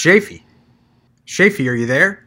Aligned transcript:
Shafee. 0.00 0.42
Shafee, 1.26 1.68
are 1.68 1.74
you 1.74 1.84
there? 1.84 2.26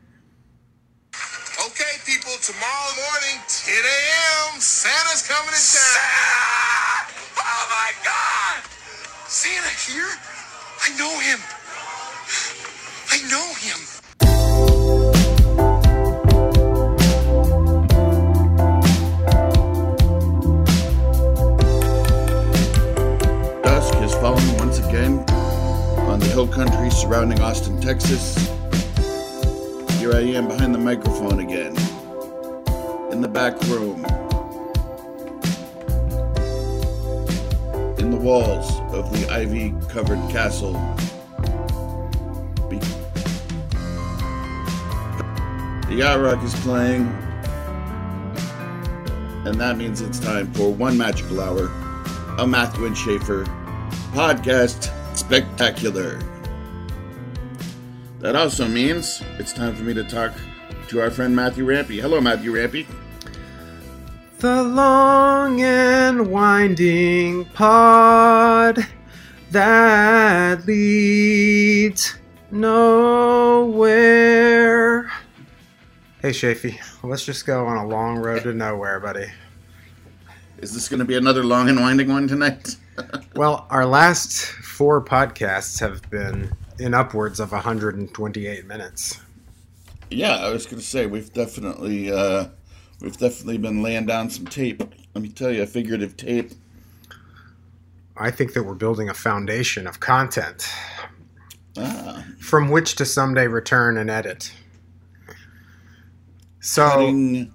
Means 49.93 50.01
it's 50.01 50.17
time 50.17 50.51
for 50.53 50.73
one 50.73 50.97
magical 50.97 51.39
hour 51.39 51.67
a 52.39 52.47
Matthew 52.47 52.87
and 52.87 52.97
Schaefer 52.97 53.43
podcast 54.13 54.89
spectacular. 55.15 56.19
That 58.17 58.35
also 58.35 58.67
means 58.67 59.21
it's 59.37 59.53
time 59.53 59.75
for 59.75 59.83
me 59.83 59.93
to 59.93 60.03
talk 60.03 60.33
to 60.87 60.99
our 60.99 61.11
friend 61.11 61.35
Matthew 61.35 61.63
Rampy. 61.65 61.99
Hello, 61.99 62.19
Matthew 62.19 62.55
Rampy. 62.55 62.87
The 64.39 64.63
long 64.63 65.61
and 65.61 66.31
winding 66.31 67.45
pod 67.53 68.79
that 69.51 70.65
leads 70.65 72.15
nowhere. 72.49 73.93
Hey, 76.19 76.31
Shafee, 76.31 76.79
let's 77.03 77.25
just 77.25 77.45
go 77.45 77.67
on 77.67 77.77
a 77.77 77.85
long 77.85 78.17
road 78.17 78.41
to 78.41 78.55
nowhere, 78.55 78.99
buddy. 78.99 79.27
Is 80.63 80.73
this 80.73 80.87
going 80.87 80.99
to 80.99 81.05
be 81.05 81.17
another 81.17 81.43
long 81.43 81.67
and 81.67 81.77
winding 81.77 82.07
one 82.07 82.27
tonight? 82.27 82.77
Well, 83.35 83.65
our 83.71 83.87
last 83.87 84.43
four 84.43 85.03
podcasts 85.03 85.79
have 85.79 86.07
been 86.11 86.55
in 86.77 86.93
upwards 86.93 87.39
of 87.39 87.51
128 87.51 88.67
minutes. 88.67 89.19
yeah, 90.11 90.35
I 90.35 90.51
was 90.51 90.67
going 90.67 90.77
to 90.77 90.85
say 90.85 91.07
we've 91.07 91.33
definitely 91.33 92.11
uh, 92.11 92.49
we've 93.01 93.17
definitely 93.17 93.57
been 93.57 93.81
laying 93.81 94.05
down 94.05 94.29
some 94.29 94.45
tape. 94.45 94.83
Let 95.15 95.23
me 95.23 95.29
tell 95.29 95.51
you, 95.51 95.63
a 95.63 95.65
figurative 95.65 96.15
tape. 96.15 96.51
I 98.15 98.29
think 98.29 98.53
that 98.53 98.61
we're 98.61 98.75
building 98.75 99.09
a 99.09 99.15
foundation 99.15 99.87
of 99.87 99.99
content 99.99 100.69
Ah, 101.75 102.23
from 102.39 102.69
which 102.69 102.93
to 102.97 103.05
someday 103.05 103.47
return 103.47 103.97
and 103.97 104.11
edit. 104.11 104.53
So, 106.59 106.87
cutting 106.87 107.51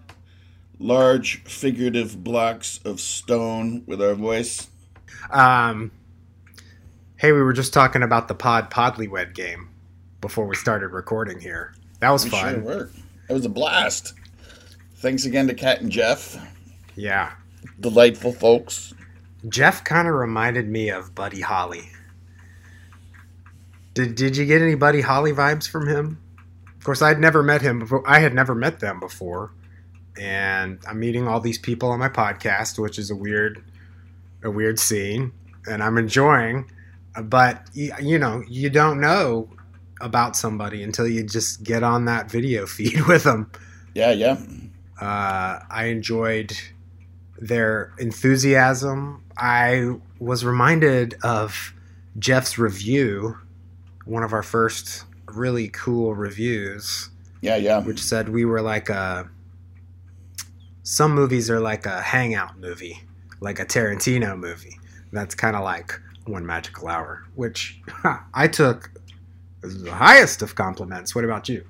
large 0.79 1.43
figurative 1.45 2.23
blocks 2.23 2.81
of 2.85 3.01
stone 3.01 3.83
with 3.87 4.01
our 4.03 4.15
voice. 4.15 4.69
um, 5.31 5.91
hey, 7.17 7.33
we 7.33 7.43
were 7.43 7.53
just 7.53 7.73
talking 7.73 8.03
about 8.03 8.29
the 8.29 8.35
Pod 8.35 8.71
Podlywed 8.71 9.35
game 9.35 9.69
before 10.21 10.47
we 10.47 10.55
started 10.57 10.89
recording 10.89 11.41
here. 11.41 11.75
That 12.01 12.11
was 12.11 12.25
We 12.25 12.31
fun. 12.31 12.55
sure 12.55 12.63
were. 12.63 12.91
It 13.29 13.33
was 13.33 13.45
a 13.45 13.49
blast. 13.51 14.15
Thanks 14.97 15.25
again 15.27 15.47
to 15.49 15.55
Kat 15.55 15.81
and 15.81 15.91
Jeff. 15.91 16.37
Yeah. 16.97 17.33
Delightful 17.81 18.33
folks. 18.33 18.95
Jeff 19.49 19.85
kind 19.85 20.09
of 20.09 20.15
reminded 20.15 20.69
me 20.69 20.89
of 20.91 21.15
Buddy 21.15 21.41
Holly. 21.41 21.91
Did 23.95 24.15
Did 24.15 24.37
you 24.37 24.45
get 24.47 24.63
any 24.63 24.75
Buddy 24.75 25.01
Holly 25.01 25.33
vibes 25.33 25.69
from 25.69 25.89
him? 25.89 26.21
Of 26.77 26.85
course, 26.85 27.03
I'd 27.03 27.19
never 27.21 27.43
met 27.43 27.63
him 27.63 27.81
before. 27.81 28.09
I 28.09 28.21
had 28.21 28.35
never 28.35 28.55
met 28.55 28.81
them 28.81 29.01
before, 29.01 29.53
and 30.21 30.79
I'm 30.89 30.99
meeting 31.01 31.29
all 31.29 31.41
these 31.41 31.59
people 31.59 31.91
on 31.91 31.99
my 31.99 32.09
podcast, 32.09 32.79
which 32.79 32.99
is 32.99 33.11
a 33.11 33.17
weird, 33.17 33.63
a 34.43 34.51
weird 34.51 34.79
scene, 34.79 35.33
and 35.67 35.83
I'm 35.83 35.99
enjoying. 35.99 36.71
But 37.23 37.69
you 37.75 38.19
know, 38.19 38.43
you 38.49 38.71
don't 38.71 39.01
know 39.01 39.49
about 40.01 40.37
somebody 40.37 40.83
until 40.83 41.09
you 41.09 41.25
just 41.25 41.63
get 41.65 41.83
on 41.83 42.05
that 42.05 42.31
video 42.31 42.67
feed 42.77 43.07
with 43.07 43.25
them 43.25 43.51
Yeah, 43.95 44.13
yeah. 44.13 44.37
uh, 45.01 45.59
I 45.69 45.87
enjoyed 45.87 46.53
their 47.41 47.93
enthusiasm. 47.99 49.25
I 49.37 49.97
was 50.21 50.45
reminded 50.45 51.15
of 51.23 51.73
Jeff's 52.19 52.59
review, 52.59 53.37
one 54.05 54.23
of 54.23 54.33
our 54.33 54.43
first 54.43 55.05
really 55.27 55.69
cool 55.69 56.15
reviews, 56.15 57.11
Yeah, 57.41 57.57
yeah. 57.57 57.81
which 57.83 58.01
said 58.03 58.29
we 58.29 58.45
were 58.45 58.63
like 58.63 58.89
a. 58.89 59.29
Some 60.91 61.15
movies 61.15 61.51
are 61.51 61.61
like 61.61 61.85
a 61.85 62.01
hangout 62.01 62.59
movie, 62.59 63.03
like 63.41 63.61
a 63.61 63.67
Tarantino 63.67 64.39
movie. 64.39 64.81
That's 65.13 65.35
kind 65.35 65.55
of 65.55 65.63
like 65.63 66.01
One 66.25 66.47
Magical 66.47 66.89
Hour, 66.89 67.27
which 67.35 67.79
I 68.33 68.49
took 68.49 68.91
the 69.61 69.93
highest 69.93 70.41
of 70.41 70.55
compliments. 70.55 71.15
What 71.15 71.27
about 71.27 71.47
you? 71.47 71.67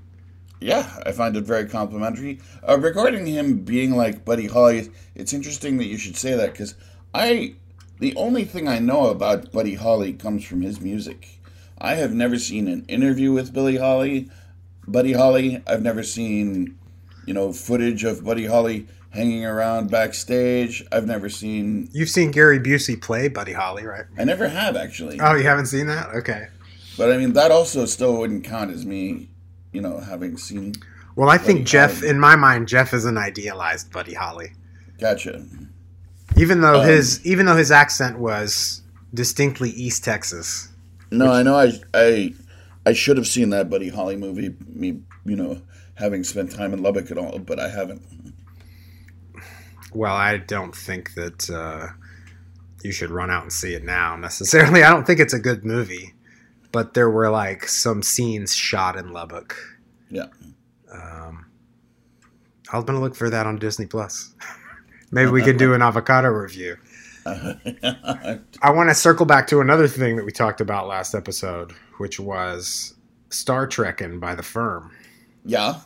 Yeah, 0.60 0.88
I 1.04 1.10
find 1.10 1.36
it 1.36 1.42
very 1.42 1.66
complimentary. 1.66 2.38
Uh, 2.66 2.78
regarding 2.78 3.26
him 3.26 3.64
being 3.64 3.96
like 3.96 4.24
Buddy 4.24 4.46
Holly, 4.46 4.88
it's 5.16 5.32
interesting 5.32 5.78
that 5.78 5.86
you 5.86 5.98
should 5.98 6.16
say 6.16 6.36
that 6.36 6.52
because 6.52 6.76
I, 7.12 7.56
the 7.98 8.14
only 8.14 8.44
thing 8.44 8.68
I 8.68 8.78
know 8.78 9.08
about 9.08 9.50
Buddy 9.50 9.74
Holly 9.74 10.12
comes 10.12 10.44
from 10.44 10.62
his 10.62 10.80
music. 10.80 11.40
I 11.76 11.96
have 11.96 12.14
never 12.14 12.38
seen 12.38 12.68
an 12.68 12.84
interview 12.84 13.32
with 13.32 13.52
Billy 13.52 13.78
Holly, 13.78 14.30
Buddy 14.86 15.14
Holly. 15.14 15.60
I've 15.66 15.82
never 15.82 16.04
seen, 16.04 16.78
you 17.26 17.34
know, 17.34 17.52
footage 17.52 18.04
of 18.04 18.24
Buddy 18.24 18.46
Holly 18.46 18.86
hanging 19.18 19.44
around 19.44 19.90
backstage. 19.90 20.84
I've 20.92 21.06
never 21.06 21.28
seen. 21.28 21.88
You've 21.92 22.08
seen 22.08 22.30
Gary 22.30 22.60
Busey 22.60 23.00
play 23.00 23.28
Buddy 23.28 23.52
Holly, 23.52 23.84
right? 23.84 24.04
I 24.16 24.24
never 24.24 24.48
have 24.48 24.76
actually. 24.76 25.20
Oh, 25.20 25.34
you 25.34 25.42
haven't 25.42 25.66
seen 25.66 25.88
that? 25.88 26.14
Okay. 26.14 26.46
But 26.96 27.12
I 27.12 27.16
mean, 27.16 27.32
that 27.34 27.50
also 27.50 27.84
still 27.86 28.16
wouldn't 28.18 28.44
count 28.44 28.70
as 28.70 28.86
me, 28.86 29.28
you 29.72 29.80
know, 29.80 29.98
having 29.98 30.36
seen. 30.36 30.74
Well, 31.16 31.28
I 31.28 31.38
think 31.38 31.66
Jeff, 31.66 31.98
Holly. 31.98 32.10
in 32.10 32.20
my 32.20 32.36
mind, 32.36 32.68
Jeff 32.68 32.94
is 32.94 33.04
an 33.04 33.18
idealized 33.18 33.92
Buddy 33.92 34.14
Holly. 34.14 34.52
Gotcha. 35.00 35.44
Even 36.36 36.60
though 36.60 36.80
Um, 36.80 36.86
his 36.86 37.24
even 37.26 37.46
though 37.46 37.56
his 37.56 37.70
accent 37.72 38.18
was 38.18 38.82
distinctly 39.14 39.70
East 39.70 40.04
Texas. 40.04 40.68
No, 41.10 41.32
I 41.32 41.42
know. 41.42 41.56
I 41.56 41.72
I 41.94 42.34
I 42.86 42.92
should 42.92 43.16
have 43.16 43.26
seen 43.26 43.50
that 43.50 43.68
Buddy 43.68 43.88
Holly 43.88 44.16
movie. 44.16 44.54
Me, 44.72 45.00
you 45.24 45.36
know, 45.36 45.60
having 45.94 46.22
spent 46.22 46.52
time 46.52 46.72
in 46.72 46.82
Lubbock 46.82 47.10
and 47.10 47.18
all, 47.18 47.38
but 47.38 47.58
I 47.58 47.68
haven't. 47.68 48.02
Well, 49.92 50.14
I 50.14 50.36
don't 50.38 50.74
think 50.74 51.14
that 51.14 51.48
uh, 51.50 51.88
you 52.82 52.92
should 52.92 53.10
run 53.10 53.30
out 53.30 53.42
and 53.42 53.52
see 53.52 53.74
it 53.74 53.84
now 53.84 54.16
necessarily. 54.16 54.82
I 54.84 54.90
don't 54.90 55.06
think 55.06 55.20
it's 55.20 55.34
a 55.34 55.38
good 55.38 55.64
movie, 55.64 56.14
but 56.72 56.94
there 56.94 57.10
were 57.10 57.30
like 57.30 57.66
some 57.68 58.02
scenes 58.02 58.54
shot 58.54 58.96
in 58.96 59.12
Lubbock. 59.12 59.56
Yeah. 60.10 60.26
Um, 60.92 61.46
I'm 62.72 62.84
gonna 62.84 63.00
look 63.00 63.14
for 63.14 63.30
that 63.30 63.46
on 63.46 63.56
Disney 63.58 63.86
Plus. 63.86 64.34
Maybe 65.10 65.30
we 65.30 65.42
could 65.42 65.56
do 65.56 65.72
an 65.72 65.80
avocado 65.80 66.28
review. 66.28 66.76
I 67.26 68.70
want 68.70 68.90
to 68.90 68.94
circle 68.94 69.24
back 69.24 69.46
to 69.48 69.60
another 69.60 69.88
thing 69.88 70.16
that 70.16 70.24
we 70.24 70.32
talked 70.32 70.60
about 70.60 70.86
last 70.86 71.14
episode, 71.14 71.72
which 71.96 72.20
was 72.20 72.94
Star 73.30 73.66
Trekking 73.66 74.20
by 74.20 74.34
the 74.34 74.42
firm. 74.42 74.90
yeah. 75.44 75.80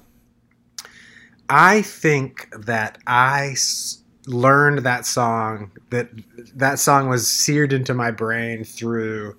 I 1.54 1.82
think 1.82 2.48
that 2.64 2.96
I 3.06 3.50
s- 3.52 4.02
learned 4.26 4.78
that 4.80 5.04
song 5.04 5.70
that 5.90 6.08
that 6.54 6.78
song 6.78 7.08
was 7.10 7.30
seared 7.30 7.72
into 7.74 7.92
my 7.92 8.10
brain 8.10 8.64
through 8.64 9.36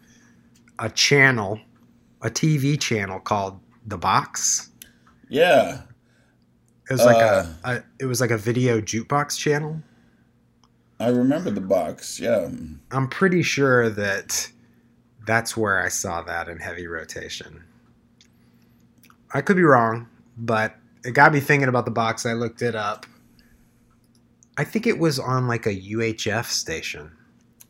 a 0.77 0.89
channel, 0.89 1.59
a 2.21 2.29
TV 2.29 2.79
channel 2.79 3.19
called 3.19 3.59
The 3.87 3.97
Box. 3.97 4.69
Yeah. 5.27 5.81
It 6.89 6.93
was 6.93 7.03
like 7.05 7.17
Uh. 7.17 7.45
a, 7.63 7.71
a 7.77 7.83
it 7.99 8.05
was 8.05 8.21
like 8.21 8.29
a 8.31 8.37
video 8.37 8.79
jukebox 8.79 9.37
channel. 9.37 9.81
I 10.99 11.07
remember 11.07 11.49
the 11.49 11.61
box. 11.61 12.19
Yeah. 12.19 12.49
I'm 12.91 13.07
pretty 13.07 13.41
sure 13.41 13.89
that 13.89 14.51
that's 15.25 15.57
where 15.57 15.81
I 15.81 15.87
saw 15.89 16.21
that 16.21 16.47
in 16.47 16.59
heavy 16.59 16.85
rotation. 16.85 17.63
I 19.33 19.41
could 19.41 19.55
be 19.57 19.63
wrong, 19.63 20.07
but 20.37 20.75
it 21.03 21.11
got 21.13 21.33
me 21.33 21.39
thinking 21.39 21.69
about 21.69 21.85
the 21.85 21.91
box. 21.91 22.25
I 22.25 22.33
looked 22.33 22.61
it 22.61 22.75
up. 22.75 23.05
I 24.57 24.63
think 24.63 24.85
it 24.87 24.99
was 24.99 25.19
on 25.19 25.47
like 25.47 25.65
a 25.65 25.75
UHF 25.75 26.45
station 26.45 27.11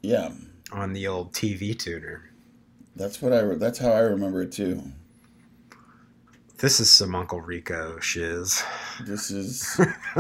Yeah. 0.02 0.32
on 0.72 0.94
the 0.94 1.08
old 1.08 1.34
TV 1.34 1.78
tuner. 1.78 2.30
That's 2.96 3.22
what 3.22 3.34
I. 3.34 3.40
re- 3.40 3.56
That's 3.58 3.80
how 3.80 3.92
I 3.92 4.00
remember 4.00 4.42
it 4.44 4.52
too. 4.52 4.82
This 6.60 6.80
is 6.80 6.90
some 6.90 7.16
Uncle 7.16 7.42
Rico 7.42 8.00
shiz. 8.00 8.64
This 9.02 9.32
is. 9.32 9.82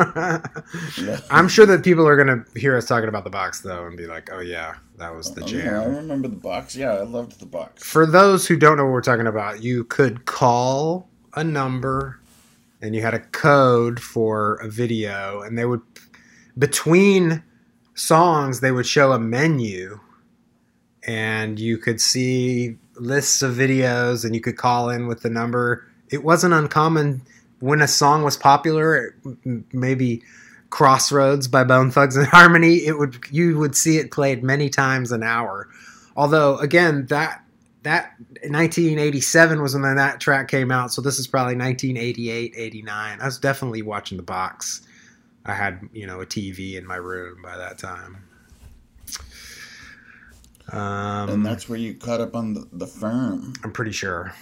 I'm 1.30 1.48
sure 1.48 1.66
that 1.66 1.84
people 1.84 2.08
are 2.08 2.16
going 2.22 2.44
to 2.44 2.60
hear 2.60 2.76
us 2.76 2.86
talking 2.88 3.08
about 3.08 3.24
the 3.24 3.30
box 3.30 3.62
though 3.62 3.86
and 3.86 3.96
be 3.96 4.08
like, 4.08 4.30
"Oh 4.32 4.40
yeah, 4.42 4.76
that 4.98 5.14
was 5.16 5.34
the 5.34 5.44
Oh, 5.44 5.48
yeah, 5.48 5.82
I 5.82 5.84
jam." 5.86 5.96
remember 5.96 6.28
the 6.28 6.36
box. 6.36 6.76
Yeah, 6.76 6.94
I 6.94 7.04
loved 7.04 7.40
the 7.40 7.46
box. 7.46 7.84
For 7.84 8.06
those 8.06 8.48
who 8.48 8.58
don't 8.58 8.78
know 8.78 8.84
what 8.86 8.92
we're 8.94 9.02
talking 9.02 9.28
about, 9.28 9.62
you 9.64 9.84
could 9.86 10.26
call 10.26 11.08
a 11.36 11.44
number 11.44 12.20
and 12.84 12.94
you 12.94 13.02
had 13.02 13.14
a 13.14 13.20
code 13.20 14.00
for 14.00 14.56
a 14.56 14.68
video 14.68 15.42
and 15.42 15.58
they 15.58 15.64
would 15.64 15.82
between 16.58 17.42
songs 17.96 18.60
they 18.60 18.72
would 18.72 18.86
show 18.86 19.14
a 19.14 19.20
menu 19.20 20.00
and 21.08 21.60
you 21.60 21.78
could 21.78 22.02
see 22.02 22.78
lists 22.96 23.42
of 23.42 23.56
videos 23.56 24.26
and 24.26 24.36
you 24.36 24.42
could 24.42 24.58
call 24.58 24.90
in 24.90 25.08
with 25.08 25.22
the 25.22 25.30
number. 25.30 25.86
It 26.10 26.24
wasn't 26.24 26.54
uncommon 26.54 27.22
when 27.60 27.82
a 27.82 27.88
song 27.88 28.24
was 28.24 28.38
popular, 28.38 29.16
maybe 29.72 30.22
Crossroads 30.70 31.48
by 31.48 31.64
Bone 31.64 31.92
Thugs 31.92 32.18
and 32.18 32.28
Harmony, 32.28 32.86
it 32.86 32.98
would 32.98 33.18
you 33.32 33.58
would 33.60 33.76
see 33.76 33.98
it 33.98 34.12
played 34.12 34.44
many 34.44 34.70
times 34.70 35.12
an 35.12 35.24
hour. 35.24 35.70
Although 36.18 36.58
again, 36.58 37.06
that 37.08 37.43
that 37.84 38.14
1987 38.42 39.62
was 39.62 39.76
when 39.76 39.96
that 39.96 40.20
track 40.20 40.48
came 40.48 40.72
out, 40.72 40.94
so 40.94 41.02
this 41.02 41.20
is 41.20 41.28
probably 41.28 41.56
1988, 41.56 42.54
89. 42.56 43.22
I 43.22 43.26
was 43.26 43.38
definitely 43.38 43.82
watching 43.82 44.18
the 44.18 44.24
box. 44.24 44.82
I 45.46 45.54
had, 45.54 45.82
you 45.94 46.08
know, 46.08 46.22
a 46.22 46.26
TV 46.26 46.76
in 46.76 46.86
my 46.86 46.96
room 46.96 47.42
by 47.44 47.58
that 47.58 47.78
time. 47.78 48.24
Um, 50.72 51.30
and 51.30 51.46
that's 51.46 51.68
where 51.68 51.78
you 51.78 51.94
caught 51.94 52.22
up 52.22 52.36
on 52.36 52.54
the, 52.54 52.68
the 52.72 52.88
firm. 52.88 53.54
I'm 53.64 53.72
pretty 53.72 53.92
sure. 53.92 54.34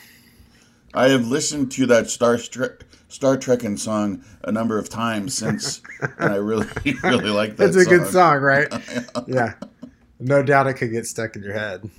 I 0.94 1.10
have 1.10 1.28
listened 1.28 1.72
to 1.74 1.86
that 1.88 2.10
Star 2.10 2.38
Trek 2.38 2.84
Star 3.08 3.38
Trekking 3.38 3.78
song 3.78 4.24
a 4.44 4.52
number 4.52 4.78
of 4.78 4.90
times 4.90 5.34
since, 5.34 5.82
and 6.20 6.34
I 6.34 6.36
really 6.36 6.68
really 7.04 7.30
like 7.30 7.58
that. 7.58 7.70
It's 7.70 7.78
a 7.78 7.86
good 7.86 8.08
song, 8.08 8.38
right? 8.42 8.68
yeah. 9.28 9.54
No 10.20 10.44
doubt 10.44 10.68
it 10.68 10.76
could 10.76 10.92
get 10.92 11.08
stuck 11.08 11.36
in 11.36 11.42
your 11.42 11.54
head. 11.54 11.90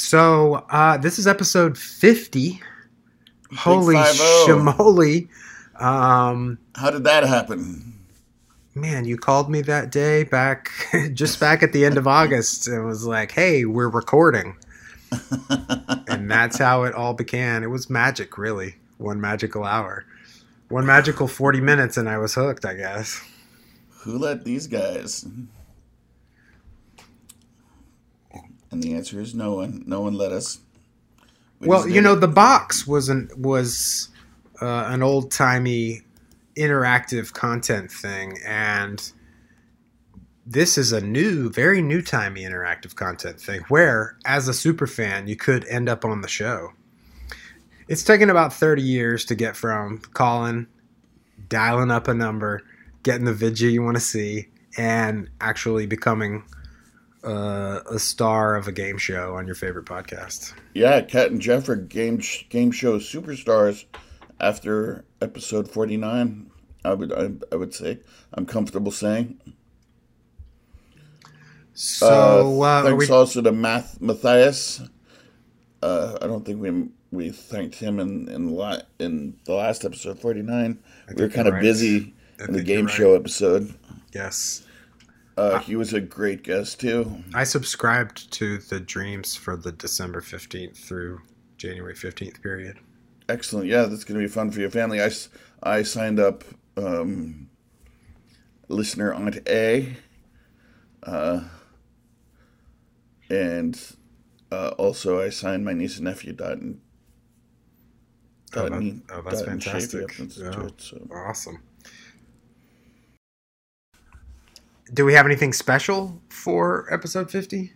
So, 0.00 0.66
uh, 0.70 0.96
this 0.96 1.18
is 1.18 1.26
episode 1.26 1.76
50. 1.78 2.60
Holy 3.56 3.96
50. 3.96 5.28
Um, 5.76 6.58
How 6.74 6.90
did 6.90 7.04
that 7.04 7.24
happen? 7.24 7.90
man, 8.74 9.04
you 9.04 9.16
called 9.16 9.50
me 9.50 9.62
that 9.62 9.90
day 9.90 10.24
back, 10.24 10.70
just 11.12 11.40
back 11.40 11.62
at 11.62 11.72
the 11.72 11.84
end 11.84 11.98
of 11.98 12.06
August, 12.06 12.66
and 12.68 12.86
was 12.86 13.04
like, 13.04 13.32
hey, 13.32 13.64
we're 13.64 13.88
recording. 13.88 14.56
and 16.08 16.30
that's 16.30 16.58
how 16.58 16.84
it 16.84 16.94
all 16.94 17.14
began. 17.14 17.62
It 17.62 17.70
was 17.70 17.90
magic, 17.90 18.38
really. 18.38 18.76
One 18.98 19.20
magical 19.20 19.64
hour. 19.64 20.04
One 20.68 20.86
magical 20.86 21.26
40 21.26 21.60
minutes, 21.60 21.96
and 21.96 22.08
I 22.08 22.18
was 22.18 22.34
hooked, 22.34 22.64
I 22.64 22.74
guess. 22.74 23.20
Who 24.02 24.18
let 24.18 24.44
these 24.44 24.66
guys? 24.66 25.26
And 28.70 28.82
the 28.82 28.94
answer 28.94 29.20
is 29.20 29.34
no 29.34 29.54
one. 29.54 29.82
No 29.86 30.00
one 30.00 30.14
let 30.14 30.32
us. 30.32 30.60
We 31.58 31.68
well, 31.68 31.88
you 31.88 32.00
know, 32.00 32.14
the 32.14 32.28
box 32.28 32.86
was 32.86 33.08
an 33.08 33.30
was 33.36 34.08
uh, 34.62 34.84
an 34.86 35.02
old 35.02 35.30
timey 35.30 36.02
interactive 36.56 37.32
content 37.32 37.90
thing, 37.90 38.38
and 38.46 39.12
this 40.46 40.78
is 40.78 40.92
a 40.92 41.00
new, 41.00 41.50
very 41.50 41.82
new 41.82 42.00
timey 42.00 42.42
interactive 42.42 42.94
content 42.94 43.40
thing. 43.40 43.60
Where, 43.68 44.16
as 44.24 44.48
a 44.48 44.54
super 44.54 44.86
fan, 44.86 45.26
you 45.26 45.36
could 45.36 45.66
end 45.66 45.88
up 45.88 46.04
on 46.04 46.22
the 46.22 46.28
show. 46.28 46.72
It's 47.88 48.04
taken 48.04 48.30
about 48.30 48.52
thirty 48.52 48.82
years 48.82 49.24
to 49.26 49.34
get 49.34 49.56
from 49.56 49.98
calling, 50.14 50.66
dialing 51.48 51.90
up 51.90 52.08
a 52.08 52.14
number, 52.14 52.62
getting 53.02 53.24
the 53.24 53.34
video 53.34 53.68
you 53.68 53.82
want 53.82 53.96
to 53.96 54.00
see, 54.00 54.48
and 54.78 55.28
actually 55.40 55.86
becoming 55.86 56.44
uh, 57.24 57.80
a 57.90 57.98
star 57.98 58.56
of 58.56 58.68
a 58.68 58.72
game 58.72 58.98
show 58.98 59.34
on 59.34 59.46
your 59.46 59.54
favorite 59.54 59.86
podcast. 59.86 60.54
Yeah, 60.74 61.00
Cat 61.02 61.30
and 61.30 61.40
Jeff 61.40 61.68
are 61.68 61.76
game 61.76 62.18
sh- 62.20 62.44
game 62.48 62.70
show 62.70 62.98
superstars 62.98 63.84
after 64.40 65.04
episode 65.20 65.70
forty 65.70 65.96
nine. 65.96 66.50
I 66.84 66.94
would 66.94 67.12
I, 67.12 67.30
I 67.52 67.56
would 67.56 67.74
say 67.74 67.98
I'm 68.34 68.46
comfortable 68.46 68.92
saying. 68.92 69.38
So, 71.74 72.62
uh, 72.62 72.64
are 72.64 72.84
thanks 72.84 73.08
we, 73.08 73.14
also 73.14 73.40
to 73.42 73.52
Math 73.52 74.00
Matthias. 74.00 74.82
Uh, 75.82 76.18
I 76.20 76.26
don't 76.26 76.44
think 76.44 76.60
we 76.60 76.88
we 77.10 77.30
thanked 77.30 77.76
him 77.76 77.98
in 77.98 78.28
in, 78.28 78.54
la- 78.54 78.82
in 78.98 79.38
the 79.44 79.54
last 79.54 79.84
episode 79.84 80.18
forty 80.20 80.42
nine. 80.42 80.78
We 81.14 81.22
were 81.22 81.28
kind 81.28 81.48
of 81.48 81.54
right. 81.54 81.62
busy 81.62 82.14
I 82.40 82.44
in 82.44 82.52
the 82.52 82.62
game 82.62 82.86
right. 82.86 82.94
show 82.94 83.14
episode. 83.14 83.74
yes, 84.12 84.62
Uh, 85.40 85.58
he 85.60 85.74
was 85.76 85.92
a 85.94 86.00
great 86.00 86.42
guest 86.42 86.80
too. 86.80 87.22
I 87.34 87.44
subscribed 87.44 88.30
to 88.32 88.58
the 88.58 88.78
dreams 88.80 89.34
for 89.36 89.56
the 89.56 89.72
December 89.72 90.20
fifteenth 90.20 90.76
through 90.76 91.20
January 91.56 91.94
fifteenth 91.94 92.42
period. 92.42 92.78
Excellent. 93.28 93.66
Yeah, 93.66 93.84
that's 93.84 94.04
going 94.04 94.20
to 94.20 94.26
be 94.26 94.30
fun 94.30 94.50
for 94.50 94.60
your 94.60 94.70
family. 94.70 95.00
I, 95.00 95.10
I 95.62 95.82
signed 95.82 96.18
up 96.20 96.44
um, 96.76 97.48
listener 98.68 99.14
Aunt 99.14 99.38
A. 99.48 99.96
Uh, 101.02 101.44
and 103.30 103.80
uh, 104.52 104.70
also 104.76 105.22
I 105.22 105.30
signed 105.30 105.64
my 105.64 105.72
niece 105.72 105.96
and 105.96 106.04
nephew 106.04 106.32
dot 106.32 106.58
and 106.58 106.80
Oh, 108.56 108.64
that- 108.64 108.72
and- 108.72 109.02
oh, 109.12 109.22
that's 109.22 109.38
dot 109.42 109.48
fantastic. 109.48 110.02
up 110.02 110.18
into 110.18 110.40
Yeah. 110.40 110.66
it, 110.66 110.80
so. 110.80 111.06
Awesome. 111.12 111.62
Do 114.92 115.04
we 115.04 115.14
have 115.14 115.26
anything 115.26 115.52
special 115.52 116.20
for 116.28 116.92
episode 116.92 117.30
fifty? 117.30 117.74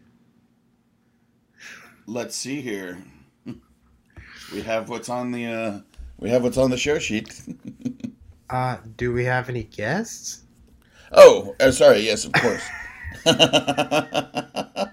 Let's 2.07 2.37
see 2.37 2.61
here. 2.61 2.99
We 4.53 4.63
have 4.63 4.89
what's 4.89 5.09
on 5.09 5.31
the 5.33 5.47
uh, 5.47 5.81
we 6.19 6.31
have 6.31 6.43
what's 6.43 6.59
on 6.59 6.71
the 6.71 6.77
show 6.77 6.99
sheet. 6.99 7.41
Uh, 8.51 8.77
do 8.99 9.11
we 9.13 9.25
have 9.25 9.49
any 9.49 9.65
guests? 9.65 10.45
Oh, 11.11 11.57
uh, 11.59 11.71
sorry. 11.71 12.01
Yes, 12.01 12.27
of 12.27 12.33
course. 12.35 12.63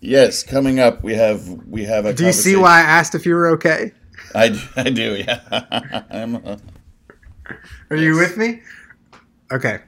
yes, 0.00 0.42
coming 0.42 0.78
up 0.78 1.02
we 1.02 1.14
have 1.14 1.48
we 1.48 1.84
have 1.84 2.04
a. 2.04 2.12
Do 2.12 2.26
you 2.26 2.32
see 2.32 2.54
why 2.54 2.78
I 2.78 2.82
asked 2.82 3.14
if 3.14 3.24
you 3.24 3.34
were 3.34 3.48
okay? 3.48 3.92
I, 4.34 4.48
do? 4.90 5.16
Yeah. 5.16 6.04
I'm, 6.10 6.36
uh, 6.36 6.58
Are 7.90 7.96
you 7.96 8.16
with 8.16 8.36
me? 8.36 8.60
Okay, 9.50 9.80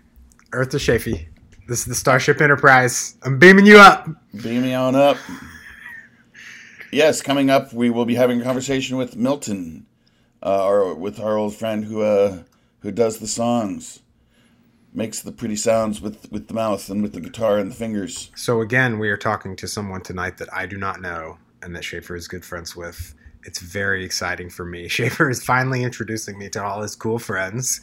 Earth 0.52 0.70
to 0.70 0.78
Chafee. 0.78 1.28
This 1.66 1.80
is 1.80 1.84
the 1.84 1.94
Starship 1.94 2.40
Enterprise. 2.40 3.16
I'm 3.22 3.38
beaming 3.38 3.66
you 3.66 3.78
up. 3.78 4.08
beam 4.42 4.62
me 4.62 4.72
on 4.74 4.94
up. 4.94 5.18
Yes, 6.90 7.20
coming 7.20 7.50
up 7.50 7.72
we 7.74 7.90
will 7.90 8.06
be 8.06 8.14
having 8.14 8.40
a 8.40 8.44
conversation 8.44 8.96
with 8.96 9.16
Milton, 9.16 9.86
uh, 10.42 10.66
or 10.66 10.94
with 10.94 11.20
our 11.20 11.36
old 11.36 11.54
friend 11.54 11.84
who 11.84 12.00
uh, 12.00 12.44
who 12.80 12.90
does 12.90 13.18
the 13.18 13.26
songs, 13.26 14.00
makes 14.94 15.20
the 15.20 15.32
pretty 15.32 15.56
sounds 15.56 16.00
with 16.00 16.32
with 16.32 16.48
the 16.48 16.54
mouth 16.54 16.88
and 16.88 17.02
with 17.02 17.12
the 17.12 17.20
guitar 17.20 17.58
and 17.58 17.70
the 17.70 17.76
fingers. 17.76 18.30
So 18.34 18.62
again, 18.62 18.98
we 18.98 19.10
are 19.10 19.18
talking 19.18 19.54
to 19.56 19.68
someone 19.68 20.00
tonight 20.00 20.38
that 20.38 20.52
I 20.52 20.64
do 20.64 20.78
not 20.78 21.02
know 21.02 21.36
and 21.62 21.76
that 21.76 21.84
Schaefer 21.84 22.16
is 22.16 22.26
good 22.26 22.44
friends 22.44 22.74
with. 22.74 23.14
It's 23.44 23.60
very 23.60 24.04
exciting 24.04 24.48
for 24.48 24.64
me. 24.64 24.88
Schaefer 24.88 25.28
is 25.28 25.44
finally 25.44 25.82
introducing 25.82 26.38
me 26.38 26.48
to 26.50 26.64
all 26.64 26.80
his 26.80 26.96
cool 26.96 27.18
friends, 27.18 27.82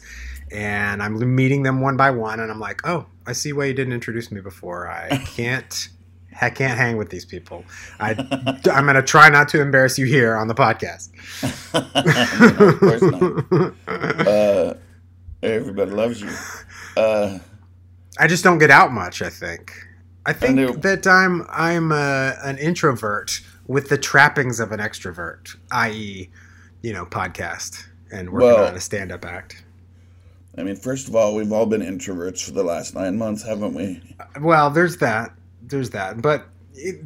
and 0.52 1.02
I'm 1.02 1.34
meeting 1.34 1.62
them 1.62 1.80
one 1.80 1.96
by 1.96 2.10
one. 2.10 2.40
And 2.40 2.50
I'm 2.50 2.60
like, 2.60 2.80
oh, 2.86 3.06
I 3.26 3.32
see 3.32 3.52
why 3.52 3.64
you 3.66 3.74
didn't 3.74 3.92
introduce 3.92 4.30
me 4.30 4.40
before. 4.40 4.88
I 4.88 5.16
can't, 5.36 5.88
I 6.40 6.50
can't 6.50 6.78
hang 6.78 6.96
with 6.96 7.10
these 7.10 7.24
people. 7.24 7.64
I, 7.98 8.10
I'm 8.72 8.86
gonna 8.86 9.02
try 9.02 9.28
not 9.28 9.48
to 9.50 9.60
embarrass 9.60 9.98
you 9.98 10.06
here 10.06 10.36
on 10.36 10.48
the 10.48 10.54
podcast. 10.54 11.10
of 12.64 12.78
course 12.80 13.02
not. 13.02 14.26
Uh, 14.26 14.74
Everybody 15.42 15.90
loves 15.90 16.20
you. 16.20 16.30
Uh, 16.96 17.38
I 18.18 18.26
just 18.26 18.42
don't 18.42 18.58
get 18.58 18.70
out 18.70 18.92
much. 18.92 19.20
I 19.22 19.28
think. 19.30 19.72
I 20.24 20.32
think 20.32 20.54
knew- 20.56 20.72
that 20.78 21.06
I'm 21.06 21.46
I'm 21.50 21.92
uh, 21.92 22.32
an 22.42 22.58
introvert 22.58 23.40
with 23.68 23.88
the 23.88 23.98
trappings 23.98 24.60
of 24.60 24.72
an 24.72 24.80
extrovert, 24.80 25.54
i.e., 25.72 26.30
you 26.82 26.92
know, 26.92 27.04
podcast 27.04 27.84
and 28.12 28.30
working 28.30 28.48
Well- 28.48 28.66
on 28.66 28.74
a 28.76 28.80
stand-up 28.80 29.24
act. 29.24 29.62
I 30.58 30.62
mean, 30.62 30.76
first 30.76 31.08
of 31.08 31.14
all, 31.14 31.34
we've 31.34 31.52
all 31.52 31.66
been 31.66 31.82
introverts 31.82 32.42
for 32.44 32.52
the 32.52 32.62
last 32.62 32.94
nine 32.94 33.18
months, 33.18 33.42
haven't 33.42 33.74
we? 33.74 34.02
Well, 34.40 34.70
there's 34.70 34.96
that. 34.98 35.32
There's 35.62 35.90
that. 35.90 36.22
But 36.22 36.46
it, 36.74 37.04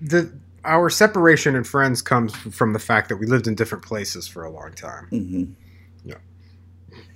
the 0.00 0.32
our 0.64 0.90
separation 0.90 1.54
and 1.54 1.66
friends 1.66 2.02
comes 2.02 2.34
from 2.34 2.72
the 2.72 2.78
fact 2.78 3.08
that 3.08 3.16
we 3.16 3.26
lived 3.26 3.46
in 3.46 3.54
different 3.54 3.84
places 3.84 4.26
for 4.26 4.44
a 4.44 4.50
long 4.50 4.72
time. 4.72 5.06
hmm 5.10 5.44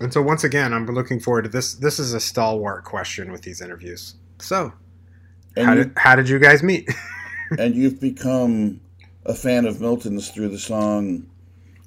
And 0.00 0.12
so 0.12 0.20
once 0.22 0.44
again, 0.44 0.72
I'm 0.72 0.86
looking 0.86 1.20
forward 1.20 1.42
to 1.42 1.48
this. 1.48 1.74
This 1.74 1.98
is 1.98 2.12
a 2.12 2.20
stalwart 2.20 2.84
question 2.84 3.30
with 3.32 3.42
these 3.42 3.60
interviews. 3.60 4.14
So, 4.40 4.72
And, 5.56 5.66
how 5.66 5.72
you, 5.74 5.84
did 5.84 5.92
how 5.96 6.16
did 6.16 6.28
you 6.28 6.38
guys 6.38 6.62
meet? 6.62 6.88
and 7.58 7.74
you've 7.74 8.00
become 8.00 8.80
a 9.24 9.34
fan 9.34 9.64
of 9.64 9.80
Milton's 9.80 10.30
through 10.30 10.48
the 10.48 10.58
song 10.58 11.26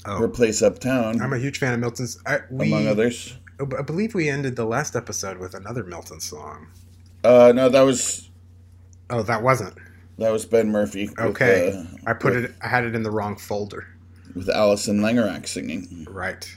"Her 0.05 0.27
Place 0.27 0.61
Uptown," 0.61 1.21
I'm 1.21 1.33
a 1.33 1.37
huge 1.39 1.57
fan 1.59 1.73
of 1.73 1.79
Milton's. 1.79 2.17
I, 2.25 2.39
we, 2.49 2.67
among 2.67 2.87
others. 2.87 3.37
I 3.59 3.81
believe 3.81 4.13
we 4.13 4.29
ended 4.29 4.55
the 4.55 4.65
last 4.65 4.95
episode 4.95 5.37
with 5.37 5.53
another 5.53 5.83
Milton 5.83 6.19
song. 6.19 6.67
Uh, 7.23 7.51
no, 7.55 7.69
that 7.69 7.81
was 7.81 8.29
Oh, 9.09 9.21
that 9.23 9.43
wasn't. 9.43 9.75
that 10.17 10.31
was 10.31 10.45
Ben 10.45 10.69
Murphy. 10.71 11.07
With, 11.09 11.19
Okay. 11.19 11.71
uh, 11.73 11.83
I 12.09 12.13
put 12.13 12.33
with, 12.35 12.45
it. 12.45 12.55
I 12.61 12.67
had 12.67 12.83
it 12.85 12.95
in 12.95 13.03
the 13.03 13.11
wrong 13.11 13.37
folder. 13.37 13.87
with 14.35 14.49
Allison 14.49 14.99
Langerak 14.99 15.47
singing. 15.47 16.05
Right. 16.09 16.53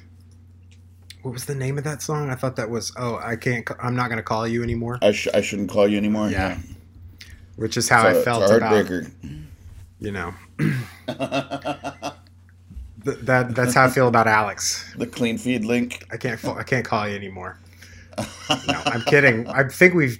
What 1.22 1.32
was 1.32 1.44
the 1.46 1.54
name 1.54 1.78
of 1.78 1.84
that 1.84 2.00
song? 2.02 2.30
I 2.30 2.34
thought 2.34 2.56
that 2.56 2.70
was. 2.70 2.92
Oh, 2.96 3.16
I 3.22 3.36
can't. 3.36 3.68
I'm 3.80 3.94
not 3.96 4.06
going 4.08 4.18
to 4.18 4.22
call 4.22 4.46
you 4.48 4.62
anymore. 4.62 4.98
I, 5.02 5.12
sh- 5.12 5.28
I 5.34 5.40
shouldn't 5.40 5.68
call 5.70 5.86
you 5.88 5.96
anymore. 5.98 6.28
Yeah. 6.30 6.58
Which 7.56 7.76
is 7.76 7.88
how 7.88 8.06
It's 8.08 8.18
a- 8.18 8.20
I 8.20 8.24
felt 8.24 8.42
a 8.50 8.56
about 8.56 8.72
heartbreaker. 8.86 9.10
you 10.00 10.12
know. 10.12 10.34
Th- 13.08 13.24
that 13.24 13.54
that's 13.54 13.74
how 13.74 13.86
I 13.86 13.88
feel 13.88 14.08
about 14.08 14.26
Alex. 14.26 14.94
the 14.96 15.06
clean 15.06 15.38
feed 15.38 15.64
link. 15.64 16.06
I 16.12 16.16
can't. 16.16 16.42
I 16.44 16.62
can't 16.62 16.84
call 16.84 17.08
you 17.08 17.16
anymore. 17.16 17.58
No, 18.18 18.82
I'm 18.86 19.02
kidding. 19.02 19.46
I 19.48 19.64
think 19.68 19.94
we've. 19.94 20.18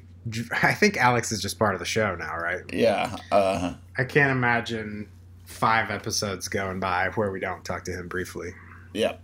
I 0.63 0.73
think 0.73 0.97
Alex 0.97 1.33
is 1.33 1.41
just 1.41 1.59
part 1.59 1.75
of 1.75 1.81
the 1.81 1.87
show 1.87 2.15
now, 2.15 2.37
right? 2.37 2.63
Yeah. 2.73 3.17
Uh, 3.33 3.75
I 3.97 4.05
can't 4.05 4.31
imagine 4.31 5.09
five 5.45 5.91
episodes 5.91 6.49
going 6.49 6.81
by 6.81 7.09
where 7.15 7.31
we 7.31 7.41
don't 7.41 7.65
talk 7.65 7.85
to 7.85 7.93
him 7.93 8.09
briefly. 8.09 8.53
Yep. 8.93 9.23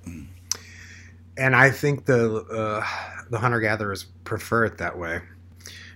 And 1.36 1.56
I 1.56 1.70
think 1.70 2.06
the 2.06 2.36
uh, 2.44 2.86
the 3.30 3.38
hunter 3.38 3.60
gatherers 3.60 4.04
prefer 4.24 4.64
it 4.66 4.78
that 4.78 4.98
way. 4.98 5.20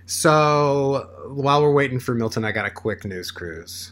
So 0.05 1.07
while 1.27 1.61
we're 1.61 1.73
waiting 1.73 1.99
for 1.99 2.15
Milton, 2.15 2.43
I 2.43 2.51
got 2.51 2.65
a 2.65 2.71
quick 2.71 3.05
news 3.05 3.29
cruise. 3.31 3.91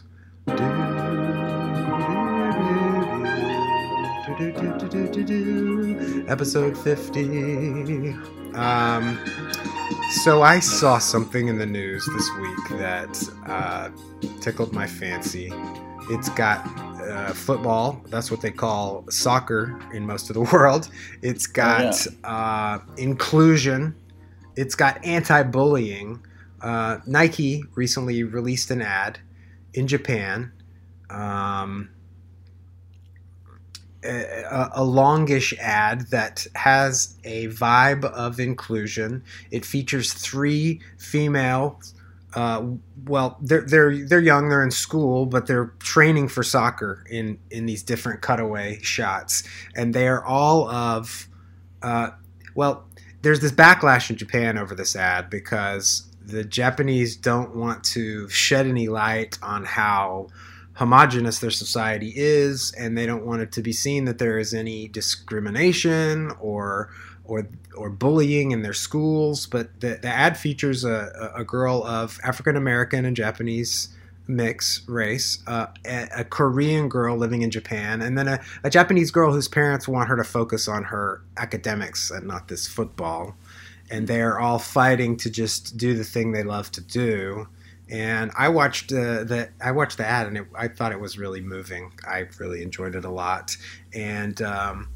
Episode 6.28 6.78
50. 6.78 8.14
Um, 8.54 9.18
so 10.22 10.42
I 10.42 10.60
saw 10.60 10.98
something 10.98 11.48
in 11.48 11.58
the 11.58 11.66
news 11.66 12.06
this 12.06 12.30
week 12.40 12.78
that 12.78 13.20
uh, 13.46 13.90
tickled 14.40 14.72
my 14.72 14.86
fancy. 14.86 15.52
It's 16.08 16.28
got 16.28 16.64
uh, 17.02 17.32
football. 17.32 18.00
That's 18.10 18.30
what 18.30 18.40
they 18.40 18.52
call 18.52 19.04
soccer 19.10 19.76
in 19.92 20.06
most 20.06 20.30
of 20.30 20.34
the 20.34 20.42
world. 20.52 20.88
It's 21.20 21.48
got 21.48 22.06
uh, 22.22 22.78
inclusion. 22.96 23.96
It's 24.54 24.76
got 24.76 25.04
anti-bullying. 25.04 26.24
Uh, 26.60 26.98
Nike 27.08 27.64
recently 27.74 28.22
released 28.22 28.70
an 28.70 28.82
ad 28.82 29.18
in 29.74 29.88
Japan. 29.88 30.52
Um, 31.10 31.90
a, 34.08 34.70
a 34.76 34.84
longish 34.84 35.54
ad 35.58 36.10
that 36.10 36.46
has 36.54 37.16
a 37.24 37.48
vibe 37.48 38.04
of 38.04 38.40
inclusion. 38.40 39.22
It 39.50 39.64
features 39.64 40.12
three 40.12 40.80
female. 40.98 41.80
Uh, 42.34 42.72
well, 43.06 43.38
they're 43.40 43.62
they're 43.62 44.06
they're 44.06 44.20
young. 44.20 44.48
They're 44.48 44.62
in 44.62 44.70
school, 44.70 45.26
but 45.26 45.46
they're 45.46 45.72
training 45.78 46.28
for 46.28 46.42
soccer 46.42 47.04
in 47.10 47.38
in 47.50 47.66
these 47.66 47.82
different 47.82 48.20
cutaway 48.22 48.80
shots, 48.82 49.44
and 49.74 49.94
they 49.94 50.08
are 50.08 50.24
all 50.24 50.68
of. 50.68 51.28
Uh, 51.80 52.10
well, 52.54 52.88
there's 53.22 53.40
this 53.40 53.52
backlash 53.52 54.10
in 54.10 54.16
Japan 54.16 54.58
over 54.58 54.74
this 54.74 54.96
ad 54.96 55.30
because 55.30 56.08
the 56.20 56.44
Japanese 56.44 57.16
don't 57.16 57.56
want 57.56 57.82
to 57.82 58.28
shed 58.28 58.66
any 58.66 58.88
light 58.88 59.38
on 59.42 59.64
how 59.64 60.28
homogenous 60.78 61.40
their 61.40 61.50
society 61.50 62.12
is, 62.14 62.72
and 62.78 62.96
they 62.96 63.04
don't 63.04 63.26
want 63.26 63.42
it 63.42 63.50
to 63.50 63.60
be 63.60 63.72
seen 63.72 64.04
that 64.04 64.18
there 64.18 64.38
is 64.38 64.54
any 64.54 64.86
discrimination 64.88 66.30
or 66.40 66.90
or 67.24 67.48
or 67.76 67.90
bullying 67.90 68.52
in 68.52 68.62
their 68.62 68.72
schools. 68.72 69.46
But 69.46 69.80
the, 69.80 69.98
the 70.00 70.08
ad 70.08 70.38
features 70.38 70.84
a, 70.84 71.32
a 71.34 71.44
girl 71.44 71.84
of 71.84 72.20
African 72.22 72.56
American 72.56 73.04
and 73.04 73.16
Japanese 73.16 73.88
mix 74.28 74.82
race, 74.86 75.42
uh, 75.48 75.66
a, 75.84 76.08
a 76.18 76.24
Korean 76.24 76.88
girl 76.88 77.16
living 77.16 77.42
in 77.42 77.50
Japan, 77.50 78.00
and 78.00 78.16
then 78.16 78.28
a, 78.28 78.40
a 78.62 78.70
Japanese 78.70 79.10
girl 79.10 79.32
whose 79.32 79.48
parents 79.48 79.88
want 79.88 80.08
her 80.08 80.16
to 80.16 80.24
focus 80.24 80.68
on 80.68 80.84
her 80.84 81.22
academics 81.36 82.10
and 82.10 82.26
not 82.26 82.46
this 82.46 82.68
football. 82.68 83.36
And 83.90 84.06
they're 84.06 84.38
all 84.38 84.58
fighting 84.58 85.16
to 85.16 85.30
just 85.30 85.76
do 85.76 85.94
the 85.94 86.04
thing 86.04 86.30
they 86.30 86.44
love 86.44 86.70
to 86.72 86.82
do 86.82 87.48
and 87.90 88.30
I 88.36 88.48
watched 88.48 88.92
uh, 88.92 89.24
the 89.24 89.50
I 89.60 89.72
watched 89.72 89.98
the 89.98 90.06
ad 90.06 90.26
and 90.26 90.36
it, 90.38 90.46
I 90.54 90.68
thought 90.68 90.92
it 90.92 91.00
was 91.00 91.18
really 91.18 91.40
moving. 91.40 91.92
I 92.06 92.26
really 92.38 92.62
enjoyed 92.62 92.94
it 92.94 93.04
a 93.04 93.10
lot. 93.10 93.56
And 93.94 94.40
um, 94.42 94.88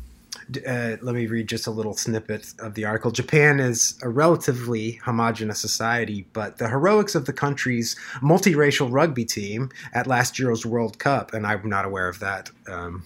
uh, 0.66 0.96
let 1.00 1.14
me 1.14 1.26
read 1.26 1.48
just 1.48 1.66
a 1.66 1.70
little 1.70 1.94
snippet 1.94 2.52
of 2.58 2.74
the 2.74 2.84
article. 2.84 3.10
Japan 3.10 3.60
is 3.60 3.98
a 4.02 4.08
relatively 4.08 4.92
homogenous 5.04 5.60
society, 5.60 6.26
but 6.32 6.58
the 6.58 6.68
heroics 6.68 7.14
of 7.14 7.26
the 7.26 7.32
country's 7.32 7.96
multiracial 8.20 8.88
rugby 8.90 9.24
team 9.24 9.70
at 9.94 10.06
last 10.06 10.38
year's 10.38 10.66
World 10.66 10.98
Cup, 10.98 11.32
and 11.32 11.46
I'm 11.46 11.68
not 11.68 11.84
aware 11.84 12.08
of 12.08 12.18
that 12.20 12.50
um, 12.66 13.04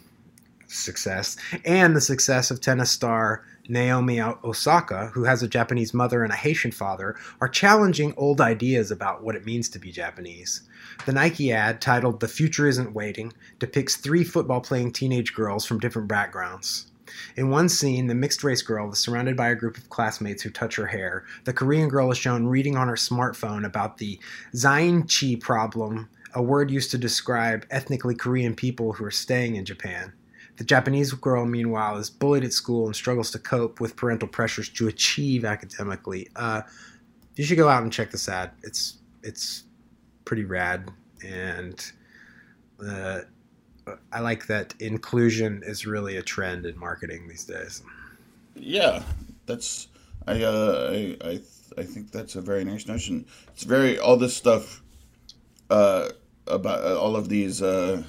success, 0.66 1.36
and 1.64 1.94
the 1.94 2.00
success 2.00 2.50
of 2.50 2.60
tennis 2.60 2.90
star 2.90 3.44
Naomi 3.68 4.20
Osaka, 4.20 5.10
who 5.14 5.24
has 5.24 5.42
a 5.42 5.48
Japanese 5.48 5.92
mother 5.92 6.22
and 6.22 6.32
a 6.32 6.36
Haitian 6.36 6.72
father, 6.72 7.16
are 7.40 7.48
challenging 7.48 8.14
old 8.16 8.40
ideas 8.40 8.90
about 8.90 9.22
what 9.22 9.36
it 9.36 9.46
means 9.46 9.68
to 9.70 9.78
be 9.78 9.90
Japanese. 9.92 10.62
The 11.04 11.12
Nike 11.12 11.52
ad, 11.52 11.80
titled 11.80 12.20
The 12.20 12.28
Future 12.28 12.66
Isn't 12.66 12.94
Waiting, 12.94 13.32
depicts 13.58 13.96
three 13.96 14.24
football 14.24 14.60
playing 14.60 14.92
teenage 14.92 15.34
girls 15.34 15.64
from 15.64 15.80
different 15.80 16.08
backgrounds. 16.08 16.86
In 17.36 17.50
one 17.50 17.68
scene, 17.68 18.08
the 18.08 18.14
mixed 18.14 18.42
race 18.42 18.62
girl 18.62 18.90
is 18.90 18.98
surrounded 18.98 19.36
by 19.36 19.48
a 19.48 19.54
group 19.54 19.76
of 19.78 19.88
classmates 19.88 20.42
who 20.42 20.50
touch 20.50 20.76
her 20.76 20.86
hair. 20.86 21.24
The 21.44 21.52
Korean 21.52 21.88
girl 21.88 22.10
is 22.10 22.18
shown 22.18 22.46
reading 22.46 22.76
on 22.76 22.88
her 22.88 22.94
smartphone 22.94 23.64
about 23.64 23.98
the 23.98 24.18
Zainichi 24.54 25.40
problem, 25.40 26.08
a 26.34 26.42
word 26.42 26.70
used 26.70 26.90
to 26.90 26.98
describe 26.98 27.64
ethnically 27.70 28.14
Korean 28.14 28.54
people 28.54 28.92
who 28.92 29.04
are 29.04 29.10
staying 29.10 29.56
in 29.56 29.64
Japan. 29.64 30.12
The 30.56 30.64
Japanese 30.64 31.12
girl, 31.12 31.44
meanwhile, 31.44 31.96
is 31.98 32.08
bullied 32.08 32.44
at 32.44 32.52
school 32.52 32.86
and 32.86 32.96
struggles 32.96 33.30
to 33.32 33.38
cope 33.38 33.78
with 33.80 33.94
parental 33.94 34.28
pressures 34.28 34.68
to 34.70 34.88
achieve 34.88 35.44
academically. 35.44 36.28
Uh, 36.34 36.62
you 37.36 37.44
should 37.44 37.58
go 37.58 37.68
out 37.68 37.82
and 37.82 37.92
check 37.92 38.10
this 38.10 38.28
out. 38.28 38.50
It's 38.62 38.98
it's 39.22 39.64
pretty 40.24 40.44
rad, 40.44 40.90
and 41.24 41.92
uh, 42.86 43.20
I 44.12 44.20
like 44.20 44.46
that 44.46 44.74
inclusion 44.80 45.62
is 45.64 45.86
really 45.86 46.16
a 46.16 46.22
trend 46.22 46.64
in 46.66 46.78
marketing 46.78 47.28
these 47.28 47.44
days. 47.44 47.82
Yeah, 48.54 49.02
that's 49.44 49.88
I 50.26 50.42
uh, 50.42 50.90
I 50.90 51.16
I 51.28 51.40
I 51.78 51.82
think 51.84 52.10
that's 52.10 52.36
a 52.36 52.40
very 52.40 52.64
nice 52.64 52.86
notion. 52.86 53.26
It's 53.48 53.64
very 53.64 53.98
all 53.98 54.16
this 54.16 54.34
stuff 54.34 54.82
uh, 55.70 56.08
about 56.46 56.84
uh, 56.84 56.98
all 56.98 57.16
of 57.16 57.28
these 57.28 57.62
uh, 57.62 58.02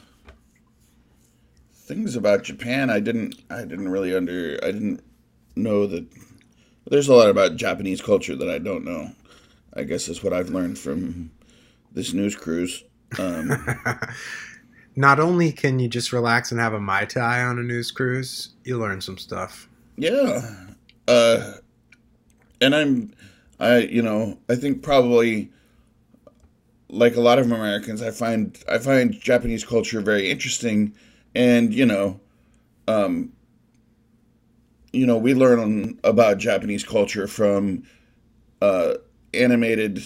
things 1.87 2.15
about 2.15 2.43
Japan. 2.43 2.89
I 2.89 2.99
didn't 2.99 3.35
I 3.49 3.63
didn't 3.63 3.89
really 3.89 4.13
under 4.15 4.59
I 4.61 4.67
didn't 4.67 5.01
know 5.55 5.87
that. 5.87 6.05
There's 6.89 7.07
a 7.07 7.15
lot 7.15 7.29
about 7.29 7.55
Japanese 7.55 8.01
culture 8.01 8.35
that 8.35 8.49
I 8.49 8.59
don't 8.59 8.85
know. 8.85 9.11
I 9.73 9.83
guess 9.83 10.07
is 10.07 10.23
what 10.23 10.33
I've 10.33 10.49
learned 10.49 10.77
from 10.77 11.31
this 11.91 12.13
news 12.13 12.35
cruise. 12.35 12.83
Um, 13.19 13.51
Not 14.95 15.19
only 15.19 15.51
can 15.51 15.79
you 15.79 15.87
just 15.87 16.11
relax 16.11 16.51
and 16.51 16.59
have 16.59 16.73
a 16.73 16.79
mai 16.79 17.05
tai 17.05 17.41
on 17.41 17.59
a 17.59 17.63
news 17.63 17.91
cruise, 17.91 18.49
you 18.63 18.77
learn 18.77 19.01
some 19.01 19.17
stuff. 19.17 19.67
Yeah. 19.95 20.41
Uh 21.07 21.53
and 22.59 22.75
I'm 22.75 23.13
I 23.59 23.79
you 23.79 24.01
know, 24.01 24.37
I 24.49 24.55
think 24.55 24.83
probably 24.83 25.51
like 26.89 27.15
a 27.15 27.21
lot 27.21 27.37
of 27.37 27.45
Americans, 27.45 28.01
I 28.01 28.11
find 28.11 28.57
I 28.67 28.77
find 28.77 29.13
Japanese 29.13 29.63
culture 29.63 30.01
very 30.01 30.29
interesting 30.29 30.93
and, 31.35 31.73
you 31.73 31.85
know, 31.85 32.19
um 32.87 33.31
you 34.93 35.05
know, 35.05 35.17
we 35.17 35.33
learn 35.33 35.99
about 36.03 36.37
Japanese 36.37 36.83
culture 36.83 37.27
from 37.27 37.83
uh, 38.61 38.95
animated, 39.33 40.03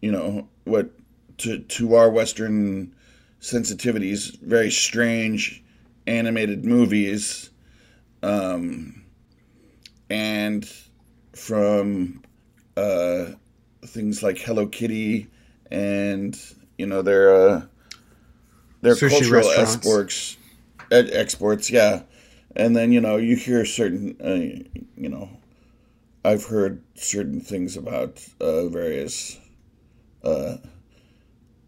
you 0.00 0.12
know, 0.12 0.48
what 0.64 0.90
to 1.38 1.58
to 1.58 1.94
our 1.94 2.10
Western 2.10 2.94
sensitivities, 3.40 4.38
very 4.40 4.70
strange 4.70 5.62
animated 6.06 6.64
movies, 6.64 7.50
um, 8.22 9.02
and 10.10 10.70
from 11.34 12.22
uh, 12.76 13.26
things 13.86 14.22
like 14.22 14.38
Hello 14.38 14.66
Kitty 14.66 15.28
and 15.70 16.38
you 16.78 16.86
know 16.86 17.02
their 17.02 17.34
uh, 17.34 17.62
their 18.82 18.94
Sushi 18.94 19.08
cultural 19.08 19.48
restaurants. 19.48 20.36
Exports, 20.92 21.16
exports, 21.16 21.70
yeah. 21.70 22.02
And 22.54 22.76
then 22.76 22.92
you 22.92 23.00
know 23.00 23.16
you 23.16 23.36
hear 23.36 23.64
certain, 23.64 24.16
uh, 24.22 24.70
you 24.96 25.08
know, 25.08 25.28
I've 26.24 26.44
heard 26.44 26.82
certain 26.94 27.40
things 27.40 27.76
about 27.76 28.22
uh, 28.40 28.68
various 28.68 29.38
uh, 30.22 30.56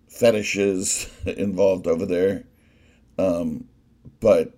fetishes 0.08 1.10
involved 1.26 1.86
over 1.86 2.06
there, 2.06 2.44
um, 3.18 3.64
but 4.20 4.52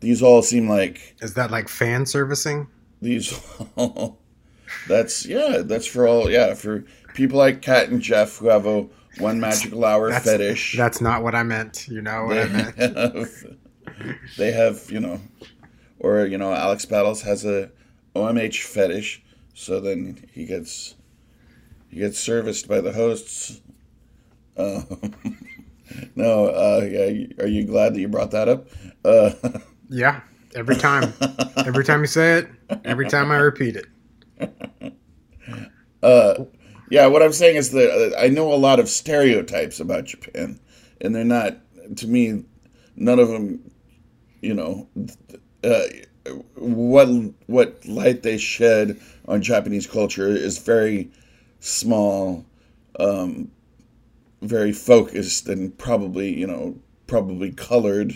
these 0.00 0.22
all 0.22 0.42
seem 0.42 0.68
like 0.68 1.16
Is 1.20 1.34
that 1.34 1.50
like 1.50 1.68
fan 1.68 2.06
servicing? 2.06 2.68
these. 3.00 3.38
all, 3.76 4.18
that's 4.88 5.26
yeah. 5.26 5.62
That's 5.64 5.86
for 5.86 6.06
all 6.06 6.30
yeah 6.30 6.54
for 6.54 6.84
people 7.14 7.38
like 7.38 7.62
Kat 7.62 7.88
and 7.88 8.02
Jeff 8.02 8.36
who 8.36 8.48
have 8.48 8.66
a 8.66 8.86
one 9.18 9.40
magical 9.40 9.84
hour 9.84 10.10
That's, 10.10 10.24
fetish. 10.24 10.76
That's 10.76 11.00
not 11.00 11.22
what 11.22 11.34
I 11.34 11.42
meant. 11.42 11.88
You 11.88 12.02
know 12.02 12.26
what 12.26 12.38
I 12.38 12.46
meant. 12.48 13.58
They 14.36 14.52
have, 14.52 14.90
you 14.90 15.00
know, 15.00 15.20
or 15.98 16.26
you 16.26 16.38
know, 16.38 16.52
Alex 16.52 16.84
Battles 16.84 17.22
has 17.22 17.44
a 17.44 17.70
OMH 18.14 18.62
fetish, 18.62 19.22
so 19.54 19.80
then 19.80 20.24
he 20.32 20.44
gets 20.44 20.94
he 21.88 21.98
gets 21.98 22.18
serviced 22.18 22.68
by 22.68 22.80
the 22.80 22.92
hosts. 22.92 23.60
Uh, 24.56 24.82
no, 26.14 26.46
uh, 26.46 26.86
yeah, 26.90 27.26
are 27.44 27.48
you 27.48 27.64
glad 27.64 27.94
that 27.94 28.00
you 28.00 28.08
brought 28.08 28.30
that 28.32 28.48
up? 28.48 28.68
Uh, 29.04 29.30
Yeah, 29.88 30.20
every 30.54 30.76
time. 30.76 31.14
every 31.56 31.84
time 31.84 32.00
you 32.00 32.06
say 32.06 32.38
it, 32.38 32.48
every 32.84 33.08
time 33.08 33.30
I 33.30 33.36
repeat 33.36 33.76
it. 33.76 33.86
uh, 36.02 36.44
yeah, 36.90 37.06
what 37.06 37.22
I'm 37.22 37.32
saying 37.32 37.56
is 37.56 37.70
that 37.70 37.90
uh, 38.16 38.20
I 38.20 38.28
know 38.28 38.52
a 38.52 38.56
lot 38.56 38.80
of 38.80 38.88
stereotypes 38.88 39.80
about 39.80 40.04
Japan, 40.04 40.58
and 41.00 41.14
they're 41.14 41.24
not, 41.24 41.56
to 41.96 42.06
me, 42.06 42.44
none 42.96 43.18
of 43.18 43.28
them, 43.28 43.70
you 44.40 44.54
know, 44.54 44.88
uh, 45.64 45.82
what 46.54 47.08
what 47.46 47.86
light 47.86 48.22
they 48.22 48.38
shed 48.38 49.00
on 49.26 49.42
Japanese 49.42 49.86
culture 49.86 50.28
is 50.28 50.58
very 50.58 51.10
small, 51.60 52.44
um, 53.00 53.50
very 54.42 54.72
focused, 54.72 55.48
and 55.48 55.76
probably 55.78 56.34
you 56.38 56.46
know 56.46 56.76
probably 57.06 57.50
colored, 57.52 58.14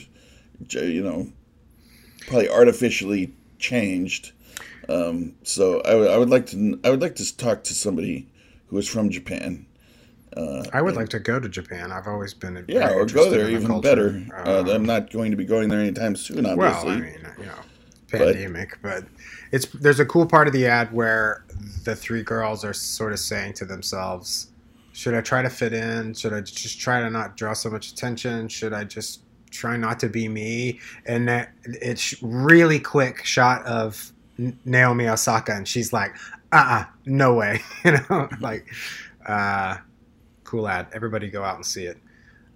you 0.71 1.03
know, 1.03 1.33
probably 2.27 2.49
artificially 2.49 3.33
changed. 3.59 4.33
Um, 4.89 5.35
so 5.43 5.81
I 5.83 5.95
would- 5.95 6.11
I 6.11 6.19
would 6.19 6.31
like 6.31 6.47
to 6.47 6.79
I 6.85 6.91
would 6.91 7.01
like 7.01 7.15
to 7.17 7.37
talk 7.37 7.65
to 7.65 7.75
somebody 7.75 8.27
who 8.67 8.79
is 8.79 8.89
from 8.89 9.11
Japan. 9.11 9.67
Uh, 10.37 10.65
I 10.73 10.81
would 10.81 10.97
like 10.97 11.09
to 11.11 11.19
go 11.19 11.39
to 11.39 11.49
Japan. 11.49 11.93
I've 11.93 12.07
always 12.07 12.33
been 12.33 12.65
yeah, 12.69 12.91
or 12.91 13.05
go 13.05 13.31
there 13.31 13.45
the 13.45 13.51
even 13.51 13.67
culture. 13.67 13.89
better. 13.89 14.27
Uh, 14.35 14.61
Um, 14.61 14.69
I'm 14.69 14.85
not 14.85 15.11
going 15.11 15.31
to 15.31 15.37
be 15.37 15.45
going 15.45 15.69
there 15.69 15.81
anytime 15.81 16.17
soon, 16.17 16.45
Well, 16.45 16.61
obviously. 16.61 16.93
I 16.93 17.01
mean, 17.01 17.27
you 17.39 17.47
know, 17.47 17.59
pandemic, 18.09 18.79
but, 18.83 19.05
it's 19.51 19.67
there's 19.67 20.01
a 20.01 20.07
cool 20.07 20.27
part 20.27 20.47
of 20.47 20.55
the 20.55 20.67
ad 20.67 20.93
where 20.93 21.45
the 21.85 21.95
three 21.95 22.23
girls 22.23 22.65
are 22.65 22.73
sort 22.73 23.13
of 23.13 23.19
saying 23.19 23.53
to 23.55 23.67
themselves, 23.67 24.49
"Should 24.93 25.15
I 25.15 25.21
try 25.21 25.43
to 25.43 25.51
fit 25.51 25.75
in? 25.75 26.15
Should 26.15 26.33
I 26.33 26.41
just 26.41 26.81
try 26.81 27.01
to 27.01 27.11
not 27.11 27.37
draw 27.37 27.53
so 27.53 27.69
much 27.69 27.93
attention? 27.93 28.49
Should 28.49 28.73
I 28.73 28.85
just 28.85 29.21
try 29.51 29.77
not 29.77 30.01
to 30.01 30.09
be 30.09 30.27
me?" 30.29 30.81
And 31.05 31.29
that 31.29 31.53
it's 31.65 32.15
really 32.23 32.79
quick 32.81 33.25
shot 33.27 33.65
of 33.67 34.11
Naomi 34.65 35.07
Osaka, 35.09 35.53
and 35.53 35.69
she's 35.69 35.93
like, 35.93 36.15
"Uh, 36.51 36.65
uh 36.67 36.85
no 37.05 37.35
way," 37.35 37.61
you 37.85 37.93
know, 38.09 38.29
like, 38.41 38.67
uh, 39.27 39.77
cool 40.53 40.69
ad. 40.69 40.87
Everybody 40.93 41.31
go 41.31 41.43
out 41.43 41.57
and 41.57 41.65
see 41.65 41.87
it. 41.87 41.97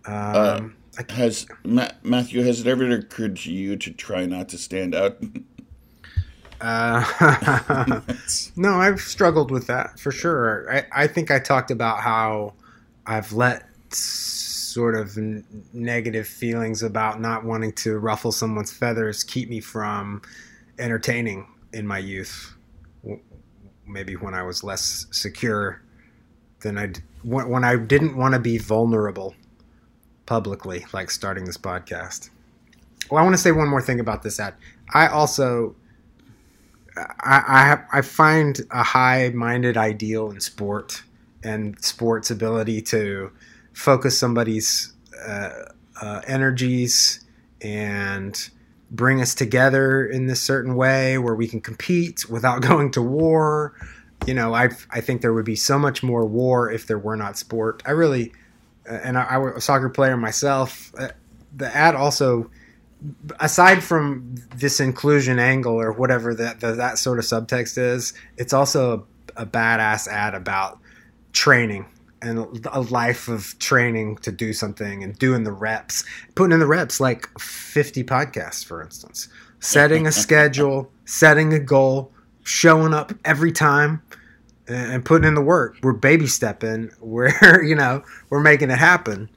Um, 0.04 0.76
I 0.98 1.12
Has 1.14 1.46
Ma- 1.64 1.88
Matthew? 2.02 2.42
Has 2.42 2.60
it 2.60 2.66
ever 2.66 2.90
occurred 2.90 3.36
to 3.38 3.50
you 3.50 3.74
to 3.76 3.90
try 3.90 4.26
not 4.26 4.50
to 4.50 4.58
stand 4.58 4.94
out? 4.94 5.18
Uh, 6.58 8.00
no, 8.56 8.80
I've 8.80 9.02
struggled 9.02 9.50
with 9.50 9.66
that 9.66 10.00
for 10.00 10.10
sure. 10.10 10.74
I, 10.74 11.02
I 11.02 11.06
think 11.06 11.30
I 11.30 11.38
talked 11.38 11.70
about 11.70 12.00
how 12.00 12.54
I've 13.04 13.34
let 13.34 13.68
sort 13.92 14.94
of 14.94 15.18
n- 15.18 15.44
negative 15.74 16.26
feelings 16.26 16.82
about 16.82 17.20
not 17.20 17.44
wanting 17.44 17.72
to 17.72 17.98
ruffle 17.98 18.32
someone's 18.32 18.72
feathers 18.72 19.22
keep 19.22 19.50
me 19.50 19.60
from 19.60 20.22
entertaining 20.78 21.46
in 21.74 21.86
my 21.86 21.98
youth. 21.98 22.56
Maybe 23.86 24.16
when 24.16 24.32
I 24.32 24.42
was 24.42 24.64
less 24.64 25.08
secure 25.10 25.82
than 26.66 26.78
I 26.78 26.92
when 27.22 27.64
I 27.64 27.76
didn't 27.76 28.16
want 28.16 28.34
to 28.34 28.40
be 28.40 28.58
vulnerable 28.58 29.34
publicly, 30.26 30.84
like 30.92 31.10
starting 31.10 31.44
this 31.44 31.56
podcast. 31.56 32.30
Well, 33.10 33.20
I 33.20 33.24
want 33.24 33.34
to 33.34 33.40
say 33.40 33.52
one 33.52 33.68
more 33.68 33.82
thing 33.82 34.00
about 34.00 34.22
this 34.22 34.38
ad. 34.40 34.54
I 34.92 35.06
also 35.06 35.76
I, 36.96 37.78
I, 37.92 37.98
I 37.98 38.02
find 38.02 38.60
a 38.70 38.82
high-minded 38.82 39.76
ideal 39.76 40.30
in 40.30 40.40
sport 40.40 41.02
and 41.42 41.78
sports 41.82 42.30
ability 42.30 42.82
to 42.82 43.30
focus 43.72 44.18
somebody's 44.18 44.92
uh, 45.26 45.50
uh, 46.00 46.22
energies 46.26 47.24
and 47.60 48.48
bring 48.90 49.20
us 49.20 49.34
together 49.34 50.06
in 50.06 50.26
this 50.26 50.40
certain 50.40 50.74
way 50.74 51.18
where 51.18 51.34
we 51.34 51.46
can 51.46 51.60
compete 51.60 52.28
without 52.28 52.62
going 52.68 52.90
to 52.92 53.02
war. 53.02 53.74
You 54.26 54.34
know, 54.34 54.54
I 54.54 54.70
I 54.90 55.00
think 55.00 55.22
there 55.22 55.32
would 55.32 55.44
be 55.44 55.56
so 55.56 55.78
much 55.78 56.02
more 56.02 56.24
war 56.24 56.70
if 56.70 56.86
there 56.86 56.98
were 56.98 57.16
not 57.16 57.36
sport. 57.36 57.82
I 57.86 57.92
really, 57.92 58.32
uh, 58.88 58.94
and 58.94 59.18
I, 59.18 59.24
I 59.24 59.38
was 59.38 59.54
a 59.56 59.60
soccer 59.60 59.88
player 59.88 60.16
myself. 60.16 60.92
Uh, 60.98 61.08
the 61.56 61.74
ad 61.74 61.94
also 61.94 62.50
aside 63.40 63.82
from 63.82 64.34
this 64.54 64.80
inclusion 64.80 65.38
angle 65.38 65.80
or 65.80 65.92
whatever 65.92 66.34
that 66.34 66.60
that, 66.60 66.76
that 66.76 66.98
sort 66.98 67.18
of 67.18 67.24
subtext 67.24 67.78
is, 67.78 68.12
it's 68.36 68.52
also 68.52 69.06
a, 69.36 69.42
a 69.42 69.46
badass 69.46 70.08
ad 70.08 70.34
about 70.34 70.78
training 71.32 71.86
and 72.22 72.66
a 72.72 72.80
life 72.80 73.28
of 73.28 73.58
training 73.58 74.16
to 74.16 74.32
do 74.32 74.52
something 74.52 75.04
and 75.04 75.18
doing 75.18 75.44
the 75.44 75.52
reps, 75.52 76.04
putting 76.34 76.52
in 76.52 76.60
the 76.60 76.66
reps 76.66 76.98
like 76.98 77.28
50 77.38 78.04
podcasts, 78.04 78.64
for 78.64 78.82
instance, 78.82 79.28
setting 79.60 80.06
a 80.06 80.12
schedule, 80.24 80.90
setting 81.04 81.52
a 81.52 81.58
goal, 81.58 82.10
showing 82.46 82.94
up 82.94 83.12
every 83.24 83.50
time 83.52 84.00
and 84.68 85.04
putting 85.04 85.26
in 85.26 85.34
the 85.34 85.42
work. 85.42 85.76
We're 85.82 85.92
baby 85.92 86.26
stepping. 86.26 86.90
We're, 87.00 87.62
you 87.62 87.74
know, 87.74 88.02
we're 88.30 88.40
making 88.40 88.70
it 88.70 88.78
happen. 88.78 89.28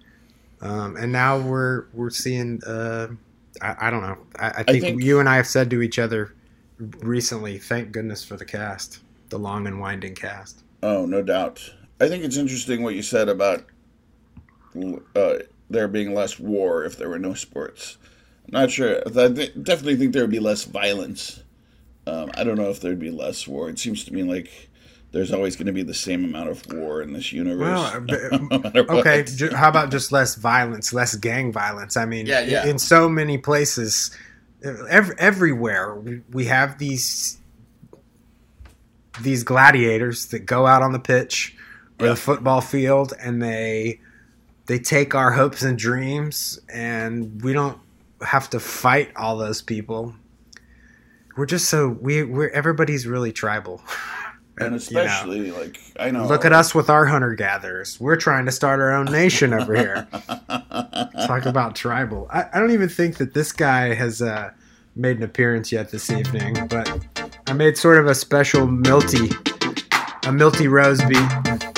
Um, 0.61 0.95
and 0.97 1.11
now 1.11 1.39
we're, 1.39 1.85
we're 1.93 2.09
seeing, 2.09 2.61
uh, 2.65 3.07
I, 3.61 3.87
I 3.87 3.89
don't 3.89 4.01
know. 4.01 4.17
I, 4.37 4.49
I, 4.49 4.63
think 4.63 4.83
think- 4.83 5.03
you 5.03 5.19
and 5.19 5.29
I 5.29 5.37
have 5.37 5.47
said 5.47 5.69
to 5.69 5.81
each 5.81 5.97
other 5.97 6.35
recently, 6.99 7.57
thank 7.57 7.91
goodness 7.93 8.25
for 8.25 8.35
the 8.35 8.43
cast, 8.45 8.99
the 9.29 9.39
long 9.39 9.67
and 9.67 9.79
winding 9.79 10.15
cast. 10.15 10.63
Oh, 10.83 11.05
no 11.05 11.21
doubt. 11.21 11.61
I 12.01 12.07
think 12.09 12.23
it's 12.23 12.37
interesting 12.37 12.83
what 12.83 12.95
you 12.95 13.01
said 13.01 13.29
about 13.29 13.65
uh, 15.15 15.35
there 15.69 15.87
being 15.87 16.13
less 16.13 16.39
war 16.39 16.83
if 16.83 16.97
there 16.97 17.09
were 17.09 17.19
no 17.19 17.33
sports. 17.33 17.97
I'm 18.47 18.51
not 18.61 18.71
sure. 18.71 19.01
I 19.05 19.29
th- 19.29 19.53
definitely 19.63 19.95
think 19.95 20.13
there 20.13 20.23
would 20.23 20.31
be 20.31 20.39
less 20.39 20.63
violence. 20.65 21.43
Um, 22.09 22.31
I 22.35 22.43
don't 22.43 22.55
know 22.57 22.69
if 22.69 22.79
there'd 22.81 22.99
be 22.99 23.11
less 23.11 23.47
war. 23.47 23.69
It 23.69 23.77
seems 23.79 24.03
to 24.05 24.13
me 24.13 24.23
like 24.23 24.69
there's 25.11 25.31
always 25.31 25.55
going 25.55 25.67
to 25.67 25.73
be 25.73 25.83
the 25.83 25.93
same 25.93 26.23
amount 26.23 26.49
of 26.49 26.65
war 26.71 27.01
in 27.01 27.13
this 27.13 27.31
universe. 27.33 27.59
Well, 27.67 28.01
no 28.49 28.59
matter. 28.59 28.91
Okay, 28.91 29.23
ju- 29.23 29.55
how 29.55 29.69
about 29.69 29.91
just 29.91 30.11
less 30.11 30.35
violence, 30.35 30.93
less 30.93 31.15
gang 31.15 31.51
violence? 31.51 31.97
I 31.97 32.05
mean, 32.05 32.25
Yeah, 32.25 32.41
yeah. 32.41 32.65
in 32.67 32.77
so 32.79 33.09
many 33.09 33.37
places, 33.37 34.11
ev- 34.63 35.11
everywhere, 35.17 35.95
we, 35.95 36.21
we 36.31 36.45
have 36.45 36.77
these 36.77 37.37
these 39.21 39.43
gladiators 39.43 40.27
that 40.27 40.45
go 40.45 40.65
out 40.65 40.81
on 40.81 40.93
the 40.93 40.99
pitch 40.99 41.55
or 41.99 42.05
Yeah. 42.05 42.11
the 42.13 42.15
football 42.15 42.61
field, 42.61 43.13
and 43.19 43.41
they 43.41 43.99
they 44.67 44.79
take 44.79 45.15
our 45.15 45.31
hopes 45.31 45.63
and 45.63 45.77
dreams, 45.77 46.59
and 46.71 47.41
we 47.41 47.53
don't 47.53 47.77
have 48.21 48.49
to 48.51 48.59
fight 48.59 49.11
all 49.15 49.37
those 49.37 49.61
people. 49.61 50.13
We're 51.39 51.45
just 51.45 51.69
so 51.69 51.87
we 52.01 52.23
we're 52.23 52.49
everybody's 52.49 53.07
really 53.07 53.31
tribal. 53.31 53.81
and 54.57 54.65
you 54.65 54.69
know. 54.71 54.75
especially 54.75 55.51
like 55.51 55.79
I 55.97 56.11
know. 56.11 56.27
Look 56.27 56.43
at 56.43 56.51
us 56.51 56.75
with 56.75 56.89
our 56.89 57.05
hunter 57.05 57.33
gatherers. 57.33 57.97
We're 57.97 58.17
trying 58.17 58.45
to 58.47 58.51
start 58.51 58.81
our 58.81 58.91
own 58.91 59.05
nation 59.05 59.53
over 59.53 59.73
here. 59.73 60.05
Talk 60.49 61.45
about 61.45 61.77
tribal. 61.77 62.27
I, 62.29 62.47
I 62.51 62.59
don't 62.59 62.71
even 62.71 62.89
think 62.89 63.19
that 63.19 63.33
this 63.33 63.53
guy 63.53 63.93
has 63.93 64.21
uh, 64.21 64.51
made 64.97 65.15
an 65.15 65.23
appearance 65.23 65.71
yet 65.71 65.91
this 65.91 66.09
evening, 66.09 66.57
but 66.67 67.07
I 67.47 67.53
made 67.53 67.77
sort 67.77 67.99
of 67.99 68.07
a 68.07 68.15
special 68.15 68.67
Milty, 68.67 69.29
a 70.25 70.33
Milty 70.33 70.67
Rose 70.67 71.01
beat. 71.05 71.68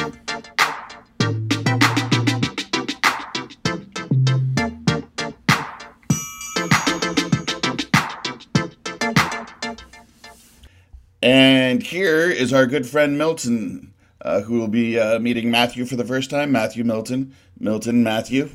And 11.22 11.84
here 11.84 12.30
is 12.30 12.52
our 12.54 12.66
good 12.66 12.88
friend 12.88 13.18
Milton, 13.18 13.94
uh, 14.22 14.42
who 14.42 14.60
will 14.60 14.68
be 14.68 15.00
uh, 15.00 15.20
meeting 15.20 15.52
Matthew 15.52 15.86
for 15.86 15.96
the 15.96 16.06
first 16.06 16.30
time. 16.30 16.52
Matthew 16.52 16.84
Milton. 16.84 17.36
Milton 17.60 18.04
Matthew. 18.04 18.50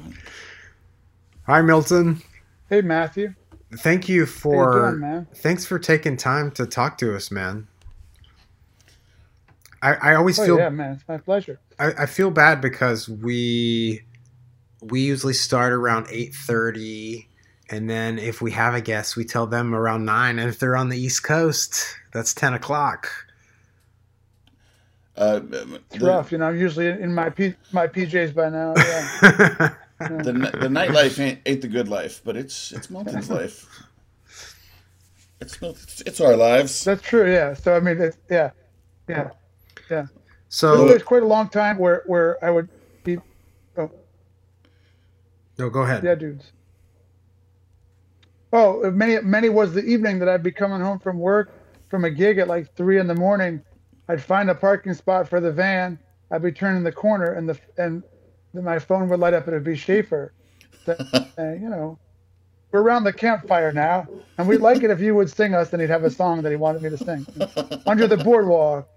Hi, 1.46 1.62
Milton. 1.62 2.22
Hey, 2.68 2.80
Matthew. 2.80 3.34
Thank 3.76 4.08
you 4.08 4.26
How 4.50 4.60
you 4.62 4.66
for 4.66 4.90
doing, 4.90 5.00
man? 5.00 5.28
thanks 5.34 5.64
for 5.64 5.78
taking 5.78 6.16
time 6.16 6.50
to 6.52 6.66
talk 6.66 6.98
to 6.98 7.14
us, 7.14 7.30
man. 7.30 7.68
I, 9.82 9.94
I 9.94 10.14
always 10.14 10.38
Oh 10.38 10.46
feel 10.46 10.58
yeah, 10.58 10.68
man. 10.70 10.92
It's 10.94 11.04
my 11.08 11.18
pleasure. 11.18 11.60
I, 11.78 11.92
I 11.92 12.06
feel 12.06 12.30
bad 12.30 12.60
because 12.60 13.08
we 13.08 14.02
we 14.80 15.00
usually 15.00 15.34
start 15.34 15.72
around 15.72 16.06
eight 16.10 16.34
thirty, 16.34 17.28
and 17.70 17.90
then 17.90 18.18
if 18.18 18.40
we 18.40 18.52
have 18.52 18.74
a 18.74 18.80
guest, 18.80 19.16
we 19.16 19.24
tell 19.24 19.46
them 19.46 19.74
around 19.74 20.04
nine, 20.04 20.38
and 20.38 20.48
if 20.48 20.58
they're 20.58 20.76
on 20.76 20.88
the 20.88 20.98
East 20.98 21.22
Coast, 21.24 21.96
that's 22.12 22.32
ten 22.32 22.54
o'clock. 22.54 23.08
Uh, 25.16 25.40
It's 25.50 25.98
the, 25.98 26.06
rough, 26.06 26.30
you 26.30 26.38
know. 26.38 26.48
I'm 26.48 26.58
usually 26.58 26.88
in 26.88 27.14
my 27.14 27.30
P- 27.30 27.54
my 27.72 27.86
PJs 27.86 28.34
by 28.34 28.50
now. 28.50 28.74
Yeah. 28.76 29.74
the, 29.98 30.32
the 30.32 30.68
nightlife 30.68 31.18
ain't, 31.18 31.40
ain't 31.46 31.62
the 31.62 31.68
good 31.68 31.88
life, 31.88 32.20
but 32.24 32.36
it's 32.36 32.72
it's 32.72 32.90
Milton's 32.90 33.30
life. 33.30 33.66
It's 35.40 35.58
it's 36.02 36.20
our 36.20 36.36
lives. 36.36 36.84
That's 36.84 37.02
true. 37.02 37.30
Yeah. 37.30 37.54
So 37.54 37.76
I 37.76 37.80
mean, 37.80 38.00
it's, 38.00 38.18
yeah, 38.30 38.50
yeah. 39.08 40.06
so 40.48 40.86
There's 40.86 41.02
quite 41.02 41.22
a 41.22 41.26
long 41.26 41.48
time 41.48 41.78
where 41.78 42.02
where 42.06 42.42
I 42.44 42.50
would 42.50 42.68
be. 43.04 43.18
Oh 43.76 43.90
no, 45.58 45.70
go 45.70 45.82
ahead. 45.82 46.04
yeah, 46.04 46.14
dudes. 46.14 46.52
Oh, 48.52 48.90
many 48.90 49.20
many 49.22 49.48
was 49.48 49.74
the 49.74 49.84
evening 49.84 50.18
that 50.20 50.28
I'd 50.28 50.42
be 50.42 50.52
coming 50.52 50.80
home 50.80 50.98
from 50.98 51.18
work 51.18 51.52
from 51.88 52.04
a 52.04 52.10
gig 52.10 52.38
at 52.38 52.48
like 52.48 52.74
three 52.76 52.98
in 52.98 53.06
the 53.06 53.14
morning. 53.14 53.62
I'd 54.08 54.22
find 54.22 54.48
a 54.50 54.54
parking 54.54 54.94
spot 54.94 55.28
for 55.28 55.40
the 55.40 55.52
van. 55.52 55.98
I'd 56.30 56.42
be 56.42 56.52
turning 56.52 56.82
the 56.82 56.92
corner, 56.92 57.32
and 57.32 57.48
the 57.48 57.58
and 57.76 58.02
my 58.54 58.78
phone 58.78 59.08
would 59.08 59.20
light 59.20 59.34
up, 59.34 59.44
and 59.46 59.54
it'd 59.54 59.64
be 59.64 59.76
Schaefer. 59.76 60.32
and 60.86 61.00
uh, 61.38 61.52
you 61.54 61.68
know, 61.68 61.98
we're 62.70 62.82
around 62.82 63.04
the 63.04 63.12
campfire 63.12 63.72
now, 63.72 64.06
and 64.38 64.48
we'd 64.48 64.60
like 64.60 64.82
it 64.82 64.90
if 64.90 65.00
you 65.00 65.14
would 65.14 65.28
sing 65.30 65.54
us. 65.54 65.72
And 65.72 65.82
he'd 65.82 65.90
have 65.90 66.04
a 66.04 66.10
song 66.10 66.42
that 66.42 66.50
he 66.50 66.56
wanted 66.56 66.82
me 66.82 66.90
to 66.90 66.98
sing, 66.98 67.26
under 67.86 68.06
the 68.06 68.16
boardwalk. 68.16 68.88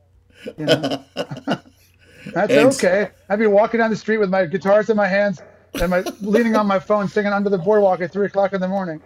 You 0.58 0.66
know, 0.66 1.04
that's 1.16 2.52
And- 2.54 2.74
okay. 2.74 3.10
I'd 3.30 3.40
be 3.40 3.48
walking 3.48 3.80
down 3.80 3.90
the 3.90 3.96
street 3.98 4.18
with 4.18 4.30
my 4.30 4.46
guitars 4.46 4.90
in 4.90 4.96
my 4.98 5.08
hands 5.08 5.42
and 5.82 5.90
my 5.90 6.02
leaning 6.22 6.56
on 6.56 6.68
my 6.68 6.80
phone, 6.80 7.08
singing 7.08 7.34
under 7.34 7.50
the 7.50 7.58
boardwalk 7.58 8.02
at 8.02 8.12
three 8.12 8.28
o'clock 8.28 8.54
in 8.54 8.62
the 8.62 8.68
morning 8.68 9.02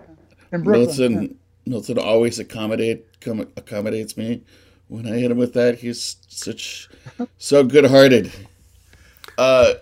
in 0.54 0.64
Brooklyn. 0.64 0.86
Milton 1.14 1.40
Milton 1.66 1.98
always 1.98 2.40
accommodate 2.40 3.20
com- 3.22 3.52
accommodates 3.58 4.18
me 4.18 4.44
when 4.88 5.08
I 5.08 5.18
hit 5.18 5.32
him 5.32 5.38
with 5.38 5.54
that. 5.54 5.80
He's 5.80 6.18
such 6.28 6.90
so 7.38 7.64
good 7.64 7.86
hearted. 7.86 8.32
Uh, 9.38 9.74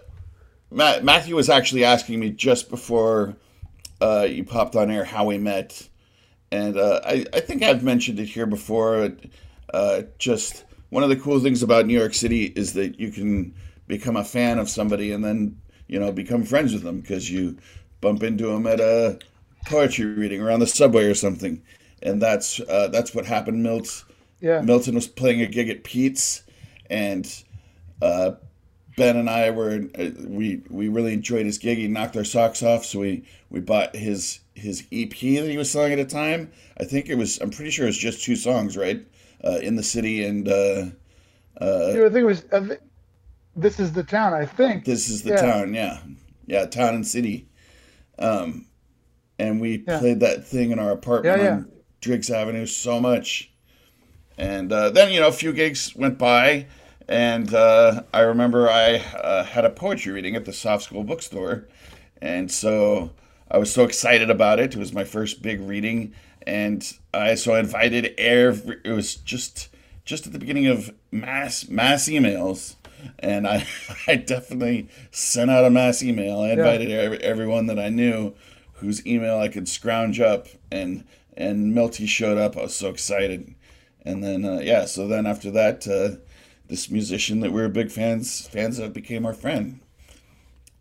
Ma- 0.70 1.02
Matthew 1.02 1.36
was 1.36 1.50
actually 1.50 1.84
asking 1.84 2.20
me 2.20 2.30
just 2.30 2.70
before 2.70 3.36
uh, 4.00 4.26
you 4.30 4.44
popped 4.44 4.76
on 4.76 4.90
air 4.90 5.04
how 5.04 5.26
we 5.26 5.38
met, 5.38 5.88
and 6.52 6.78
uh, 6.78 7.02
I 7.04 7.26
I 7.34 7.40
think 7.42 7.64
I've 7.64 7.84
mentioned 7.84 8.20
it 8.20 8.28
here 8.28 8.46
before. 8.46 9.12
Uh, 9.74 10.04
just 10.18 10.66
one 10.90 11.04
of 11.04 11.10
the 11.10 11.16
cool 11.16 11.40
things 11.40 11.64
about 11.64 11.86
New 11.86 11.98
York 11.98 12.14
City 12.14 12.46
is 12.46 12.74
that 12.74 13.00
you 13.00 13.12
can 13.12 13.54
become 13.88 14.16
a 14.16 14.24
fan 14.24 14.60
of 14.60 14.70
somebody 14.70 15.12
and 15.12 15.24
then 15.24 15.60
you 15.88 16.00
know 16.00 16.12
become 16.12 16.44
friends 16.44 16.74
with 16.74 16.84
them 16.84 17.02
because 17.02 17.30
you 17.30 17.58
bump 18.00 18.24
into 18.24 18.48
them 18.48 18.66
at 18.68 18.80
a 18.80 19.20
poetry 19.66 20.06
reading 20.06 20.42
or 20.42 20.52
on 20.52 20.60
the 20.60 20.68
subway 20.68 21.06
or 21.06 21.14
something, 21.16 21.62
and 22.02 22.22
that's 22.22 22.60
uh, 22.62 22.88
that's 22.90 23.14
what 23.16 23.26
happened. 23.26 23.64
Milt 23.64 24.04
Yeah. 24.40 24.62
Milton 24.62 24.96
was 24.96 25.08
playing 25.08 25.42
a 25.42 25.48
gig 25.48 25.70
at 25.70 25.84
Pete's, 25.84 26.44
and 26.90 27.26
uh, 28.02 28.32
Ben 28.98 29.16
and 29.18 29.30
I 29.30 29.52
were 29.52 29.86
uh, 29.98 30.10
we 30.26 30.62
we 30.70 30.88
really 30.90 31.14
enjoyed 31.14 31.46
his 31.46 31.58
gig. 31.58 31.78
He 31.78 31.88
knocked 31.88 32.18
our 32.18 32.24
socks 32.24 32.64
off, 32.64 32.86
so 32.86 33.00
we 33.00 33.24
we 33.50 33.60
bought 33.60 33.96
his 33.96 34.40
his 34.56 34.84
EP 34.92 35.10
that 35.12 35.50
he 35.50 35.58
was 35.58 35.72
selling 35.72 35.94
at 35.94 36.00
a 36.00 36.06
time. 36.06 36.52
I 36.80 36.84
think 36.84 37.08
it 37.10 37.16
was. 37.16 37.40
I'm 37.40 37.52
pretty 37.52 37.72
sure 37.72 37.86
it 37.86 37.90
was 37.90 37.98
just 37.98 38.24
two 38.24 38.36
songs, 38.36 38.76
right? 38.78 39.06
Uh, 39.44 39.58
in 39.64 39.76
the 39.76 39.84
city 39.84 40.24
and 40.24 40.48
uh, 40.48 40.86
Yeah, 41.62 42.06
I 42.06 42.10
think 42.10 42.16
it 42.16 42.24
was. 42.26 42.46
I 42.52 42.60
thi- 42.60 42.78
this 43.56 43.80
is 43.80 43.92
the 43.92 44.04
town. 44.04 44.34
I 44.34 44.46
think. 44.46 44.86
this 44.86 45.10
is 45.10 45.24
the 45.24 45.32
Yeah. 45.32 45.36
town. 45.42 45.74
Yeah, 45.74 46.00
yeah, 46.46 46.66
town 46.66 46.96
and 46.96 47.06
city. 47.08 47.48
Um, 48.20 48.66
and 49.42 49.60
we 49.60 49.84
Yeah. 49.88 50.00
played 50.00 50.20
that 50.20 50.46
thing 50.46 50.72
in 50.72 50.80
our 50.80 50.92
apartment 50.92 51.38
Yeah, 51.40 51.44
yeah. 51.44 51.54
on 51.56 51.72
Driggs 52.00 52.30
Avenue 52.30 52.66
so 52.66 53.00
much. 53.00 53.52
And 54.38 54.72
uh, 54.72 54.90
then 54.90 55.12
you 55.12 55.20
know 55.20 55.28
a 55.28 55.32
few 55.34 55.54
gigs 55.54 55.96
went 55.96 56.18
by, 56.18 56.66
and 57.08 57.54
uh, 57.54 58.04
I 58.14 58.22
remember 58.22 58.70
I 58.70 58.96
uh, 58.98 59.44
had 59.44 59.66
a 59.66 59.70
poetry 59.70 60.12
reading 60.14 60.36
at 60.36 60.46
the 60.46 60.54
Soft 60.54 60.86
Skull 60.86 61.04
bookstore, 61.04 61.68
and 62.22 62.50
so 62.50 63.12
I 63.52 63.58
was 63.58 63.72
so 63.72 63.84
excited 63.84 64.30
about 64.30 64.60
it. 64.60 64.74
It 64.74 64.80
was 64.80 64.94
my 64.94 65.04
first 65.04 65.42
big 65.42 65.60
reading, 65.62 66.14
and 66.48 66.82
I 67.14 67.36
so 67.36 67.54
I 67.54 67.60
invited 67.60 68.14
every. 68.18 68.78
It 68.84 68.92
was 68.92 69.16
just 69.16 69.70
just 70.06 70.26
at 70.26 70.34
the 70.34 70.40
beginning 70.40 70.68
of 70.68 70.92
mass 71.12 71.68
mass 71.68 72.08
emails, 72.10 72.76
and 73.20 73.48
I 73.48 73.68
I 74.08 74.16
definitely 74.16 74.88
sent 75.12 75.52
out 75.52 75.66
a 75.66 75.70
mass 75.70 76.02
email. 76.02 76.40
I 76.40 76.52
invited 76.52 76.90
every, 76.90 77.18
everyone 77.20 77.68
that 77.68 77.78
I 77.78 77.90
knew, 77.90 78.34
whose 78.82 79.06
email 79.06 79.40
I 79.40 79.48
could 79.48 79.68
scrounge 79.68 80.20
up, 80.20 80.48
and 80.72 81.06
and 81.36 81.74
Milty 81.74 82.06
showed 82.06 82.38
up. 82.38 82.58
I 82.58 82.64
was 82.64 82.76
so 82.76 82.90
excited, 82.90 83.56
and 84.06 84.24
then 84.24 84.46
uh, 84.46 84.60
yeah, 84.62 84.86
so 84.86 85.08
then 85.08 85.26
after 85.26 85.50
that, 85.52 85.88
uh, 85.88 86.18
this 86.68 86.90
musician 86.90 87.42
that 87.42 87.52
we 87.52 87.62
were 87.62 87.70
big 87.70 87.92
fans 87.92 88.48
fans 88.48 88.80
of 88.80 88.94
became 88.94 89.26
our 89.26 89.34
friend. 89.34 89.82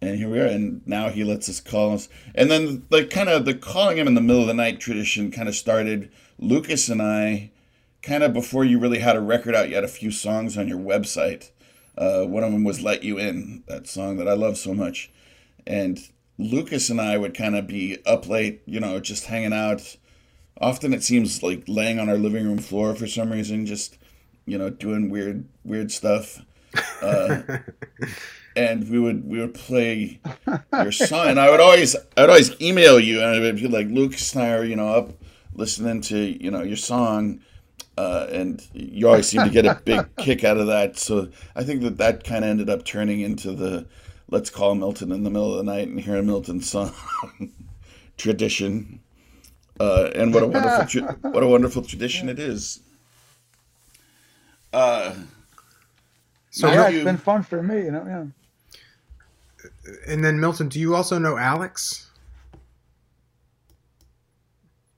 And 0.03 0.17
here 0.17 0.31
we 0.31 0.39
are 0.39 0.47
and 0.47 0.81
now 0.87 1.11
he 1.11 1.25
lets 1.25 1.49
us 1.49 1.61
call 1.61 1.93
us. 1.93 2.09
And 2.35 2.51
then 2.51 2.87
the 2.89 3.05
kind 3.05 3.29
of 3.29 3.45
the 3.45 3.55
calling 3.55 3.99
him 3.99 4.07
in 4.07 4.15
the 4.15 4.23
middle 4.23 4.41
of 4.41 4.49
the 4.49 4.55
night 4.55 4.81
tradition 4.81 5.31
kind 5.31 5.49
of 5.49 5.55
started. 5.55 6.11
Lucas 6.39 6.89
and 6.89 7.03
i 7.03 7.51
kind 8.01 8.23
of 8.23 8.33
before 8.33 8.65
you 8.65 8.79
really 8.79 9.01
had 9.01 9.15
a 9.15 9.21
record 9.21 9.55
out 9.55 9.69
you 9.69 9.75
had 9.75 9.85
a 9.85 9.89
few 9.89 10.11
songs 10.11 10.57
on 10.57 10.69
your 10.69 10.79
website. 10.79 11.51
Uh, 11.99 12.25
one 12.25 12.45
of 12.45 12.53
them 12.53 12.65
was 12.65 12.81
let 12.81 13.03
you 13.03 13.19
in 13.19 13.63
that 13.67 13.87
song 13.87 14.17
that 14.17 14.29
i 14.29 14.33
love 14.33 14.57
so 14.57 14.73
much. 14.73 15.11
And 15.67 15.99
lucas 16.41 16.91
and 16.91 17.01
i 17.01 17.17
would 17.17 17.35
kind 17.35 17.55
of 17.55 17.67
be 17.67 17.99
up 18.07 18.29
late 18.29 18.63
you 18.67 18.81
know 18.81 19.01
just 19.01 19.27
hanging 19.27 19.53
out. 19.53 19.97
Often 20.61 20.93
it 20.93 21.03
seems 21.03 21.43
like 21.43 21.65
laying 21.67 21.99
on 21.99 22.09
our 22.09 22.19
living 22.19 22.45
room 22.45 22.59
floor 22.59 22.95
for 22.95 23.07
some 23.07 23.33
reason 23.33 23.67
just 23.67 23.97
you 24.47 24.59
know 24.59 24.71
doing 24.71 25.11
weird 25.11 25.47
weird 25.65 25.91
stuff. 25.91 26.41
Uh, 27.03 27.43
and 28.57 28.89
we 28.89 28.99
would 28.99 29.29
we 29.29 29.39
would 29.41 29.55
play 29.55 30.21
your 30.73 30.93
song 30.93 31.29
and 31.29 31.41
I 31.41 31.51
would 31.51 31.61
always 31.61 31.97
I 32.17 32.21
would 32.23 32.31
always 32.31 32.61
email 32.61 33.01
you 33.01 33.21
and 33.21 33.29
I 33.29 33.41
would 33.41 33.57
be 33.57 33.69
like 33.69 33.89
Lucas 33.89 34.35
and 34.35 34.45
I 34.45 34.51
are 34.53 34.65
you 34.65 34.77
know 34.77 34.89
up 34.89 35.13
listening 35.55 36.01
to 36.03 36.19
you 36.19 36.51
know 36.51 36.63
your 36.63 36.77
song. 36.77 37.41
Uh, 37.99 38.27
and 38.33 38.67
you 38.73 39.07
always 39.07 39.29
seem 39.29 39.43
to 39.43 39.51
get 39.51 39.67
a 39.67 39.79
big 39.85 40.07
kick 40.17 40.43
out 40.43 40.57
of 40.57 40.69
that. 40.69 40.99
So 40.99 41.29
I 41.55 41.65
think 41.65 41.83
that 41.83 41.99
that 41.99 42.25
kind 42.25 42.45
of 42.45 42.51
ended 42.51 42.71
up 42.71 42.83
turning 42.83 43.21
into 43.21 43.53
the 43.53 43.87
let's 44.31 44.51
call 44.51 44.75
Milton 44.75 45.13
in 45.13 45.25
the 45.25 45.31
middle 45.31 45.53
of 45.53 45.59
the 45.59 45.71
night 45.73 45.89
and 45.89 46.01
hear 46.01 46.17
a 46.17 46.23
Milton 46.23 46.61
song 46.61 46.93
tradition 48.17 49.01
uh, 49.79 50.11
and 50.15 50.33
what 50.35 50.43
a 50.43 50.47
wonderful 50.47 50.87
tra- 50.87 51.19
what 51.31 51.43
a 51.43 51.47
wonderful 51.47 51.83
tradition 51.83 52.29
it 52.29 52.39
is 52.39 52.81
uh, 54.73 55.15
So, 56.51 56.69
yeah, 56.69 56.77
Matthew- 56.77 56.99
it's 56.99 57.05
been 57.05 57.17
fun 57.17 57.43
for 57.43 57.63
me. 57.63 57.85
You 57.85 57.91
know. 57.93 58.33
Yeah. 59.65 59.95
and 60.07 60.25
then 60.25 60.39
Milton, 60.41 60.69
do 60.69 60.79
you 60.79 60.95
also 60.95 61.19
know 61.19 61.37
Alex? 61.37 62.09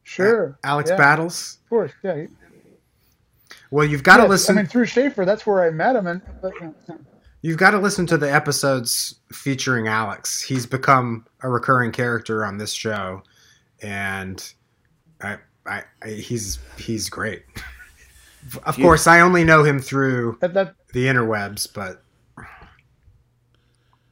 Sure. 0.02 0.58
Alex 0.62 0.90
yeah, 0.90 0.96
Battles. 0.96 1.58
Of 1.64 1.70
course. 1.70 1.92
Yeah. 2.02 2.26
Well, 3.70 3.86
you've 3.86 4.02
got 4.02 4.18
to 4.18 4.26
listen. 4.26 4.58
I 4.58 4.62
mean, 4.62 4.66
through 4.66 4.84
Schaefer, 4.84 5.24
that's 5.24 5.46
where 5.46 5.62
I 5.64 5.70
met 5.70 5.96
him. 5.96 6.06
And 6.06 6.20
but, 6.42 6.52
you 6.60 6.74
know, 6.88 6.98
You've 7.42 7.58
got 7.58 7.72
to 7.72 7.78
listen 7.78 8.06
to 8.06 8.16
the 8.16 8.32
episodes 8.32 9.16
featuring 9.32 9.88
Alex. 9.88 10.40
He's 10.40 10.64
become 10.64 11.26
a 11.42 11.48
recurring 11.48 11.90
character 11.90 12.44
on 12.44 12.58
this 12.58 12.72
show, 12.72 13.22
and 13.82 14.52
I, 15.20 15.38
I, 15.66 15.82
I 16.02 16.08
he's 16.10 16.58
he's 16.78 17.08
great. 17.08 17.42
Of 18.64 18.76
Yeah. 18.76 18.82
course, 18.82 19.06
I 19.06 19.20
only 19.20 19.44
know 19.44 19.62
him 19.62 19.78
through 19.78 20.40
that, 20.40 20.52
that 20.54 20.74
the 20.92 21.06
interwebs, 21.06 21.72
but 21.72 22.02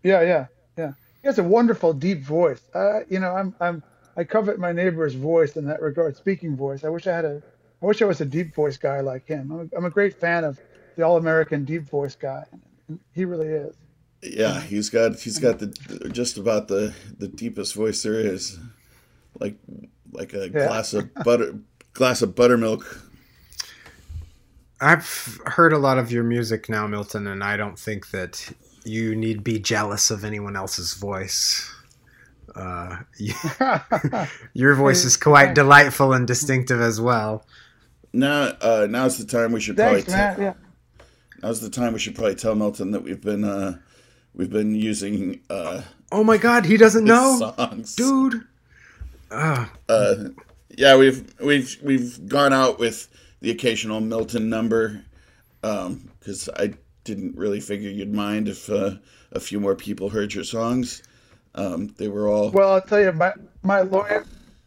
Yeah, 0.02 0.22
yeah, 0.22 0.46
yeah. 0.78 0.92
He 1.22 1.28
has 1.28 1.38
a 1.38 1.42
wonderful, 1.42 1.92
deep 1.92 2.22
voice. 2.22 2.62
Uh, 2.74 3.00
you 3.08 3.18
know, 3.18 3.34
I'm, 3.34 3.54
I'm, 3.60 3.82
I 4.16 4.24
covet 4.24 4.58
my 4.58 4.72
neighbor's 4.72 5.14
voice 5.14 5.56
in 5.56 5.66
that 5.66 5.82
regard, 5.82 6.16
speaking 6.16 6.56
voice. 6.56 6.84
I 6.84 6.88
wish 6.88 7.06
I 7.06 7.14
had 7.16 7.24
a, 7.24 7.42
I 7.82 7.86
wish 7.86 8.00
I 8.02 8.06
was 8.06 8.20
a 8.20 8.24
deep 8.24 8.54
voice 8.54 8.76
guy 8.76 9.00
like 9.00 9.26
him. 9.26 9.50
I'm 9.50 9.60
a, 9.72 9.76
I'm 9.76 9.84
a 9.84 9.90
great 9.90 10.14
fan 10.18 10.44
of 10.44 10.60
the 10.96 11.02
all 11.02 11.16
American 11.16 11.64
deep 11.64 11.88
voice 11.88 12.14
guy. 12.14 12.44
He 13.12 13.24
really 13.24 13.48
is. 13.48 13.76
Yeah, 14.22 14.61
he's 14.61 14.90
got 14.90 15.18
he's 15.18 15.38
got 15.38 15.59
the 15.61 15.66
just 16.12 16.37
about 16.38 16.68
the 16.68 16.94
the 17.18 17.29
deepest 17.29 17.74
voice 17.74 18.03
there 18.03 18.14
is, 18.20 18.59
like 19.38 19.57
like 20.12 20.35
a 20.35 20.46
Yeah. 20.50 20.66
glass 20.66 20.92
of 20.92 21.12
butter 21.14 21.55
glass 21.94 22.20
of 22.22 22.35
buttermilk. 22.35 22.85
I've 24.81 25.38
heard 25.46 25.72
a 25.72 25.79
lot 25.79 25.98
of 25.98 26.11
your 26.11 26.24
music 26.24 26.68
now, 26.68 26.87
Milton, 26.87 27.26
and 27.26 27.44
I 27.44 27.57
don't 27.57 27.79
think 27.79 28.11
that 28.11 28.50
you 28.85 29.14
need 29.14 29.44
be 29.44 29.59
jealous 29.59 30.11
of 30.11 30.24
anyone 30.24 30.57
else's 30.57 30.94
voice. 30.94 31.70
Uh, 32.55 32.96
you- 33.18 33.35
your 34.55 34.74
voice 34.74 35.05
is 35.05 35.16
quite 35.16 35.55
delightful 35.55 36.12
and 36.12 36.26
distinctive 36.26 36.81
as 36.81 37.00
well. 37.00 37.44
Now 38.12 38.55
uh, 38.61 38.87
now's 38.90 39.18
the 39.18 39.24
time 39.26 39.53
we 39.53 39.61
should 39.61 39.76
probably 39.76 40.03
Thanks, 40.03 40.12
man. 40.12 40.35
tell, 40.35 40.44
Yeah. 40.44 40.53
Now's 41.42 41.61
the 41.61 41.70
time 41.70 41.92
we 41.92 41.98
should 41.98 42.14
probably 42.14 42.35
tell 42.35 42.55
Milton 42.55 42.90
that 42.92 43.03
we've 43.03 43.20
been 43.20 43.44
uh, 43.44 43.79
we've 44.35 44.50
been 44.50 44.74
using 44.74 45.40
uh, 45.50 45.83
Oh 46.12 46.24
my 46.24 46.37
God, 46.38 46.64
he 46.64 46.76
doesn't 46.76 47.05
know, 47.05 47.55
songs. 47.57 47.94
dude. 47.94 48.42
Uh, 49.31 49.66
Uh, 49.88 50.14
yeah, 50.76 50.96
we've 50.96 51.33
we've 51.40 51.76
we've 51.83 52.29
gone 52.29 52.53
out 52.53 52.79
with 52.79 53.09
the 53.40 53.50
occasional 53.50 54.00
Milton 54.00 54.48
number 54.48 55.05
because 55.62 56.48
I 56.57 56.74
didn't 57.05 57.37
really 57.37 57.61
figure 57.61 57.90
you'd 57.90 58.12
mind 58.12 58.48
if 58.48 58.68
uh, 58.70 58.92
a 59.33 59.40
few 59.40 59.61
more 59.61 59.74
people 59.74 60.09
heard 60.11 60.33
your 60.35 60.44
songs. 60.44 61.03
Um, 61.55 61.88
they 61.98 62.09
were 62.09 62.29
all 62.29 62.50
Well, 62.50 62.72
I'll 62.72 62.81
tell 62.83 63.00
you, 63.00 63.12
my 63.12 63.33
my 63.62 63.81
lawyer, 63.83 64.24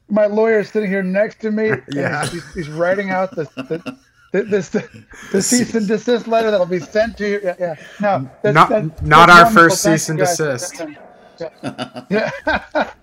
my 0.10 0.26
lawyer 0.26 0.60
is 0.60 0.70
sitting 0.70 0.90
here 0.90 1.04
next 1.04 1.40
to 1.42 1.52
me. 1.52 1.72
Yeah. 1.92 2.26
he's, 2.28 2.54
he's 2.54 2.70
writing 2.70 3.10
out 3.10 3.32
the 3.36 3.44
the, 3.56 3.98
the, 4.34 4.44
this, 4.44 4.70
the, 4.70 4.88
the 5.32 5.42
cease 5.42 5.74
and 5.76 5.88
desist 5.88 6.28
letter 6.28 6.52
that'll 6.52 6.66
be 6.66 6.80
sent 6.80 7.18
to 7.20 7.28
you. 7.30 7.40
Yeah, 7.44 7.56
yeah. 7.60 7.76
No, 8.02 8.30
that's, 8.42 8.54
Not- 8.54 8.70
that's, 8.70 9.02
not 9.02 9.28
that's 9.28 9.32
our 9.32 9.44
wonderful. 9.46 9.70
first 9.70 9.84
Thank 9.84 10.00
cease 10.00 10.10
and 10.10 10.20
desist. 10.20 10.82
Yeah. 11.40 12.02
yeah. 12.10 12.30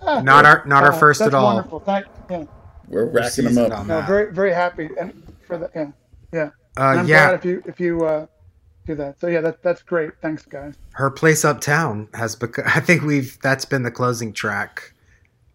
not 0.23 0.45
our 0.45 0.63
not 0.65 0.83
our 0.83 0.91
Uh, 0.93 0.97
first 0.99 1.19
that's 1.19 1.27
at 1.29 1.33
all. 1.33 1.55
Wonderful. 1.55 1.79
Thank. 1.81 2.05
Yeah. 2.29 2.45
we're 2.87 3.05
racking 3.05 3.45
them 3.45 3.57
up. 3.57 3.77
on 3.79 3.87
No, 3.87 3.97
that. 3.97 4.07
very 4.07 4.31
very 4.33 4.53
happy 4.53 4.89
and 4.99 5.11
for 5.47 5.57
that. 5.57 5.71
Yeah. 5.75 5.91
Yeah. 6.31 6.41
Uh, 6.77 6.81
And 6.91 6.99
I'm 7.01 7.07
yeah. 7.07 7.27
glad 7.29 7.35
if 7.39 7.45
you 7.45 7.63
if 7.65 7.79
you 7.79 8.05
uh, 8.05 8.25
do 8.87 8.95
that. 8.95 9.19
So 9.19 9.27
yeah, 9.27 9.41
that 9.41 9.61
that's 9.63 9.83
great. 9.83 10.11
Thanks, 10.21 10.45
guys. 10.45 10.75
her 10.93 11.09
place 11.11 11.43
uptown 11.45 12.07
has 12.13 12.35
become 12.35 12.65
i 12.75 12.79
think 12.79 13.03
we've 13.03 13.37
that's 13.41 13.65
been 13.65 13.83
the 13.83 13.91
closing 13.91 14.31
track 14.33 14.93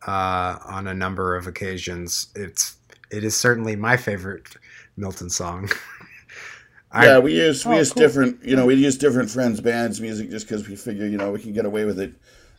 uh, 0.06 0.56
on 0.64 0.86
a 0.86 0.94
number 0.94 1.34
of 1.36 1.46
occasions 1.46 2.28
it's 2.34 2.76
it 3.10 3.24
is 3.24 3.36
certainly 3.36 3.74
my 3.76 3.96
favorite 3.96 4.56
milton 4.96 5.28
song 5.30 5.68
I- 6.92 7.06
yeah, 7.06 7.18
we 7.18 7.34
use 7.36 7.66
we 7.66 7.74
Oh, 7.74 7.78
use 7.78 7.92
cool. 7.92 8.00
different 8.02 8.44
you 8.44 8.56
know 8.56 8.64
we 8.66 8.74
use 8.74 8.96
different 8.96 9.28
friends' 9.30 9.60
bands 9.60 10.00
music 10.00 10.30
just 10.30 10.46
because 10.46 10.68
we 10.68 10.76
figure 10.76 11.06
you 11.06 11.18
know 11.18 11.30
we 11.32 11.40
can 11.40 11.52
get 11.52 11.66
away 11.66 11.84
with 11.84 11.98
it. 11.98 12.14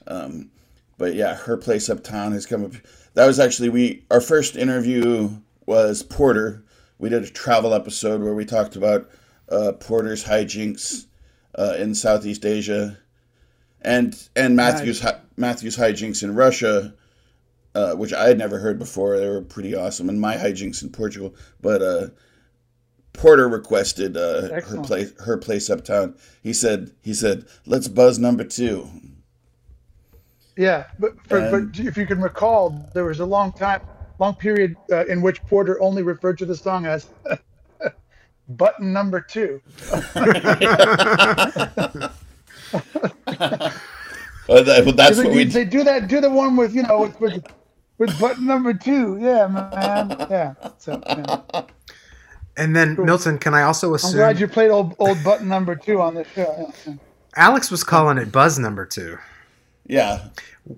Um, 0.06 0.52
but 0.97 1.15
yeah, 1.15 1.36
her 1.36 1.58
place 1.58 1.89
uptown 1.89 2.34
has 2.34 2.45
come 2.45 2.65
up. 2.65 2.73
That 3.13 3.26
was 3.26 3.39
actually 3.39 3.69
we 3.69 4.04
our 4.12 4.21
first 4.21 4.56
interview 4.56 5.30
was 5.65 6.04
Porter. 6.04 6.63
We 7.00 7.10
did 7.10 7.23
a 7.23 7.30
travel 7.30 7.73
episode 7.73 8.21
where 8.21 8.34
we 8.36 8.45
talked 8.45 8.76
about 8.76 9.10
uh, 9.50 9.71
Porter's 9.80 10.26
hijinks 10.26 11.06
uh, 11.58 11.76
in 11.80 11.95
Southeast 11.95 12.45
Asia, 12.45 12.97
and 13.82 14.28
and 14.36 14.56
Matthew's 14.56 15.00
hi- 15.00 15.21
Matthew's 15.38 15.78
hijinks 15.78 16.21
in 16.21 16.36
Russia, 16.36 16.93
uh, 17.76 17.93
which 17.95 18.13
I 18.13 18.28
had 18.28 18.38
never 18.38 18.60
heard 18.60 18.78
before. 18.78 19.17
They 19.17 19.30
were 19.30 19.41
pretty 19.41 19.73
awesome, 19.73 20.10
and 20.10 20.19
my 20.21 20.36
hijinks 20.36 20.84
in 20.84 20.89
Portugal. 20.89 21.34
But 21.62 21.82
uh, 21.82 22.08
Porter 23.17 23.49
requested 23.49 24.15
uh, 24.15 24.62
her 24.62 24.82
place 24.82 25.12
her 25.21 25.38
place 25.38 25.69
uptown. 25.69 26.15
He 26.43 26.53
said 26.53 26.91
he 27.01 27.13
said 27.13 27.45
let's 27.65 27.88
buzz 27.88 28.19
number 28.19 28.43
two. 28.43 28.88
Yeah, 30.56 30.86
but 30.97 31.13
for, 31.27 31.38
And- 31.39 31.71
but 31.73 31.86
if 31.86 31.97
you 31.97 32.06
can 32.06 32.21
recall, 32.21 32.89
there 32.93 33.06
was 33.06 33.19
a 33.19 33.25
long 33.25 33.51
time, 33.51 33.82
long 34.19 34.36
period 34.36 34.75
uh, 34.91 35.06
in 35.08 35.21
which 35.21 35.41
Porter 35.45 35.80
only 35.82 36.03
referred 36.03 36.38
to 36.39 36.45
the 36.45 36.56
song 36.56 36.86
as 36.86 37.08
button 38.49 38.93
number 38.93 39.21
two. 39.21 39.62
Uh, 44.49 44.62
that, 44.62 44.86
well, 44.86 44.95
that's 44.95 45.17
what 45.17 45.30
we 45.30 45.43
they 45.43 45.65
do 45.65 45.84
that. 45.84 46.08
Do 46.08 46.21
the 46.21 46.30
one 46.30 46.56
with 46.56 46.73
you 46.73 46.82
know 46.84 47.01
with 47.01 47.19
with, 47.19 47.45
with 47.97 48.17
button 48.17 48.45
number 48.45 48.73
two. 48.73 49.17
Yeah, 49.19 49.45
man. 49.47 50.15
Yeah. 50.30 50.53
So 50.77 51.03
yeah. 51.06 51.63
And 52.58 52.76
then 52.76 52.96
milton 53.04 53.38
can 53.38 53.54
i 53.54 53.62
also 53.62 53.93
assume? 53.93 54.12
I'm 54.12 54.17
glad 54.17 54.39
you 54.39 54.48
played 54.48 54.72
old 54.72 54.96
old 55.00 55.24
button 55.24 55.48
number 55.48 55.76
two 55.76 56.02
on 56.02 56.15
this 56.15 56.28
show. 56.34 56.74
Alex 57.36 57.70
was 57.70 57.84
calling 57.84 58.17
it 58.17 58.32
buzz 58.32 58.60
number 58.60 58.86
two 58.86 59.17
yeah 59.86 60.28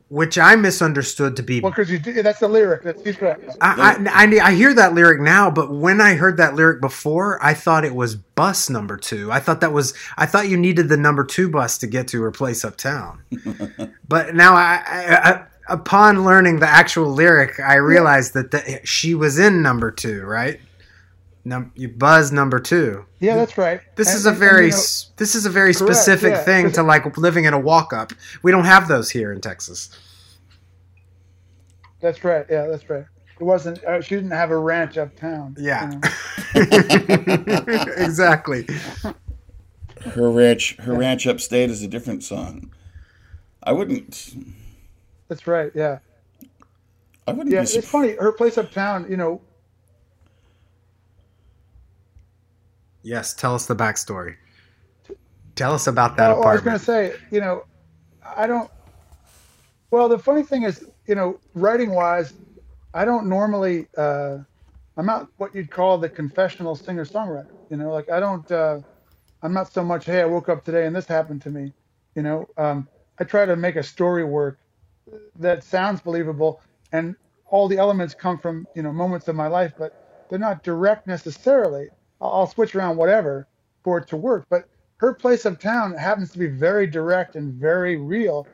which 0.09 0.37
i 0.37 0.55
misunderstood 0.55 1.35
to 1.35 1.43
be 1.43 1.59
Well, 1.59 1.71
because 1.71 1.89
you 1.89 1.99
that's 1.99 2.39
the 2.39 2.47
lyric. 2.47 2.83
That's 2.83 3.03
he's 3.03 3.19
right. 3.21 3.39
I, 3.59 4.07
I, 4.07 4.25
I, 4.25 4.49
I 4.49 4.53
hear 4.53 4.73
that 4.75 4.93
lyric 4.93 5.19
now, 5.19 5.49
but 5.49 5.71
when 5.71 5.99
I 5.99 6.13
heard 6.13 6.37
that 6.37 6.53
lyric 6.53 6.79
before, 6.79 7.43
I 7.43 7.55
thought 7.55 7.83
it 7.83 7.95
was 7.95 8.15
bus 8.15 8.69
number 8.69 8.97
two. 8.97 9.31
I 9.31 9.39
thought 9.39 9.61
that 9.61 9.73
was 9.73 9.95
I 10.17 10.27
thought 10.27 10.47
you 10.47 10.57
needed 10.57 10.89
the 10.89 10.97
number 10.97 11.23
two 11.23 11.49
bus 11.49 11.79
to 11.79 11.87
get 11.87 12.07
to 12.09 12.21
her 12.21 12.31
place 12.31 12.63
uptown. 12.63 13.23
but 14.07 14.35
now, 14.35 14.53
I, 14.53 14.83
I, 14.85 15.31
I 15.31 15.45
upon 15.69 16.23
learning 16.23 16.59
the 16.59 16.67
actual 16.67 17.11
lyric, 17.11 17.59
I 17.59 17.75
realized 17.75 18.33
that 18.33 18.51
the, 18.51 18.81
she 18.83 19.15
was 19.15 19.39
in 19.39 19.61
number 19.61 19.91
two, 19.91 20.23
right? 20.23 20.59
Num, 21.49 21.71
you 21.75 21.87
buzz 21.89 22.31
number 22.31 22.59
two. 22.59 23.05
Yeah, 23.19 23.35
that's 23.35 23.57
right. 23.57 23.81
This 23.95 24.09
And- 24.09 24.17
is 24.17 24.25
a 24.27 24.29
and- 24.29 24.35
and, 24.35 24.39
very 24.39 24.65
you 24.67 24.71
know, 24.71 24.77
this 25.17 25.33
is 25.33 25.45
a 25.47 25.49
very 25.49 25.73
Correct, 25.73 25.95
specific 25.95 26.31
yeah, 26.33 26.43
thing 26.43 26.65
'cause- 26.67 26.75
to 26.75 26.83
like 26.83 27.17
living 27.17 27.45
in 27.45 27.53
a 27.55 27.59
walk 27.59 27.91
up. 27.91 28.13
We 28.43 28.51
don't 28.51 28.65
have 28.65 28.87
those 28.87 29.09
here 29.09 29.31
in 29.33 29.41
Texas. 29.41 29.89
that's 32.01 32.23
right. 32.23 32.45
Yeah, 32.49 32.67
that's 32.67 32.87
right. 32.89 33.03
It 33.39 33.43
wasn't. 33.43 33.83
Uh, 33.83 33.99
she 33.99 34.13
didn't 34.15 34.31
have 34.31 34.51
a 34.51 34.57
ranch 34.57 34.97
uptown. 34.97 35.55
Yeah. 35.59 35.91
you 36.53 36.65
know. 36.65 37.63
exactly. 37.97 38.67
her 40.13 40.29
ranch 40.31 40.77
her 40.77 40.93
ranch 40.93 41.25
upstate 41.27 41.69
is 41.71 41.81
a 41.81 41.87
different 41.87 42.23
song. 42.23 42.71
I 43.63 43.71
wouldn't 43.71 44.33
That's 45.29 45.47
right. 45.47 45.71
Yeah. 45.73 45.97
I 47.27 47.31
wouldn't 47.31 47.51
Yeah, 47.53 47.63
be 47.63 47.69
it's 47.69 47.89
funny. 47.89 48.11
Her 48.19 48.31
place 48.31 48.57
uptown, 48.57 49.05
you 49.09 49.17
know, 49.17 49.41
Yes, 53.03 53.33
tell 53.33 53.55
us 53.55 53.65
the 53.65 53.75
backstory. 53.75 54.35
Tell 55.55 55.73
us 55.73 55.87
about 55.87 56.17
that 56.17 56.31
Oh, 56.31 56.41
I 56.43 56.53
was 56.53 56.61
going 56.61 56.77
to 56.77 56.83
say, 56.83 57.13
you 57.31 57.39
know, 57.39 57.63
I 58.23 58.47
don't. 58.47 58.69
Well, 59.91 60.07
the 60.07 60.19
funny 60.19 60.43
thing 60.43 60.63
is, 60.63 60.85
you 61.07 61.15
know, 61.15 61.39
writing 61.53 61.91
wise, 61.91 62.33
I 62.93 63.05
don't 63.05 63.27
normally. 63.27 63.87
Uh, 63.97 64.39
I'm 64.97 65.05
not 65.05 65.27
what 65.37 65.55
you'd 65.55 65.71
call 65.71 65.97
the 65.97 66.09
confessional 66.09 66.75
singer 66.75 67.05
songwriter. 67.05 67.47
You 67.69 67.77
know, 67.77 67.91
like 67.91 68.09
I 68.09 68.19
don't. 68.19 68.49
Uh, 68.51 68.79
I'm 69.41 69.53
not 69.53 69.71
so 69.71 69.83
much. 69.83 70.05
Hey, 70.05 70.21
I 70.21 70.25
woke 70.25 70.49
up 70.49 70.65
today 70.65 70.85
and 70.85 70.95
this 70.95 71.05
happened 71.05 71.41
to 71.43 71.49
me. 71.49 71.73
You 72.15 72.23
know, 72.23 72.47
um, 72.57 72.87
I 73.19 73.23
try 73.23 73.45
to 73.45 73.55
make 73.55 73.77
a 73.77 73.83
story 73.83 74.23
work 74.25 74.59
that 75.39 75.63
sounds 75.63 76.01
believable, 76.01 76.61
and 76.91 77.15
all 77.47 77.67
the 77.67 77.77
elements 77.77 78.13
come 78.13 78.37
from 78.37 78.67
you 78.75 78.83
know 78.83 78.91
moments 78.91 79.27
of 79.27 79.35
my 79.35 79.47
life, 79.47 79.73
but 79.77 79.93
they're 80.29 80.39
not 80.39 80.63
direct 80.63 81.07
necessarily. 81.07 81.89
I'll, 82.21 82.47
switch 82.47 82.75
around 82.75 82.97
whatever 82.97 83.47
for 83.83 83.97
it 83.99 84.07
to 84.09 84.17
work, 84.17 84.45
but 84.49 84.67
her 84.97 85.13
place 85.13 85.45
uptown 85.45 85.93
happens 85.93 86.31
to 86.31 86.39
be 86.39 86.47
very 86.47 86.85
direct 86.85 87.35
and 87.35 87.53
very 87.53 87.95
real. 87.95 88.47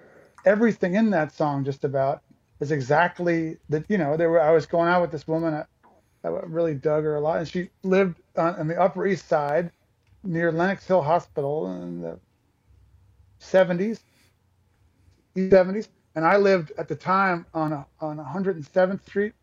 Everything 0.45 0.93
in 0.93 1.09
that 1.09 1.33
song, 1.33 1.63
just 1.63 1.83
about, 1.83 2.21
is 2.59 2.71
exactly 2.71 3.57
that. 3.69 3.85
You 3.89 3.97
know, 3.97 4.15
there 4.15 4.29
were. 4.29 4.41
I 4.41 4.51
was 4.51 4.65
going 4.67 4.87
out 4.87 5.01
with 5.01 5.11
this 5.11 5.27
woman. 5.27 5.53
I, 5.53 5.65
I 6.23 6.29
really 6.29 6.75
dug 6.75 7.03
her 7.03 7.15
a 7.15 7.19
lot, 7.19 7.39
and 7.39 7.47
she 7.47 7.69
lived 7.83 8.21
on, 8.37 8.55
on 8.55 8.67
the 8.67 8.79
Upper 8.79 9.07
East 9.07 9.27
Side, 9.27 9.71
near 10.23 10.51
Lenox 10.51 10.85
Hill 10.85 11.01
Hospital 11.01 11.71
in 11.81 12.01
the 12.01 12.19
70s, 13.39 13.99
70s, 15.35 15.87
and 16.15 16.25
I 16.25 16.37
lived 16.37 16.71
at 16.77 16.87
the 16.87 16.95
time 16.95 17.45
on 17.53 17.73
a, 17.73 17.85
on 17.99 18.17
107th 18.17 19.03
Street 19.05 19.33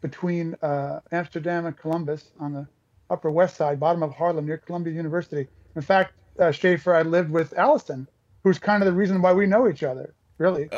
between 0.00 0.54
uh, 0.62 1.00
Amsterdam 1.12 1.66
and 1.66 1.76
Columbus 1.76 2.30
on 2.38 2.54
the 2.54 2.66
Upper 3.10 3.30
West 3.30 3.56
Side, 3.56 3.78
bottom 3.80 4.02
of 4.02 4.14
Harlem, 4.14 4.46
near 4.46 4.58
Columbia 4.58 4.94
University. 4.94 5.48
In 5.76 5.82
fact, 5.82 6.14
uh, 6.38 6.50
Schaefer, 6.50 6.94
I 6.94 7.02
lived 7.02 7.30
with 7.30 7.52
Allison, 7.58 8.08
who's 8.44 8.58
kind 8.58 8.82
of 8.82 8.86
the 8.86 8.92
reason 8.92 9.20
why 9.20 9.32
we 9.32 9.46
know 9.46 9.68
each 9.68 9.82
other, 9.82 10.14
really. 10.38 10.70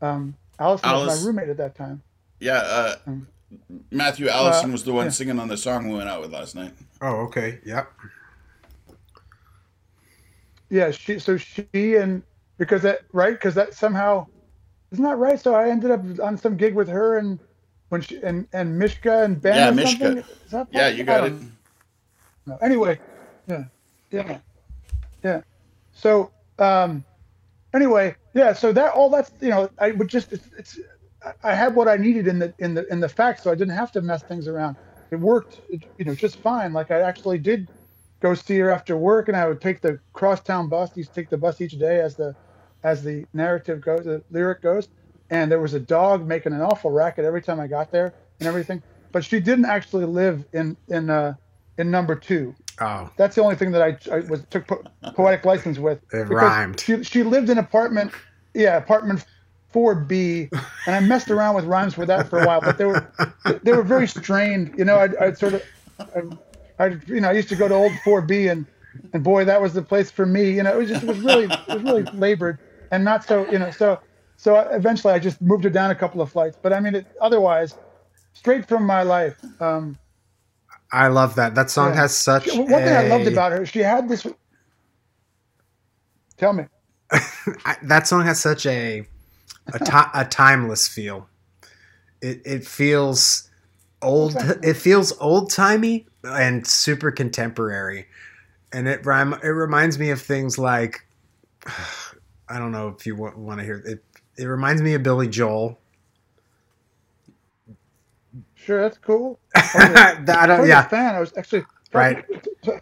Um, 0.00 0.34
Allison 0.58 0.90
was 0.90 1.20
my 1.20 1.26
roommate 1.26 1.48
at 1.48 1.56
that 1.58 1.74
time. 1.74 2.02
Yeah, 2.38 2.54
uh, 2.58 2.96
Mm. 3.08 3.26
Matthew 3.90 4.28
Allison 4.28 4.70
Uh, 4.70 4.72
was 4.74 4.84
the 4.84 4.92
one 4.92 5.06
yeah. 5.06 5.10
singing 5.10 5.40
on 5.40 5.48
the 5.48 5.56
song 5.56 5.88
we 5.88 5.96
went 5.96 6.08
out 6.08 6.20
with 6.20 6.32
last 6.32 6.54
night. 6.54 6.72
Oh, 7.02 7.16
okay. 7.26 7.58
Yep. 7.64 7.88
Yeah, 10.68 10.92
she 10.92 11.18
so 11.18 11.36
she 11.36 11.96
and 11.96 12.22
because 12.58 12.82
that 12.82 13.00
right 13.12 13.32
because 13.32 13.54
that 13.56 13.74
somehow 13.74 14.26
isn't 14.92 15.04
that 15.04 15.16
right? 15.16 15.40
So 15.40 15.54
I 15.54 15.68
ended 15.68 15.90
up 15.90 16.00
on 16.22 16.38
some 16.38 16.56
gig 16.56 16.74
with 16.76 16.88
her 16.88 17.18
and 17.18 17.40
when 17.88 18.00
she 18.02 18.22
and 18.22 18.46
and 18.52 18.78
Mishka 18.78 19.24
and 19.24 19.40
Ben. 19.42 19.56
Yeah, 19.56 19.70
or 19.70 19.72
Mishka. 19.74 20.04
something? 20.04 20.24
Is 20.44 20.50
that 20.52 20.68
Yeah, 20.70 20.88
you 20.88 21.02
got 21.02 21.24
it. 21.26 21.32
Don't. 22.46 22.62
Anyway, 22.62 22.98
yeah, 23.46 23.64
yeah, 24.10 24.38
yeah. 25.22 25.42
So 25.92 26.30
um, 26.58 27.04
anyway, 27.74 28.14
yeah. 28.34 28.52
So 28.52 28.72
that 28.72 28.92
all 28.94 29.10
that's 29.10 29.30
you 29.40 29.50
know 29.50 29.70
I 29.78 29.92
would 29.92 30.08
just 30.08 30.32
it's, 30.32 30.48
it's 30.58 30.78
I- 31.24 31.50
I 31.50 31.54
had 31.54 31.74
what 31.74 31.88
I 31.88 31.96
needed 31.96 32.26
in 32.26 32.38
the 32.38 32.54
in 32.58 32.74
the 32.74 32.86
in 32.92 33.00
the 33.00 33.08
facts, 33.08 33.42
so 33.42 33.50
I 33.50 33.54
didn't 33.54 33.74
have 33.74 33.92
to 33.92 34.02
mess 34.02 34.22
things 34.22 34.48
around. 34.48 34.76
It 35.10 35.16
worked, 35.16 35.60
it, 35.68 35.82
you 35.98 36.04
know, 36.04 36.14
just 36.14 36.36
fine. 36.36 36.72
Like 36.72 36.90
I 36.90 37.00
actually 37.00 37.38
did 37.38 37.68
go 38.22 38.34
see 38.34 38.58
her 38.58 38.70
after 38.70 38.96
work, 38.96 39.28
and 39.28 39.36
I 39.36 39.48
would 39.48 39.60
take 39.60 39.80
the 39.80 39.98
crosstown 40.12 40.68
bus. 40.68 40.96
Used 40.96 41.14
to 41.14 41.20
take 41.20 41.30
the 41.30 41.38
bus 41.38 41.60
each 41.60 41.78
day 41.78 42.00
as 42.00 42.16
the 42.16 42.34
as 42.82 43.02
the 43.02 43.24
narrative 43.34 43.80
goes, 43.80 44.04
the 44.04 44.22
lyric 44.30 44.62
goes. 44.62 44.88
And 45.30 45.50
there 45.50 45.60
was 45.60 45.74
a 45.74 45.80
dog 45.80 46.26
making 46.26 46.52
an 46.52 46.60
awful 46.60 46.90
racket 46.90 47.24
every 47.24 47.42
time 47.42 47.60
I 47.60 47.68
got 47.68 47.92
there 47.92 48.14
and 48.40 48.48
everything. 48.48 48.82
But 49.12 49.24
she 49.24 49.38
didn't 49.40 49.66
actually 49.66 50.06
live 50.06 50.44
in 50.52 50.76
in 50.88 51.10
uh, 51.10 51.34
in 51.80 51.90
number 51.90 52.14
two. 52.14 52.54
Oh, 52.80 53.10
That's 53.16 53.34
the 53.34 53.42
only 53.42 53.56
thing 53.56 53.72
that 53.72 53.82
I, 53.82 54.14
I 54.14 54.20
was 54.20 54.42
took 54.50 54.66
po- 54.66 54.82
poetic 55.14 55.44
license 55.44 55.78
with. 55.78 56.00
It 56.12 56.28
rhymed. 56.28 56.80
She, 56.80 57.02
she 57.02 57.22
lived 57.22 57.50
in 57.50 57.58
apartment, 57.58 58.12
yeah, 58.54 58.76
apartment 58.76 59.24
4B, 59.74 60.50
and 60.86 60.96
I 60.96 61.00
messed 61.00 61.30
around 61.30 61.56
with 61.56 61.64
rhymes 61.64 61.96
with 61.96 62.08
that 62.08 62.28
for 62.28 62.40
a 62.40 62.46
while, 62.46 62.60
but 62.60 62.78
they 62.78 62.86
were 62.86 63.12
they 63.62 63.72
were 63.72 63.82
very 63.82 64.08
strained. 64.08 64.74
You 64.78 64.84
know, 64.84 64.98
I'd, 64.98 65.16
I'd 65.16 65.38
sort 65.38 65.54
of, 65.54 65.62
I, 66.78 66.84
I 66.84 66.86
you 67.06 67.20
know, 67.20 67.28
I 67.28 67.32
used 67.32 67.48
to 67.50 67.56
go 67.56 67.68
to 67.68 67.74
old 67.74 67.92
4B, 68.04 68.50
and 68.50 68.66
and 69.12 69.22
boy, 69.22 69.44
that 69.44 69.60
was 69.60 69.74
the 69.74 69.82
place 69.82 70.10
for 70.10 70.26
me. 70.26 70.50
You 70.50 70.62
know, 70.62 70.72
it 70.72 70.78
was 70.78 70.88
just 70.88 71.02
it 71.02 71.08
was 71.08 71.20
really 71.20 71.44
it 71.44 71.68
was 71.68 71.82
really 71.82 72.02
labored 72.14 72.58
and 72.90 73.04
not 73.04 73.24
so 73.24 73.50
you 73.50 73.58
know 73.58 73.70
so 73.70 74.00
so 74.36 74.58
eventually 74.70 75.12
I 75.12 75.18
just 75.18 75.40
moved 75.40 75.64
her 75.64 75.70
down 75.70 75.90
a 75.90 75.94
couple 75.94 76.20
of 76.22 76.32
flights, 76.32 76.56
but 76.60 76.72
I 76.72 76.80
mean, 76.80 76.94
it, 76.94 77.06
otherwise, 77.20 77.74
straight 78.32 78.66
from 78.66 78.86
my 78.86 79.02
life. 79.02 79.36
Um, 79.60 79.98
I 80.92 81.08
love 81.08 81.36
that. 81.36 81.54
That 81.54 81.70
song 81.70 81.90
Yeah. 81.90 82.00
has 82.00 82.16
such. 82.16 82.46
one 82.48 82.66
thing 82.66 82.74
I 82.96 83.08
loved 83.08 83.26
about 83.26 83.52
her, 83.52 83.64
she 83.66 83.80
had 83.80 84.08
this. 84.08 84.26
Tell 86.36 86.52
me. 86.52 86.64
That 87.82 88.06
song 88.06 88.24
has 88.24 88.40
such 88.40 88.66
a 88.66 89.06
a, 89.72 89.78
ti- 89.78 90.10
a 90.14 90.24
timeless 90.24 90.86
feel. 90.88 91.28
It 92.20 92.42
it 92.44 92.66
feels 92.66 93.48
old. 94.02 94.34
It 94.62 94.74
feels 94.74 95.12
old 95.20 95.50
timey 95.50 96.06
and 96.24 96.66
super 96.66 97.10
contemporary, 97.10 98.06
and 98.72 98.86
it 98.88 99.04
rhyme. 99.06 99.34
It 99.42 99.48
reminds 99.48 99.98
me 99.98 100.10
of 100.10 100.20
things 100.20 100.58
like 100.58 101.06
I 101.66 102.58
don't 102.58 102.72
know 102.72 102.88
if 102.88 103.06
you 103.06 103.16
want, 103.16 103.38
want 103.38 103.60
to 103.60 103.64
hear 103.64 103.82
it. 103.84 104.04
It 104.36 104.44
reminds 104.46 104.82
me 104.82 104.94
of 104.94 105.02
Billy 105.02 105.28
Joel. 105.28 105.78
Sure, 108.60 108.82
that's 108.82 108.98
cool. 108.98 109.40
I 109.56 110.16
I 110.32 110.46
don't. 110.46 110.66
Yeah, 110.66 110.82
fan. 110.88 111.14
I 111.16 111.20
was 111.20 111.32
actually 111.36 111.66
Right. 111.94 112.24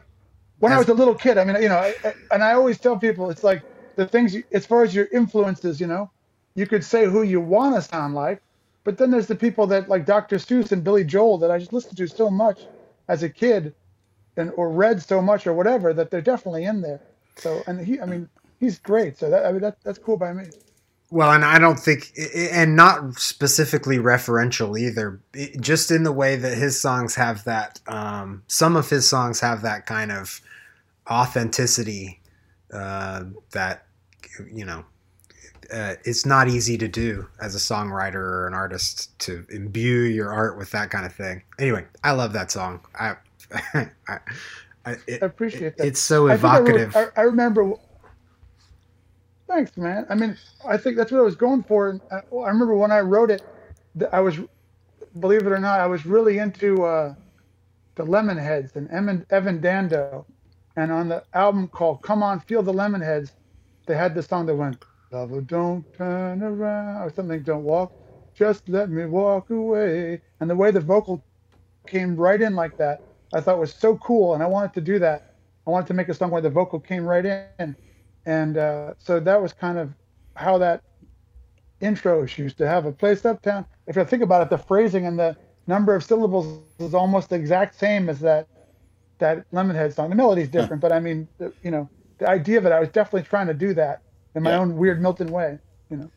When 0.60 0.72
I 0.72 0.78
was 0.78 0.88
a 0.88 0.94
little 0.94 1.16
kid, 1.16 1.38
I 1.38 1.44
mean, 1.44 1.62
you 1.62 1.68
know, 1.70 1.76
I, 1.78 1.94
I- 2.04 2.14
and 2.32 2.44
I 2.44 2.54
always 2.54 2.80
tell 2.80 2.98
people, 2.98 3.30
it's 3.30 3.44
like 3.44 3.64
the 3.96 4.08
things 4.08 4.34
you, 4.34 4.44
as 4.52 4.66
far 4.66 4.84
as 4.84 4.94
your 4.94 5.08
influences, 5.12 5.80
you 5.80 5.88
know, 5.88 6.12
you 6.56 6.66
could 6.66 6.84
say 6.84 7.06
who 7.06 7.22
you 7.24 7.40
want 7.42 7.76
to 7.76 7.82
sound 7.82 8.14
like, 8.14 8.42
but 8.84 8.98
then 8.98 9.12
there's 9.12 9.28
the 9.28 9.36
people 9.36 9.68
that 9.68 9.88
like 9.90 10.06
Dr. 10.06 10.38
Seuss 10.38 10.72
and 10.72 10.84
Billy 10.84 11.04
Joel 11.04 11.38
that 11.40 11.52
I 11.52 11.58
just 11.58 11.74
listened 11.74 11.98
to 11.98 12.08
so 12.08 12.30
much 12.30 12.68
as 13.08 13.22
a 13.24 13.30
kid, 13.30 13.74
and 14.36 14.52
or 14.56 14.70
read 14.72 15.02
so 15.02 15.22
much 15.22 15.46
or 15.46 15.54
whatever 15.54 15.94
that 15.94 16.10
they're 16.10 16.22
definitely 16.22 16.64
in 16.64 16.82
there. 16.82 17.02
So, 17.36 17.64
and 17.68 17.80
he, 17.84 18.00
I 18.00 18.06
mean, 18.06 18.30
he's 18.60 18.78
great. 18.80 19.18
So 19.18 19.30
that 19.30 19.46
I 19.46 19.52
mean, 19.52 19.62
that 19.62 19.78
that's 19.84 19.98
cool 20.00 20.18
by 20.18 20.32
me. 20.34 20.46
Well, 21.10 21.32
and 21.32 21.42
I 21.44 21.58
don't 21.58 21.78
think, 21.78 22.12
and 22.52 22.76
not 22.76 23.18
specifically 23.18 23.96
referential 23.98 24.78
either. 24.78 25.20
It- 25.32 25.60
just 25.60 25.90
in 25.90 26.02
the 26.02 26.12
way 26.12 26.36
that 26.36 26.56
his 26.58 26.78
songs 26.80 27.14
have 27.14 27.44
that, 27.44 27.80
um, 27.86 28.42
some 28.46 28.76
of 28.76 28.90
his 28.90 29.08
songs 29.08 29.40
have 29.40 29.62
that 29.62 29.86
kind 29.86 30.12
of 30.12 30.40
authenticity 31.10 32.20
uh, 32.72 33.24
that 33.52 33.86
you 34.52 34.64
know 34.64 34.84
uh, 35.72 35.94
it's 36.04 36.26
not 36.26 36.48
easy 36.48 36.76
to 36.78 36.88
do 36.88 37.26
as 37.40 37.54
a 37.54 37.58
songwriter 37.58 38.14
or 38.16 38.46
an 38.46 38.54
artist 38.54 39.18
to 39.20 39.46
imbue 39.50 40.02
your 40.02 40.32
art 40.32 40.56
with 40.58 40.70
that 40.72 40.90
kind 40.90 41.06
of 41.06 41.14
thing. 41.14 41.42
Anyway, 41.58 41.86
I 42.04 42.12
love 42.12 42.32
that 42.34 42.50
song. 42.50 42.80
I, 42.98 43.16
I, 43.74 43.88
I 44.84 44.96
it, 45.06 45.22
I 45.22 45.26
appreciate 45.26 45.76
that. 45.78 45.86
it's 45.86 46.00
so 46.00 46.28
I 46.28 46.32
I 46.32 46.34
evocative. 46.34 46.94
I, 46.96 47.06
I 47.16 47.22
remember. 47.22 47.72
Thanks, 49.48 49.76
man. 49.76 50.06
I 50.08 50.14
mean, 50.14 50.38
I 50.66 50.76
think 50.76 50.96
that's 50.96 51.10
what 51.12 51.20
I 51.20 51.24
was 51.24 51.36
going 51.36 51.64
for. 51.64 51.90
And 51.90 52.02
I, 52.10 52.16
I 52.36 52.48
remember 52.48 52.76
when 52.76 52.92
I 52.92 53.00
wrote 53.00 53.30
it, 53.30 53.44
I 54.12 54.20
was, 54.20 54.38
believe 55.18 55.46
it 55.46 55.52
or 55.52 55.58
not, 55.58 55.80
I 55.80 55.86
was 55.86 56.06
really 56.06 56.38
into 56.38 56.84
uh, 56.84 57.14
the 57.96 58.04
Lemonheads 58.04 58.76
and 58.76 58.88
Evan, 58.90 59.26
Evan 59.30 59.60
Dando, 59.60 60.26
and 60.76 60.92
on 60.92 61.08
the 61.08 61.24
album 61.34 61.68
called 61.68 62.02
"Come 62.02 62.22
On, 62.22 62.40
Feel 62.40 62.62
the 62.62 62.72
Lemonheads," 62.72 63.32
they 63.86 63.96
had 63.96 64.14
the 64.14 64.22
song 64.22 64.46
that 64.46 64.56
went, 64.56 64.78
"Lover, 65.12 65.40
don't 65.42 65.86
turn 65.92 66.42
around," 66.42 67.02
or 67.02 67.10
something. 67.10 67.42
Don't 67.42 67.64
walk, 67.64 67.92
just 68.34 68.68
let 68.68 68.90
me 68.90 69.06
walk 69.06 69.50
away. 69.50 70.22
And 70.40 70.50
the 70.50 70.56
way 70.56 70.70
the 70.72 70.80
vocal 70.80 71.24
came 71.86 72.16
right 72.16 72.40
in 72.40 72.54
like 72.56 72.76
that, 72.78 73.02
I 73.32 73.40
thought 73.40 73.58
was 73.58 73.74
so 73.74 73.96
cool, 73.98 74.34
and 74.34 74.42
I 74.42 74.46
wanted 74.46 74.74
to 74.74 74.80
do 74.82 74.98
that. 75.00 75.24
I 75.66 75.70
wanted 75.70 75.88
to 75.88 75.94
make 75.94 76.08
a 76.08 76.14
song 76.14 76.30
where 76.30 76.42
the 76.42 76.50
vocal 76.50 76.80
came 76.80 77.04
right 77.06 77.26
in, 77.58 77.76
and 78.26 78.56
uh, 78.56 78.94
so 78.98 79.20
that 79.20 79.40
was 79.40 79.52
kind 79.52 79.78
of 79.78 79.94
how 80.36 80.58
that 80.58 80.82
intro 81.80 82.26
she 82.26 82.42
used 82.42 82.58
to 82.58 82.68
have 82.68 82.86
a 82.86 82.92
place 82.92 83.24
uptown. 83.24 83.66
If 83.86 83.96
you 83.96 84.04
think 84.04 84.22
about 84.22 84.42
it, 84.42 84.50
the 84.50 84.58
phrasing 84.58 85.06
and 85.06 85.18
the 85.18 85.36
number 85.66 85.94
of 85.94 86.04
syllables 86.04 86.62
is 86.78 86.94
almost 86.94 87.30
the 87.30 87.36
exact 87.36 87.78
same 87.78 88.08
as 88.08 88.20
that 88.20 88.48
that 89.18 89.44
Lemonhead 89.52 89.94
song. 89.94 90.10
The 90.10 90.16
melody's 90.16 90.48
different, 90.48 90.80
but 90.80 90.92
I 90.92 91.00
mean, 91.00 91.28
the, 91.38 91.52
you 91.62 91.70
know, 91.70 91.90
the 92.18 92.28
idea 92.28 92.58
of 92.58 92.66
it, 92.66 92.72
I 92.72 92.80
was 92.80 92.88
definitely 92.88 93.28
trying 93.28 93.48
to 93.48 93.54
do 93.54 93.74
that 93.74 94.02
in 94.34 94.42
my 94.42 94.52
Yeah. 94.52 94.58
own 94.58 94.76
weird 94.76 95.00
Milton 95.02 95.32
way. 95.32 95.58
You 95.90 95.96
know, 95.98 96.12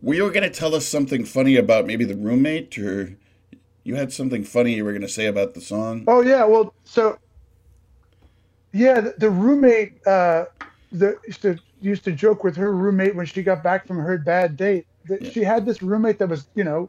Were 0.00 0.14
you 0.14 0.30
going 0.30 0.42
to 0.42 0.50
tell 0.50 0.74
us 0.74 0.86
something 0.86 1.24
funny 1.24 1.56
about 1.56 1.86
maybe 1.86 2.04
the 2.04 2.16
roommate, 2.16 2.76
or 2.78 3.16
you 3.84 3.96
had 3.96 4.12
something 4.12 4.44
funny 4.44 4.74
you 4.74 4.84
were 4.84 4.92
going 4.92 5.02
to 5.02 5.08
say 5.08 5.26
about 5.26 5.54
the 5.54 5.60
song? 5.60 6.04
Oh 6.06 6.22
yeah, 6.22 6.44
well, 6.44 6.74
so 6.84 7.18
yeah, 8.72 9.00
the, 9.00 9.14
the 9.18 9.30
roommate 9.30 9.94
uh, 10.06 10.44
the 10.92 11.18
used 11.26 11.42
to 11.42 11.58
used 11.80 12.04
to 12.04 12.12
joke 12.12 12.44
with 12.44 12.56
her 12.56 12.72
roommate 12.72 13.14
when 13.14 13.26
she 13.26 13.42
got 13.42 13.62
back 13.62 13.86
from 13.86 13.98
her 13.98 14.18
bad 14.18 14.56
date. 14.56 14.86
That 15.06 15.32
she 15.32 15.42
had 15.42 15.66
this 15.66 15.82
roommate 15.82 16.18
that 16.20 16.28
was, 16.28 16.46
you 16.54 16.62
know, 16.62 16.88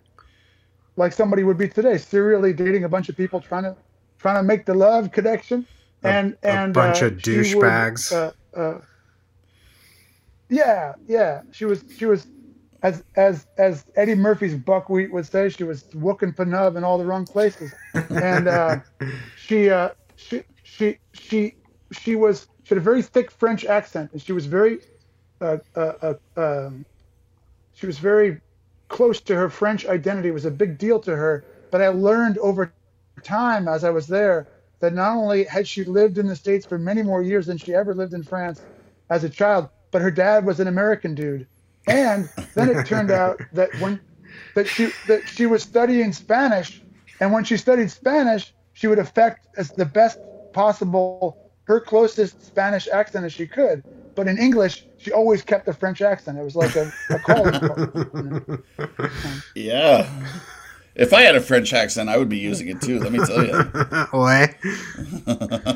like 0.97 1.13
somebody 1.13 1.43
would 1.43 1.57
be 1.57 1.67
today, 1.67 1.97
serially 1.97 2.53
dating 2.53 2.83
a 2.83 2.89
bunch 2.89 3.09
of 3.09 3.17
people, 3.17 3.41
trying 3.41 3.63
to 3.63 3.75
trying 4.19 4.35
to 4.35 4.43
make 4.43 4.65
the 4.65 4.73
love 4.73 5.11
connection, 5.11 5.65
and 6.03 6.37
a 6.43 6.47
and 6.47 6.73
bunch 6.73 7.01
uh, 7.01 7.07
of 7.07 7.13
douchebags. 7.13 8.11
Uh, 8.11 8.31
uh, 8.57 8.81
yeah, 10.49 10.93
yeah, 11.07 11.41
she 11.51 11.65
was 11.65 11.83
she 11.97 12.05
was. 12.05 12.27
As, 12.83 13.01
as 13.15 13.47
as 13.57 13.85
Eddie 13.95 14.13
Murphy's 14.13 14.55
buckwheat 14.55 15.13
would 15.13 15.25
say, 15.25 15.47
she 15.47 15.63
was 15.63 15.85
wooking 15.93 16.33
Panub 16.33 16.75
in 16.75 16.83
all 16.83 16.97
the 16.97 17.05
wrong 17.05 17.25
places, 17.25 17.73
and 18.09 18.49
uh, 18.49 18.81
she 19.37 19.69
uh, 19.69 19.91
she 20.17 20.43
she 20.63 20.97
she 21.13 21.55
she 21.93 22.17
was 22.17 22.45
she 22.73 22.75
had 22.75 22.81
a 22.81 22.81
very 22.81 23.03
thick 23.03 23.29
French 23.29 23.65
accent, 23.65 24.11
and 24.13 24.21
she 24.21 24.31
was 24.31 24.47
very 24.47 24.79
uh, 25.39 25.57
uh, 25.75 25.93
uh, 26.01 26.13
um, 26.37 26.85
she 27.75 27.85
was 27.85 27.99
very 27.99 28.41
close 28.87 29.21
to 29.21 29.35
her 29.35 29.47
French 29.47 29.85
identity. 29.85 30.29
It 30.29 30.33
was 30.33 30.45
a 30.45 30.51
big 30.51 30.79
deal 30.79 30.99
to 31.01 31.15
her. 31.15 31.43
But 31.69 31.83
I 31.83 31.89
learned 31.89 32.39
over 32.39 32.73
time 33.21 33.67
as 33.67 33.83
I 33.83 33.91
was 33.91 34.07
there 34.07 34.47
that 34.79 34.93
not 34.93 35.15
only 35.15 35.43
had 35.43 35.67
she 35.67 35.83
lived 35.83 36.17
in 36.17 36.25
the 36.25 36.35
states 36.35 36.65
for 36.65 36.79
many 36.79 37.03
more 37.03 37.21
years 37.21 37.45
than 37.45 37.59
she 37.59 37.75
ever 37.75 37.93
lived 37.93 38.13
in 38.13 38.23
France 38.23 38.61
as 39.11 39.23
a 39.23 39.29
child, 39.29 39.69
but 39.91 40.01
her 40.01 40.11
dad 40.11 40.43
was 40.43 40.59
an 40.59 40.67
American 40.67 41.13
dude. 41.13 41.45
And 41.87 42.27
then 42.55 42.69
it 42.69 42.87
turned 42.87 43.11
out 43.23 43.39
that 43.51 43.69
when 43.79 43.99
that 44.55 44.67
she 44.67 44.89
that 45.07 45.27
she 45.27 45.45
was 45.45 45.61
studying 45.61 46.11
Spanish, 46.11 46.81
and 47.19 47.31
when 47.31 47.43
she 47.43 47.57
studied 47.57 47.91
Spanish, 47.91 48.51
she 48.73 48.87
would 48.87 48.99
affect 48.99 49.47
as 49.57 49.69
the 49.71 49.85
best 49.85 50.17
possible 50.53 51.42
her 51.65 51.79
closest 51.79 52.45
Spanish 52.45 52.87
accent 52.87 53.25
as 53.25 53.33
she 53.33 53.47
could. 53.47 53.83
But 54.15 54.27
in 54.27 54.37
English, 54.37 54.85
she 54.97 55.11
always 55.11 55.41
kept 55.41 55.65
the 55.65 55.73
French 55.73 56.01
accent. 56.01 56.37
It 56.37 56.43
was 56.43 56.55
like 56.55 56.75
a, 56.75 56.91
a 57.09 57.19
calling 57.19 57.53
card. 57.59 58.63
Yeah. 59.55 60.09
If 60.95 61.13
I 61.13 61.21
had 61.21 61.35
a 61.35 61.41
French 61.41 61.73
accent, 61.73 62.09
I 62.09 62.17
would 62.17 62.29
be 62.29 62.37
using 62.37 62.67
it 62.67 62.79
too. 62.81 62.99
Let 62.99 63.11
me 63.11 63.19
tell 63.25 63.43
you. 63.45 63.53
Ouais. 64.13 64.53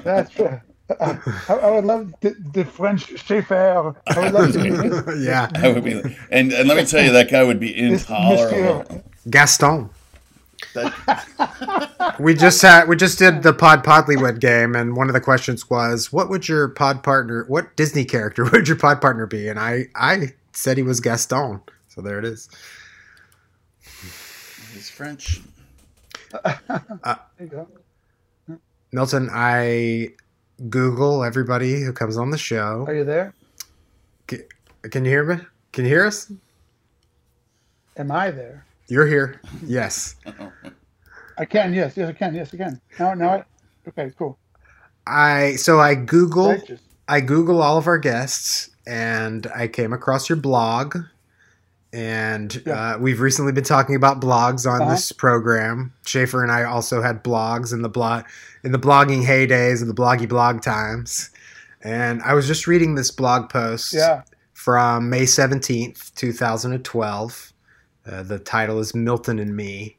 That's 0.04 0.32
true. 0.32 0.62
I, 1.02 1.20
I 1.50 1.72
would 1.72 1.86
love 1.86 2.14
the, 2.22 2.36
the 2.54 2.64
French 2.64 3.18
chauffeur. 3.20 3.96
I 4.08 4.20
would 4.20 4.32
love 4.32 4.54
to. 4.54 5.18
yeah. 5.20 5.50
I 5.56 5.70
would 5.70 5.84
be, 5.84 5.94
and 6.32 6.54
and 6.54 6.68
let 6.70 6.78
me 6.78 6.86
tell 6.86 7.04
you, 7.04 7.12
that 7.12 7.30
guy 7.30 7.44
would 7.44 7.60
be 7.60 7.74
This 7.74 8.04
intolerable. 8.04 9.04
Gaston. 9.30 9.90
That, 10.74 12.16
We 12.20 12.34
just 12.34 12.62
had 12.62 12.88
we 12.88 12.96
just 12.96 13.20
did 13.20 13.44
the 13.44 13.54
Pod 13.54 13.84
Podlywed 13.84 14.40
game, 14.40 14.76
and 14.76 14.96
one 14.96 15.08
of 15.08 15.14
the 15.14 15.22
questions 15.22 15.70
was, 15.70 16.12
"What 16.12 16.30
would 16.30 16.48
your 16.48 16.70
pod 16.70 17.04
partner? 17.04 17.46
What 17.48 17.76
Disney 17.76 18.06
character 18.06 18.44
would 18.52 18.68
your 18.68 18.78
pod 18.78 19.02
partner 19.02 19.28
be?" 19.28 19.48
And 19.48 19.60
I 19.60 19.86
I 19.96 20.34
said 20.54 20.78
he 20.78 20.84
was 20.84 21.00
Gaston. 21.00 21.62
So 21.90 22.02
there 22.02 22.18
it 22.20 22.26
is. 22.26 22.50
He's 24.74 24.90
French. 24.90 25.42
Uh, 26.34 26.56
there 27.06 27.18
you 27.40 27.48
go. 27.48 27.68
Milton, 28.92 29.30
I 29.32 30.10
Google 30.70 31.24
everybody 31.24 31.82
who 31.82 31.94
comes 31.94 32.18
on 32.18 32.32
the 32.32 32.38
show. 32.38 32.86
Are 32.88 32.96
you 32.96 33.04
there? 33.04 33.34
Can 34.28 35.06
you 35.06 35.12
hear 35.12 35.24
me? 35.24 35.44
Can 35.72 35.86
you 35.86 35.92
hear 35.92 36.06
us? 36.06 36.32
Am 37.98 38.12
I 38.12 38.32
there? 38.32 38.67
You're 38.88 39.08
here. 39.08 39.42
Yes. 39.66 40.16
I 41.38 41.46
can. 41.46 41.74
Yes. 41.74 41.96
Yes, 41.98 42.10
I 42.10 42.14
can. 42.14 42.34
Yes, 42.36 42.54
I 42.54 42.58
can. 42.58 42.82
Now, 43.00 43.14
now. 43.14 43.30
I, 43.30 43.44
okay. 43.90 44.12
Cool. 44.18 44.38
I 45.06 45.56
so 45.56 45.80
I 45.80 45.96
Google 45.96 46.50
Righteous. 46.50 46.82
I 47.08 47.22
Google 47.22 47.62
all 47.62 47.78
of 47.78 47.88
our 47.88 47.98
guests 47.98 48.70
and 48.86 49.48
I 49.56 49.68
came 49.68 49.94
across 49.94 50.30
your 50.30 50.38
blog. 50.38 50.98
And 51.94 52.62
Yeah. 52.66 52.96
uh, 52.96 52.98
we've 52.98 53.22
recently 53.22 53.52
been 53.54 53.64
talking 53.64 53.96
about 53.96 54.20
blogs 54.20 54.70
on 54.70 54.82
Uh-huh. 54.82 54.92
this 54.92 55.12
program. 55.12 55.94
Schaefer 56.06 56.44
and 56.44 56.52
I 56.52 56.64
also 56.64 57.02
had 57.02 57.24
blogs 57.24 57.72
in 57.74 57.82
the 57.82 57.90
blog 57.90 58.26
in 58.64 58.72
the 58.72 58.80
blogging 58.80 59.26
heydays 59.26 59.82
and 59.82 59.90
the 59.90 59.94
bloggy 59.94 60.28
blog 60.28 60.62
times. 60.62 61.30
And 61.82 62.22
I 62.24 62.34
was 62.34 62.48
just 62.48 62.68
reading 62.68 62.96
this 62.96 63.12
blog 63.12 63.50
post 63.50 63.94
Yeah. 63.94 64.24
from 64.54 65.10
May 65.10 65.24
17th, 65.26 66.14
2012. 66.16 67.54
Uh, 68.10 68.24
the 68.24 68.40
title 68.40 68.80
is 68.80 68.96
Milton 68.96 69.40
and 69.40 69.56
Me. 69.56 69.98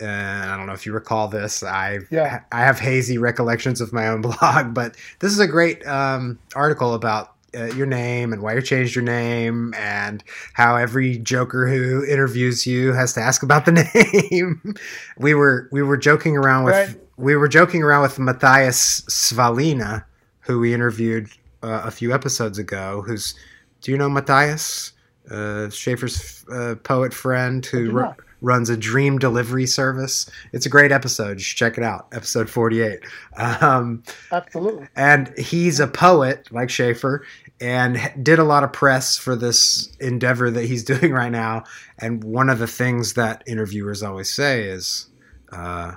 And 0.00 0.50
I 0.50 0.56
don't 0.56 0.66
know 0.66 0.72
if 0.72 0.84
you 0.86 0.92
recall 0.92 1.28
this. 1.28 1.62
I 1.62 2.00
Yeah. 2.10 2.40
I 2.52 2.60
have 2.60 2.78
hazy 2.80 3.16
recollections 3.16 3.80
of 3.80 3.92
my 3.92 4.08
own 4.08 4.20
blog, 4.22 4.74
but 4.74 4.96
this 5.20 5.32
is 5.32 5.38
a 5.38 5.46
great 5.46 5.86
um, 5.86 6.38
article 6.54 6.94
about 6.94 7.32
uh, 7.56 7.66
your 7.66 7.86
name 7.86 8.32
and 8.32 8.42
why 8.42 8.52
you 8.54 8.60
changed 8.60 8.96
your 8.96 9.04
name 9.04 9.72
and 9.76 10.24
how 10.54 10.74
every 10.74 11.18
joker 11.18 11.68
who 11.68 12.04
interviews 12.04 12.66
you 12.66 12.92
has 12.92 13.12
to 13.12 13.20
ask 13.20 13.44
about 13.44 13.64
the 13.64 13.72
name. 14.32 14.74
we 15.18 15.34
were 15.34 15.68
we 15.70 15.80
were 15.80 15.96
joking 15.96 16.36
around 16.36 16.64
with 16.64 16.74
Right. 16.74 16.96
we 17.16 17.36
were 17.36 17.46
joking 17.46 17.84
around 17.84 18.02
with 18.02 18.18
Mathias 18.18 19.02
Svalina, 19.02 20.04
who 20.40 20.58
we 20.58 20.74
interviewed 20.74 21.28
uh, 21.62 21.82
a 21.84 21.92
few 21.92 22.12
episodes 22.12 22.58
ago. 22.58 23.04
Who's 23.06 23.36
do 23.82 23.92
you 23.92 23.98
know 23.98 24.08
Mathias? 24.08 24.90
Uh, 25.30 25.70
Schaefer's 25.70 26.44
uh, 26.52 26.74
poet 26.82 27.14
friend 27.14 27.64
who 27.64 27.92
not. 27.92 28.18
runs 28.42 28.68
a 28.68 28.76
dream 28.76 29.18
delivery 29.18 29.66
service. 29.66 30.28
It's 30.52 30.66
a 30.66 30.68
great 30.68 30.92
episode. 30.92 31.38
You 31.38 31.44
should 31.44 31.56
check 31.56 31.78
it 31.78 31.84
out. 31.84 32.08
Episode 32.12 32.50
48. 32.50 33.00
Um, 33.36 34.02
Absolutely. 34.30 34.88
and 34.96 35.32
he's 35.38 35.80
a 35.80 35.86
poet 35.86 36.48
like 36.52 36.68
Schaefer 36.70 37.24
and 37.60 37.98
did 38.22 38.38
a 38.38 38.44
lot 38.44 38.64
of 38.64 38.72
press 38.72 39.16
for 39.16 39.34
this 39.36 39.90
endeavor 40.00 40.50
that 40.50 40.64
he's 40.66 40.84
doing 40.92 41.12
right 41.12 41.32
now. 41.32 41.64
And 41.98 42.22
one 42.22 42.50
of 42.50 42.58
the 42.58 42.66
things 42.66 43.14
that 43.14 43.42
interviewers 43.46 44.02
always 44.02 44.30
say 44.30 44.64
is, 44.64 45.06
uh, 45.52 45.92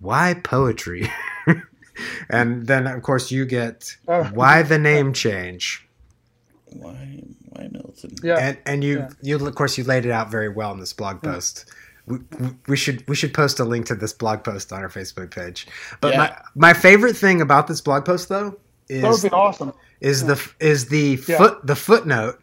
why 0.00 0.34
poetry? 0.42 1.10
and 2.30 2.66
then, 2.66 2.86
of 2.86 3.02
course, 3.02 3.30
you 3.30 3.44
get 3.44 3.96
Oh. 4.06 4.24
why 4.24 4.62
the 4.62 4.78
name 4.90 5.12
change. 5.12 5.84
Why? 6.72 7.22
Why 7.50 7.68
Milton? 7.70 8.14
Yeah. 8.22 8.36
And, 8.38 8.58
and 8.66 8.84
you, 8.84 8.98
Yeah. 8.98 9.08
you, 9.22 9.46
of 9.46 9.54
course, 9.54 9.78
you 9.78 9.84
laid 9.84 10.04
it 10.06 10.10
out 10.10 10.30
very 10.30 10.48
well 10.48 10.72
in 10.72 10.80
this 10.80 10.92
blog 10.92 11.22
post. 11.22 11.70
We, 12.06 12.18
we 12.66 12.76
should 12.76 13.06
we 13.06 13.14
should 13.14 13.34
post 13.34 13.60
a 13.60 13.64
link 13.64 13.86
to 13.86 13.94
this 13.94 14.12
blog 14.14 14.42
post 14.42 14.72
on 14.72 14.80
our 14.80 14.88
Facebook 14.88 15.30
page. 15.30 15.66
But 16.00 16.12
Yeah. 16.14 16.18
my 16.18 16.36
my 16.54 16.72
favorite 16.74 17.16
thing 17.16 17.40
about 17.42 17.66
this 17.66 17.80
blog 17.82 18.04
post 18.06 18.28
though 18.30 18.58
is 18.88 19.02
that 19.02 19.10
would 19.10 19.22
be 19.22 19.28
awesome. 19.30 19.72
is 20.00 20.24
the 20.24 20.52
is 20.58 20.86
the 20.88 21.22
Yeah. 21.28 21.36
foot 21.36 21.66
the 21.66 21.76
footnote 21.76 22.40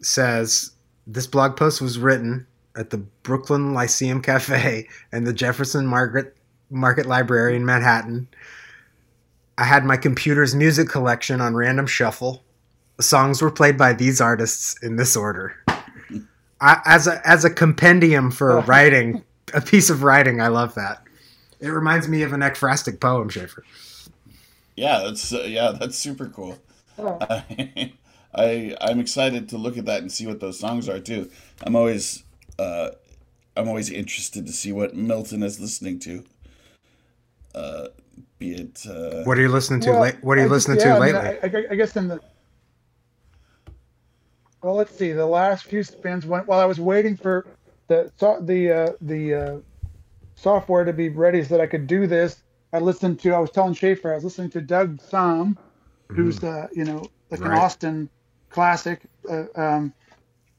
says 0.00 0.70
this 1.06 1.26
blog 1.26 1.56
post 1.56 1.80
was 1.80 1.98
written 1.98 2.46
at 2.76 2.90
the 2.90 2.98
Brooklyn 2.98 3.74
Lyceum 3.74 4.22
Cafe 4.22 4.86
and 5.10 5.26
the 5.26 5.32
Jefferson 5.32 5.86
Margaret 5.86 6.36
Market 6.70 7.06
Library 7.06 7.56
in 7.56 7.64
Manhattan. 7.64 8.28
I 9.56 9.64
had 9.64 9.84
my 9.84 9.96
computer's 9.96 10.54
music 10.54 10.88
collection 10.88 11.40
on 11.40 11.56
random 11.56 11.86
shuffle. 11.88 12.44
The 12.98 13.02
songs 13.04 13.40
were 13.40 13.50
played 13.50 13.78
by 13.78 13.92
these 13.94 14.20
artists 14.20 14.76
in 14.82 14.96
this 14.96 15.16
order. 15.16 15.54
I, 16.60 16.80
as 16.84 17.06
a 17.06 17.26
as 17.26 17.44
a 17.44 17.50
compendium 17.50 18.30
for 18.32 18.58
Oh. 18.58 18.62
writing, 18.62 19.22
a 19.54 19.60
piece 19.60 19.88
of 19.88 20.02
writing, 20.02 20.40
I 20.40 20.48
love 20.48 20.74
that. 20.74 21.02
It 21.60 21.68
reminds 21.68 22.08
me 22.08 22.22
of 22.22 22.32
an 22.32 22.40
ekphrastic 22.40 23.00
poem, 23.00 23.28
Schaefer. 23.28 23.64
Yeah, 24.76 25.02
that's 25.04 25.32
uh, 25.32 25.42
yeah, 25.46 25.72
that's 25.78 25.96
super 25.96 26.26
cool. 26.26 26.58
Oh. 26.98 27.18
I, 27.30 27.92
I 28.34 28.76
I'm 28.80 28.98
excited 28.98 29.48
to 29.50 29.58
look 29.58 29.78
at 29.78 29.86
that 29.86 30.00
and 30.02 30.10
see 30.10 30.26
what 30.26 30.40
those 30.40 30.58
songs 30.58 30.88
are 30.88 30.98
too. 30.98 31.30
I'm 31.62 31.76
always 31.76 32.24
uh, 32.58 32.90
I'm 33.56 33.68
always 33.68 33.90
interested 33.90 34.44
to 34.46 34.52
see 34.52 34.72
what 34.72 34.96
Milton 34.96 35.44
is 35.44 35.60
listening 35.60 36.00
to. 36.00 36.24
Uh, 37.54 37.88
be 38.40 38.54
it 38.54 38.84
uh, 38.88 39.22
What 39.22 39.38
are 39.38 39.42
you 39.42 39.48
listening 39.48 39.80
to? 39.82 39.90
Well, 39.90 40.00
late? 40.02 40.16
What 40.22 40.36
are 40.38 40.40
you 40.40 40.46
I 40.46 40.50
just- 40.56 40.68
listening 40.68 40.86
yeah, 40.88 40.94
to 40.94 41.00
lately? 41.00 41.20
I, 41.20 41.58
I, 41.60 41.72
I 41.72 41.74
guess 41.76 41.96
in 41.96 42.08
the 42.08 42.20
well, 44.62 44.74
let's 44.74 44.94
see. 44.94 45.12
The 45.12 45.26
last 45.26 45.64
few 45.64 45.82
spins 45.82 46.26
went 46.26 46.46
while 46.48 46.60
I 46.60 46.66
was 46.66 46.80
waiting 46.80 47.16
for 47.16 47.46
the 47.88 48.12
the 48.42 48.72
uh, 48.72 48.92
the 49.00 49.34
uh, 49.34 49.58
software 50.36 50.84
to 50.84 50.92
be 50.92 51.08
ready 51.10 51.42
so 51.44 51.56
that 51.56 51.62
I 51.62 51.66
could 51.66 51.86
do 51.86 52.06
this. 52.06 52.42
I 52.72 52.78
listened 52.80 53.20
to. 53.20 53.34
I 53.34 53.38
was 53.38 53.50
telling 53.50 53.74
Schaefer 53.74 54.12
I 54.12 54.16
was 54.16 54.24
listening 54.24 54.50
to 54.50 54.60
Doug 54.60 54.98
Sahm, 54.98 55.56
who's 56.14 56.42
uh, 56.42 56.68
you 56.72 56.84
know 56.84 57.10
like 57.30 57.44
an 57.44 57.52
Austin 57.52 58.10
classic 58.50 59.02
uh, 59.30 59.44
um, 59.54 59.94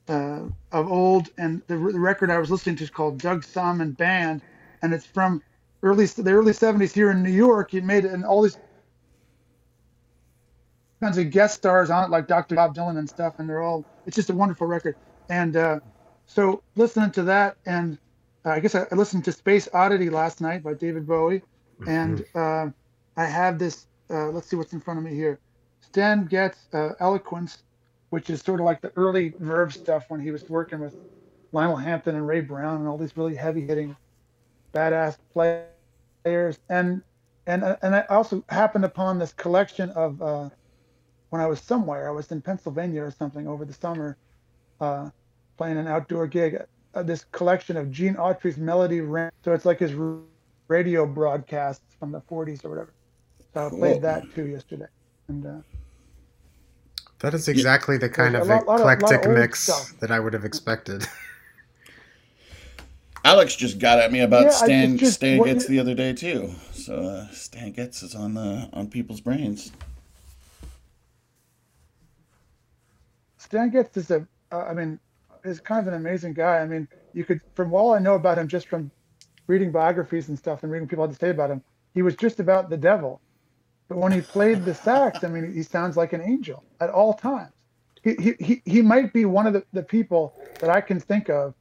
uh, 0.07 0.41
of 0.71 0.91
old, 0.91 1.29
and 1.37 1.61
the, 1.67 1.77
the 1.77 1.99
record 1.99 2.31
I 2.31 2.39
was 2.39 2.51
listening 2.51 2.77
to 2.77 2.83
is 2.85 2.89
called 2.89 3.21
Doug 3.21 3.43
Sahm 3.43 3.81
and 3.81 3.97
Band, 3.97 4.43
and 4.81 4.93
it's 4.93 5.05
from 5.05 5.43
early 5.83 6.05
the 6.05 6.31
early 6.31 6.53
'70s 6.53 6.93
here 6.93 7.11
in 7.11 7.23
New 7.23 7.31
York. 7.31 7.71
He 7.71 7.81
made 7.81 8.05
it, 8.05 8.13
and 8.13 8.25
all 8.25 8.41
these 8.43 8.59
kinds 10.99 11.17
of 11.17 11.29
guest 11.31 11.55
stars 11.55 11.89
on 11.89 12.05
it, 12.05 12.09
like 12.09 12.27
Dr. 12.27 12.55
Bob 12.55 12.75
Dylan 12.75 12.97
and 12.97 13.09
stuff, 13.09 13.35
and 13.39 13.49
they're 13.49 13.61
all. 13.61 13.85
It's 14.05 14.15
just 14.15 14.29
a 14.29 14.33
wonderful 14.33 14.67
record. 14.67 14.95
And 15.29 15.55
uh, 15.55 15.79
so 16.25 16.61
listening 16.75 17.11
to 17.11 17.23
that, 17.23 17.57
and 17.65 17.97
uh, 18.45 18.49
I 18.51 18.59
guess 18.59 18.75
I, 18.75 18.85
I 18.91 18.95
listened 18.95 19.25
to 19.25 19.31
Space 19.31 19.67
Oddity 19.73 20.09
last 20.09 20.41
night 20.41 20.63
by 20.63 20.73
David 20.73 21.07
Bowie, 21.07 21.41
and 21.87 22.25
uh, 22.35 22.67
I 23.17 23.25
have 23.25 23.59
this. 23.59 23.87
Uh, 24.09 24.29
let's 24.29 24.47
see 24.47 24.55
what's 24.55 24.73
in 24.73 24.81
front 24.81 24.97
of 24.97 25.03
me 25.03 25.13
here. 25.13 25.39
Stan 25.81 26.25
Getz 26.25 26.67
uh, 26.73 26.89
Eloquence, 26.99 27.63
which 28.09 28.29
is 28.29 28.41
sort 28.41 28.59
of 28.59 28.65
like 28.65 28.81
the 28.81 28.91
early 28.95 29.33
Verve 29.39 29.73
stuff 29.73 30.05
when 30.09 30.19
he 30.19 30.31
was 30.31 30.47
working 30.49 30.79
with 30.79 30.95
Lionel 31.51 31.75
Hampton 31.75 32.15
and 32.15 32.27
Ray 32.27 32.41
Brown 32.41 32.79
and 32.79 32.87
all 32.87 32.97
these 32.97 33.15
really 33.15 33.35
heavy-hitting, 33.35 33.95
badass 34.73 35.17
players. 35.33 36.59
And 36.69 37.01
and 37.47 37.77
and 37.81 37.95
I 37.95 38.05
also 38.09 38.43
happened 38.49 38.85
upon 38.85 39.19
this 39.19 39.33
collection 39.33 39.89
of 39.91 40.21
uh, 40.21 40.49
when 41.29 41.41
I 41.41 41.45
was 41.47 41.59
somewhere. 41.61 42.07
I 42.07 42.11
was 42.11 42.31
in 42.31 42.41
Pennsylvania 42.41 43.03
or 43.03 43.11
something 43.11 43.47
over 43.47 43.65
the 43.65 43.73
summer, 43.73 44.17
uh, 44.81 45.09
playing 45.57 45.77
an 45.77 45.87
outdoor 45.87 46.27
gig. 46.27 46.57
Uh, 46.95 47.03
this 47.03 47.23
collection 47.31 47.77
of 47.77 47.91
Gene 47.91 48.15
Autry's 48.15 48.57
Melody 48.57 49.01
Ranch. 49.01 49.33
So 49.43 49.53
it's 49.53 49.65
like 49.65 49.79
his 49.79 49.93
radio 50.67 51.05
broadcasts 51.05 51.95
from 51.99 52.11
the 52.11 52.21
40s 52.21 52.65
or 52.65 52.69
whatever. 52.69 52.93
So 53.53 53.65
I 53.65 53.69
Cool. 53.69 53.79
played 53.79 54.01
that 54.01 54.23
too 54.33 54.47
yesterday. 54.47 54.87
And 55.27 55.45
uh, 55.45 55.55
That 57.19 57.33
is 57.35 57.47
exactly 57.47 57.97
the 57.97 58.09
kind 58.09 58.35
of 58.35 58.43
a 58.43 58.45
lot- 58.45 58.65
lot 58.67 58.79
of- 58.79 58.85
lot 58.85 58.93
of 58.93 59.03
eclectic 59.03 59.31
mix 59.31 59.59
stuff. 59.63 59.93
that 59.99 60.09
I 60.11 60.19
would 60.19 60.33
have 60.33 60.45
expected. 60.45 61.05
Alex 63.25 63.55
just 63.55 63.79
got 63.79 63.99
at 63.99 64.11
me 64.11 64.21
about 64.21 64.43
Yeah, 64.45 64.49
Stan 64.51 64.97
just 64.97 65.15
Stan 65.15 65.37
what- 65.39 65.45
Getz 65.47 65.67
the 65.67 65.79
other 65.79 65.93
day 65.93 66.13
too. 66.13 66.53
So 66.71 66.95
uh, 66.95 67.27
Stan 67.31 67.71
Getz 67.73 68.01
is 68.01 68.15
on 68.15 68.37
uh, 68.37 68.69
on 68.73 68.87
people's 68.89 69.19
brains. 69.21 69.71
Stan 73.49 73.71
Getz 73.71 73.97
is 73.97 74.11
a, 74.11 74.27
uh, 74.51 74.59
I 74.59 74.75
mean, 74.75 74.99
is 75.43 75.59
kind 75.59 75.79
of 75.79 75.91
an 75.91 75.99
amazing 75.99 76.33
guy. 76.33 76.59
I 76.59 76.67
mean, 76.67 76.87
you 77.13 77.25
could, 77.25 77.41
from 77.55 77.73
all 77.73 77.95
I 77.95 77.99
know 77.99 78.13
about 78.13 78.37
him, 78.37 78.47
just 78.47 78.67
from 78.67 78.91
reading 79.47 79.71
biographies 79.71 80.29
and 80.29 80.37
stuff 80.37 80.61
and 80.61 80.71
reading 80.71 80.87
people 80.87 81.03
had 81.03 81.13
to 81.13 81.19
say 81.19 81.31
about 81.31 81.49
him, 81.49 81.63
he 81.95 82.03
was 82.03 82.15
just 82.15 82.39
about 82.39 82.69
the 82.69 82.77
devil. 82.77 83.19
But 83.87 83.97
when 83.97 84.11
he 84.11 84.21
played 84.21 84.65
the 84.65 84.75
sax, 84.75 85.23
I 85.23 85.29
mean, 85.29 85.51
he 85.51 85.63
sounds 85.63 85.97
like 85.97 86.13
an 86.13 86.21
angel 86.21 86.63
at 86.79 86.91
all 86.91 87.15
times. 87.15 87.51
He, 88.03 88.35
he, 88.39 88.61
he, 88.65 88.81
might 88.83 89.13
be 89.13 89.25
one 89.25 89.47
of 89.47 89.53
the, 89.53 89.63
the 89.73 89.81
people 89.81 90.35
that 90.59 90.69
I 90.69 90.79
can 90.79 90.99
think 90.99 91.27
of 91.29 91.55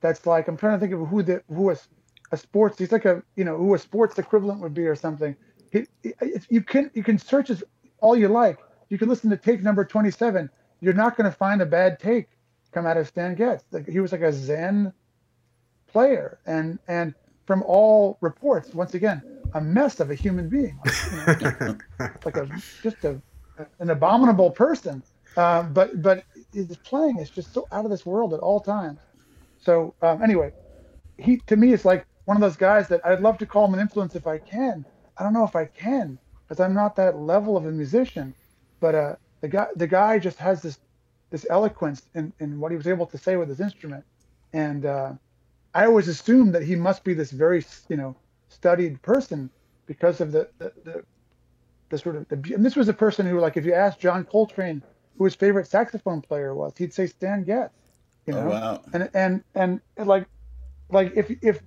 that's 0.00 0.26
like, 0.26 0.48
I'm 0.48 0.56
trying 0.56 0.74
to 0.74 0.80
think 0.80 0.92
of 0.92 1.06
who 1.08 1.22
the, 1.22 1.40
who 1.48 1.70
is 1.70 1.86
a 2.32 2.36
sports, 2.36 2.78
he's 2.78 2.90
like 2.90 3.04
a, 3.04 3.22
you 3.36 3.44
know, 3.44 3.56
who 3.56 3.74
a 3.74 3.78
sports 3.78 4.18
equivalent 4.18 4.60
would 4.60 4.74
be 4.74 4.86
or 4.86 4.96
something. 4.96 5.36
He, 5.70 5.86
he- 6.02 6.14
you 6.50 6.62
can, 6.62 6.90
you 6.94 7.04
can 7.04 7.16
search 7.16 7.46
his, 7.48 7.62
all 8.00 8.16
you 8.16 8.26
like. 8.26 8.58
You 8.88 8.98
can 8.98 9.08
listen 9.08 9.30
to 9.30 9.36
take 9.36 9.62
number 9.62 9.84
27 9.84 10.50
you're 10.80 10.94
not 10.94 11.16
going 11.16 11.30
to 11.30 11.36
find 11.36 11.60
a 11.60 11.66
bad 11.66 11.98
take 11.98 12.28
come 12.72 12.86
out 12.86 12.96
of 12.96 13.06
Stan 13.06 13.34
Getz. 13.34 13.64
Like 13.70 13.88
he 13.88 14.00
was 14.00 14.12
like 14.12 14.20
a 14.20 14.32
Zen 14.32 14.92
player, 15.86 16.38
and 16.46 16.78
and 16.88 17.14
from 17.46 17.62
all 17.62 18.18
reports, 18.20 18.74
once 18.74 18.94
again, 18.94 19.22
a 19.54 19.60
mess 19.60 20.00
of 20.00 20.10
a 20.10 20.14
human 20.14 20.48
being, 20.48 20.78
like, 21.26 21.40
you 21.40 21.52
know, 21.60 21.78
like 22.24 22.36
a 22.36 22.48
just 22.82 23.04
a 23.04 23.20
an 23.78 23.90
abominable 23.90 24.50
person. 24.50 25.02
Uh, 25.36 25.62
but 25.62 26.02
but 26.02 26.24
his 26.52 26.76
playing 26.78 27.18
is 27.18 27.30
just 27.30 27.52
so 27.52 27.66
out 27.72 27.84
of 27.84 27.90
this 27.90 28.04
world 28.04 28.34
at 28.34 28.40
all 28.40 28.60
times. 28.60 28.98
So 29.58 29.94
um, 30.02 30.22
anyway, 30.22 30.52
he 31.16 31.38
to 31.46 31.56
me 31.56 31.72
is 31.72 31.84
like 31.84 32.06
one 32.24 32.36
of 32.36 32.40
those 32.40 32.56
guys 32.56 32.88
that 32.88 33.04
I'd 33.04 33.20
love 33.20 33.38
to 33.38 33.46
call 33.46 33.66
him 33.66 33.74
an 33.74 33.80
influence 33.80 34.14
if 34.14 34.26
I 34.26 34.38
can. 34.38 34.84
I 35.16 35.22
don't 35.22 35.32
know 35.32 35.44
if 35.44 35.56
I 35.56 35.64
can 35.64 36.18
because 36.46 36.60
I'm 36.60 36.74
not 36.74 36.96
that 36.96 37.18
level 37.18 37.56
of 37.56 37.66
a 37.66 37.72
musician. 37.72 38.34
But 38.80 38.94
uh, 38.94 39.16
the 39.40 39.48
guy 39.48 39.66
the 39.76 39.86
guy 39.86 40.18
just 40.18 40.38
has 40.38 40.62
this 40.62 40.78
this 41.30 41.46
eloquence 41.50 42.02
in, 42.14 42.32
in 42.40 42.60
what 42.60 42.70
he 42.72 42.76
was 42.76 42.86
able 42.86 43.06
to 43.06 43.18
say 43.18 43.36
with 43.36 43.48
his 43.48 43.60
instrument, 43.60 44.04
and 44.52 44.86
uh, 44.86 45.12
I 45.74 45.86
always 45.86 46.08
assumed 46.08 46.54
that 46.54 46.62
he 46.62 46.76
must 46.76 47.04
be 47.04 47.14
this 47.14 47.30
very 47.30 47.64
you 47.88 47.96
know 47.96 48.16
studied 48.48 49.02
person 49.02 49.50
because 49.86 50.20
of 50.20 50.32
the 50.32 50.48
the, 50.58 50.72
the, 50.84 51.04
the 51.90 51.98
sort 51.98 52.16
of 52.16 52.28
the, 52.28 52.54
and 52.54 52.64
this 52.64 52.76
was 52.76 52.88
a 52.88 52.94
person 52.94 53.26
who 53.26 53.40
like 53.40 53.56
if 53.56 53.64
you 53.64 53.74
asked 53.74 54.00
John 54.00 54.24
Coltrane 54.24 54.82
who 55.18 55.24
his 55.24 55.34
favorite 55.34 55.66
saxophone 55.66 56.22
player 56.22 56.54
was, 56.54 56.74
he'd 56.78 56.94
say 56.94 57.06
Stan 57.06 57.44
Getz. 57.44 57.74
You 58.26 58.34
Oh, 58.34 58.42
know, 58.42 58.48
wow. 58.50 58.82
and 58.92 59.10
and 59.14 59.44
and 59.54 59.80
like 59.98 60.26
like 60.90 61.12
if 61.16 61.30
if 61.42 61.62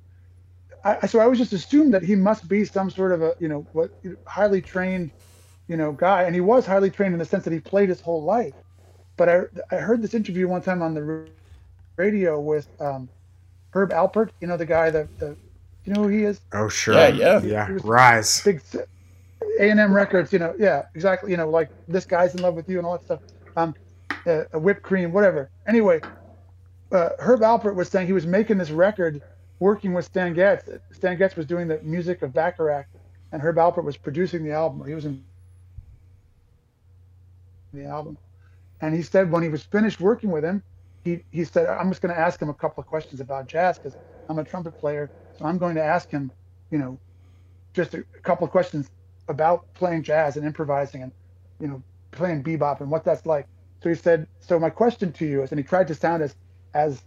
I 0.84 1.08
so 1.08 1.20
I 1.20 1.24
always 1.24 1.40
just 1.40 1.54
assumed 1.54 1.94
that 1.94 2.04
he 2.04 2.16
must 2.16 2.48
be 2.48 2.66
some 2.66 2.90
sort 2.90 3.12
of 3.12 3.22
a 3.22 3.36
you 3.40 3.48
know 3.48 3.68
what 3.74 3.92
highly 4.28 4.62
trained 4.62 5.12
you 5.72 5.78
know 5.78 5.94
guy, 5.94 6.24
and 6.24 6.36
he 6.36 6.42
was 6.42 6.66
highly 6.66 6.90
trained 6.90 7.14
in 7.14 7.20
the 7.20 7.26
sense 7.26 7.46
that 7.46 7.54
he 7.54 7.60
played 7.62 7.88
his 7.88 8.02
whole 8.02 8.22
life. 8.22 8.54
But 9.16 9.30
I 9.30 9.42
I 9.72 9.76
heard 9.78 10.02
this 10.02 10.14
interview 10.14 10.50
one 10.50 10.62
time 10.62 10.82
on 10.82 10.94
the 10.94 11.30
radio 11.96 12.42
with 12.42 12.68
um, 12.82 13.08
Herb 13.74 13.92
Alpert. 13.92 14.32
You 14.42 14.48
know 14.48 14.58
the 14.58 14.66
guy 14.66 14.90
that 14.90 15.08
the 15.18 15.38
you 15.86 15.94
know 15.94 16.04
who 16.04 16.10
he 16.10 16.26
is? 16.26 16.42
Oh 16.52 16.68
sure. 16.68 16.96
Yeah, 16.96 17.08
yeah. 17.08 17.42
Yeah. 17.42 17.78
Rise. 17.84 18.44
big 18.44 18.62
A 19.60 19.70
and 19.70 19.80
M 19.80 19.94
Records. 19.94 20.34
You 20.34 20.40
know, 20.40 20.54
yeah, 20.60 20.88
exactly. 20.94 21.32
You 21.32 21.38
know, 21.38 21.50
like 21.50 21.70
this 21.88 22.06
guy's 22.06 22.36
in 22.36 22.42
love 22.42 22.56
with 22.56 22.68
you 22.68 22.78
and 22.78 22.86
all 22.86 22.98
that 22.98 23.06
stuff. 23.06 23.22
Um, 23.56 23.74
uh, 24.26 24.44
whipped 24.60 24.84
cream, 24.84 25.14
whatever. 25.14 25.50
Anyway, 25.68 26.02
uh, 26.92 27.10
Herb 27.18 27.40
Alpert 27.40 27.76
was 27.76 27.88
saying 27.88 28.08
he 28.08 28.14
was 28.14 28.28
making 28.28 28.58
this 28.58 28.72
record, 28.72 29.22
working 29.60 29.94
with 29.94 30.04
Stan 30.04 30.34
Getz. 30.34 30.70
Stan 30.92 31.18
Getz 31.18 31.38
was 31.38 31.46
doing 31.46 31.70
the 31.70 31.80
music 31.82 32.22
of 32.24 32.34
Bacharach, 32.34 32.88
and 33.32 33.42
Herb 33.42 33.56
Alpert 33.56 33.86
was 33.86 33.96
producing 33.96 34.44
the 34.44 34.52
album. 34.52 34.86
He 34.86 34.94
was 34.94 35.06
in 35.06 35.24
the 37.74 37.86
album, 37.86 38.18
and 38.82 38.96
he 38.96 39.02
said 39.02 39.32
when 39.32 39.44
he 39.44 39.50
was 39.50 39.64
finished 39.64 40.00
working 40.00 40.32
with 40.32 40.44
him, 40.44 40.64
he 41.04 41.24
he 41.32 41.44
said 41.44 41.68
I'm 41.68 41.90
just 41.90 42.02
going 42.02 42.14
to 42.14 42.20
ask 42.20 42.42
him 42.42 42.50
a 42.50 42.54
couple 42.54 42.82
of 42.82 42.88
questions 42.88 43.22
about 43.22 43.48
jazz 43.48 43.78
because 43.78 43.96
I'm 44.30 44.40
a 44.40 44.44
trumpet 44.44 44.78
player, 44.78 45.12
so 45.38 45.46
I'm 45.46 45.58
going 45.58 45.76
to 45.76 45.84
ask 45.84 46.10
him, 46.10 46.32
you 46.70 46.78
know, 46.78 47.00
just 47.74 47.94
a, 47.94 48.04
couple 48.24 48.46
of 48.46 48.52
questions 48.52 48.90
about 49.28 49.66
playing 49.74 50.04
jazz 50.04 50.38
and 50.38 50.46
improvising 50.46 51.04
and 51.04 51.12
you 51.60 51.68
know 51.68 51.84
playing 52.12 52.44
bebop 52.44 52.82
and 52.82 52.92
what 52.92 53.04
that's 53.04 53.26
like. 53.26 53.48
So 53.82 53.90
he 53.90 53.96
said, 53.96 54.28
so 54.40 54.60
my 54.60 54.70
question 54.70 55.12
to 55.14 55.26
you 55.26 55.42
is, 55.42 55.52
and 55.52 55.60
he 55.60 55.64
tried 55.64 55.88
to 55.88 55.96
sound 55.96 56.24
as 56.24 56.36
as 56.74 57.02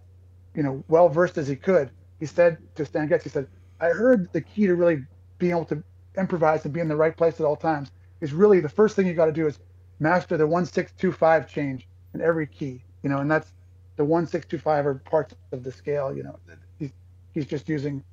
you 0.55 0.63
know 0.63 0.85
well 0.89 1.09
versed 1.09 1.39
as 1.39 1.49
he 1.49 1.57
could. 1.57 1.91
He 2.21 2.27
said 2.27 2.59
to 2.77 2.85
Stan 2.85 3.09
Getz, 3.09 3.25
he 3.25 3.31
said, 3.31 3.49
I 3.81 3.89
heard 3.89 4.33
the 4.33 4.41
key 4.41 4.67
to 4.67 4.75
really 4.75 5.05
being 5.39 5.53
able 5.53 5.65
to 5.67 5.83
improvise 6.17 6.65
and 6.65 6.73
be 6.73 6.81
in 6.81 6.89
the 6.89 6.97
right 6.97 7.17
place 7.17 7.41
at 7.41 7.47
all 7.47 7.57
times 7.57 7.91
is 8.21 8.33
really 8.33 8.61
the 8.61 8.69
first 8.69 8.97
thing 8.97 9.07
you 9.07 9.15
got 9.15 9.27
to 9.27 9.33
do 9.33 9.47
is 9.47 9.59
master 10.01 10.37
the 10.37 10.47
one 10.47 10.67
six 10.67 10.93
two 10.95 11.13
five 11.13 11.49
change 11.49 11.89
in 12.15 12.21
every 12.21 12.47
key. 12.47 12.85
You 13.03 13.11
know, 13.11 13.19
and 13.19 13.31
that's 13.31 13.53
the 13.97 14.05
one 14.05 14.27
six 14.27 14.47
two 14.47 14.59
five 14.59 14.87
are 14.87 14.95
parts 14.97 15.35
of 15.53 15.63
the 15.65 15.73
scale. 15.73 16.17
You 16.17 16.25
know, 16.25 16.39
he's 16.79 16.93
he's 17.33 17.47
just 17.47 17.69
using, 17.69 18.05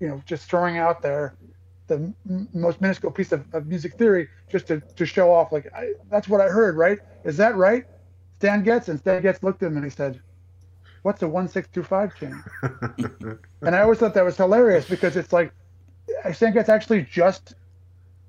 you 0.00 0.08
know, 0.08 0.22
just 0.26 0.48
throwing 0.50 0.78
out 0.78 1.02
there 1.02 1.36
the 1.88 2.14
m- 2.28 2.48
most 2.54 2.80
minuscule 2.80 3.12
piece 3.12 3.32
of, 3.32 3.44
of 3.52 3.66
music 3.66 3.94
theory 3.96 4.28
just 4.48 4.68
to, 4.68 4.82
to 4.96 5.04
show 5.04 5.32
off 5.32 5.52
like 5.52 5.68
I, 5.74 5.92
that's 6.08 6.28
what 6.28 6.40
I 6.40 6.46
heard 6.48 6.76
right 6.76 6.98
is 7.24 7.36
that 7.38 7.56
right 7.56 7.84
Stan 8.38 8.62
Getz 8.62 8.88
and 8.88 8.98
Stan 9.00 9.22
Getz 9.22 9.42
looked 9.42 9.62
at 9.62 9.66
him 9.66 9.76
and 9.76 9.84
he 9.84 9.90
said 9.90 10.20
what's 11.02 11.22
a 11.22 11.28
1625 11.28 12.14
chain 12.14 13.38
and 13.64 13.74
I 13.76 13.82
always 13.82 13.98
thought 13.98 14.14
that 14.14 14.24
was 14.24 14.36
hilarious 14.36 14.88
because 14.88 15.16
it's 15.16 15.32
like 15.32 15.52
Stan 16.32 16.52
Getz 16.52 16.68
actually 16.68 17.02
just 17.02 17.54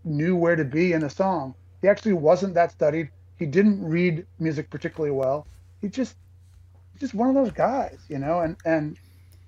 knew 0.03 0.35
where 0.35 0.55
to 0.55 0.65
be 0.65 0.93
in 0.93 1.03
a 1.03 1.09
song 1.09 1.55
he 1.81 1.87
actually 1.87 2.13
wasn't 2.13 2.53
that 2.53 2.71
studied. 2.71 3.09
He 3.37 3.45
didn't 3.45 3.83
read 3.83 4.25
music 4.39 4.69
particularly 4.69 5.15
well. 5.15 5.47
He 5.81 5.89
just 5.89 6.15
just 6.99 7.13
one 7.15 7.27
of 7.29 7.33
those 7.33 7.51
guys 7.51 7.97
you 8.09 8.19
know 8.19 8.41
and 8.41 8.55
and 8.63 8.95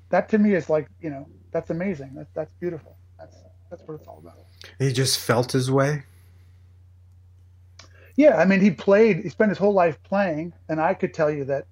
that 0.09 0.27
to 0.29 0.39
me 0.39 0.53
is 0.53 0.69
like 0.69 0.87
you 1.01 1.09
know 1.09 1.27
that's 1.53 1.69
amazing. 1.69 2.11
That's 2.15 2.31
that's 2.33 2.51
beautiful. 2.59 2.97
That's 3.17 3.37
that's 3.69 3.87
what 3.87 3.95
it's 3.95 4.07
all 4.07 4.19
about. 4.21 4.39
He 4.79 4.91
just 4.91 5.19
felt 5.19 5.51
his 5.51 5.71
way. 5.71 6.03
Yeah, 8.15 8.37
I 8.37 8.45
mean, 8.45 8.59
he 8.59 8.71
played. 8.71 9.17
He 9.21 9.29
spent 9.29 9.49
his 9.49 9.57
whole 9.57 9.73
life 9.73 10.01
playing, 10.03 10.53
and 10.69 10.79
I 10.81 10.93
could 10.93 11.13
tell 11.13 11.31
you 11.31 11.45
that 11.45 11.65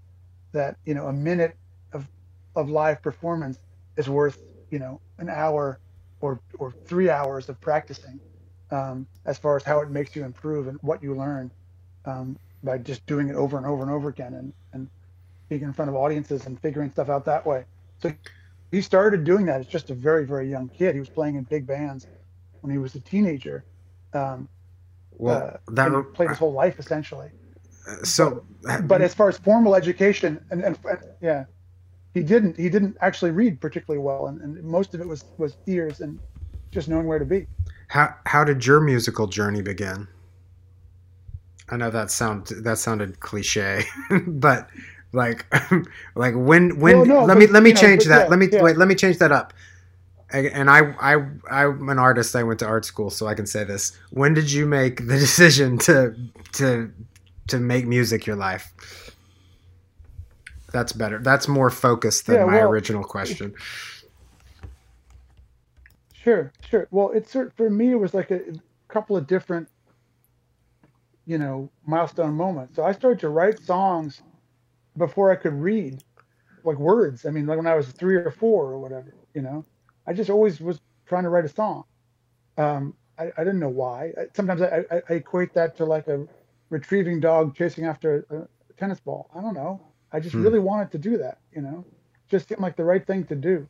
that 0.53 0.77
you 0.85 0.93
know 0.93 1.07
a 1.07 1.13
minute 1.13 1.55
of 1.93 2.07
of 2.55 2.69
live 2.69 3.01
performance 3.01 3.57
is 3.97 4.07
worth 4.09 4.39
you 4.69 4.79
know 4.79 5.01
an 5.17 5.29
hour 5.29 5.79
or 6.21 6.39
or 6.57 6.73
three 6.85 7.09
hours 7.09 7.49
of 7.49 7.59
practicing, 7.59 8.19
um, 8.71 9.05
as 9.25 9.37
far 9.37 9.55
as 9.57 9.63
how 9.63 9.79
it 9.81 9.89
makes 9.89 10.15
you 10.15 10.23
improve 10.23 10.67
and 10.67 10.77
what 10.81 11.03
you 11.03 11.15
learn 11.15 11.51
um, 12.05 12.37
by 12.63 12.77
just 12.77 13.05
doing 13.05 13.29
it 13.29 13.35
over 13.35 13.57
and 13.57 13.65
over 13.65 13.81
and 13.83 13.91
over 13.91 14.09
again 14.09 14.33
and 14.33 14.53
and 14.73 14.89
being 15.49 15.63
in 15.63 15.73
front 15.73 15.89
of 15.89 15.95
audiences 15.95 16.45
and 16.45 16.59
figuring 16.61 16.89
stuff 16.91 17.09
out 17.09 17.25
that 17.25 17.45
way. 17.45 17.65
So 18.01 18.13
he 18.71 18.81
started 18.81 19.23
doing 19.25 19.45
that 19.47 19.59
as 19.59 19.67
just 19.67 19.89
a 19.89 19.93
very 19.93 20.25
very 20.25 20.49
young 20.49 20.69
kid. 20.69 20.93
He 20.95 20.99
was 20.99 21.09
playing 21.09 21.35
in 21.35 21.43
big 21.43 21.67
bands 21.67 22.07
when 22.61 22.71
he 22.71 22.77
was 22.77 22.95
a 22.95 22.99
teenager. 23.01 23.63
Um, 24.13 24.47
Well, 25.17 25.59
uh, 25.67 25.71
that 25.73 26.13
played 26.13 26.29
his 26.29 26.37
whole 26.39 26.53
life 26.53 26.79
essentially. 26.79 27.29
so. 28.03 28.45
But 28.83 29.01
as 29.01 29.13
far 29.13 29.29
as 29.29 29.37
formal 29.37 29.75
education, 29.75 30.43
and, 30.51 30.63
and, 30.63 30.77
and 30.89 30.99
yeah, 31.21 31.45
he 32.13 32.23
didn't 32.23 32.57
he 32.57 32.69
didn't 32.69 32.97
actually 33.01 33.31
read 33.31 33.59
particularly 33.59 34.03
well, 34.03 34.27
and, 34.27 34.41
and 34.41 34.63
most 34.63 34.93
of 34.93 35.01
it 35.01 35.07
was 35.07 35.25
was 35.37 35.57
ears 35.67 36.01
and 36.01 36.19
just 36.71 36.87
knowing 36.87 37.07
where 37.07 37.19
to 37.19 37.25
be. 37.25 37.47
How 37.91 38.15
how 38.25 38.43
did 38.43 38.65
your 38.65 38.79
musical 38.79 39.27
journey 39.27 39.61
begin? 39.61 40.07
I 41.69 41.77
know 41.77 41.89
that 41.91 42.11
sound 42.11 42.47
that 42.47 42.77
sounded 42.77 43.19
cliche, 43.19 43.83
but 44.27 44.69
like 45.13 45.45
like 46.15 46.33
when 46.35 46.79
when 46.79 46.97
Well, 46.99 47.05
no, 47.05 47.25
let 47.25 47.37
me 47.37 47.47
let 47.47 47.63
me 47.63 47.73
know, 47.73 47.81
change 47.81 48.03
but 48.03 48.09
that. 48.09 48.23
yeah, 48.25 48.27
let 48.29 48.39
me 48.39 48.47
yeah. 48.51 48.61
wait. 48.61 48.77
Let 48.77 48.87
me 48.87 48.95
change 48.95 49.17
that 49.19 49.31
up. 49.31 49.53
And 50.33 50.69
I 50.69 50.79
I 51.01 51.15
I'm 51.49 51.89
an 51.89 51.99
artist. 51.99 52.35
I 52.35 52.43
went 52.43 52.59
to 52.59 52.65
art 52.65 52.85
school, 52.85 53.09
so 53.09 53.27
I 53.27 53.33
can 53.33 53.45
say 53.45 53.65
this. 53.65 53.97
When 54.11 54.33
did 54.33 54.51
you 54.51 54.65
make 54.65 55.05
the 55.07 55.17
decision 55.27 55.77
to 55.79 56.15
to 56.53 56.91
to 57.47 57.59
make 57.59 57.85
music 57.85 58.25
your 58.25 58.37
life? 58.37 58.73
That's 60.71 60.93
better. 60.93 61.19
That's 61.19 61.49
more 61.49 61.69
focused 61.69 62.27
than 62.27 62.37
Yeah, 62.37 62.45
my 62.45 62.53
well, 62.59 62.69
original 62.69 63.03
question. 63.03 63.53
Sure, 66.21 66.53
sure. 66.61 66.87
Well, 66.91 67.11
it's 67.11 67.33
for 67.33 67.69
me 67.69 67.91
it 67.91 67.95
was 67.95 68.13
like 68.13 68.31
a, 68.31 68.59
couple 68.87 69.15
of 69.17 69.25
different, 69.27 69.69
you 71.25 71.37
know, 71.37 71.71
milestone 71.85 72.33
moments. 72.33 72.75
So 72.75 72.83
I 72.83 72.91
started 72.93 73.19
to 73.21 73.29
write 73.29 73.59
songs 73.59 74.23
before 74.97 75.31
I 75.31 75.35
could 75.35 75.53
read, 75.53 76.01
like 76.63 76.77
words. 76.79 77.25
I 77.25 77.31
mean, 77.31 77.47
like 77.47 77.57
when 77.57 77.67
I 77.67 77.75
was 77.75 77.91
three 77.93 78.15
or 78.17 78.25
four 78.31 78.65
or 78.65 78.79
whatever. 78.79 79.07
You 79.27 79.35
know, 79.35 79.57
I 80.07 80.13
just 80.13 80.29
always 80.29 80.59
was 80.59 80.79
trying 81.07 81.23
to 81.23 81.29
write 81.29 81.45
a 81.45 81.49
song. 81.49 81.83
Um, 82.57 82.95
I, 83.17 83.31
I 83.37 83.43
didn't 83.43 83.59
know 83.59 83.69
why. 83.69 84.13
I, 84.17 84.25
sometimes 84.35 84.61
I, 84.61 84.85
I, 84.91 85.01
I 85.09 85.13
equate 85.15 85.53
that 85.53 85.75
to 85.77 85.85
like 85.85 86.07
a 86.07 86.27
retrieving 86.69 87.19
dog 87.19 87.55
chasing 87.55 87.85
after 87.85 88.25
a, 88.29 88.35
a 88.37 88.73
tennis 88.77 88.99
ball. 88.99 89.29
I 89.35 89.41
don't 89.41 89.55
know. 89.55 89.81
I 90.11 90.19
just 90.19 90.35
Hmm. 90.35 90.55
really 90.55 90.59
wanted 90.59 90.91
to 90.91 90.99
do 90.99 91.17
that. 91.19 91.39
You 91.51 91.61
know, 91.61 91.85
just 92.29 92.49
seemed 92.49 92.61
like 92.61 92.75
the 92.77 92.85
right 92.85 93.05
thing 93.05 93.25
to 93.27 93.35
do. 93.35 93.67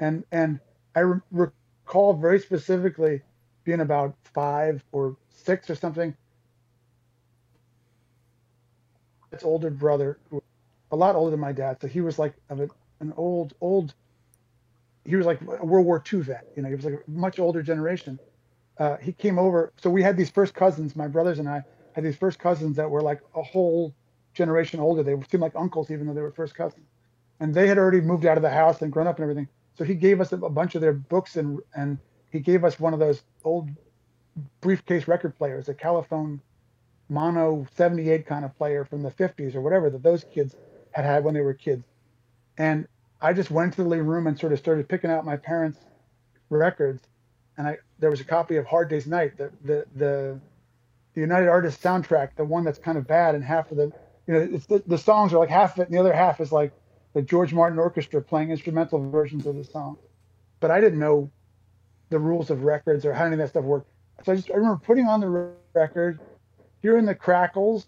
And 0.00 0.24
and 0.32 0.60
I 0.94 1.00
re- 1.00 1.48
recall 1.86 2.14
very 2.14 2.38
specifically 2.40 3.22
being 3.64 3.80
about 3.80 4.16
five 4.34 4.84
or 4.92 5.16
six 5.30 5.70
or 5.70 5.74
something. 5.74 6.16
Its 9.32 9.44
older 9.44 9.70
brother, 9.70 10.20
who- 10.30 10.42
a 10.90 10.96
lot 10.96 11.16
older 11.16 11.30
than 11.32 11.40
my 11.40 11.52
dad, 11.52 11.78
so 11.80 11.88
he 11.88 12.00
was 12.00 12.18
like 12.18 12.34
of 12.50 12.60
a, 12.60 12.68
an 13.00 13.12
old 13.16 13.54
old. 13.60 13.94
He 15.04 15.16
was 15.16 15.26
like 15.26 15.40
a 15.42 15.64
World 15.66 15.86
War 15.86 16.00
II 16.00 16.20
vet. 16.22 16.46
You 16.54 16.62
know, 16.62 16.68
he 16.68 16.74
was 16.74 16.84
like 16.84 16.94
a 17.06 17.10
much 17.10 17.38
older 17.38 17.62
generation. 17.62 18.20
Uh, 18.78 18.96
he 18.98 19.12
came 19.12 19.38
over, 19.38 19.72
so 19.78 19.90
we 19.90 20.02
had 20.02 20.16
these 20.16 20.30
first 20.30 20.54
cousins. 20.54 20.96
My 20.96 21.08
brothers 21.08 21.38
and 21.38 21.48
I 21.48 21.64
had 21.92 22.04
these 22.04 22.16
first 22.16 22.38
cousins 22.38 22.76
that 22.76 22.90
were 22.90 23.02
like 23.02 23.20
a 23.34 23.42
whole 23.42 23.94
generation 24.34 24.80
older. 24.80 25.02
They 25.02 25.14
seemed 25.30 25.42
like 25.42 25.56
uncles, 25.56 25.90
even 25.90 26.06
though 26.06 26.14
they 26.14 26.22
were 26.22 26.32
first 26.32 26.54
cousins. 26.54 26.88
And 27.40 27.54
they 27.54 27.68
had 27.68 27.78
already 27.78 28.00
moved 28.02 28.26
out 28.26 28.38
of 28.38 28.42
the 28.42 28.50
house 28.50 28.82
and 28.82 28.92
grown 28.92 29.06
up 29.08 29.16
and 29.18 29.24
everything. 29.24 29.48
So 29.74 29.84
he 29.84 29.94
gave 29.94 30.20
us 30.20 30.32
a, 30.32 30.36
bunch 30.36 30.74
of 30.74 30.80
their 30.80 30.92
books 30.92 31.36
and 31.36 31.60
and 31.74 31.98
he 32.30 32.40
gave 32.40 32.64
us 32.64 32.80
one 32.80 32.92
of 32.92 32.98
those 32.98 33.22
old 33.44 33.70
briefcase 34.60 35.06
record 35.08 35.36
players, 35.36 35.68
a 35.68 35.74
Califone 35.74 36.40
mono 37.08 37.66
78 37.74 38.26
kind 38.26 38.44
of 38.44 38.56
player 38.56 38.84
from 38.84 39.02
the 39.02 39.10
50s 39.10 39.54
or 39.54 39.60
whatever 39.60 39.90
that 39.90 40.02
those 40.02 40.24
kids 40.24 40.56
had 40.92 41.04
had 41.04 41.24
when 41.24 41.34
they 41.34 41.40
were 41.40 41.52
kids. 41.52 41.84
And 42.56 42.86
I 43.20 43.32
just 43.32 43.50
went 43.50 43.74
to 43.74 43.82
the 43.82 43.88
living 43.88 44.06
room 44.06 44.26
and 44.26 44.38
sort 44.38 44.52
of 44.52 44.58
started 44.58 44.88
picking 44.88 45.10
out 45.10 45.24
my 45.24 45.36
parents' 45.36 45.78
records. 46.48 47.02
And 47.56 47.66
I 47.66 47.78
there 47.98 48.10
was 48.10 48.20
a 48.20 48.24
copy 48.24 48.56
of 48.56 48.66
Hard 48.66 48.88
Day's 48.88 49.06
Night, 49.06 49.36
the 49.36 49.50
the 49.64 49.86
the, 49.94 50.40
the 51.14 51.20
United 51.20 51.48
Artists 51.48 51.82
soundtrack, 51.82 52.30
the 52.36 52.44
one 52.44 52.64
that's 52.64 52.78
kind 52.78 52.96
of 52.96 53.06
bad, 53.06 53.34
and 53.34 53.44
half 53.44 53.70
of 53.70 53.76
the 53.76 53.92
you 54.26 54.34
know 54.34 54.46
the, 54.46 54.82
the 54.86 54.98
songs 54.98 55.32
are 55.32 55.38
like 55.38 55.50
half 55.50 55.74
of 55.74 55.80
it, 55.80 55.88
and 55.88 55.94
the 55.94 56.00
other 56.00 56.12
half 56.12 56.40
is 56.40 56.50
like 56.50 56.72
the 57.14 57.22
George 57.22 57.52
Martin 57.52 57.78
Orchestra 57.78 58.22
playing 58.22 58.50
instrumental 58.50 59.10
versions 59.10 59.46
of 59.46 59.56
the 59.56 59.64
song. 59.64 59.98
But 60.60 60.70
I 60.70 60.80
didn't 60.80 60.98
know 60.98 61.30
the 62.10 62.18
rules 62.18 62.50
of 62.50 62.64
records 62.64 63.04
or 63.04 63.12
how 63.12 63.24
any 63.24 63.34
of 63.34 63.38
that 63.38 63.48
stuff 63.50 63.64
worked. 63.64 63.88
So 64.24 64.32
I 64.32 64.36
just 64.36 64.50
I 64.50 64.54
remember 64.54 64.80
putting 64.84 65.06
on 65.06 65.20
the 65.20 65.52
record, 65.74 66.20
hearing 66.80 67.06
the 67.06 67.14
crackles, 67.14 67.86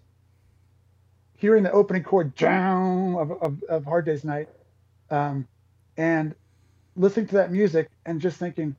hearing 1.36 1.62
the 1.62 1.72
opening 1.72 2.02
chord 2.02 2.34
down 2.34 3.14
of, 3.16 3.30
of, 3.42 3.62
of 3.68 3.84
Hard 3.84 4.06
Day's 4.06 4.24
Night, 4.24 4.48
um, 5.10 5.46
and 5.96 6.34
listening 6.96 7.26
to 7.28 7.34
that 7.34 7.52
music 7.52 7.90
and 8.06 8.20
just 8.20 8.38
thinking, 8.38 8.74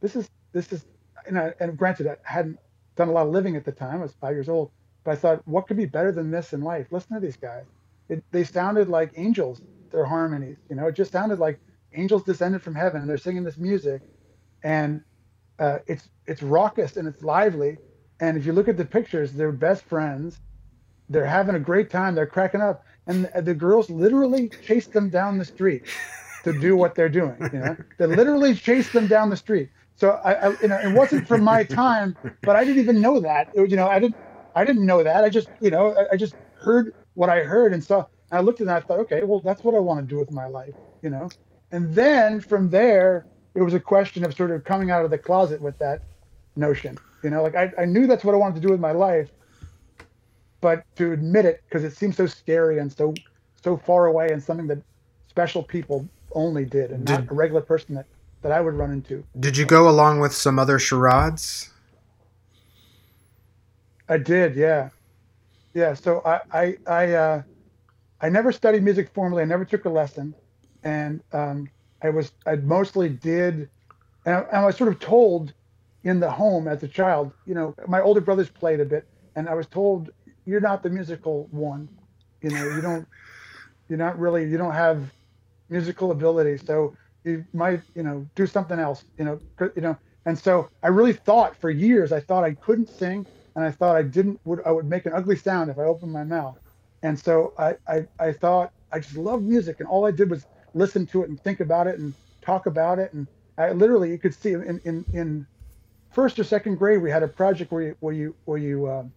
this 0.00 0.16
is 0.16 0.28
this 0.52 0.72
is 0.72 0.84
and, 1.26 1.76
granted 1.76 2.06
I 2.06 2.16
hadn't 2.22 2.58
done 2.96 3.08
a 3.08 3.12
lot 3.12 3.26
of 3.26 3.32
living 3.32 3.56
at 3.56 3.64
the 3.64 3.72
time. 3.72 4.00
I 4.00 4.02
was 4.02 4.12
five 4.20 4.34
years 4.34 4.48
old, 4.48 4.70
but 5.04 5.12
I 5.12 5.16
thought, 5.16 5.46
what 5.46 5.66
could 5.66 5.76
be 5.76 5.86
better 5.86 6.12
than 6.12 6.30
this 6.30 6.52
in 6.52 6.60
life? 6.62 6.86
Listen 6.90 7.14
to 7.14 7.20
these 7.20 7.36
guys. 7.36 7.64
It, 8.08 8.24
they 8.30 8.44
sounded 8.44 8.88
like 8.88 9.12
angels. 9.16 9.62
Their 9.90 10.04
harmonies, 10.04 10.58
you 10.68 10.76
know, 10.76 10.86
it 10.88 10.94
just 10.94 11.12
sounded 11.12 11.38
like 11.38 11.60
angels 11.94 12.22
descended 12.24 12.62
from 12.62 12.74
heaven, 12.74 13.00
and 13.00 13.10
they're 13.10 13.18
singing 13.18 13.44
this 13.44 13.58
music, 13.58 14.02
and 14.62 15.02
uh, 15.58 15.78
it's 15.86 16.08
it's 16.26 16.42
raucous 16.42 16.96
and 16.96 17.08
it's 17.08 17.22
lively. 17.22 17.78
And 18.20 18.36
if 18.36 18.46
you 18.46 18.52
look 18.52 18.68
at 18.68 18.76
the 18.76 18.84
pictures, 18.84 19.32
they're 19.32 19.52
best 19.52 19.82
friends. 19.84 20.40
They're 21.08 21.26
having 21.26 21.54
a 21.54 21.60
great 21.60 21.90
time. 21.90 22.14
They're 22.14 22.26
cracking 22.26 22.60
up, 22.60 22.84
and 23.06 23.28
the 23.42 23.54
girls 23.54 23.90
literally 23.90 24.50
chase 24.62 24.86
them 24.88 25.10
down 25.10 25.38
the 25.38 25.44
street 25.44 25.84
to 26.44 26.52
do 26.52 26.76
what 26.76 26.94
they're 26.94 27.08
doing. 27.08 27.48
You 27.52 27.58
know, 27.58 27.76
they 27.98 28.06
literally 28.06 28.54
chase 28.54 28.90
them 28.90 29.06
down 29.06 29.30
the 29.30 29.36
street. 29.36 29.70
So 29.96 30.12
I, 30.24 30.32
I, 30.32 30.56
you 30.62 30.68
know, 30.68 30.78
it 30.78 30.92
wasn't 30.92 31.26
from 31.26 31.42
my 31.42 31.64
time, 31.64 32.16
but 32.44 32.56
I 32.56 32.64
didn't 32.64 32.80
even 32.82 33.00
know 33.00 33.20
that. 33.20 33.48
It, 33.52 33.70
you 33.70 33.76
know, 33.76 33.88
I 33.88 33.98
didn't, 33.98 34.16
I 34.54 34.64
didn't 34.64 34.86
know 34.86 35.02
that. 35.02 35.24
I 35.24 35.28
just, 35.28 35.50
you 35.60 35.70
know, 35.70 35.94
I, 35.94 36.14
I 36.14 36.16
just 36.16 36.36
heard 36.54 36.94
what 37.14 37.28
I 37.28 37.40
heard 37.40 37.72
and 37.72 37.84
saw. 37.84 38.06
And 38.30 38.38
I 38.38 38.40
looked 38.42 38.60
at 38.60 38.66
that. 38.66 38.84
I 38.84 38.86
thought, 38.86 38.98
okay, 39.00 39.22
well, 39.24 39.40
that's 39.40 39.64
what 39.64 39.74
I 39.74 39.78
want 39.78 40.00
to 40.00 40.06
do 40.06 40.18
with 40.18 40.30
my 40.30 40.46
life, 40.46 40.74
you 41.02 41.10
know. 41.10 41.28
And 41.72 41.94
then 41.94 42.40
from 42.40 42.70
there, 42.70 43.26
it 43.54 43.62
was 43.62 43.74
a 43.74 43.80
question 43.80 44.24
of 44.24 44.34
sort 44.34 44.50
of 44.50 44.64
coming 44.64 44.90
out 44.90 45.04
of 45.04 45.10
the 45.10 45.18
closet 45.18 45.60
with 45.60 45.78
that 45.78 46.02
notion. 46.56 46.98
You 47.22 47.30
know, 47.30 47.42
like 47.42 47.54
I, 47.54 47.72
I 47.78 47.84
knew 47.84 48.06
that's 48.06 48.24
what 48.24 48.34
I 48.34 48.38
wanted 48.38 48.54
to 48.56 48.60
do 48.60 48.68
with 48.68 48.80
my 48.80 48.92
life, 48.92 49.30
but 50.60 50.84
to 50.96 51.12
admit 51.12 51.44
it 51.44 51.62
because 51.68 51.84
it 51.84 51.96
seems 51.96 52.16
so 52.16 52.26
scary 52.26 52.78
and 52.78 52.92
so 52.92 53.14
so 53.62 53.76
far 53.76 54.06
away 54.06 54.30
and 54.32 54.42
something 54.42 54.66
that 54.68 54.78
special 55.28 55.62
people 55.62 56.08
only 56.32 56.64
did 56.64 56.90
and 56.90 57.04
did, 57.04 57.12
not 57.12 57.30
a 57.30 57.34
regular 57.34 57.60
person 57.60 57.94
that 57.94 58.06
that 58.42 58.52
I 58.52 58.60
would 58.60 58.74
run 58.74 58.90
into. 58.90 59.22
Did 59.38 59.56
you 59.56 59.66
go 59.66 59.88
along 59.88 60.20
with 60.20 60.34
some 60.34 60.58
other 60.58 60.78
charades? 60.78 61.70
I 64.08 64.16
did, 64.16 64.56
yeah, 64.56 64.88
yeah. 65.74 65.94
So 65.94 66.22
I 66.24 66.40
I 66.52 66.76
I, 66.86 67.12
uh, 67.12 67.42
I 68.20 68.28
never 68.28 68.52
studied 68.52 68.82
music 68.82 69.10
formally. 69.14 69.42
I 69.42 69.46
never 69.46 69.64
took 69.64 69.84
a 69.84 69.90
lesson, 69.90 70.34
and 70.82 71.22
um, 71.32 71.70
I 72.02 72.10
was 72.10 72.32
I 72.46 72.56
mostly 72.56 73.08
did, 73.08 73.70
and 74.26 74.34
I, 74.36 74.40
and 74.40 74.56
I 74.58 74.66
was 74.66 74.76
sort 74.76 74.92
of 74.92 74.98
told 75.00 75.54
in 76.04 76.20
the 76.20 76.30
home 76.30 76.68
as 76.68 76.82
a 76.82 76.88
child. 76.88 77.32
You 77.46 77.54
know, 77.54 77.74
my 77.88 78.00
older 78.00 78.20
brothers 78.20 78.50
played 78.50 78.80
a 78.80 78.84
bit, 78.84 79.08
and 79.36 79.48
I 79.48 79.54
was 79.54 79.66
told 79.66 80.10
you're 80.44 80.60
not 80.60 80.82
the 80.82 80.90
musical 80.90 81.48
one. 81.50 81.88
You 82.42 82.50
know, 82.50 82.64
you 82.74 82.80
don't. 82.82 83.06
You're 83.88 83.98
not 83.98 84.18
really. 84.18 84.48
You 84.48 84.58
don't 84.58 84.74
have 84.74 85.12
musical 85.68 86.10
ability. 86.10 86.58
So 86.64 86.94
you 87.24 87.44
might 87.52 87.82
you 87.94 88.02
know 88.02 88.26
do 88.34 88.46
something 88.46 88.78
else 88.78 89.04
you 89.18 89.24
know 89.24 89.40
you 89.76 89.82
know 89.82 89.96
and 90.26 90.38
so 90.38 90.68
i 90.82 90.88
really 90.88 91.12
thought 91.12 91.56
for 91.56 91.70
years 91.70 92.12
i 92.12 92.20
thought 92.20 92.44
i 92.44 92.52
couldn't 92.54 92.88
sing 92.88 93.26
and 93.54 93.64
i 93.64 93.70
thought 93.70 93.96
i 93.96 94.02
didn't 94.02 94.40
would 94.44 94.60
i 94.64 94.70
would 94.70 94.86
make 94.86 95.06
an 95.06 95.12
ugly 95.12 95.36
sound 95.36 95.70
if 95.70 95.78
i 95.78 95.82
opened 95.82 96.12
my 96.12 96.24
mouth 96.24 96.58
and 97.02 97.18
so 97.18 97.54
i 97.58 97.74
i, 97.88 98.06
I 98.18 98.32
thought 98.32 98.72
i 98.92 98.98
just 98.98 99.16
loved 99.16 99.44
music 99.44 99.80
and 99.80 99.88
all 99.88 100.06
i 100.06 100.10
did 100.10 100.30
was 100.30 100.46
listen 100.74 101.06
to 101.08 101.22
it 101.22 101.28
and 101.28 101.40
think 101.40 101.60
about 101.60 101.86
it 101.86 101.98
and 101.98 102.14
talk 102.42 102.66
about 102.66 102.98
it 102.98 103.12
and 103.12 103.26
i 103.58 103.72
literally 103.72 104.10
you 104.10 104.18
could 104.18 104.34
see 104.34 104.52
in 104.52 104.80
in, 104.84 105.04
in 105.12 105.46
first 106.10 106.38
or 106.38 106.44
second 106.44 106.76
grade 106.76 107.02
we 107.02 107.10
had 107.10 107.22
a 107.22 107.28
project 107.28 107.72
where 107.72 107.82
you 107.82 107.96
where 108.00 108.14
you 108.14 108.36
where 108.44 108.58
you 108.58 108.90
um, 108.90 109.12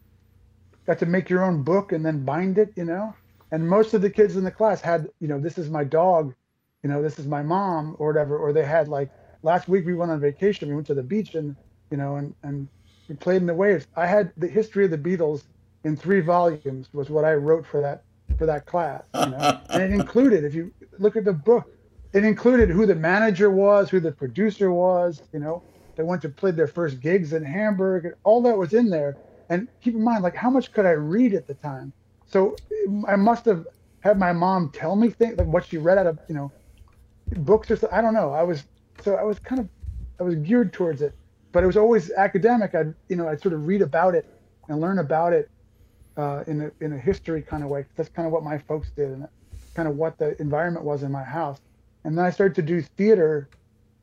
got 0.86 1.00
to 1.00 1.06
make 1.06 1.30
your 1.30 1.44
own 1.44 1.64
book 1.64 1.92
and 1.92 2.06
then 2.06 2.24
bind 2.26 2.58
it 2.58 2.74
you 2.76 2.86
know 2.86 3.14
and 3.52 3.68
most 3.68 3.94
of 3.94 4.02
the 4.02 4.10
kids 4.10 4.36
in 4.36 4.44
the 4.44 4.52
class 4.52 4.82
had 4.82 5.10
you 5.20 5.28
know 5.28 5.40
this 5.40 5.58
is 5.58 5.70
my 5.70 5.84
dog 5.84 6.34
you 6.84 6.90
know, 6.90 7.02
this 7.02 7.18
is 7.18 7.26
my 7.26 7.42
mom 7.42 7.96
or 7.98 8.08
whatever. 8.08 8.38
Or 8.38 8.54
they 8.54 8.66
had 8.66 8.90
like 8.90 9.10
last 9.42 9.68
week 9.68 9.86
we 9.86 9.94
went 9.96 10.12
on 10.12 10.20
vacation. 10.20 10.70
We 10.70 10.76
went 10.76 10.88
to 10.88 10.94
the 10.94 11.04
beach 11.04 11.34
and 11.34 11.56
you 11.90 11.98
know 11.98 12.18
and 12.18 12.36
and 12.44 12.68
we 13.08 13.16
played 13.16 13.38
in 13.38 13.48
the 13.48 13.54
waves. 13.54 13.88
I 13.96 14.06
had 14.06 14.34
the 14.38 14.48
history 14.48 14.86
of 14.86 14.92
the 14.92 14.98
Beatles 14.98 15.44
in 15.84 15.96
three 15.96 16.22
volumes 16.22 16.90
was 16.94 17.10
what 17.10 17.26
I 17.26 17.34
wrote 17.34 17.66
for 17.66 17.82
that 17.82 18.04
for 18.38 18.46
that 18.46 18.66
class. 18.66 19.04
You 19.14 19.28
know, 19.28 19.60
and 19.70 19.84
it 19.84 19.92
included 19.92 20.44
if 20.44 20.54
you 20.54 20.72
look 21.00 21.16
at 21.16 21.26
the 21.26 21.34
book, 21.34 21.70
it 22.14 22.24
included 22.24 22.70
who 22.70 22.86
the 22.86 22.96
manager 22.96 23.50
was, 23.50 23.90
who 23.90 24.00
the 24.00 24.12
producer 24.12 24.72
was. 24.72 25.22
You 25.34 25.40
know, 25.40 25.64
they 25.96 26.04
went 26.04 26.22
to 26.24 26.30
play 26.30 26.52
their 26.52 26.68
first 26.68 27.02
gigs 27.02 27.34
in 27.34 27.44
Hamburg. 27.44 28.16
All 28.24 28.42
that 28.44 28.58
was 28.58 28.74
in 28.74 28.90
there. 28.90 29.18
And 29.50 29.68
keep 29.82 29.94
in 29.94 30.04
mind, 30.04 30.24
like 30.24 30.36
how 30.36 30.50
much 30.50 30.72
could 30.72 30.86
I 30.86 30.92
read 30.92 31.34
at 31.34 31.48
the 31.48 31.54
time? 31.56 31.92
So 32.26 32.56
I 33.08 33.16
must 33.16 33.46
have 33.46 33.68
had 34.00 34.18
my 34.18 34.34
mom 34.34 34.70
tell 34.74 34.96
me 34.96 35.10
things 35.10 35.38
like 35.38 35.48
what 35.48 35.66
she 35.66 35.78
read 35.78 35.98
out 35.98 36.08
of 36.08 36.20
you 36.28 36.36
know 36.36 36.52
books 37.38 37.70
or 37.70 37.76
something. 37.76 37.98
I 37.98 38.02
don't 38.02 38.14
know. 38.14 38.32
I 38.32 38.44
was 38.44 38.64
so 39.04 39.16
I 39.16 39.24
was 39.24 39.40
kind 39.40 39.60
of 39.60 39.70
I 40.20 40.24
was 40.24 40.36
geared 40.36 40.74
towards 40.74 41.02
it, 41.02 41.14
but 41.52 41.64
it 41.64 41.68
was 41.68 41.78
always 41.78 42.12
academic. 42.12 42.74
I'd 42.74 42.94
you 43.10 43.16
know 43.16 43.28
I'd 43.28 43.42
sort 43.42 43.54
of 43.54 43.68
read 43.68 43.82
about 43.82 44.16
it 44.16 44.26
and 44.68 44.80
learn 44.80 45.00
about 45.00 45.34
it 45.34 45.50
uh, 46.18 46.44
in 46.48 46.62
a 46.62 46.72
in 46.84 46.94
a 46.94 46.98
history 46.98 47.42
kind 47.42 47.64
of 47.64 47.70
way. 47.70 47.86
That's 47.96 48.10
kind 48.10 48.26
of 48.26 48.32
what 48.32 48.44
my 48.44 48.58
folks 48.58 48.92
did, 48.92 49.10
and 49.10 49.28
kind 49.74 49.88
of 49.88 49.98
what 49.98 50.18
the 50.18 50.40
environment 50.42 50.86
was 50.86 51.04
in 51.04 51.12
my 51.12 51.24
house. 51.24 51.60
And 52.04 52.18
then 52.18 52.26
I 52.26 52.30
started 52.30 52.56
to 52.56 52.62
do 52.62 52.82
theater 52.82 53.50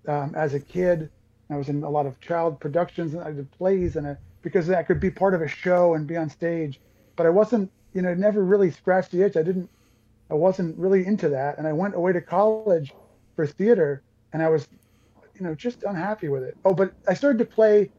um, 0.09 0.35
as 0.35 0.55
a 0.55 0.61
kid. 0.61 1.11
I 1.51 1.57
was 1.57 1.69
in 1.69 1.83
a 1.83 1.91
lot 1.91 2.07
of 2.07 2.21
child 2.21 2.61
productions 2.61 3.15
and 3.15 3.25
I 3.25 3.33
did 3.33 3.51
plays 3.51 3.97
and 3.97 4.07
I, 4.07 4.17
because 4.43 4.71
I 4.71 4.85
could 4.85 5.01
be 5.01 5.11
part 5.11 5.35
of 5.35 5.43
a 5.43 5.49
show 5.49 5.95
and 5.95 6.07
be 6.07 6.17
on 6.17 6.31
stage, 6.31 6.81
but 7.17 7.27
I 7.27 7.31
wasn't 7.31 7.71
you 7.93 8.03
know 8.03 8.15
never 8.15 8.45
really 8.45 8.71
scratched 8.71 9.11
the 9.11 9.23
itch. 9.23 9.37
I 9.37 9.43
didn't 9.43 9.69
I 10.31 10.35
wasn't 10.35 10.79
really 10.79 11.05
into 11.05 11.29
that, 11.31 11.59
and 11.59 11.67
I 11.67 11.73
went 11.73 11.97
away 11.97 12.13
to 12.13 12.21
college 12.21 12.93
for 13.35 13.47
theater, 13.47 14.03
and 14.33 14.43
I 14.43 14.49
was, 14.49 14.69
you 15.35 15.45
know, 15.45 15.55
just 15.55 15.83
unhappy 15.83 16.29
with 16.29 16.45
it. 16.45 16.57
Oh, 16.65 16.73
but 16.73 16.93
I 17.09 17.15
started 17.15 17.39
to 17.39 17.45
play, 17.45 17.91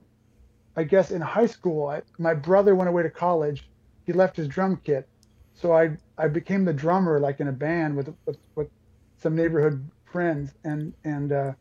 I 0.78 0.84
guess, 0.84 1.12
in 1.12 1.20
high 1.20 1.46
school. 1.46 1.90
I, 1.90 2.02
my 2.18 2.34
brother 2.34 2.74
went 2.74 2.90
away 2.90 3.04
to 3.04 3.10
college. 3.10 3.68
He 4.06 4.14
left 4.14 4.36
his 4.36 4.48
drum 4.48 4.80
kit, 4.84 5.08
so 5.54 5.74
I 5.74 5.98
I 6.18 6.28
became 6.28 6.66
the 6.66 6.74
drummer, 6.74 7.20
like 7.20 7.40
in 7.40 7.48
a 7.48 7.52
band 7.52 7.96
with 7.96 8.14
with, 8.26 8.38
with 8.56 8.70
some 9.18 9.36
neighborhood 9.36 9.90
friends, 10.06 10.54
and 10.64 10.94
and 11.04 11.32
uh, 11.32 11.54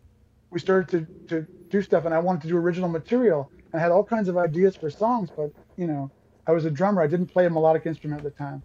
we 0.50 0.58
started 0.58 0.88
to 0.90 1.26
to 1.28 1.46
do 1.68 1.82
stuff. 1.82 2.04
And 2.04 2.14
I 2.14 2.18
wanted 2.18 2.42
to 2.42 2.48
do 2.48 2.56
original 2.56 2.88
material. 2.88 3.50
I 3.72 3.78
had 3.78 3.92
all 3.92 4.04
kinds 4.04 4.28
of 4.28 4.36
ideas 4.36 4.74
for 4.76 4.90
songs, 4.90 5.30
but 5.34 5.52
you 5.76 5.86
know, 5.86 6.10
I 6.46 6.52
was 6.52 6.64
a 6.64 6.70
drummer. 6.70 7.02
I 7.02 7.06
didn't 7.06 7.26
play 7.26 7.46
a 7.46 7.50
melodic 7.50 7.86
instrument 7.86 8.24
at 8.24 8.24
the 8.24 8.36
time, 8.36 8.62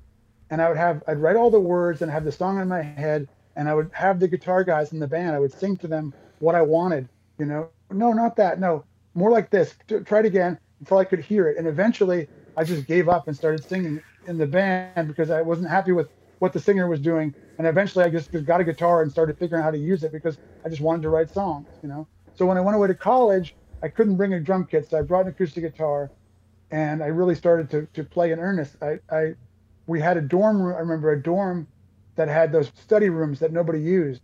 and 0.49 0.61
I 0.61 0.69
would 0.69 0.77
have 0.77 1.03
I'd 1.07 1.19
write 1.19 1.35
all 1.35 1.51
the 1.51 1.59
words 1.59 2.01
and 2.01 2.11
have 2.11 2.23
the 2.23 2.31
song 2.31 2.59
in 2.59 2.67
my 2.67 2.81
head 2.81 3.27
and 3.55 3.69
I 3.69 3.73
would 3.73 3.89
have 3.93 4.19
the 4.19 4.27
guitar 4.27 4.63
guys 4.63 4.93
in 4.93 4.99
the 4.99 5.07
band. 5.07 5.35
I 5.35 5.39
would 5.39 5.53
sing 5.53 5.77
to 5.77 5.87
them 5.87 6.13
what 6.39 6.55
I 6.55 6.61
wanted. 6.61 7.07
You 7.39 7.45
know, 7.45 7.69
no, 7.91 8.13
not 8.13 8.35
that. 8.37 8.59
No, 8.59 8.83
more 9.13 9.31
like 9.31 9.49
this. 9.49 9.75
Try 10.05 10.19
it 10.19 10.25
again 10.25 10.57
until 10.79 10.97
I 10.97 11.05
could 11.05 11.19
hear 11.19 11.47
it. 11.47 11.57
And 11.57 11.67
eventually, 11.67 12.27
I 12.55 12.63
just 12.63 12.87
gave 12.87 13.09
up 13.09 13.27
and 13.27 13.35
started 13.35 13.63
singing 13.63 14.01
in 14.27 14.37
the 14.37 14.47
band 14.47 15.07
because 15.07 15.29
I 15.29 15.41
wasn't 15.41 15.69
happy 15.69 15.91
with 15.91 16.09
what 16.39 16.53
the 16.53 16.59
singer 16.59 16.87
was 16.87 16.99
doing. 16.99 17.35
And 17.57 17.67
eventually, 17.67 18.03
I 18.05 18.09
just 18.09 18.31
got 18.45 18.61
a 18.61 18.63
guitar 18.63 19.01
and 19.01 19.11
started 19.11 19.37
figuring 19.37 19.61
out 19.61 19.65
how 19.65 19.71
to 19.71 19.77
use 19.77 20.03
it 20.03 20.11
because 20.11 20.37
I 20.65 20.69
just 20.69 20.81
wanted 20.81 21.03
to 21.03 21.09
write 21.09 21.29
songs. 21.29 21.67
You 21.81 21.89
know. 21.89 22.07
So 22.33 22.45
when 22.45 22.57
I 22.57 22.61
went 22.61 22.75
away 22.75 22.87
to 22.87 22.95
college, 22.95 23.55
I 23.81 23.87
couldn't 23.87 24.17
bring 24.17 24.33
a 24.33 24.39
drum 24.39 24.65
kit, 24.65 24.89
so 24.89 24.97
I 24.97 25.01
brought 25.03 25.25
an 25.25 25.29
acoustic 25.29 25.63
guitar, 25.63 26.11
and 26.71 27.01
I 27.03 27.07
really 27.07 27.35
started 27.35 27.69
to 27.71 27.87
to 27.93 28.03
play 28.03 28.31
in 28.31 28.39
earnest. 28.39 28.75
I 28.81 28.99
I 29.09 29.35
we 29.87 29.99
had 30.01 30.17
a 30.17 30.21
dorm 30.21 30.61
room. 30.61 30.75
I 30.75 30.79
remember 30.79 31.11
a 31.11 31.21
dorm 31.21 31.67
that 32.15 32.27
had 32.27 32.51
those 32.51 32.71
study 32.75 33.09
rooms 33.09 33.39
that 33.39 33.51
nobody 33.51 33.79
used 33.79 34.21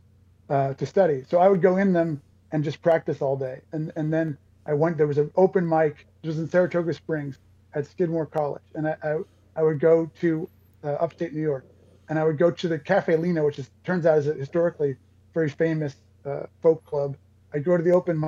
uh, 0.49 0.73
to 0.73 0.85
study. 0.85 1.23
So 1.29 1.39
I 1.39 1.47
would 1.47 1.61
go 1.61 1.77
in 1.77 1.93
them 1.93 2.21
and 2.51 2.63
just 2.63 2.81
practice 2.81 3.21
all 3.21 3.37
day. 3.37 3.61
And 3.71 3.93
and 3.95 4.11
then 4.11 4.37
I 4.65 4.73
went. 4.73 4.97
There 4.97 5.07
was 5.07 5.17
an 5.17 5.31
open 5.35 5.67
mic. 5.67 6.05
It 6.23 6.27
was 6.27 6.39
in 6.39 6.49
Saratoga 6.49 6.93
Springs 6.93 7.39
at 7.73 7.85
Skidmore 7.87 8.25
College, 8.25 8.63
and 8.75 8.87
I 8.87 8.95
I, 9.03 9.17
I 9.55 9.63
would 9.63 9.79
go 9.79 10.09
to 10.21 10.49
uh, 10.83 10.93
upstate 10.93 11.33
New 11.33 11.41
York, 11.41 11.65
and 12.09 12.17
I 12.19 12.23
would 12.23 12.37
go 12.37 12.51
to 12.51 12.67
the 12.67 12.79
Cafe 12.79 13.15
Lena, 13.15 13.43
which 13.43 13.59
is 13.59 13.69
turns 13.83 14.05
out 14.05 14.17
is 14.17 14.27
a 14.27 14.33
historically 14.33 14.95
very 15.33 15.49
famous 15.49 15.95
uh, 16.25 16.43
folk 16.61 16.83
club. 16.85 17.15
I'd 17.53 17.63
go 17.63 17.77
to 17.77 17.83
the 17.83 17.91
open 17.91 18.19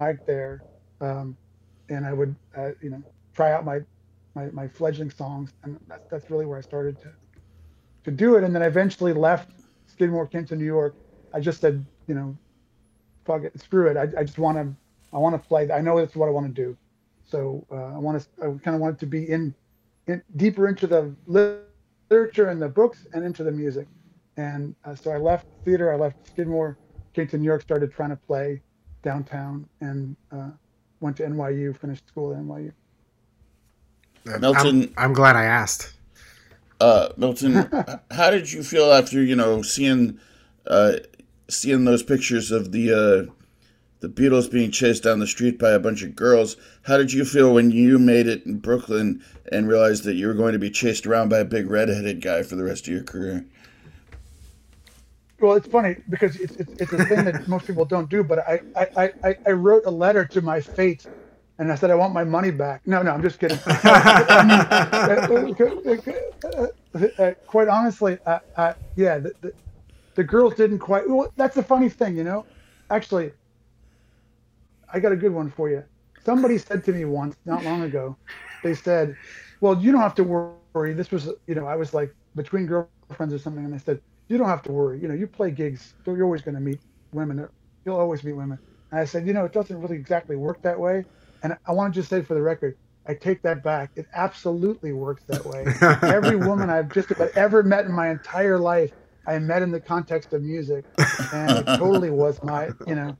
mic 0.00 0.26
there, 0.26 0.62
um, 1.00 1.36
and 1.88 2.06
I 2.06 2.12
would 2.12 2.34
uh, 2.56 2.70
you 2.80 2.90
know 2.90 3.02
try 3.34 3.52
out 3.52 3.64
my, 3.64 3.80
my 4.34 4.46
my 4.50 4.68
fledgling 4.68 5.10
songs, 5.10 5.52
and 5.62 5.78
that's 5.88 6.08
that's 6.10 6.30
really 6.30 6.46
where 6.46 6.58
I 6.58 6.62
started 6.62 7.00
to 7.02 7.12
to 8.04 8.10
do 8.10 8.36
it. 8.36 8.44
And 8.44 8.54
then 8.54 8.62
I 8.62 8.66
eventually 8.66 9.12
left 9.12 9.50
Skidmore, 9.86 10.26
came 10.26 10.44
to 10.46 10.56
New 10.56 10.64
York. 10.64 10.94
I 11.32 11.40
just 11.40 11.60
said, 11.60 11.84
you 12.06 12.14
know, 12.14 12.36
fuck 13.24 13.42
it, 13.42 13.58
screw 13.60 13.88
it. 13.88 13.96
I, 13.96 14.20
I 14.20 14.24
just 14.24 14.38
want 14.38 14.58
to, 14.58 14.74
I 15.12 15.18
want 15.18 15.40
to 15.40 15.48
play. 15.48 15.70
I 15.70 15.80
know 15.80 15.98
that's 15.98 16.14
what 16.14 16.28
I 16.28 16.32
want 16.32 16.46
to 16.46 16.52
do. 16.52 16.76
So 17.26 17.66
uh, 17.70 17.94
I 17.94 17.98
want 17.98 18.22
to, 18.22 18.28
I 18.38 18.46
kind 18.62 18.74
of 18.74 18.80
wanted 18.80 18.98
to 19.00 19.06
be 19.06 19.28
in, 19.28 19.54
in 20.06 20.22
deeper 20.36 20.68
into 20.68 20.86
the 20.86 21.14
literature 21.26 22.48
and 22.48 22.62
the 22.62 22.68
books 22.68 23.06
and 23.12 23.24
into 23.24 23.42
the 23.42 23.50
music. 23.50 23.88
And 24.36 24.74
uh, 24.84 24.94
so 24.94 25.10
I 25.10 25.16
left 25.16 25.46
theater, 25.64 25.92
I 25.92 25.96
left 25.96 26.26
Skidmore, 26.26 26.78
came 27.14 27.26
to 27.28 27.38
New 27.38 27.44
York, 27.44 27.62
started 27.62 27.92
trying 27.92 28.10
to 28.10 28.16
play 28.16 28.62
downtown, 29.02 29.68
and 29.80 30.16
uh, 30.30 30.50
went 31.00 31.16
to 31.16 31.24
NYU, 31.24 31.76
finished 31.76 32.06
school 32.06 32.32
at 32.32 32.38
NYU. 32.40 32.72
Milton- 34.40 34.92
I'm, 34.96 35.10
I'm 35.10 35.12
glad 35.12 35.36
I 35.36 35.44
asked. 35.44 35.94
Uh, 36.80 37.08
Milton, 37.16 37.54
how 38.10 38.30
did 38.30 38.52
you 38.52 38.62
feel 38.62 38.92
after 38.92 39.22
you 39.22 39.34
know 39.34 39.62
seeing 39.62 40.18
uh, 40.66 40.94
seeing 41.48 41.84
those 41.84 42.02
pictures 42.02 42.50
of 42.50 42.72
the 42.72 42.92
uh, 42.92 43.32
the 44.00 44.08
Beatles 44.08 44.50
being 44.50 44.70
chased 44.70 45.02
down 45.02 45.20
the 45.20 45.26
street 45.26 45.58
by 45.58 45.70
a 45.70 45.78
bunch 45.78 46.02
of 46.02 46.14
girls? 46.14 46.56
How 46.82 46.96
did 46.96 47.12
you 47.12 47.24
feel 47.24 47.54
when 47.54 47.70
you 47.70 47.98
made 47.98 48.26
it 48.26 48.44
in 48.44 48.58
Brooklyn 48.58 49.22
and 49.50 49.68
realized 49.68 50.04
that 50.04 50.14
you 50.14 50.26
were 50.26 50.34
going 50.34 50.52
to 50.52 50.58
be 50.58 50.70
chased 50.70 51.06
around 51.06 51.28
by 51.28 51.38
a 51.38 51.44
big 51.44 51.70
redheaded 51.70 52.20
guy 52.20 52.42
for 52.42 52.56
the 52.56 52.64
rest 52.64 52.86
of 52.86 52.94
your 52.94 53.02
career? 53.02 53.44
Well, 55.40 55.54
it's 55.54 55.68
funny 55.68 55.96
because 56.08 56.36
it's, 56.36 56.56
it's, 56.56 56.72
it's 56.80 56.92
a 56.92 57.04
thing 57.04 57.24
that 57.24 57.46
most 57.46 57.66
people 57.66 57.84
don't 57.84 58.08
do. 58.08 58.24
But 58.24 58.38
I, 58.40 58.60
I, 58.74 59.12
I, 59.22 59.36
I 59.46 59.50
wrote 59.50 59.84
a 59.84 59.90
letter 59.90 60.24
to 60.24 60.40
my 60.40 60.60
fate, 60.60 61.06
and 61.58 61.70
I 61.70 61.74
said 61.74 61.90
I 61.90 61.94
want 61.94 62.14
my 62.14 62.24
money 62.24 62.50
back. 62.50 62.86
No, 62.86 63.02
no, 63.02 63.10
I'm 63.10 63.22
just 63.22 63.38
kidding. 63.38 63.58
Uh, 67.18 67.32
quite 67.46 67.68
honestly, 67.68 68.16
uh, 68.24 68.38
uh, 68.56 68.72
yeah, 68.94 69.18
the, 69.18 69.30
the, 69.42 69.52
the 70.14 70.24
girls 70.24 70.54
didn't 70.54 70.78
quite. 70.78 71.06
Well, 71.06 71.30
that's 71.36 71.54
the 71.54 71.62
funny 71.62 71.90
thing, 71.90 72.16
you 72.16 72.24
know. 72.24 72.46
Actually, 72.88 73.32
I 74.92 75.00
got 75.00 75.12
a 75.12 75.16
good 75.16 75.32
one 75.32 75.50
for 75.50 75.68
you. 75.70 75.82
Somebody 76.24 76.58
said 76.58 76.84
to 76.84 76.92
me 76.92 77.04
once, 77.04 77.36
not 77.44 77.64
long 77.64 77.82
ago, 77.82 78.16
they 78.62 78.74
said, 78.74 79.16
"Well, 79.60 79.78
you 79.78 79.92
don't 79.92 80.00
have 80.00 80.14
to 80.16 80.24
worry." 80.24 80.92
This 80.92 81.10
was, 81.10 81.28
you 81.46 81.54
know, 81.54 81.66
I 81.66 81.76
was 81.76 81.94
like 81.94 82.14
between 82.34 82.66
girlfriends 82.66 83.32
or 83.32 83.38
something, 83.38 83.64
and 83.64 83.72
they 83.72 83.78
said, 83.78 84.00
"You 84.28 84.38
don't 84.38 84.48
have 84.48 84.62
to 84.62 84.72
worry. 84.72 85.00
You 85.00 85.08
know, 85.08 85.14
you 85.14 85.26
play 85.26 85.50
gigs, 85.50 85.94
so 86.04 86.14
you're 86.14 86.24
always 86.24 86.42
going 86.42 86.56
to 86.56 86.60
meet 86.60 86.80
women. 87.12 87.46
You'll 87.84 87.96
always 87.98 88.24
meet 88.24 88.32
women." 88.32 88.58
And 88.90 89.00
I 89.00 89.04
said, 89.04 89.26
"You 89.26 89.32
know, 89.32 89.44
it 89.44 89.52
doesn't 89.52 89.80
really 89.80 89.96
exactly 89.96 90.36
work 90.36 90.60
that 90.62 90.78
way." 90.78 91.04
And 91.42 91.56
I 91.66 91.72
want 91.72 91.94
to 91.94 92.00
just 92.00 92.08
say 92.08 92.22
for 92.22 92.34
the 92.34 92.42
record, 92.42 92.76
I 93.06 93.14
take 93.14 93.42
that 93.42 93.62
back. 93.62 93.90
It 93.94 94.06
absolutely 94.14 94.92
works 94.92 95.22
that 95.28 95.44
way. 95.44 95.64
Every 96.02 96.36
woman 96.36 96.70
I've 96.70 96.92
just 96.92 97.10
about 97.10 97.30
ever 97.36 97.62
met 97.62 97.84
in 97.84 97.92
my 97.92 98.10
entire 98.10 98.58
life, 98.58 98.92
I 99.26 99.38
met 99.38 99.62
in 99.62 99.70
the 99.70 99.80
context 99.80 100.32
of 100.32 100.42
music, 100.42 100.84
and 101.32 101.58
it 101.58 101.66
totally 101.78 102.10
was 102.10 102.42
my, 102.42 102.70
you 102.86 102.94
know, 102.94 103.16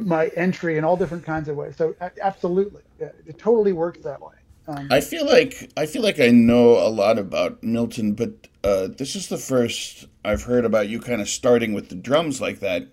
my 0.00 0.28
entry 0.36 0.78
in 0.78 0.84
all 0.84 0.96
different 0.96 1.24
kinds 1.24 1.48
of 1.48 1.56
ways. 1.56 1.76
So 1.76 1.94
absolutely, 2.22 2.82
yeah, 3.00 3.10
it 3.26 3.38
totally 3.38 3.72
works 3.72 4.00
that 4.00 4.20
way. 4.20 4.34
Um, 4.68 4.88
I 4.90 5.00
feel 5.00 5.24
like 5.26 5.70
I 5.76 5.86
feel 5.86 6.02
like 6.02 6.18
I 6.18 6.30
know 6.30 6.72
a 6.78 6.90
lot 6.90 7.18
about 7.18 7.62
Milton, 7.62 8.14
but 8.14 8.48
uh, 8.64 8.88
this 8.88 9.14
is 9.14 9.28
the 9.28 9.38
first 9.38 10.06
I've 10.24 10.42
heard 10.42 10.64
about 10.64 10.88
you 10.88 11.00
kind 11.00 11.20
of 11.20 11.28
starting 11.28 11.72
with 11.72 11.88
the 11.88 11.94
drums 11.94 12.40
like 12.40 12.60
that. 12.60 12.88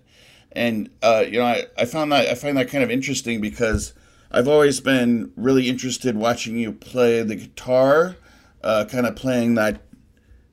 And 0.52 0.88
uh, 1.02 1.24
you 1.26 1.38
know, 1.38 1.46
I, 1.46 1.64
I 1.76 1.84
found 1.84 2.12
that 2.12 2.28
I 2.28 2.34
find 2.34 2.56
that 2.58 2.68
kind 2.68 2.84
of 2.84 2.90
interesting 2.90 3.40
because 3.40 3.92
I've 4.30 4.46
always 4.46 4.80
been 4.80 5.32
really 5.36 5.68
interested 5.68 6.16
watching 6.16 6.56
you 6.56 6.72
play 6.72 7.22
the 7.22 7.34
guitar, 7.34 8.16
uh, 8.62 8.84
kind 8.88 9.06
of 9.06 9.16
playing 9.16 9.54
that. 9.54 9.80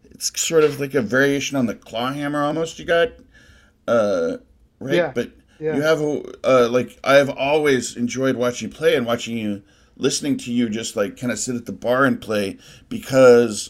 It's 0.06 0.40
sort 0.40 0.64
of 0.64 0.80
like 0.80 0.94
a 0.94 1.02
variation 1.02 1.58
on 1.58 1.66
the 1.66 1.76
claw 1.76 2.12
hammer, 2.14 2.44
almost. 2.44 2.78
You 2.78 2.86
got, 2.86 3.10
uh, 3.88 4.38
right? 4.80 4.96
Yeah. 4.96 5.12
But 5.14 5.32
Yeah. 5.62 5.76
you 5.76 5.82
have 5.84 6.02
a 6.02 6.24
uh, 6.44 6.70
like 6.72 7.00
I've 7.04 7.30
always 7.30 7.96
enjoyed 7.96 8.36
watching 8.36 8.70
you 8.70 8.76
play 8.76 8.96
and 8.96 9.06
watching 9.06 9.38
you, 9.38 9.62
listening 9.96 10.38
to 10.38 10.52
you 10.52 10.70
just 10.70 10.96
like 10.96 11.18
kind 11.18 11.32
of 11.32 11.38
sit 11.38 11.56
at 11.56 11.68
the 11.68 11.72
bar 11.72 12.04
and 12.04 12.20
play 12.20 12.58
because, 12.90 13.70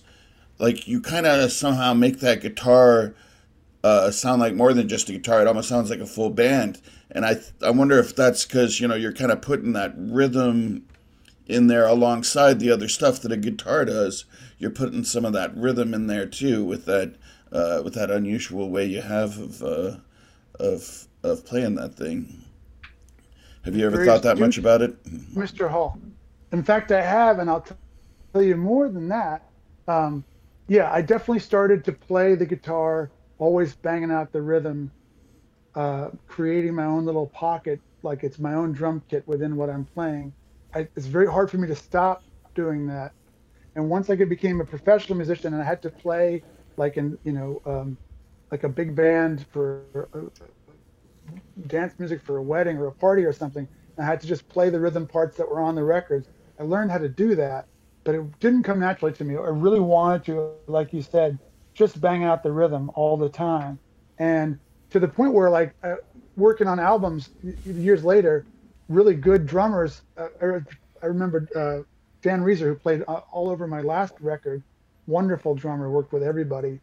like 0.57 0.87
you 0.87 1.01
kind 1.01 1.25
of 1.25 1.51
somehow 1.51 1.93
make 1.93 2.21
that 2.21 2.39
guitar 2.39 3.13
uh, 3.83 4.09
sound 4.09 4.41
like 4.41 4.53
more 4.53 4.73
than 4.73 4.87
just 4.87 5.09
a 5.09 5.11
guitar. 5.11 5.41
It 5.41 5.47
almost 5.47 5.67
sounds 5.67 5.89
like 5.89 5.99
a 5.99 6.07
full 6.07 6.29
band. 6.29 6.81
And 7.11 7.25
I 7.25 7.41
I 7.61 7.71
wonder 7.71 7.99
if 7.99 8.15
that's 8.15 8.45
because 8.45 8.79
you 8.79 8.87
know 8.87 8.95
you're 8.95 9.11
kind 9.11 9.31
of 9.31 9.41
putting 9.41 9.73
that 9.73 9.93
rhythm 9.97 10.85
in 11.47 11.67
there 11.67 11.85
alongside 11.85 12.61
the 12.61 12.71
other 12.71 12.87
stuff 12.87 13.21
that 13.21 13.33
a 13.33 13.37
guitar 13.37 13.83
does. 13.83 14.23
You're 14.57 14.71
putting 14.71 15.03
some 15.03 15.25
of 15.25 15.33
that 15.33 15.53
rhythm 15.57 15.93
in 15.93 16.07
there 16.07 16.25
too 16.25 16.63
with 16.63 16.85
that 16.85 17.15
uh, 17.51 17.81
with 17.83 17.95
that 17.95 18.09
unusual 18.09 18.69
way 18.69 18.85
you 18.85 19.01
have 19.01 19.37
of 19.37 19.61
uh, 19.61 19.97
of 20.57 21.09
of 21.23 21.45
playing 21.45 21.75
that 21.75 21.95
thing. 21.95 22.43
Have 23.63 23.75
you 23.75 23.85
ever 23.85 23.97
Very 23.97 24.07
thought 24.07 24.23
that 24.23 24.39
much 24.39 24.57
about 24.57 24.81
it? 24.81 25.01
Mr. 25.35 25.69
Hall. 25.69 25.99
In 26.51 26.63
fact, 26.63 26.91
I 26.91 27.01
have, 27.01 27.39
and 27.39 27.49
I'll 27.49 27.61
tell 27.61 28.41
you 28.41 28.55
more 28.57 28.89
than 28.89 29.07
that. 29.09 29.43
Um, 29.87 30.23
yeah, 30.67 30.91
I 30.91 31.01
definitely 31.01 31.39
started 31.39 31.83
to 31.85 31.91
play 31.91 32.35
the 32.35 32.45
guitar, 32.45 33.11
always 33.37 33.75
banging 33.75 34.11
out 34.11 34.31
the 34.31 34.41
rhythm, 34.41 34.91
uh, 35.75 36.09
creating 36.27 36.73
my 36.75 36.85
own 36.85 37.05
little 37.05 37.27
pocket, 37.27 37.79
like 38.03 38.23
it's 38.23 38.39
my 38.39 38.53
own 38.53 38.71
drum 38.71 39.01
kit 39.09 39.27
within 39.27 39.55
what 39.55 39.69
I'm 39.69 39.85
playing. 39.85 40.33
I, 40.73 40.87
it's 40.95 41.05
very 41.05 41.27
hard 41.27 41.51
for 41.51 41.57
me 41.57 41.67
to 41.67 41.75
stop 41.75 42.23
doing 42.55 42.87
that. 42.87 43.13
And 43.75 43.89
once 43.89 44.09
I 44.09 44.15
became 44.15 44.59
a 44.59 44.65
professional 44.65 45.17
musician 45.17 45.53
and 45.53 45.61
I 45.61 45.65
had 45.65 45.81
to 45.83 45.89
play 45.89 46.43
like 46.77 46.97
in, 46.97 47.17
you 47.23 47.31
know, 47.31 47.61
um, 47.65 47.97
like 48.51 48.63
a 48.63 48.69
big 48.69 48.95
band 48.95 49.45
for 49.51 49.85
uh, 50.13 50.43
dance 51.67 51.93
music 51.99 52.21
for 52.21 52.37
a 52.37 52.43
wedding 52.43 52.77
or 52.77 52.87
a 52.87 52.91
party 52.91 53.23
or 53.23 53.33
something. 53.33 53.67
I 53.97 54.03
had 54.03 54.21
to 54.21 54.27
just 54.27 54.47
play 54.49 54.69
the 54.69 54.79
rhythm 54.79 55.07
parts 55.07 55.37
that 55.37 55.49
were 55.49 55.59
on 55.59 55.75
the 55.75 55.83
records. 55.83 56.27
I 56.59 56.63
learned 56.63 56.91
how 56.91 56.97
to 56.97 57.09
do 57.09 57.35
that, 57.35 57.67
but 58.03 58.15
it 58.15 58.39
didn't 58.39 58.63
come 58.63 58.79
naturally 58.79 59.13
to 59.13 59.23
me. 59.23 59.35
I 59.35 59.49
really 59.49 59.79
wanted 59.79 60.25
to, 60.25 60.53
like 60.67 60.93
you 60.93 61.01
said, 61.01 61.39
just 61.75 62.01
bang 62.01 62.23
out 62.23 62.43
the 62.43 62.51
rhythm 62.51 62.91
all 62.95 63.17
the 63.17 63.29
time. 63.29 63.79
And 64.17 64.59
to 64.91 64.99
the 64.99 65.07
point 65.07 65.33
where, 65.33 65.49
like, 65.49 65.75
uh, 65.83 65.95
working 66.35 66.67
on 66.67 66.79
albums 66.79 67.29
years 67.65 68.03
later, 68.03 68.45
really 68.89 69.15
good 69.15 69.45
drummers. 69.45 70.01
Uh, 70.17 70.27
I, 70.41 70.45
I 71.03 71.05
remember 71.07 71.47
uh, 71.55 71.83
Dan 72.21 72.41
Rieser, 72.41 72.65
who 72.67 72.75
played 72.75 73.03
uh, 73.07 73.21
all 73.31 73.49
over 73.49 73.67
my 73.67 73.81
last 73.81 74.13
record, 74.19 74.63
wonderful 75.07 75.55
drummer, 75.55 75.89
worked 75.89 76.13
with 76.13 76.23
everybody 76.23 76.79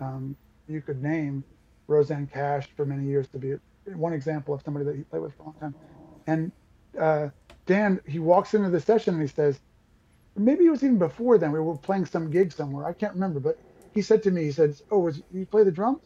um, 0.00 0.36
you 0.68 0.80
could 0.80 1.02
name. 1.02 1.44
Rosanne 1.88 2.28
Cash 2.32 2.68
for 2.76 2.86
many 2.86 3.04
years 3.04 3.28
to 3.30 3.38
be 3.38 3.54
one 3.96 4.12
example 4.14 4.54
of 4.54 4.62
somebody 4.62 4.86
that 4.86 4.96
he 4.96 5.04
played 5.04 5.22
with 5.22 5.34
for 5.34 5.42
a 5.42 5.46
long 5.46 5.56
time. 5.60 5.76
And 6.26 6.52
uh, 6.98 7.30
Dan, 7.66 8.00
he 8.06 8.18
walks 8.20 8.54
into 8.54 8.70
the 8.70 8.80
session 8.80 9.14
and 9.14 9.22
he 9.22 9.28
says, 9.28 9.60
maybe 10.36 10.66
it 10.66 10.70
was 10.70 10.82
even 10.84 10.98
before 10.98 11.38
then. 11.38 11.52
We 11.52 11.60
were 11.60 11.76
playing 11.78 12.06
some 12.06 12.30
gig 12.30 12.52
somewhere. 12.52 12.86
I 12.86 12.92
can't 12.94 13.14
remember, 13.14 13.40
but 13.40 13.58
he 13.94 14.02
said 14.02 14.22
to 14.24 14.30
me, 14.30 14.44
he 14.44 14.52
said, 14.52 14.76
"Oh, 14.90 15.00
was 15.00 15.22
you 15.30 15.46
play 15.46 15.64
the 15.64 15.72
drums?" 15.72 16.02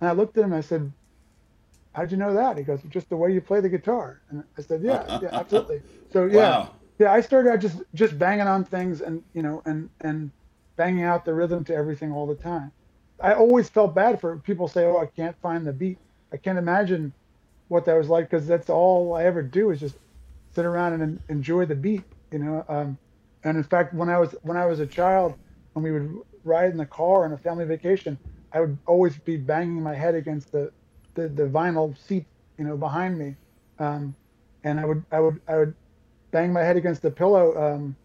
And 0.00 0.10
I 0.10 0.12
looked 0.12 0.36
at 0.38 0.44
him. 0.44 0.52
and 0.52 0.58
I 0.58 0.62
said, 0.62 0.92
"How'd 1.94 2.10
you 2.12 2.18
know 2.18 2.34
that?" 2.34 2.58
He 2.58 2.64
goes, 2.64 2.82
"Just 2.88 3.08
the 3.08 3.16
way 3.16 3.32
you 3.32 3.40
play 3.40 3.60
the 3.60 3.68
guitar." 3.68 4.22
And 4.28 4.44
I 4.58 4.62
said, 4.62 4.82
"Yeah, 4.82 5.18
yeah, 5.22 5.30
absolutely." 5.32 5.82
So 6.12 6.26
yeah, 6.26 6.52
Wow. 6.52 6.76
yeah. 6.98 7.12
I 7.12 7.20
started 7.20 7.50
out 7.50 7.60
just 7.60 7.82
just 7.94 8.18
banging 8.18 8.46
on 8.48 8.64
things 8.64 9.00
and 9.00 9.24
you 9.34 9.42
know 9.42 9.62
and 9.66 9.90
and 10.00 10.32
banging 10.76 11.04
out 11.04 11.24
the 11.24 11.34
rhythm 11.34 11.64
to 11.64 11.74
everything 11.74 12.12
all 12.12 12.26
the 12.26 12.36
time. 12.36 12.72
I 13.20 13.34
always 13.34 13.68
felt 13.70 13.94
bad 13.94 14.20
for 14.20 14.38
people 14.38 14.68
say, 14.68 14.84
"Oh, 14.86 14.98
I 14.98 15.06
can't 15.06 15.36
find 15.40 15.66
the 15.66 15.72
beat." 15.72 16.00
I 16.32 16.36
can't 16.38 16.58
imagine 16.58 17.14
what 17.68 17.84
that 17.86 17.96
was 17.96 18.08
like 18.08 18.30
because 18.30 18.46
that's 18.46 18.70
all 18.70 19.14
I 19.14 19.24
ever 19.24 19.42
do 19.42 19.70
is 19.70 19.80
just 19.80 19.98
sit 20.54 20.64
around 20.64 21.00
and 21.00 21.20
enjoy 21.28 21.66
the 21.66 21.74
beat, 21.76 22.04
you 22.30 22.38
know. 22.38 22.64
Um, 22.68 22.98
and 23.44 23.56
in 23.56 23.64
fact, 23.64 23.94
when 23.94 24.08
I 24.08 24.18
was 24.18 24.34
when 24.42 24.56
I 24.56 24.66
was 24.66 24.80
a 24.80 24.86
child, 24.86 25.36
when 25.74 25.84
we 25.84 25.92
would 25.92 26.14
ride 26.44 26.70
in 26.70 26.76
the 26.78 26.86
car 26.86 27.24
on 27.24 27.32
a 27.32 27.38
family 27.38 27.64
vacation, 27.64 28.18
I 28.52 28.60
would 28.60 28.78
always 28.86 29.18
be 29.18 29.36
banging 29.36 29.82
my 29.82 29.94
head 29.94 30.14
against 30.14 30.52
the 30.52 30.72
the, 31.14 31.28
the 31.28 31.44
vinyl 31.44 31.96
seat, 31.96 32.26
you 32.58 32.64
know, 32.64 32.76
behind 32.76 33.18
me, 33.18 33.36
um, 33.78 34.16
and 34.64 34.80
I 34.80 34.84
would 34.84 35.04
I 35.10 35.20
would 35.20 35.40
I 35.48 35.56
would 35.56 35.74
bang 36.32 36.52
my 36.52 36.62
head 36.62 36.76
against 36.76 37.02
the 37.02 37.10
pillow. 37.10 37.56
Um, 37.60 37.96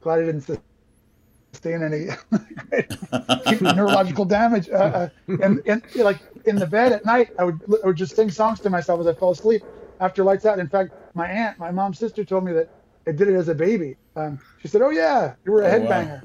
glad 0.00 0.20
I 0.20 0.26
didn't 0.26 0.42
sus- 0.42 0.58
sustain 0.62 1.02
any 1.02 2.08
neurological 3.60 4.24
damage. 4.24 4.68
Uh, 4.68 4.72
uh, 4.72 5.08
and, 5.42 5.60
and 5.66 5.82
like 5.96 6.20
in 6.44 6.58
the 6.58 6.66
bed 6.66 6.92
at 6.92 7.04
night, 7.04 7.30
I 7.38 7.44
would 7.44 7.60
I 7.84 7.86
would 7.88 7.96
just 7.96 8.14
sing 8.16 8.30
songs 8.30 8.60
to 8.62 8.70
myself 8.70 9.00
as 9.00 9.06
I 9.06 9.14
fell 9.14 9.30
asleep 9.30 9.62
after 10.00 10.24
lights 10.24 10.44
out. 10.46 10.58
In 10.58 10.68
fact, 10.68 10.92
my 11.14 11.26
aunt, 11.28 11.58
my 11.58 11.70
mom's 11.70 11.98
sister, 11.98 12.24
told 12.24 12.44
me 12.44 12.52
that 12.52 12.68
I 13.06 13.12
did 13.12 13.28
it 13.28 13.34
as 13.34 13.48
a 13.48 13.54
baby. 13.54 13.96
Um, 14.16 14.40
she 14.58 14.68
said, 14.68 14.82
"Oh 14.82 14.90
yeah, 14.90 15.34
you 15.44 15.52
were 15.52 15.62
a 15.62 15.68
Oh, 15.68 15.74
wow. 15.74 16.22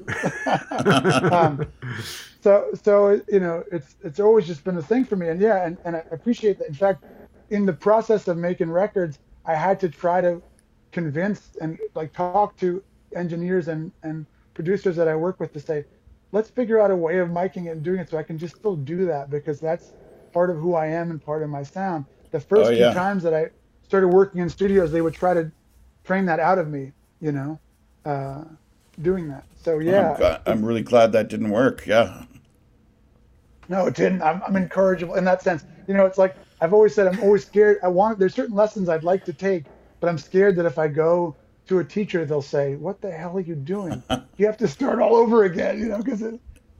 um, 1.30 1.62
so 2.42 2.66
so 2.84 3.20
you 3.28 3.40
know, 3.40 3.64
it's 3.72 3.96
it's 4.02 4.20
always 4.20 4.46
just 4.46 4.64
been 4.64 4.76
a 4.78 4.82
thing 4.82 5.04
for 5.04 5.16
me, 5.16 5.28
and 5.28 5.40
yeah, 5.40 5.66
and, 5.66 5.78
and 5.84 5.96
I 5.96 6.04
appreciate 6.10 6.58
that. 6.58 6.68
In 6.68 6.74
fact, 6.74 7.02
in 7.50 7.66
the 7.66 7.72
process 7.72 8.28
of 8.28 8.36
making 8.36 8.70
records, 8.70 9.18
I 9.46 9.54
had 9.54 9.80
to 9.80 9.88
try 9.88 10.20
to 10.20 10.42
convince 10.92 11.50
and 11.60 11.78
like 11.94 12.12
talk 12.12 12.56
to 12.58 12.82
engineers 13.14 13.68
and 13.68 13.92
and 14.02 14.26
producers 14.54 14.96
that 14.96 15.08
I 15.08 15.16
work 15.16 15.40
with 15.40 15.52
to 15.52 15.60
say, 15.60 15.84
let's 16.32 16.50
figure 16.50 16.80
out 16.80 16.90
a 16.90 16.96
way 16.96 17.18
of 17.18 17.28
miking 17.28 17.66
it 17.66 17.70
and 17.70 17.82
doing 17.82 18.00
it 18.00 18.10
so 18.10 18.18
I 18.18 18.22
can 18.22 18.38
just 18.38 18.56
still 18.56 18.76
do 18.76 19.06
that 19.06 19.30
because 19.30 19.60
that's 19.60 19.94
part 20.32 20.50
of 20.50 20.56
who 20.58 20.74
I 20.74 20.86
am 20.88 21.10
and 21.10 21.22
part 21.22 21.42
of 21.42 21.50
my 21.50 21.62
sound. 21.62 22.06
The 22.32 22.40
first 22.40 22.68
Oh, 22.68 22.70
few 22.74 22.80
yeah. 22.80 22.94
times 22.94 23.22
that 23.24 23.34
I 23.34 23.50
started 23.82 24.08
working 24.08 24.40
in 24.40 24.48
studios, 24.50 24.92
they 24.92 25.02
would 25.02 25.14
try 25.14 25.34
to 25.34 25.52
train 26.04 26.26
that 26.26 26.40
out 26.40 26.58
of 26.58 26.68
me, 26.68 26.92
you 27.20 27.32
know, 27.32 27.60
uh, 28.04 28.44
doing 29.00 29.28
that. 29.28 29.46
So 29.56 29.78
yeah, 29.80 30.18
I'm, 30.46 30.58
I'm 30.58 30.64
really 30.64 30.82
glad 30.82 31.12
that 31.12 31.28
didn't 31.28 31.50
work. 31.50 31.86
Yeah. 31.86 32.24
no, 33.68 33.86
it 33.86 33.94
didn't. 33.94 34.22
I'm, 34.22 34.42
I'm 34.46 34.56
incorrigible 34.56 35.14
in 35.14 35.24
that 35.24 35.42
sense. 35.42 35.64
You 35.86 35.94
know, 35.94 36.06
it's 36.06 36.18
like 36.18 36.36
I've 36.60 36.72
always 36.74 36.94
said, 36.94 37.06
I'm 37.06 37.20
always 37.20 37.46
scared. 37.46 37.78
I 37.82 37.88
want 37.88 38.18
there's 38.18 38.34
certain 38.34 38.56
lessons 38.56 38.88
I'd 38.88 39.04
like 39.04 39.24
to 39.26 39.32
take, 39.32 39.66
but 40.00 40.08
I'm 40.08 40.18
scared 40.18 40.56
that 40.56 40.66
if 40.66 40.78
I 40.78 40.88
go 40.88 41.38
to 41.68 41.78
a 41.78 41.84
teacher, 41.84 42.24
they'll 42.24 42.42
say, 42.42 42.76
"What 42.76 43.00
the 43.00 43.10
hell 43.10 43.36
are 43.36 43.40
you 43.40 43.54
doing? 43.56 44.04
You 44.38 44.46
have 44.46 44.56
to 44.58 44.68
start 44.68 45.00
all 45.00 45.16
over 45.16 45.44
again." 45.44 45.78
You 45.78 45.88
know, 45.88 45.98
because 45.98 46.22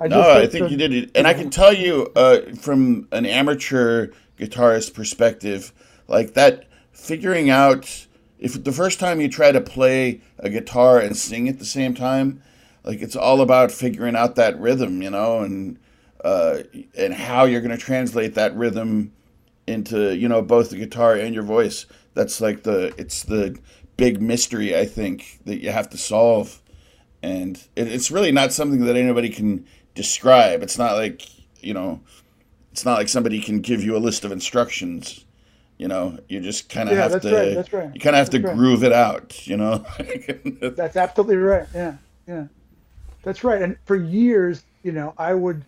I 0.00 0.08
No, 0.08 0.30
I 0.30 0.46
think 0.46 0.70
you 0.70 0.76
did. 0.76 0.92
It, 0.92 1.10
and 1.14 1.26
I 1.26 1.34
can 1.34 1.50
tell 1.50 1.72
you 1.72 2.10
uh, 2.16 2.40
from 2.56 3.06
an 3.12 3.26
amateur 3.26 4.08
guitarist 4.38 4.94
perspective, 4.94 5.72
like 6.08 6.34
that, 6.34 6.66
figuring 6.92 7.50
out 7.50 8.06
if 8.38 8.64
the 8.64 8.72
first 8.72 8.98
time 8.98 9.20
you 9.20 9.28
try 9.28 9.52
to 9.52 9.60
play 9.60 10.22
a 10.38 10.48
guitar 10.48 10.98
and 10.98 11.16
sing 11.16 11.48
at 11.48 11.58
the 11.58 11.64
same 11.66 11.94
time, 11.94 12.42
like 12.82 13.02
it's 13.02 13.14
all 13.14 13.42
about 13.42 13.70
figuring 13.70 14.16
out 14.16 14.36
that 14.36 14.58
rhythm, 14.58 15.02
you 15.02 15.10
know, 15.10 15.40
and 15.40 15.78
uh, 16.24 16.62
and 16.96 17.12
how 17.14 17.44
you're 17.44 17.60
going 17.60 17.76
to 17.76 17.82
translate 17.82 18.34
that 18.34 18.56
rhythm 18.56 19.12
into 19.66 20.16
you 20.16 20.28
know 20.28 20.42
both 20.42 20.70
the 20.70 20.76
guitar 20.76 21.14
and 21.14 21.34
your 21.34 21.44
voice. 21.44 21.84
That's 22.14 22.40
like 22.40 22.62
the 22.62 22.94
it's 22.96 23.22
the 23.22 23.58
big 23.96 24.22
mystery 24.22 24.76
I 24.76 24.86
think 24.86 25.40
that 25.44 25.62
you 25.62 25.70
have 25.70 25.90
to 25.90 25.98
solve, 25.98 26.62
and 27.22 27.56
it, 27.76 27.88
it's 27.88 28.10
really 28.10 28.32
not 28.32 28.52
something 28.52 28.84
that 28.86 28.96
anybody 28.96 29.28
can 29.28 29.66
describe. 29.94 30.62
It's 30.62 30.78
not 30.78 30.94
like 30.94 31.22
you 31.62 31.74
know, 31.74 32.00
it's 32.72 32.84
not 32.84 32.98
like 32.98 33.08
somebody 33.08 33.40
can 33.40 33.60
give 33.60 33.82
you 33.84 33.96
a 33.96 34.00
list 34.00 34.24
of 34.24 34.32
instructions. 34.32 35.26
You 35.78 35.88
know, 35.88 36.18
you 36.28 36.40
just 36.40 36.68
kind 36.70 36.88
of 36.90 36.96
Yeah, 36.96 36.98
have 36.98 37.08
that's 37.08 37.22
to. 37.22 37.30
right, 37.30 37.52
that's 37.52 37.72
right, 37.72 37.92
You 37.94 38.00
kind 38.00 38.16
of 38.16 38.20
have 38.20 38.30
to 38.30 38.40
right. 38.42 38.58
groove 38.58 38.84
it 38.84 38.92
out. 38.92 39.46
You 39.46 39.56
know. 39.58 39.86
That's 40.76 40.96
absolutely 40.96 41.36
right. 41.36 41.68
Yeah, 41.74 41.98
yeah, 42.26 42.46
that's 43.22 43.44
right. 43.44 43.62
And 43.62 43.78
for 43.86 43.96
years, 43.96 44.64
you 44.82 44.92
know, 44.92 45.14
I 45.18 45.34
would, 45.34 45.66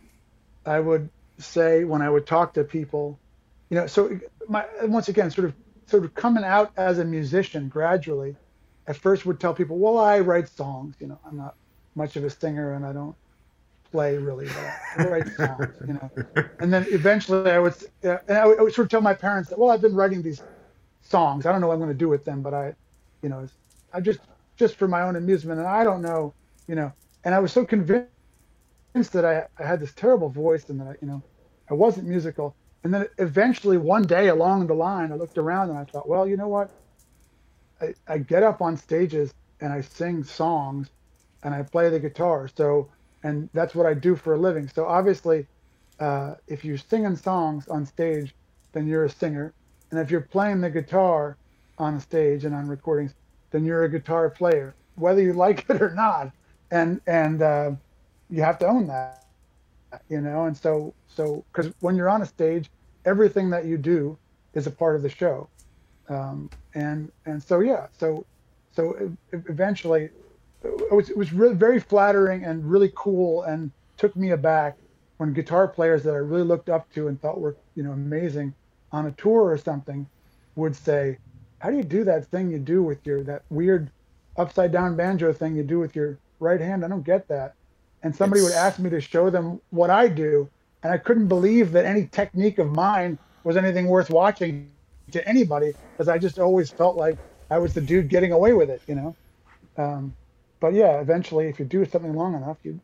I 0.67 0.81
would 0.81 1.11
say 1.39 1.85
when 1.85 2.03
I 2.03 2.11
would 2.11 2.27
talk 2.27 2.55
to 2.55 2.65
people, 2.65 3.21
you 3.71 3.77
know, 3.79 3.87
so 3.87 4.19
my 4.49 4.67
once 4.85 5.09
again, 5.09 5.31
sort 5.31 5.47
of, 5.49 5.57
sort 5.87 6.05
of 6.05 6.15
coming 6.15 6.45
out 6.45 6.73
as 6.77 6.99
a 6.99 7.05
musician 7.05 7.69
gradually. 7.69 8.37
At 8.89 8.97
first, 8.97 9.27
would 9.27 9.41
tell 9.41 9.55
people, 9.55 9.79
well, 9.79 9.99
I 9.99 10.21
write 10.21 10.49
songs. 10.49 10.97
You 11.01 11.09
know, 11.09 11.21
I'm 11.27 11.37
not 11.37 11.57
much 11.97 12.17
of 12.17 12.25
a 12.25 12.31
singer, 12.31 12.75
and 12.75 12.87
I 12.87 12.93
don't 12.93 13.17
play 13.93 14.17
really 14.19 14.47
well. 14.47 14.75
I 14.99 15.05
write 15.05 15.29
songs, 15.37 15.75
you 15.87 15.95
know. 15.95 16.11
And 16.59 16.73
then 16.73 16.87
eventually, 16.89 17.51
I 17.51 17.59
would, 17.59 17.75
uh, 18.05 18.17
and 18.27 18.39
I 18.39 18.47
would, 18.47 18.59
I 18.59 18.63
would 18.63 18.75
sort 18.75 18.87
of 18.87 18.91
tell 18.91 19.03
my 19.03 19.15
parents 19.15 19.51
that, 19.51 19.59
well, 19.59 19.71
I've 19.71 19.83
been 19.83 19.95
writing 19.95 20.23
these 20.23 20.43
songs. 21.03 21.47
I 21.47 21.53
don't 21.53 21.61
know 21.61 21.69
what 21.69 21.75
I'm 21.75 21.81
going 21.81 21.93
to 21.93 22.05
do 22.07 22.09
with 22.09 22.25
them, 22.25 22.43
but 22.43 22.55
I, 22.55 22.75
you 23.23 23.29
know, 23.29 23.47
I 23.93 24.01
just 24.01 24.21
just 24.57 24.77
for 24.77 24.89
my 24.89 25.03
own 25.03 25.17
amusement, 25.17 25.59
and 25.61 25.69
I 25.69 25.85
don't 25.85 26.03
know, 26.03 26.35
you 26.67 26.75
know. 26.75 26.93
And 27.25 27.35
I 27.35 27.39
was 27.39 27.53
so 27.53 27.65
convinced 27.65 28.09
that 29.13 29.25
I, 29.25 29.47
I 29.63 29.67
had 29.67 29.81
this 29.81 29.93
terrible 29.93 30.29
voice 30.29 30.69
and 30.69 30.81
that 30.81 30.89
I, 30.89 30.95
you 31.01 31.09
know, 31.09 31.23
I 31.71 31.75
wasn't 31.75 32.07
musical. 32.09 32.55
And 32.85 32.93
then 32.93 33.07
eventually, 33.19 33.79
one 33.79 34.03
day 34.03 34.29
along 34.29 34.67
the 34.67 34.75
line, 34.75 35.13
I 35.13 35.17
looked 35.17 35.39
around 35.39 35.71
and 35.71 35.79
I 35.79 35.85
thought, 35.85 36.09
well, 36.09 36.27
you 36.27 36.37
know 36.37 36.49
what? 36.49 36.71
I, 37.81 37.95
I 38.09 38.19
get 38.19 38.43
up 38.43 38.61
on 38.61 38.77
stages 38.77 39.33
and 39.61 39.73
I 39.73 39.81
sing 39.81 40.25
songs, 40.25 40.91
and 41.45 41.55
I 41.55 41.63
play 41.63 41.89
the 41.89 42.01
guitar. 42.01 42.49
So, 42.57 42.89
and 43.23 43.49
that's 43.53 43.75
what 43.75 43.87
I 43.87 43.95
do 43.95 44.17
for 44.17 44.35
a 44.35 44.39
living. 44.39 44.69
So 44.69 44.87
obviously, 44.87 45.49
uh, 45.99 46.35
if 46.47 46.65
you're 46.65 46.79
singing 46.79 47.17
songs 47.17 47.69
on 47.69 47.87
stage, 47.87 48.35
then 48.73 48.87
you're 48.87 49.05
a 49.05 49.11
singer. 49.11 49.55
And 49.91 50.01
if 50.01 50.11
you're 50.11 50.23
playing 50.23 50.61
the 50.61 50.71
guitar 50.71 51.39
on 51.79 51.95
a 51.95 52.01
stage 52.01 52.45
and 52.45 52.55
on 52.55 52.69
recordings, 52.69 53.15
then 53.53 53.65
you're 53.65 53.85
a 53.85 53.89
guitar 53.91 54.31
player, 54.31 54.77
whether 54.97 55.23
you 55.23 55.33
like 55.33 55.67
it 55.71 55.83
or 55.83 55.95
not. 55.95 56.33
And 56.71 57.01
and 57.07 57.43
uh, 57.43 57.73
you 58.31 58.43
have 58.43 58.59
to 58.61 58.67
own 58.67 58.87
that, 58.89 59.19
you 59.21 59.37
know. 59.41 59.65
And 59.65 59.89
so 59.89 60.01
so 60.47 60.75
because 60.75 61.09
when 61.09 61.29
you're 61.29 61.41
on 61.41 62.23
a 62.23 62.27
stage, 62.27 62.71
everything 63.05 63.05
that 63.05 63.19
you 63.19 63.77
do 63.79 63.85
is 64.19 64.29
a 64.31 64.35
part 64.41 64.61
of 64.61 64.67
the 64.67 64.77
show. 64.89 65.21
Um, 66.09 66.51
and 66.75 67.11
and 67.25 67.43
so 67.43 67.61
yeah, 67.61 67.87
so 67.93 68.27
so 68.71 69.17
eventually, 69.33 70.11
it 70.65 70.93
was 70.93 71.11
it 71.11 71.17
was 71.17 71.33
really 71.33 71.55
very 71.55 71.81
flattering 71.81 72.45
and 72.45 72.71
really 72.71 72.93
cool 72.95 73.43
and 73.43 73.71
took 73.97 74.15
me 74.17 74.31
aback 74.31 74.77
when 75.19 75.33
guitar 75.33 75.69
players 75.69 76.03
that 76.03 76.15
I 76.15 76.19
really 76.19 76.45
looked 76.45 76.69
up 76.69 76.91
to 76.95 77.09
and 77.09 77.21
thought 77.21 77.41
were 77.41 77.57
you 77.75 77.83
know 77.83 77.93
amazing 77.93 78.55
on 78.93 79.07
a 79.07 79.13
tour 79.13 79.45
or 79.51 79.59
something 79.59 80.07
would 80.57 80.77
say, 80.77 81.19
"How 81.61 81.71
do 81.71 81.77
you 81.77 81.85
do 81.85 82.05
that 82.05 82.27
thing 82.27 82.51
you 82.51 82.59
do 82.59 82.83
with 82.83 83.05
your 83.07 83.23
that 83.25 83.43
weird 83.51 83.91
upside 84.37 84.73
down 84.73 84.97
banjo 84.97 85.33
thing 85.33 85.57
you 85.57 85.63
do 85.63 85.79
with 85.79 85.97
your 85.97 86.19
right 86.41 86.61
hand? 86.61 86.85
I 86.85 86.89
don't 86.89 87.05
get 87.05 87.29
that." 87.29 87.55
And 88.03 88.15
somebody 88.15 88.43
would 88.43 88.53
ask 88.53 88.79
me 88.79 88.91
to 88.91 89.01
show 89.01 89.31
them 89.31 89.61
what 89.71 89.91
I 89.91 90.09
do, 90.09 90.49
and 90.83 90.93
I 90.93 90.99
couldn't 90.99 91.29
believe 91.29 91.73
that 91.73 91.85
any 91.85 92.07
technique 92.09 92.59
of 92.59 92.71
mine 92.73 93.19
was 93.45 93.57
anything 93.57 93.87
worth 93.87 94.11
watching 94.11 94.71
to 95.11 95.27
anybody 95.29 95.75
because 95.93 96.09
I 96.09 96.19
just 96.19 96.39
always 96.39 96.71
felt 96.71 96.97
like 96.97 97.17
I 97.51 97.59
was 97.59 97.75
the 97.75 97.81
dude 97.81 98.09
getting 98.09 98.33
away 98.33 98.53
with 98.53 98.71
it, 98.71 98.83
you 98.87 98.95
know. 98.95 99.17
Um, 99.77 100.15
but 100.63 100.75
yeah, 100.75 101.01
eventually, 101.01 101.49
if 101.49 101.59
you 101.59 101.65
do 101.65 101.85
something 101.85 102.15
long 102.15 102.35
enough, 102.35 102.57
you 102.63 102.81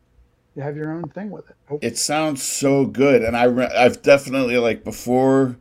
you 0.55 0.61
have 0.61 0.75
your 0.75 0.91
own 0.91 1.07
thing 1.09 1.31
with 1.31 1.49
it. 1.49 1.55
Hope- 1.69 1.83
it 1.83 1.97
sounds 1.97 2.43
so 2.43 2.85
good 2.85 3.21
and 3.23 3.37
i 3.37 3.45
i've 3.81 4.01
definitely 4.01 4.57
like 4.57 4.83
before 4.83 5.55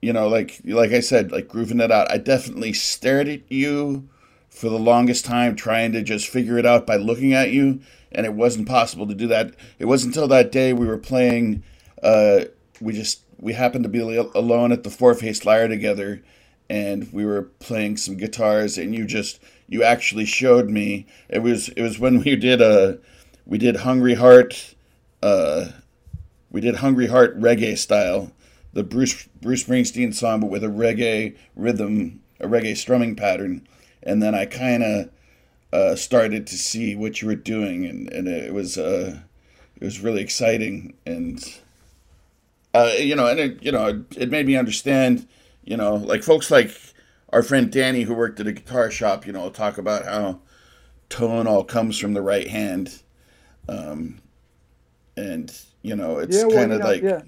you 0.00 0.12
know 0.12 0.28
like 0.28 0.60
like 0.64 0.92
i 0.92 1.00
said 1.00 1.32
like 1.32 1.48
grooving 1.48 1.80
it 1.80 1.90
out 1.90 2.10
i 2.12 2.18
definitely 2.18 2.72
stared 2.72 3.26
at 3.26 3.40
you 3.50 4.08
for 4.50 4.68
the 4.68 4.78
longest 4.78 5.24
time 5.24 5.56
trying 5.56 5.90
to 5.92 6.02
just 6.02 6.28
figure 6.28 6.58
it 6.58 6.66
out 6.66 6.86
by 6.86 6.96
looking 6.96 7.32
at 7.32 7.50
you 7.50 7.80
and 8.12 8.24
it 8.24 8.34
wasn't 8.34 8.68
possible 8.68 9.06
to 9.06 9.14
do 9.14 9.26
that 9.26 9.54
it 9.78 9.86
wasn't 9.86 10.14
until 10.14 10.28
that 10.28 10.52
day 10.52 10.72
we 10.72 10.86
were 10.86 10.98
playing 10.98 11.64
uh 12.02 12.44
we 12.80 12.92
just 12.92 13.22
we 13.38 13.54
happened 13.54 13.82
to 13.82 13.88
be 13.88 13.98
alone 13.98 14.70
at 14.70 14.84
the 14.84 14.90
four 14.90 15.14
faced 15.14 15.44
Liar 15.44 15.66
together 15.66 16.22
and 16.70 17.12
we 17.12 17.24
were 17.24 17.42
playing 17.42 17.96
some 17.96 18.16
guitars 18.16 18.78
and 18.78 18.94
you 18.94 19.06
just 19.06 19.40
you 19.68 19.82
actually 19.82 20.24
showed 20.24 20.68
me 20.68 21.06
it 21.28 21.40
was 21.40 21.68
it 21.70 21.82
was 21.82 21.98
when 21.98 22.20
we 22.22 22.36
did 22.36 22.60
a 22.60 22.98
we 23.46 23.58
did 23.58 23.76
hungry 23.76 24.14
heart 24.14 24.74
uh 25.22 25.66
we 26.54 26.60
did 26.60 26.76
Hungry 26.76 27.08
Heart 27.08 27.40
reggae 27.40 27.76
style, 27.76 28.30
the 28.72 28.84
Bruce 28.84 29.26
Bruce 29.42 29.64
Springsteen 29.64 30.14
song, 30.14 30.38
but 30.38 30.50
with 30.50 30.62
a 30.62 30.68
reggae 30.68 31.36
rhythm, 31.56 32.20
a 32.38 32.46
reggae 32.46 32.76
strumming 32.76 33.16
pattern. 33.16 33.66
And 34.04 34.22
then 34.22 34.36
I 34.36 34.46
kind 34.46 34.84
of 34.84 35.10
uh, 35.72 35.96
started 35.96 36.46
to 36.46 36.56
see 36.56 36.94
what 36.94 37.20
you 37.20 37.26
were 37.26 37.34
doing, 37.34 37.84
and, 37.86 38.08
and 38.12 38.28
it 38.28 38.54
was 38.54 38.78
uh, 38.78 39.18
it 39.74 39.84
was 39.84 39.98
really 39.98 40.22
exciting, 40.22 40.94
and 41.04 41.44
uh, 42.72 42.92
you 42.98 43.16
know, 43.16 43.26
and 43.26 43.40
it 43.40 43.60
you 43.60 43.72
know 43.72 43.86
it, 43.86 44.16
it 44.16 44.30
made 44.30 44.46
me 44.46 44.56
understand, 44.56 45.26
you 45.64 45.76
know, 45.76 45.96
like 45.96 46.22
folks 46.22 46.52
like 46.52 46.70
our 47.34 47.42
friend 47.42 47.70
Danny 47.70 48.02
who 48.02 48.14
worked 48.14 48.38
at 48.38 48.46
a 48.46 48.52
guitar 48.52 48.92
shop, 48.92 49.26
you 49.26 49.32
know, 49.32 49.50
talk 49.50 49.76
about 49.76 50.04
how 50.04 50.38
tone 51.08 51.48
all 51.48 51.64
comes 51.64 51.98
from 51.98 52.14
the 52.14 52.22
right 52.22 52.46
hand, 52.46 53.02
um, 53.68 54.20
and 55.16 55.52
you 55.82 55.96
know, 55.96 56.18
it's 56.18 56.36
yeah, 56.36 56.44
well, 56.44 56.56
kind 56.56 56.70
you 56.70 56.76
of 56.76 56.80
know, 56.80 56.86
like 56.86 57.02
yeah. 57.02 57.22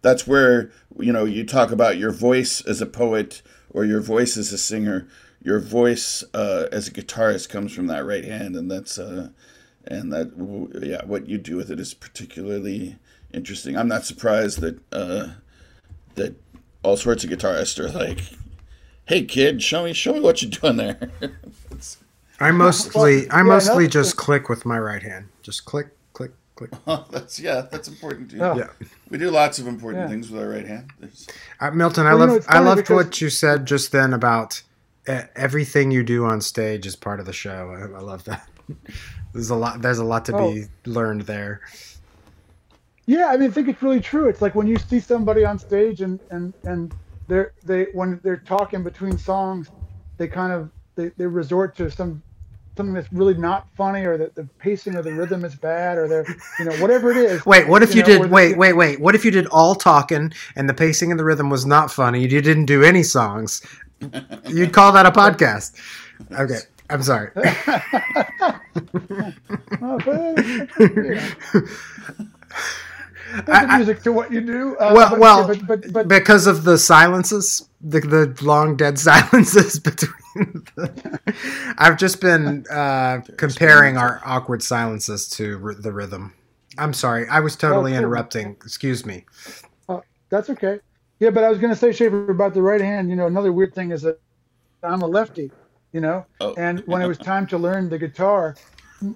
that's 0.00 0.28
where 0.28 0.70
you 1.00 1.12
know 1.12 1.24
you 1.24 1.44
talk 1.44 1.72
about 1.72 1.98
your 1.98 2.12
voice 2.12 2.60
as 2.66 2.80
a 2.80 2.86
poet 2.86 3.42
or 3.70 3.84
your 3.84 4.00
voice 4.00 4.36
as 4.36 4.52
a 4.52 4.58
singer. 4.58 5.08
Your 5.42 5.58
voice 5.58 6.22
uh, 6.34 6.68
as 6.70 6.86
a 6.86 6.92
guitarist 6.92 7.48
comes 7.48 7.72
from 7.72 7.88
that 7.88 8.04
right 8.04 8.24
hand 8.24 8.54
and 8.54 8.70
that's 8.70 8.96
uh, 8.96 9.30
and 9.86 10.12
that 10.12 10.32
yeah 10.82 11.04
what 11.04 11.28
you 11.28 11.36
do 11.36 11.56
with 11.56 11.70
it 11.70 11.80
is 11.80 11.94
particularly 11.94 12.96
interesting. 13.34 13.76
I'm 13.76 13.88
not 13.88 14.04
surprised 14.04 14.60
that 14.60 14.78
uh, 14.92 15.28
that 16.14 16.36
all 16.84 16.96
sorts 16.96 17.24
of 17.24 17.30
guitarists 17.30 17.78
are 17.80 17.90
like 17.90 18.20
hey 19.08 19.24
kid 19.24 19.62
show 19.62 19.84
me 19.84 19.92
show 19.92 20.12
me 20.12 20.20
what 20.20 20.40
you're 20.42 20.50
doing 20.50 20.76
there 20.76 20.98
I 22.40 22.52
mostly 22.52 23.28
I 23.30 23.38
yeah, 23.38 23.42
mostly 23.42 23.84
no- 23.84 23.90
just 23.90 24.16
click 24.16 24.48
with 24.48 24.64
my 24.64 24.78
right 24.78 25.02
hand. 25.02 25.26
Just 25.42 25.64
click, 25.64 25.88
click, 26.12 26.30
click. 26.54 26.70
that's 27.10 27.40
yeah 27.40 27.62
that's 27.70 27.88
important 27.88 28.30
too 28.30 28.36
Yeah. 28.36 28.54
Yeah. 28.54 28.68
we 29.10 29.18
do 29.18 29.30
lots 29.30 29.58
of 29.58 29.66
important 29.66 30.04
Yeah. 30.04 30.08
things 30.08 30.30
with 30.30 30.40
our 30.40 30.48
right 30.48 30.64
hand 30.66 30.92
Uh, 31.58 31.70
Milton, 31.72 32.06
I 32.06 32.14
Well, 32.14 32.28
you 32.28 32.34
love 32.34 32.42
know, 32.48 32.54
I 32.54 32.58
loved 32.60 32.82
because- 32.82 32.94
what 33.06 33.20
you 33.20 33.28
said 33.28 33.66
just 33.66 33.90
then 33.90 34.12
about 34.12 34.62
uh, 35.08 35.22
everything 35.34 35.90
you 35.90 36.04
do 36.04 36.26
on 36.26 36.40
stage 36.40 36.86
is 36.86 36.94
part 36.94 37.18
of 37.18 37.24
the 37.24 37.32
show. 37.32 37.70
I, 37.74 37.96
I 37.96 38.00
love 38.02 38.24
that. 38.24 38.46
There's 39.32 39.48
a 39.48 39.54
lot. 39.56 39.80
There's 39.80 39.96
a 39.98 40.04
lot 40.04 40.26
to 40.26 40.34
be 40.36 40.66
learned 40.84 41.22
there. 41.22 41.62
Yeah, 43.06 43.28
I 43.28 43.38
mean, 43.38 43.48
I 43.48 43.52
think 43.54 43.68
it's 43.68 43.82
really 43.82 44.00
true. 44.00 44.28
It's 44.28 44.42
like 44.42 44.54
when 44.54 44.66
you 44.66 44.76
see 44.76 45.00
somebody 45.00 45.46
on 45.46 45.58
stage 45.58 46.02
and 46.02 46.20
and 46.30 46.52
and 46.64 46.94
they're 47.28 47.52
they 47.64 47.86
when 47.92 48.18
they're 48.22 48.38
talking 48.38 48.82
between 48.82 49.16
songs, 49.16 49.70
they 50.16 50.26
kind 50.26 50.52
of 50.52 50.70
they, 50.96 51.10
they 51.16 51.26
resort 51.26 51.76
to 51.76 51.90
some 51.90 52.22
something 52.76 52.94
that's 52.94 53.12
really 53.12 53.34
not 53.34 53.68
funny 53.76 54.04
or 54.04 54.16
that 54.16 54.34
the 54.34 54.44
pacing 54.58 54.94
or 54.94 55.02
the 55.02 55.12
rhythm 55.12 55.44
is 55.44 55.54
bad 55.54 55.98
or 55.98 56.08
they're 56.08 56.24
you 56.58 56.64
know 56.64 56.74
whatever 56.76 57.10
it 57.10 57.18
is. 57.18 57.44
Wait, 57.44 57.68
what 57.68 57.82
if 57.82 57.94
you, 57.94 58.02
know, 58.02 58.22
did? 58.22 58.30
Wait, 58.30 58.56
wait, 58.56 58.72
wait. 58.72 59.00
What 59.00 59.14
if 59.14 59.24
you 59.24 59.30
did 59.30 59.46
all 59.48 59.74
talking 59.74 60.32
and 60.56 60.68
the 60.68 60.74
pacing 60.74 61.10
and 61.10 61.20
the 61.20 61.24
rhythm 61.24 61.50
was 61.50 61.66
not 61.66 61.92
funny? 61.92 62.22
You 62.22 62.40
didn't 62.40 62.66
do 62.66 62.82
any 62.82 63.02
songs. 63.02 63.62
You'd 64.46 64.72
call 64.72 64.92
that 64.92 65.06
a 65.06 65.10
podcast. 65.10 65.74
Okay, 66.32 66.60
I'm 66.88 67.02
sorry. 67.02 67.30
But, 73.36 73.46
there's 73.46 73.58
I- 73.58 73.64
I- 73.64 73.76
music 73.76 74.02
to 74.04 74.12
what 74.12 74.32
you 74.32 74.40
do. 74.40 74.76
Uh, 74.78 74.92
well, 74.94 75.10
but, 75.10 75.18
well, 75.18 75.46
but, 75.46 75.66
but, 75.66 75.92
but 75.92 76.08
because 76.08 76.46
of 76.46 76.64
the 76.64 76.78
silences, 76.78 77.68
the 77.80 78.00
the 78.00 78.34
long 78.44 78.76
dead 78.76 78.98
silences 79.08 79.78
between. 79.78 80.64
The, 80.76 81.20
I've 81.78 81.98
just 81.98 82.20
been 82.20 82.64
uh, 82.70 83.20
comparing 83.36 83.96
our 83.96 84.20
awkward 84.24 84.62
silences 84.62 85.28
to 85.30 85.60
r- 85.62 85.74
the 85.74 85.92
rhythm. 85.92 86.32
I'm 86.78 86.92
sorry, 86.92 87.28
I 87.28 87.40
was 87.40 87.56
totally 87.56 87.92
Oh, 87.92 87.94
cool. 87.94 87.98
interrupting. 88.04 88.50
Excuse 88.64 89.04
me. 89.04 89.24
That's 90.30 90.50
okay. 90.50 90.78
Yeah, 91.20 91.30
but 91.30 91.42
I 91.42 91.48
was 91.48 91.58
going 91.58 91.72
to 91.72 91.78
say, 91.78 91.90
Schaefer, 91.90 92.30
about 92.30 92.52
the 92.52 92.60
right 92.62 92.82
hand. 92.82 93.08
You 93.08 93.16
know, 93.16 93.26
another 93.26 93.50
weird 93.50 93.74
thing 93.74 93.90
is 93.92 94.02
that 94.02 94.20
I'm 94.82 95.00
a 95.00 95.06
lefty. 95.06 95.50
You 95.92 96.00
know, 96.02 96.26
Oh. 96.42 96.54
and 96.58 96.80
when 96.86 97.00
it 97.00 97.06
was 97.08 97.16
time 97.16 97.46
to 97.46 97.56
learn 97.56 97.88
the 97.88 97.98
guitar, 97.98 98.54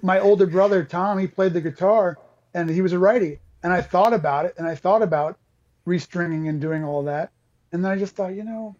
my 0.01 0.19
older 0.19 0.47
brother 0.47 0.83
Tom, 0.83 1.19
he 1.19 1.27
played 1.27 1.53
the 1.53 1.61
guitar, 1.61 2.17
and 2.55 2.67
he 2.67 2.81
was 2.81 2.93
a 2.93 2.99
righty. 2.99 3.39
And 3.63 3.71
I 3.71 3.81
thought 3.81 4.13
about 4.13 4.45
it, 4.45 4.55
and 4.57 4.67
I 4.67 4.75
thought 4.75 5.01
about 5.01 5.37
restringing 5.87 6.49
and 6.49 6.59
doing 6.59 6.83
all 6.83 7.03
that, 7.03 7.31
and 7.71 7.83
then 7.83 7.91
I 7.91 7.97
just 7.97 8.15
thought, 8.15 8.35
you 8.35 8.43
know, 8.43 8.75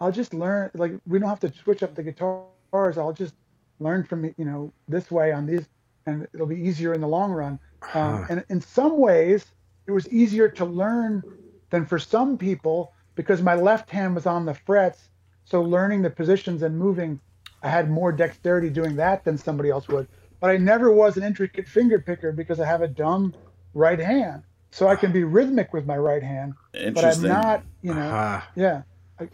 I'll 0.00 0.12
just 0.12 0.34
learn. 0.34 0.70
Like, 0.74 0.92
we 1.06 1.18
don't 1.18 1.28
have 1.28 1.40
to 1.40 1.52
switch 1.52 1.82
up 1.82 1.94
the 1.94 2.02
guitars. 2.02 2.98
I'll 2.98 3.12
just 3.12 3.34
learn 3.80 4.04
from 4.04 4.24
you 4.24 4.44
know 4.44 4.72
this 4.88 5.10
way 5.10 5.32
on 5.32 5.46
these, 5.46 5.68
and 6.06 6.26
it'll 6.32 6.46
be 6.46 6.60
easier 6.60 6.94
in 6.94 7.00
the 7.00 7.08
long 7.08 7.32
run. 7.32 7.58
Um, 7.92 8.26
and 8.30 8.44
in 8.48 8.60
some 8.60 8.98
ways, 8.98 9.44
it 9.86 9.92
was 9.92 10.08
easier 10.08 10.48
to 10.48 10.64
learn 10.64 11.22
than 11.70 11.84
for 11.84 11.98
some 11.98 12.38
people 12.38 12.92
because 13.14 13.42
my 13.42 13.54
left 13.54 13.90
hand 13.90 14.14
was 14.14 14.26
on 14.26 14.46
the 14.46 14.54
frets. 14.54 15.08
So 15.44 15.62
learning 15.62 16.02
the 16.02 16.10
positions 16.10 16.62
and 16.62 16.78
moving, 16.78 17.20
I 17.62 17.68
had 17.68 17.90
more 17.90 18.12
dexterity 18.12 18.70
doing 18.70 18.96
that 18.96 19.24
than 19.24 19.36
somebody 19.36 19.70
else 19.70 19.88
would. 19.88 20.08
But 20.40 20.50
I 20.50 20.56
never 20.56 20.90
was 20.90 21.16
an 21.16 21.22
intricate 21.22 21.68
finger 21.68 21.98
picker 21.98 22.32
because 22.32 22.60
I 22.60 22.66
have 22.66 22.82
a 22.82 22.88
dumb 22.88 23.34
right 23.74 23.98
hand. 23.98 24.42
So 24.72 24.88
I 24.88 24.96
can 24.96 25.12
be 25.12 25.24
rhythmic 25.24 25.72
with 25.72 25.86
my 25.86 25.96
right 25.96 26.22
hand, 26.22 26.54
but 26.94 27.04
I'm 27.04 27.22
not, 27.28 27.64
you 27.82 27.94
know, 27.94 28.10
Ah, 28.12 28.48
yeah. 28.56 28.82
I, 29.20 29.28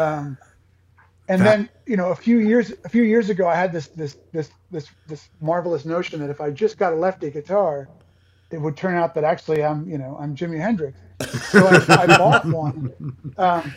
um, 0.00 0.38
and 1.28 1.40
That- 1.40 1.44
then 1.58 1.70
you 1.86 1.96
know, 1.96 2.10
a 2.10 2.16
few 2.16 2.38
years 2.38 2.72
a 2.84 2.88
few 2.88 3.02
years 3.02 3.30
ago, 3.30 3.46
I 3.48 3.54
had 3.56 3.72
this 3.72 3.88
this 3.88 4.16
this 4.32 4.50
this 4.70 4.88
this 5.06 5.28
marvelous 5.40 5.84
notion 5.84 6.20
that 6.20 6.30
if 6.30 6.40
I 6.40 6.50
just 6.50 6.78
got 6.78 6.92
a 6.92 6.96
lefty 6.96 7.30
guitar, 7.30 7.90
it 8.50 8.58
would 8.60 8.76
turn 8.76 8.96
out 8.96 9.14
that 9.14 9.24
actually 9.24 9.62
I'm 9.64 9.88
you 9.88 9.98
know 9.98 10.16
I'm 10.20 10.34
Jimi 10.36 10.58
Hendrix. 10.60 11.00
So 11.50 11.66
I, 11.66 12.04
I 12.04 12.06
bought 12.18 12.44
one, 12.50 12.92
um, 13.36 13.76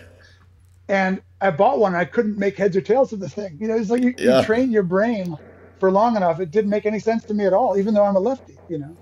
and 0.88 1.22
I 1.42 1.52
bought 1.52 1.80
one. 1.80 1.94
And 1.94 2.02
I 2.02 2.06
couldn't 2.06 2.38
make 2.38 2.58
heads 2.58 2.76
or 2.78 2.82
tails 2.82 3.14
of 3.14 3.20
the 3.20 3.30
thing. 3.30 3.58
You 3.62 3.68
know, 3.68 3.76
it's 3.76 3.90
like 3.90 4.02
you, 4.04 4.14
Yeah. 4.18 4.40
you 4.40 4.46
train 4.46 4.72
your 4.72 4.84
brain 4.84 5.38
for 5.80 5.92
long 5.92 6.16
enough. 6.16 6.40
It 6.40 6.52
didn't 6.52 6.70
make 6.72 6.86
any 6.86 7.00
sense 7.00 7.26
to 7.26 7.34
me 7.34 7.46
at 7.46 7.54
all, 7.54 7.78
even 7.78 7.94
though 7.94 8.06
I'm 8.06 8.16
a 8.16 8.20
lefty. 8.20 8.60
You 8.68 8.80
know, 8.80 8.98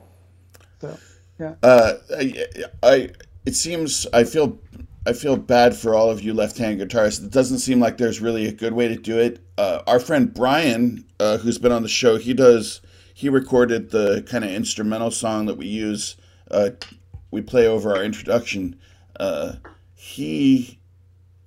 so 0.82 0.98
Uh, 1.64 1.94
I, 2.18 2.46
I 2.84 3.10
it 3.46 3.56
seems 3.56 4.06
I 4.14 4.24
feel 4.24 4.60
I 5.06 5.14
feel 5.14 5.38
bad 5.38 5.76
for 5.76 5.96
all 5.96 6.10
of 6.10 6.22
you 6.22 6.34
left-hand 6.34 6.80
guitarists. 6.80 7.24
It 7.24 7.32
doesn't 7.32 7.60
seem 7.60 7.80
like 7.80 7.98
there's 7.98 8.20
really 8.20 8.48
a 8.48 8.52
good 8.52 8.74
way 8.74 8.88
to 8.90 8.96
do 8.96 9.18
it. 9.18 9.40
Uh, 9.58 9.82
our 9.88 10.00
friend 10.00 10.34
Brian, 10.34 11.06
uh, 11.20 11.38
who's 11.38 11.58
been 11.58 11.72
on 11.72 11.82
the 11.82 11.90
show, 11.90 12.18
he 12.18 12.34
does 12.34 12.82
he 13.14 13.30
recorded 13.30 13.92
the 13.92 14.22
kind 14.30 14.44
of 14.44 14.52
instrumental 14.52 15.12
song 15.12 15.46
that 15.48 15.58
we 15.58 15.68
use. 15.68 16.16
Uh, 16.52 16.70
we 17.32 17.42
play 17.42 17.68
over 17.68 17.96
our 17.96 18.04
introduction. 18.04 18.80
Uh, 19.20 19.54
he 19.96 20.80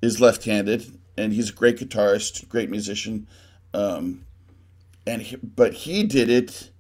is 0.03 0.21
left-handed, 0.21 0.99
and 1.17 1.33
he's 1.33 1.51
a 1.51 1.53
great 1.53 1.79
guitarist, 1.79 2.49
great 2.49 2.69
musician. 2.69 3.27
Um, 3.73 4.27
and 5.07 5.23
he, 5.23 5.37
but 5.37 5.73
he 5.73 6.05
did 6.05 6.29
it 6.29 6.72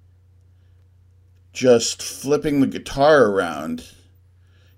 just 1.53 2.03
flipping 2.03 2.61
the 2.61 2.67
guitar 2.67 3.27
around. 3.27 3.87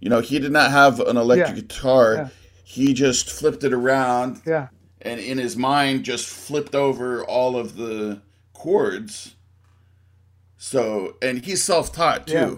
You 0.01 0.11
know, 0.11 0.20
he 0.20 0.39
did 0.39 0.53
not 0.53 0.70
have 0.70 1.01
an 1.01 1.16
electric 1.16 1.57
Yeah. 1.57 1.62
guitar. 1.62 2.14
Yeah. 2.14 2.29
He 2.64 2.93
just 2.95 3.31
flipped 3.31 3.62
it 3.62 3.72
around 3.72 4.43
yeah, 4.45 4.68
and 5.01 5.20
in 5.20 5.39
his 5.39 5.57
mind 5.57 6.05
just 6.05 6.27
flipped 6.27 6.75
over 6.75 7.25
all 7.25 7.57
of 7.57 7.77
the 7.77 8.20
chords. 8.53 9.37
So, 10.57 11.16
and 11.22 11.45
he's 11.45 11.62
self-taught 11.62 12.27
too. 12.27 12.35
Yeah. 12.35 12.55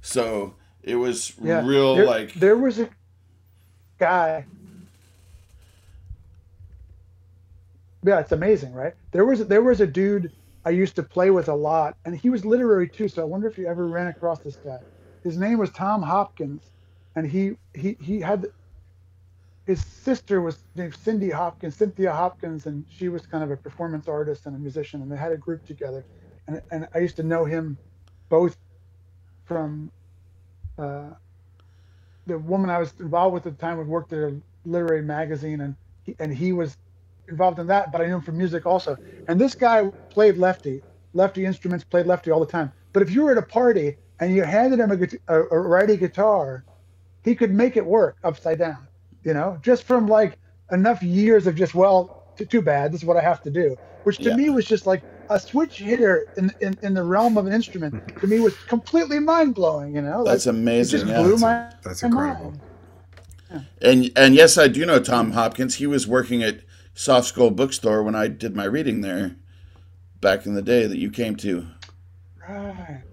So, 0.00 0.54
it 0.82 0.96
was 0.96 1.34
real 1.38 1.94
there, 1.96 2.06
like 2.06 2.34
there 2.34 2.56
was 2.56 2.80
a 2.80 2.88
guy. 3.98 4.46
Yeah, 8.02 8.20
it's 8.20 8.32
amazing, 8.32 8.72
right? 8.72 8.94
There 9.12 9.24
was 9.26 9.46
there 9.46 9.62
was 9.62 9.80
a 9.80 9.86
dude 9.86 10.32
I 10.64 10.70
used 10.70 10.96
to 10.96 11.02
play 11.02 11.30
with 11.30 11.48
a 11.48 11.54
lot, 11.54 11.96
and 12.04 12.16
he 12.16 12.30
was 12.30 12.44
literary 12.44 12.88
too. 12.88 13.08
So 13.08 13.22
I 13.22 13.26
wonder 13.26 13.48
if 13.48 13.58
you 13.58 13.66
ever 13.66 13.86
ran 13.86 14.08
across 14.08 14.40
this 14.40 14.56
guy. 14.56 14.80
His 15.24 15.38
name 15.38 15.58
was 15.58 15.70
Tom 15.70 16.02
Hopkins, 16.02 16.70
and 17.16 17.26
he 17.30 17.56
he 17.74 17.96
he 18.00 18.20
had 18.20 18.46
his 19.66 19.84
sister 19.84 20.40
was 20.40 20.64
named 20.74 20.94
Cindy 20.96 21.30
Hopkins, 21.30 21.76
Cynthia 21.76 22.12
Hopkins, 22.12 22.66
and 22.66 22.84
she 22.90 23.08
was 23.08 23.26
kind 23.26 23.44
of 23.44 23.50
a 23.50 23.56
performance 23.56 24.08
artist 24.08 24.46
and 24.46 24.56
a 24.56 24.58
musician, 24.58 25.02
and 25.02 25.10
they 25.10 25.16
had 25.16 25.32
a 25.32 25.36
group 25.38 25.64
together. 25.64 26.04
And 26.48 26.62
and 26.70 26.88
I 26.94 26.98
used 26.98 27.16
to 27.16 27.22
know 27.22 27.44
him 27.44 27.78
both 28.28 28.56
from 29.44 29.92
uh, 30.78 31.10
the 32.26 32.38
woman 32.38 32.70
I 32.70 32.78
was 32.78 32.94
involved 33.00 33.34
with 33.34 33.46
at 33.46 33.58
the 33.58 33.60
time 33.60 33.78
had 33.78 33.86
worked 33.86 34.12
at 34.12 34.20
a 34.20 34.40
literary 34.64 35.02
magazine, 35.02 35.60
and 35.60 35.76
he, 36.04 36.16
and 36.18 36.34
he 36.34 36.52
was 36.52 36.76
involved 37.30 37.58
in 37.58 37.66
that. 37.68 37.92
But 37.92 38.00
I 38.00 38.06
knew 38.06 38.16
him 38.16 38.22
from 38.22 38.36
music 38.38 38.66
also. 38.66 38.96
And 39.28 39.40
this 39.40 39.54
guy 39.54 39.88
played 40.10 40.36
lefty, 40.36 40.82
lefty 41.14 41.44
instruments, 41.44 41.84
played 41.84 42.06
lefty 42.06 42.30
all 42.30 42.40
the 42.40 42.46
time. 42.46 42.72
But 42.92 43.02
if 43.02 43.10
you 43.10 43.22
were 43.22 43.32
at 43.32 43.38
a 43.38 43.42
party 43.42 43.96
and 44.20 44.34
you 44.34 44.42
handed 44.42 44.80
him 44.80 44.90
a, 44.90 45.34
a, 45.34 45.42
a 45.50 45.58
righty 45.58 45.96
guitar, 45.96 46.64
he 47.24 47.34
could 47.34 47.52
make 47.52 47.76
it 47.76 47.84
work 47.84 48.16
upside 48.24 48.58
down. 48.58 48.86
You 49.24 49.34
know, 49.34 49.58
just 49.62 49.84
from 49.84 50.06
like 50.08 50.38
enough 50.72 51.02
years 51.02 51.46
of 51.46 51.54
just 51.54 51.74
well, 51.74 52.24
t- 52.36 52.44
too 52.46 52.62
bad. 52.62 52.92
This 52.92 53.02
is 53.02 53.06
what 53.06 53.16
I 53.16 53.20
have 53.20 53.42
to 53.42 53.50
do. 53.50 53.76
Which 54.04 54.16
to 54.18 54.30
Yeah. 54.30 54.36
me 54.36 54.50
was 54.50 54.64
just 54.64 54.86
like 54.86 55.02
a 55.28 55.38
switch 55.38 55.78
hitter 55.78 56.26
in, 56.36 56.50
in, 56.60 56.76
in 56.82 56.94
the 56.94 57.02
realm 57.04 57.36
of 57.36 57.46
an 57.46 57.52
instrument. 57.52 58.18
To 58.20 58.26
me 58.26 58.40
was 58.40 58.54
completely 58.66 59.20
mind 59.20 59.54
blowing. 59.54 59.94
You 59.94 60.02
know, 60.02 60.24
that's 60.24 60.46
like, 60.46 60.54
it 60.54 60.58
amazing. 60.58 61.00
just 61.00 61.10
yeah. 61.10 61.22
blew 61.22 61.36
my 61.36 61.70
that's 61.82 62.02
my 62.02 62.08
incredible. 62.08 62.50
mind. 62.52 63.66
And 63.82 64.10
and 64.16 64.34
yes, 64.34 64.56
I 64.56 64.68
do 64.68 64.86
know 64.86 65.00
Tom 65.00 65.32
Hopkins. 65.32 65.74
He 65.76 65.86
was 65.86 66.06
working 66.06 66.42
at 66.42 66.60
Soft 66.94 67.28
Skull 67.28 67.50
Bookstore 67.50 68.02
when 68.02 68.14
I 68.14 68.28
did 68.28 68.54
my 68.56 68.64
reading 68.64 69.00
there 69.00 69.36
back 70.20 70.46
in 70.46 70.54
the 70.54 70.62
day 70.62 70.86
that 70.86 70.98
you 70.98 71.10
came 71.10 71.36
to. 71.36 71.66
Right. 72.48 73.04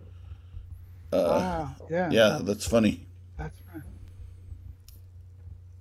Uh, 1.12 1.40
Wow. 1.42 1.76
Yeah. 1.90 2.12
yeah, 2.12 2.40
that's 2.44 2.66
funny. 2.68 3.08
That's 3.38 3.60
right. 3.74 3.84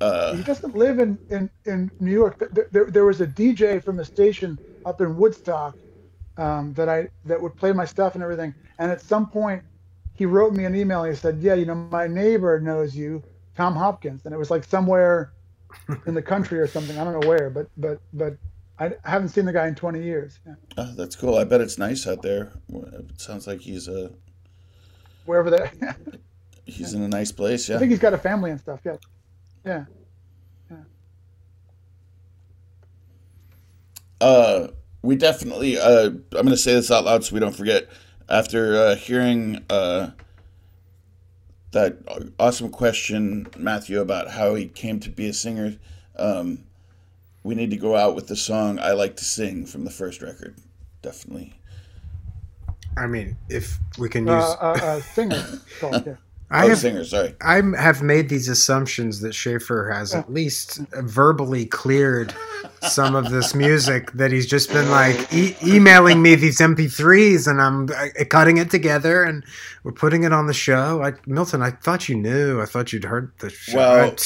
Uh, 0.00 0.34
He 0.36 0.42
doesn't 0.42 0.76
live 0.76 0.98
in, 0.98 1.18
in, 1.30 1.50
in 1.64 1.90
New 2.00 2.12
York. 2.12 2.38
There, 2.52 2.68
there, 2.70 2.90
there 2.90 3.04
was 3.04 3.20
a 3.20 3.26
DJ 3.26 3.80
from 3.80 3.96
the 3.96 4.04
station 4.04 4.58
up 4.84 5.00
in 5.00 5.16
Woodstock 5.16 5.76
um, 6.36 6.74
that 6.74 6.88
I 6.88 7.08
that 7.24 7.40
would 7.40 7.56
play 7.56 7.72
my 7.72 7.84
stuff 7.86 8.14
and 8.14 8.22
everything. 8.22 8.54
And 8.78 8.90
at 8.90 9.00
some 9.00 9.28
point, 9.30 9.62
he 10.14 10.26
wrote 10.26 10.52
me 10.54 10.64
an 10.64 10.74
email. 10.76 11.02
and 11.04 11.12
He 11.14 11.18
said, 11.18 11.38
"Yeah, 11.40 11.54
you 11.54 11.64
know, 11.66 11.74
my 11.74 12.06
neighbor 12.06 12.60
knows 12.60 12.94
you, 12.94 13.24
Tom 13.56 13.74
Hopkins." 13.74 14.22
And 14.24 14.34
it 14.34 14.38
was 14.38 14.50
like 14.50 14.64
somewhere 14.64 15.32
in 16.06 16.14
the 16.14 16.22
country 16.22 16.58
or 16.58 16.66
something. 16.66 16.98
I 16.98 17.04
don't 17.04 17.20
know 17.20 17.28
where, 17.28 17.50
but 17.50 17.68
but 17.76 18.00
but 18.12 18.36
I 18.78 18.92
haven't 19.04 19.30
seen 19.30 19.46
the 19.46 19.52
guy 19.52 19.68
in 19.68 19.74
20 19.74 20.02
years. 20.02 20.38
Yeah. 20.46 20.54
oh, 20.76 20.92
that's 20.96 21.16
cool. 21.16 21.36
I 21.36 21.44
bet 21.44 21.60
it's 21.60 21.78
nice 21.78 22.06
out 22.06 22.22
there. 22.22 22.52
It 22.68 23.20
sounds 23.20 23.46
like 23.46 23.60
he's 23.60 23.88
uh 23.88 24.10
Wherever 25.24 25.50
they, 25.50 25.70
he's 26.66 26.94
in 26.94 27.02
a 27.02 27.08
nice 27.08 27.32
place. 27.32 27.68
Yeah, 27.68 27.76
I 27.76 27.78
think 27.80 27.90
he's 27.90 28.00
got 28.00 28.14
a 28.14 28.18
family 28.18 28.50
and 28.52 28.60
stuff. 28.60 28.80
Yeah. 28.84 28.96
Yeah. 29.64 29.84
Uh, 34.20 34.68
we 35.02 35.16
definitely. 35.16 35.78
Uh, 35.78 36.06
I'm 36.06 36.22
going 36.30 36.48
to 36.48 36.56
say 36.56 36.74
this 36.74 36.90
out 36.90 37.04
loud 37.04 37.24
so 37.24 37.34
we 37.34 37.40
don't 37.40 37.56
forget. 37.56 37.88
After 38.28 38.76
uh, 38.76 38.96
hearing 38.96 39.64
uh, 39.70 40.10
that 41.72 41.98
awesome 42.38 42.70
question, 42.70 43.46
Matthew, 43.56 44.00
about 44.00 44.30
how 44.30 44.54
he 44.54 44.66
came 44.66 45.00
to 45.00 45.10
be 45.10 45.28
a 45.28 45.32
singer, 45.32 45.76
um, 46.16 46.64
we 47.42 47.54
need 47.54 47.70
to 47.70 47.76
go 47.76 47.96
out 47.96 48.14
with 48.14 48.28
the 48.28 48.36
song 48.36 48.78
"I 48.78 48.92
Like 48.92 49.16
to 49.16 49.24
Sing" 49.24 49.66
from 49.66 49.84
the 49.84 49.90
first 49.90 50.22
record. 50.22 50.56
Definitely. 51.02 51.54
I 52.96 53.06
mean, 53.06 53.36
if 53.48 53.78
we 53.98 54.08
can 54.08 54.28
Uh, 54.28 54.36
use, 54.36 54.44
uh, 54.60 54.78
uh, 54.82 55.00
singer. 55.02 55.44
called, 55.80 56.06
yeah. 56.06 56.14
I 56.48 56.66
oh, 56.66 56.68
have 56.68 56.78
singer. 56.78 57.04
Sorry. 57.04 57.34
I 57.40 57.56
have 57.76 58.02
made 58.02 58.28
these 58.28 58.48
assumptions 58.48 59.20
that 59.20 59.34
Schaefer 59.34 59.90
has 59.90 60.14
at 60.14 60.32
least 60.32 60.78
verbally 60.92 61.66
cleared 61.66 62.32
some 62.82 63.16
of 63.16 63.30
this 63.30 63.52
music 63.52 64.12
that 64.12 64.30
he's 64.30 64.46
just 64.46 64.72
been 64.72 64.88
like 64.88 65.32
e- 65.32 65.56
emailing 65.64 66.22
me 66.22 66.36
these 66.36 66.58
MP3s 66.58 67.48
and 67.48 67.60
I'm 67.60 67.88
uh, 67.90 68.24
cutting 68.30 68.58
it 68.58 68.70
together 68.70 69.24
and 69.24 69.44
we're 69.82 69.90
putting 69.90 70.22
it 70.22 70.32
on 70.32 70.46
the 70.46 70.54
show. 70.54 71.02
I, 71.02 71.14
Milton, 71.26 71.62
I 71.62 71.70
thought 71.70 72.08
you 72.08 72.14
knew. 72.14 72.60
I 72.60 72.66
thought 72.66 72.92
you'd 72.92 73.04
heard 73.04 73.32
the 73.40 73.50
show. 73.50 73.76
Well, 73.76 74.16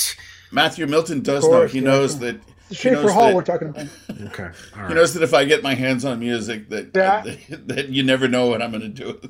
Matthew 0.52 0.86
Milton 0.86 1.22
does 1.22 1.44
Of 1.44 1.50
know. 1.50 1.66
He 1.66 1.78
yeah, 1.78 1.84
knows 1.84 2.18
that 2.18 2.38
Schaefer 2.72 3.10
Hall 3.10 3.26
that- 3.28 3.34
we're 3.34 3.42
talking 3.42 3.68
about. 3.68 3.86
Okay. 4.10 4.44
All 4.44 4.50
He 4.74 4.80
right. 4.80 4.94
knows 4.94 5.14
that 5.14 5.22
if 5.22 5.34
I 5.34 5.44
get 5.44 5.62
my 5.62 5.74
hands 5.74 6.04
on 6.04 6.18
music, 6.20 6.68
that 6.70 6.90
Yeah. 6.94 7.22
that, 7.22 7.68
that 7.68 7.88
you 7.88 8.02
never 8.02 8.28
know 8.28 8.46
what 8.46 8.62
I'm 8.62 8.70
going 8.70 8.82
to 8.82 8.88
do. 8.88 9.20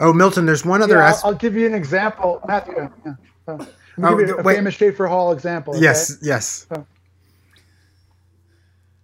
Oh, 0.00 0.12
Milton, 0.12 0.46
there's 0.46 0.64
one 0.64 0.82
other 0.82 0.96
Yeah, 0.96 1.14
I'll. 1.22 1.30
I'll 1.30 1.34
give 1.34 1.54
you 1.56 1.66
an 1.66 1.74
example, 1.74 2.40
Matthew. 2.46 2.74
Yeah. 2.76 2.88
yeah. 3.06 3.14
Uh, 3.54 3.64
Oh, 4.02 4.16
give 4.16 4.28
you 4.28 4.38
a 4.38 4.42
wait. 4.42 4.54
famous 4.56 4.74
Schaefer 4.74 5.06
Hall 5.06 5.32
example. 5.32 5.74
okay? 5.74 5.82
Yes, 5.82 6.16
yes. 6.22 6.66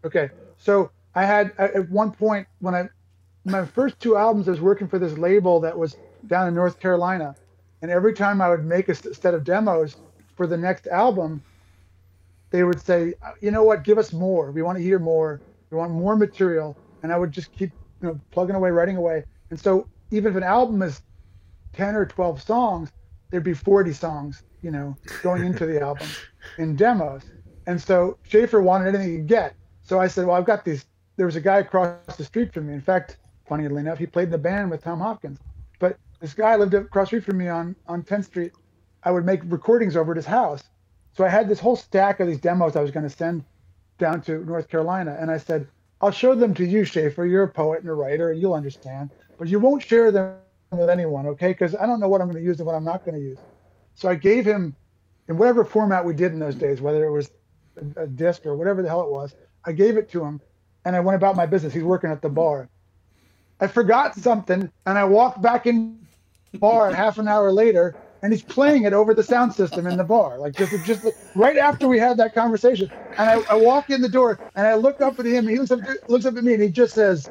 Okay, 0.04 0.30
so 0.58 0.90
I 1.14 1.24
had 1.24 1.52
at 1.58 1.74
at 1.74 1.90
one 1.90 2.12
point 2.12 2.46
when 2.60 2.74
I 2.74 2.88
my 3.44 3.64
first 3.64 3.98
two 4.00 4.16
albums, 4.16 4.48
I 4.48 4.52
was 4.52 4.60
working 4.60 4.88
for 4.88 4.98
this 4.98 5.16
label 5.18 5.60
that 5.60 5.76
was 5.76 5.96
down 6.28 6.48
in 6.48 6.54
North 6.54 6.78
Carolina, 6.80 7.34
and 7.82 7.90
every 7.90 8.12
time 8.14 8.40
I 8.40 8.48
would 8.48 8.64
make 8.64 8.88
a 8.88 8.94
set 8.94 9.34
of 9.34 9.44
demos 9.44 9.96
for 10.36 10.46
the 10.46 10.56
next 10.56 10.86
album, 10.86 11.42
they 12.50 12.64
would 12.64 12.80
say, 12.80 13.14
uh, 13.24 13.32
you 13.40 13.50
know 13.50 13.62
what, 13.62 13.84
give 13.84 13.98
us 13.98 14.12
more. 14.12 14.50
We 14.50 14.62
want 14.62 14.78
to 14.78 14.82
hear 14.82 14.98
more. 14.98 15.40
We 15.70 15.76
want 15.76 15.92
more 15.92 16.16
material, 16.16 16.76
and 17.02 17.12
I 17.12 17.18
would 17.18 17.32
just 17.32 17.52
keep 17.52 17.70
you 18.00 18.08
know 18.08 18.20
plugging 18.30 18.54
away, 18.54 18.70
writing 18.70 18.96
away. 18.96 19.24
And 19.50 19.58
so 19.58 19.88
even 20.10 20.32
if 20.32 20.36
an 20.36 20.42
album 20.42 20.82
is 20.82 21.02
ten 21.72 21.94
or 21.94 22.06
twelve 22.06 22.42
songs, 22.42 22.92
there'd 23.30 23.42
be 23.44 23.54
forty 23.54 23.92
songs, 23.92 24.42
you 24.62 24.70
know, 24.70 24.96
going 25.22 25.44
into 25.44 25.66
the 25.66 25.80
album 25.80 26.08
in 26.58 26.76
demos. 26.76 27.22
And 27.66 27.80
so 27.80 28.16
Schaefer 28.22 28.62
wanted 28.62 28.94
anything 28.94 29.10
he 29.10 29.16
could 29.18 29.26
get. 29.26 29.54
So 29.82 29.98
I 29.98 30.06
said, 30.06 30.26
well, 30.26 30.36
I've 30.36 30.44
got 30.44 30.64
these. 30.64 30.86
There 31.16 31.26
was 31.26 31.36
a 31.36 31.40
guy 31.40 31.58
across 31.58 32.16
the 32.16 32.24
street 32.24 32.52
from 32.52 32.68
me. 32.68 32.74
In 32.74 32.80
fact, 32.80 33.18
funnily 33.48 33.80
enough, 33.80 33.98
he 33.98 34.06
played 34.06 34.24
in 34.24 34.30
the 34.30 34.38
band 34.38 34.70
with 34.70 34.82
Tom 34.82 35.00
Hopkins. 35.00 35.38
But 35.78 35.98
this 36.20 36.34
guy 36.34 36.56
lived 36.56 36.74
across 36.74 37.06
the 37.06 37.20
street 37.20 37.24
from 37.24 37.38
me 37.38 37.48
on, 37.48 37.74
on 37.86 38.02
10th 38.02 38.26
Street. 38.26 38.52
I 39.02 39.10
would 39.10 39.24
make 39.24 39.40
recordings 39.44 39.96
over 39.96 40.12
at 40.12 40.16
his 40.16 40.26
house. 40.26 40.64
So 41.16 41.24
I 41.24 41.28
had 41.30 41.48
this 41.48 41.58
whole 41.58 41.76
stack 41.76 42.20
of 42.20 42.26
these 42.26 42.38
demos 42.38 42.76
I 42.76 42.82
was 42.82 42.90
going 42.90 43.08
to 43.08 43.16
send 43.16 43.42
down 43.98 44.20
to 44.22 44.44
North 44.44 44.68
Carolina. 44.68 45.16
And 45.18 45.30
I 45.30 45.38
said, 45.38 45.66
I'll 46.02 46.10
show 46.10 46.34
them 46.34 46.52
to 46.54 46.64
you, 46.64 46.84
Schaefer. 46.84 47.24
You're 47.24 47.44
a 47.44 47.48
poet 47.48 47.80
and 47.80 47.88
a 47.88 47.94
writer, 47.94 48.30
and 48.30 48.40
you'll 48.40 48.52
understand. 48.52 49.08
But 49.38 49.48
you 49.48 49.58
won't 49.58 49.82
share 49.82 50.12
them 50.12 50.36
with 50.70 50.90
anyone, 50.90 51.26
okay? 51.28 51.48
Because 51.48 51.74
I 51.74 51.86
don't 51.86 52.00
know 52.00 52.08
what 52.08 52.20
I'm 52.20 52.26
going 52.26 52.42
to 52.42 52.46
use 52.46 52.58
and 52.58 52.66
what 52.66 52.74
I'm 52.74 52.84
not 52.84 53.06
going 53.06 53.14
to 53.14 53.20
use. 53.20 53.38
So 53.94 54.10
I 54.10 54.14
gave 54.14 54.44
him, 54.44 54.76
in 55.28 55.38
whatever 55.38 55.64
format 55.64 56.04
we 56.04 56.12
did 56.12 56.32
in 56.32 56.38
those 56.38 56.54
days, 56.54 56.82
whether 56.82 57.06
it 57.06 57.10
was 57.10 57.30
a, 57.96 58.06
disc 58.06 58.44
or 58.44 58.54
whatever 58.54 58.82
the 58.82 58.88
hell 58.88 59.02
it 59.02 59.10
was, 59.10 59.34
I 59.64 59.72
gave 59.72 59.96
it 59.96 60.10
to 60.10 60.22
him, 60.22 60.38
and 60.84 60.94
I 60.94 61.00
went 61.00 61.16
about 61.16 61.34
my 61.34 61.46
business. 61.46 61.72
He's 61.72 61.82
working 61.82 62.10
at 62.10 62.20
the 62.20 62.28
bar. 62.28 62.68
I 63.58 63.68
forgot 63.68 64.16
something, 64.16 64.70
and 64.84 64.98
I 64.98 65.04
walked 65.04 65.40
back 65.40 65.66
in 65.66 65.98
the 66.52 66.58
bar 66.58 66.92
half 66.92 67.16
an 67.16 67.26
hour 67.26 67.50
later, 67.50 67.96
and 68.22 68.32
he's 68.32 68.42
playing 68.42 68.84
it 68.84 68.92
over 68.92 69.14
the 69.14 69.22
sound 69.22 69.54
system 69.54 69.86
in 69.86 69.96
the 69.96 70.04
bar, 70.04 70.38
like 70.38 70.54
just 70.54 70.72
just 70.84 71.06
right 71.34 71.56
after 71.56 71.88
we 71.88 71.98
had 71.98 72.16
that 72.18 72.34
conversation. 72.34 72.90
And 73.18 73.30
I, 73.30 73.54
I 73.54 73.54
walk 73.56 73.90
in 73.90 74.00
the 74.00 74.08
door, 74.08 74.40
and 74.54 74.66
I 74.66 74.74
look 74.74 75.00
up 75.00 75.18
at 75.18 75.26
him, 75.26 75.46
and 75.46 75.50
he 75.50 75.58
looks 75.58 75.70
up 75.70 75.80
looks 76.08 76.26
up 76.26 76.36
at 76.36 76.44
me, 76.44 76.54
and 76.54 76.62
he 76.62 76.70
just 76.70 76.94
says, 76.94 77.30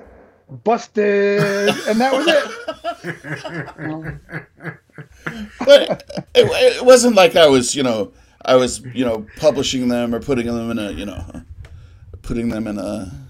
"Busted," 0.63 1.41
and 1.87 1.99
that 2.01 2.13
was 2.13 2.27
it. 2.27 4.19
But 5.59 6.03
it, 6.35 6.45
it 6.77 6.85
wasn't 6.85 7.15
like 7.15 7.35
I 7.35 7.47
was, 7.47 7.75
you 7.75 7.83
know, 7.83 8.13
I 8.43 8.55
was, 8.55 8.81
you 8.93 9.05
know, 9.05 9.25
publishing 9.37 9.87
them 9.89 10.13
or 10.13 10.19
putting 10.19 10.45
them 10.47 10.71
in 10.71 10.79
a, 10.79 10.91
you 10.91 11.05
know, 11.05 11.43
putting 12.21 12.49
them 12.49 12.67
in 12.67 12.77
a 12.77 13.24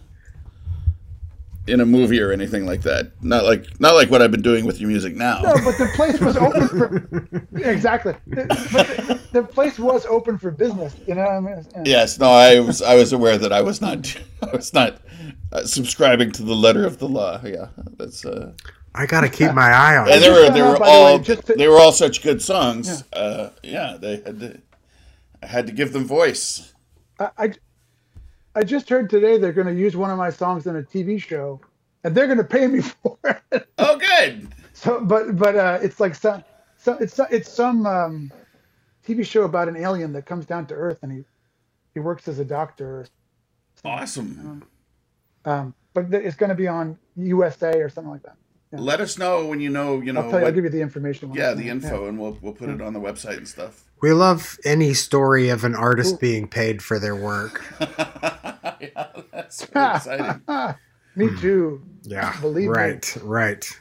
in 1.68 1.82
a 1.82 1.86
movie 1.86 2.20
or 2.22 2.32
anything 2.32 2.66
like 2.66 2.82
that. 2.84 3.12
Not 3.22 3.44
like 3.44 3.80
not 3.80 3.96
like 3.96 4.10
what 4.10 4.22
I've 4.22 4.32
been 4.32 4.42
doing 4.42 4.66
with 4.66 4.80
your 4.80 4.90
music 4.90 5.16
now. 5.16 5.42
No, 5.42 5.54
but 5.64 5.78
the 5.78 5.92
place 5.96 6.20
was 6.20 6.38
open 6.38 6.68
for 6.68 7.48
exactly. 7.70 8.16
But 8.28 8.50
the, 8.50 9.22
the 9.34 9.44
place 9.44 9.80
was 9.80 10.06
open 10.06 10.38
for 10.38 10.52
business. 10.52 10.96
You 11.08 11.16
know, 11.16 11.24
what 11.24 11.32
I 11.32 11.40
mean, 11.40 11.66
Yeah. 11.76 11.84
Yes, 11.86 12.20
no, 12.20 12.30
I 12.30 12.60
was 12.60 12.82
I 12.82 12.96
was 12.96 13.14
aware 13.14 13.38
that 13.38 13.52
I 13.52 13.62
was 13.62 13.82
not 13.82 14.16
I 14.42 14.56
was 14.56 14.74
not 14.74 15.02
uh, 15.52 15.64
subscribing 15.64 16.32
to 16.34 16.44
the 16.44 16.56
letter 16.56 16.86
of 16.86 17.00
the 17.00 17.08
law. 17.08 17.42
Yeah, 17.44 17.68
that's 17.98 18.26
uh, 18.26 18.54
I 18.94 19.06
gotta 19.06 19.30
keep 19.30 19.54
my 19.54 19.70
eye 19.72 19.98
on 19.98 20.10
and 20.10 20.22
they 20.22 20.30
were 20.30 20.50
they 20.52 20.62
were 20.62 20.70
out, 20.76 20.80
the 20.80 20.86
all 20.86 21.18
way, 21.18 21.24
to- 21.24 21.56
they 21.58 21.68
were 21.68 21.80
all 21.80 21.92
such 21.92 22.22
good 22.24 22.42
songs. 22.42 23.04
Uh, 23.12 23.50
yeah, 23.64 23.98
they 24.00 24.18
had 24.18 24.40
to. 24.40 24.62
I 25.44 25.48
had 25.48 25.68
to 25.68 25.74
give 25.74 25.94
them 25.94 26.06
voice. 26.06 26.74
I, 27.20 27.54
I, 28.56 28.64
just 28.64 28.90
heard 28.90 29.10
today 29.10 29.38
they're 29.38 29.54
going 29.54 29.68
to 29.68 29.80
use 29.80 29.96
one 29.96 30.10
of 30.10 30.18
my 30.18 30.30
songs 30.30 30.66
in 30.68 30.76
a 30.76 30.82
TV 30.82 31.22
show, 31.22 31.62
and 32.04 32.16
they're 32.16 32.28
going 32.28 32.38
to 32.38 32.44
pay 32.44 32.68
me 32.68 32.82
for 33.04 33.18
it. 33.52 33.68
Oh, 33.78 33.98
good. 33.98 34.50
So, 34.74 35.02
but 35.02 35.38
but 35.38 35.56
uh, 35.56 35.80
it's 35.82 36.00
like 36.00 36.16
some, 36.16 36.44
so 36.78 36.94
it's 36.94 37.20
it's 37.32 37.50
some 37.50 37.86
um, 37.86 38.32
TV 39.08 39.26
show 39.26 39.44
about 39.44 39.68
an 39.68 39.78
alien 39.78 40.14
that 40.14 40.26
comes 40.26 40.46
down 40.46 40.68
to 40.68 40.74
Earth, 40.74 41.00
and 41.02 41.12
he 41.12 41.24
he 41.94 42.00
works 42.00 42.28
as 42.28 42.40
a 42.40 42.46
doctor. 42.46 43.08
Awesome. 43.84 44.64
Um, 45.46 45.74
but 45.94 46.14
it's 46.14 46.36
going 46.36 46.50
to 46.50 46.56
be 46.56 46.68
on 46.68 46.98
USA 47.16 47.80
or 47.80 47.90
something 47.90 48.12
like 48.12 48.24
that. 48.24 48.36
Let 48.72 49.00
us 49.00 49.18
know 49.18 49.46
when 49.46 49.62
you 49.62 49.70
know. 49.70 50.02
You 50.02 50.12
know. 50.12 50.22
I'll 50.22 50.40
you. 50.40 50.46
I'll 50.46 50.52
give 50.52 50.66
you 50.66 50.70
the 50.70 50.82
information. 50.82 51.34
yeah, 51.34 51.54
the 51.54 51.70
info, 51.70 52.08
and 52.08 52.20
we'll 52.20 52.38
we'll 52.42 52.54
put 52.54 52.70
it 52.70 52.82
on 52.82 52.94
the 52.94 53.00
website 53.00 53.38
and 53.38 53.48
stuff. 53.48 53.85
We 54.06 54.14
love 54.14 54.60
any 54.64 54.94
story 54.94 55.50
of 55.50 55.64
an 55.64 55.74
artist 55.74 56.20
being 56.20 56.48
paid 56.48 56.84
for 56.84 57.00
their 57.00 57.16
work. 57.16 57.66
yeah, 57.80 59.08
that's 59.32 59.64
exciting. 59.64 60.42
Me 61.16 61.36
too. 61.40 61.82
Yeah. 62.04 62.40
Believe 62.40 62.70
me. 62.70 62.78
right, 62.78 63.18
right. 63.24 63.80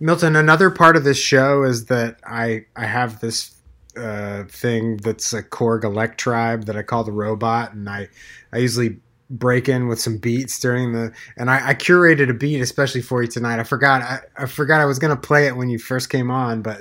Milton, 0.00 0.34
another 0.34 0.68
part 0.68 0.96
of 0.96 1.04
this 1.04 1.16
show 1.16 1.62
is 1.62 1.84
that 1.84 2.18
I 2.26 2.64
I 2.74 2.86
have 2.86 3.20
this 3.20 3.54
uh, 3.96 4.42
thing 4.48 4.96
that's 4.96 5.32
a 5.32 5.44
Korg 5.44 5.84
Electribe 5.84 6.64
that 6.64 6.76
I 6.76 6.82
call 6.82 7.04
the 7.04 7.12
robot, 7.12 7.72
and 7.72 7.88
I 7.88 8.08
I 8.52 8.58
usually 8.58 8.98
break 9.30 9.68
in 9.68 9.86
with 9.86 10.00
some 10.00 10.18
beats 10.18 10.58
during 10.58 10.92
the 10.92 11.12
and 11.36 11.48
I, 11.52 11.68
I 11.68 11.74
curated 11.74 12.30
a 12.30 12.34
beat 12.34 12.60
especially 12.60 13.00
for 13.00 13.22
you 13.22 13.28
tonight. 13.28 13.60
I 13.60 13.62
forgot 13.62 14.02
I, 14.02 14.18
I 14.36 14.46
forgot 14.46 14.80
I 14.80 14.86
was 14.86 14.98
gonna 14.98 15.14
play 15.16 15.46
it 15.46 15.56
when 15.56 15.68
you 15.68 15.78
first 15.78 16.10
came 16.10 16.32
on, 16.32 16.62
but 16.62 16.80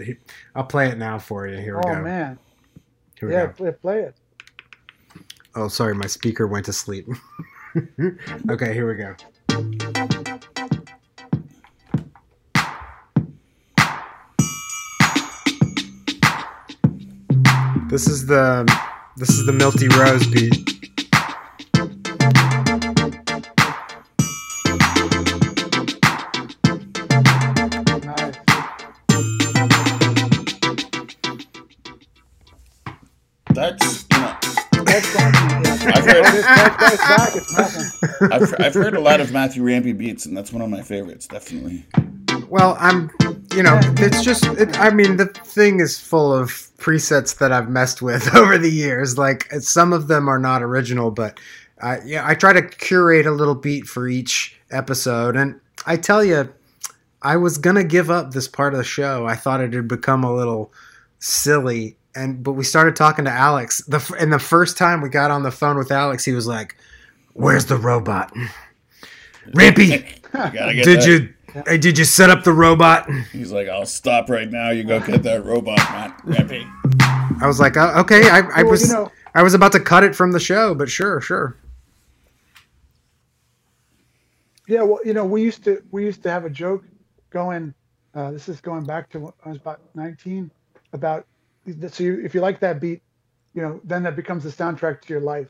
I'll 0.56 0.64
play 0.64 0.88
it 0.90 0.98
now 0.98 1.20
for 1.20 1.48
you. 1.48 1.58
Here 1.58 1.78
we 1.78 1.84
Oh 1.86 1.94
go. 1.94 2.02
man. 2.02 2.40
Here 3.28 3.40
Yeah, 3.40 3.48
play, 3.48 3.72
play 3.72 4.00
it. 4.02 4.16
Oh, 5.56 5.68
sorry, 5.68 5.96
my 5.96 6.08
speaker 6.08 6.48
went 6.48 6.66
to 6.66 6.74
sleep. 6.74 7.08
okay, 8.50 8.74
here 8.74 8.88
we 8.88 8.96
go. 8.96 9.16
This 17.90 18.08
is 18.08 18.26
the 18.26 18.66
this 19.18 19.30
is 19.30 19.46
the 19.46 19.54
Milty 19.54 19.88
Rose 19.88 20.28
beat. 20.28 20.75
I've, 38.32 38.54
I've 38.60 38.74
heard 38.74 38.96
a 38.96 39.00
lot 39.00 39.22
of 39.22 39.32
Matthew 39.32 39.64
Rampy 39.64 39.94
beats, 39.94 40.26
and 40.26 40.36
that's 40.36 40.52
one 40.52 40.62
of 40.62 40.70
my 40.70 40.82
favorites, 40.82 41.28
definitely. 41.28 41.86
Well, 42.50 42.78
I'm 42.80 43.10
you 43.56 43.64
know, 43.64 43.80
it's 43.98 44.24
just 44.24 44.46
it, 44.46 44.78
I 44.80 44.90
mean, 44.90 45.18
the 45.18 45.28
thing 45.28 45.80
is 45.80 45.98
full 45.98 46.34
of 46.34 46.50
presets 46.78 47.38
that 47.38 47.52
I've 47.52 47.70
messed 47.70 48.02
with 48.02 48.36
over 48.36 48.58
the 48.58 48.70
years. 48.70 49.18
Like 49.18 49.50
some 49.54 49.94
of 49.94 50.08
them 50.08 50.28
are 50.28 50.40
not 50.40 50.62
original, 50.62 51.12
but 51.12 51.40
I 51.82 52.00
yeah, 52.06 52.28
I 52.28 52.36
try 52.36 52.54
to 52.54 52.62
curate 52.62 53.26
a 53.26 53.32
little 53.32 53.56
beat 53.56 53.86
for 53.86 54.08
each 54.08 54.60
episode 54.72 55.36
and 55.36 55.60
I 55.86 55.98
tell 55.98 56.24
you 56.24 56.54
I 57.22 57.38
was 57.38 57.58
to 57.58 57.84
give 57.84 58.12
up 58.12 58.32
this 58.32 58.48
part 58.48 58.74
of 58.74 58.78
the 58.78 58.84
show. 58.84 59.26
I 59.26 59.36
thought 59.36 59.62
it 59.62 59.74
had 59.74 59.88
become 59.88 60.24
a 60.24 60.36
little 60.36 60.74
silly 61.20 61.98
and 62.16 62.44
but 62.44 62.54
we 62.54 62.64
started 62.64 62.96
talking 62.96 63.26
to 63.26 63.32
Alex. 63.32 63.84
The 63.88 64.16
and 64.20 64.32
the 64.32 64.40
first 64.40 64.78
time 64.78 65.02
we 65.02 65.10
got 65.10 65.32
on 65.32 65.44
the 65.44 65.52
phone 65.52 65.78
with 65.78 65.92
Alex, 65.92 66.24
he 66.26 66.34
was 66.34 66.48
like, 66.48 66.76
"Where's 67.34 67.66
the 67.66 67.78
robot?" 67.78 68.32
Rampy, 69.54 69.84
You 69.86 70.02
gotta 70.34 70.74
get 70.74 70.84
did 70.86 71.02
that. 71.02 71.08
you 71.08 71.34
hey, 71.68 71.78
did 71.78 71.98
you 71.98 72.04
set 72.06 72.30
up 72.30 72.44
the 72.44 72.52
robot? 72.54 73.10
He's 73.32 73.52
like, 73.52 73.68
I'll 73.70 73.86
stop 73.86 74.30
right 74.30 74.50
now. 74.50 74.72
You 74.72 74.84
go 74.84 75.00
get 75.00 75.24
that 75.24 75.46
robot, 75.46 75.78
Matt 75.78 76.20
Rampy. 76.24 76.66
I 77.42 77.48
was 77.48 77.60
like, 77.60 77.78
uh, 77.78 77.94
okay, 77.98 78.30
I, 78.30 78.40
I 78.40 78.64
Well, 78.64 78.72
was 78.72 78.88
you 78.88 78.94
know- 78.94 79.12
I 79.36 79.44
was 79.44 79.54
about 79.54 79.72
to 79.74 79.80
cut 79.80 80.04
it 80.04 80.16
from 80.16 80.32
the 80.32 80.40
show, 80.40 80.74
but 80.74 80.90
sure, 80.90 81.20
sure. 81.22 81.58
Yeah, 84.68 84.82
well, 84.82 85.00
you 85.06 85.14
know, 85.14 85.26
we 85.26 85.44
used 85.44 85.64
to 85.66 85.84
we 85.92 86.04
used 86.06 86.24
to 86.24 86.32
have 86.32 86.46
a 86.46 86.50
joke 86.50 86.84
going. 87.30 87.74
Uh, 88.14 88.32
this 88.32 88.48
is 88.50 88.62
going 88.62 88.86
back 88.86 89.10
to 89.12 89.20
when 89.20 89.34
I 89.46 89.50
was 89.50 89.58
about 89.58 89.82
19. 89.94 90.50
About 90.94 91.26
so 91.90 92.04
you, 92.04 92.22
if 92.24 92.34
you 92.34 92.42
like 92.42 92.60
that 92.60 92.80
beat, 92.80 93.02
you 93.54 93.62
know, 93.62 93.80
then 93.84 94.04
that 94.04 94.16
becomes 94.16 94.44
the 94.44 94.50
soundtrack 94.50 95.02
to 95.02 95.10
your 95.14 95.22
life, 95.22 95.48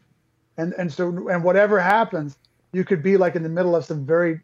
and 0.58 0.74
and 0.74 0.92
so 0.92 1.08
and 1.30 1.44
whatever 1.44 1.80
happens, 1.80 2.38
you 2.72 2.84
could 2.84 3.02
be 3.02 3.18
like 3.18 3.36
in 3.36 3.44
the 3.44 3.50
middle 3.50 3.76
of 3.76 3.86
some 3.86 4.06
very, 4.06 4.42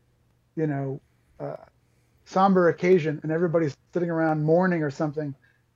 you 0.55 0.67
know, 0.67 0.99
uh, 1.39 1.55
somber 2.25 2.69
occasion, 2.69 3.19
and 3.23 3.31
everybody's 3.31 3.75
sitting 3.93 4.09
around 4.09 4.43
mourning 4.43 4.83
or 4.83 4.89
something, 4.89 5.35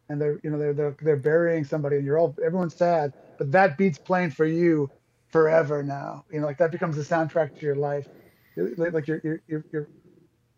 and 0.10 0.20
they're 0.20 0.40
you 0.44 0.50
know 0.50 0.58
they're 0.58 0.74
they're, 0.74 0.98
they're 1.02 1.16
burying 1.16 1.64
somebody, 1.64 1.98
and 1.98 2.06
you're 2.06 2.18
all 2.18 2.36
everyone's 2.44 2.76
sad, 2.76 3.14
but 3.38 3.52
that 3.52 3.78
beat's 3.78 3.98
playing 3.98 4.32
for 4.32 4.46
you 4.46 4.90
forever 5.30 5.84
now. 5.84 6.26
You 6.32 6.40
know, 6.40 6.46
like 6.48 6.58
that 6.58 6.72
becomes 6.72 6.96
the 6.96 7.04
soundtrack 7.04 7.60
to 7.60 7.66
your 7.66 7.76
life. 7.76 8.08
Like 8.56 9.08
you're 9.08 9.22
you're 9.24 9.42
you're, 9.48 9.66
you're 9.72 9.88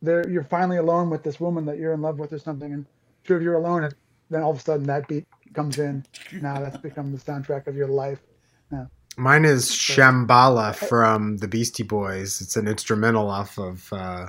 there. 0.02 0.30
You're 0.30 0.44
finally 0.44 0.78
alone 0.78 1.10
with 1.10 1.24
this 1.24 1.40
woman 1.40 1.66
that 1.66 1.78
you're 1.78 1.94
in 1.94 2.02
love 2.02 2.20
with 2.20 2.32
or 2.32 2.40
something, 2.40 2.74
and 2.74 2.86
two 3.24 3.36
of 3.36 3.42
you 3.42 3.52
are 3.52 3.56
alone, 3.56 3.90
then 4.30 4.42
all 4.44 4.52
of 4.52 4.58
a 4.58 4.62
sudden 4.62 4.86
that 4.88 5.08
beat 5.08 5.26
comes 5.54 5.80
in. 5.80 6.06
Now 6.42 6.60
that's 6.60 6.78
become 6.78 7.12
the 7.12 7.18
soundtrack 7.20 7.68
of 7.68 7.76
your 7.76 7.88
life. 7.88 8.20
Mine 9.20 9.46
is 9.46 9.70
Shambala 9.72 10.76
from 10.76 11.38
the 11.38 11.48
Beastie 11.48 11.82
Boys. 11.82 12.40
It's 12.40 12.56
an 12.56 12.68
instrumental 12.68 13.30
off 13.32 13.58
of 13.58 13.92
uh, 13.92 14.28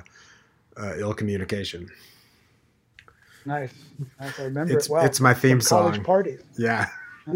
uh, 0.77 0.93
Ill 0.97 1.13
Communication. 1.13 1.87
Nice, 3.45 3.71
nice. 4.19 4.39
I 4.39 4.43
remember 4.45 4.73
It's 4.75 4.87
it 4.87 4.91
well. 4.91 5.05
it's 5.05 5.19
my 5.19 5.35
theme 5.35 5.59
From 5.59 5.67
college 5.67 5.95
song. 5.97 6.03
parties. 6.05 6.41
Yeah. 6.57 6.87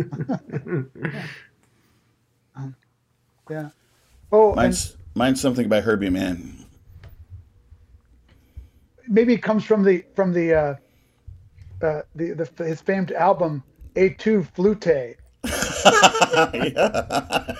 Yeah. 3.49 3.69
Oh, 4.31 4.49
and 4.51 4.55
Mine's 4.55 4.97
mine's 5.15 5.41
something 5.41 5.67
by 5.67 5.81
Herbie 5.81 6.09
Mann. 6.09 6.65
maybe 9.07 9.33
it 9.33 9.43
comes 9.43 9.63
from 9.65 9.83
the 9.83 10.03
from 10.15 10.33
the 10.33 10.53
uh, 10.53 10.75
uh, 11.81 12.01
the, 12.15 12.31
the 12.33 12.63
his 12.63 12.81
famed 12.81 13.11
album 13.11 13.63
A2 13.95 14.47
Flute. 14.53 15.17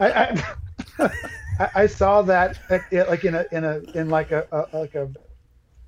I, 0.00 0.42
I, 1.58 1.68
I- 1.74 1.86
saw 1.86 2.22
that 2.22 2.58
at, 2.70 2.92
at, 2.92 3.08
like 3.08 3.24
in 3.24 3.34
a 3.34 3.44
in 3.52 3.64
a 3.64 3.78
in 3.94 4.08
like 4.10 4.32
a, 4.32 4.46
a 4.52 4.76
like 4.76 4.94
a 4.94 5.10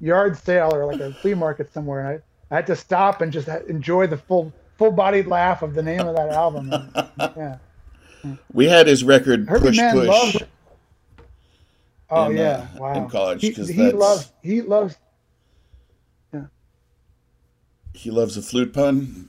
yard 0.01 0.36
sale 0.39 0.70
or 0.74 0.86
like 0.86 1.01
a 1.01 1.12
flea 1.14 1.35
market 1.35 1.73
somewhere, 1.73 2.01
and 2.01 2.09
I, 2.09 2.20
I 2.51 2.55
had 2.56 2.66
to 2.69 2.77
stop 2.77 3.20
and 3.20 3.32
just 3.32 3.48
enjoy 3.48 4.06
the 4.06 4.16
full 4.16 4.52
full 4.78 4.93
bodied 4.93 5.27
laugh 5.27 5.62
of 5.62 5.74
the 5.74 5.82
name 5.82 6.01
of 6.01 6.16
that 6.16 6.31
album. 6.31 6.73
And, 6.73 7.09
yeah, 7.36 7.59
We 8.52 8.69
had 8.69 8.86
his 8.86 9.05
record 9.05 9.48
Herbie 9.48 9.69
Push 9.69 9.77
Man 9.78 9.94
Push. 9.94 10.09
loves. 10.09 10.36
Oh 12.10 12.31
in, 12.31 12.39
uh, 12.39 12.43
yeah, 12.43 12.66
wow. 12.78 12.94
in 12.94 13.09
college, 13.09 13.40
he, 13.43 13.52
'cause 13.52 13.69
he 13.69 13.77
that's- 13.77 13.94
loves 13.94 14.32
he 14.43 14.62
loves 14.62 14.97
He 17.94 18.10
loves 18.10 18.36
a 18.36 18.43
flute 18.43 18.73
pun. 18.73 19.28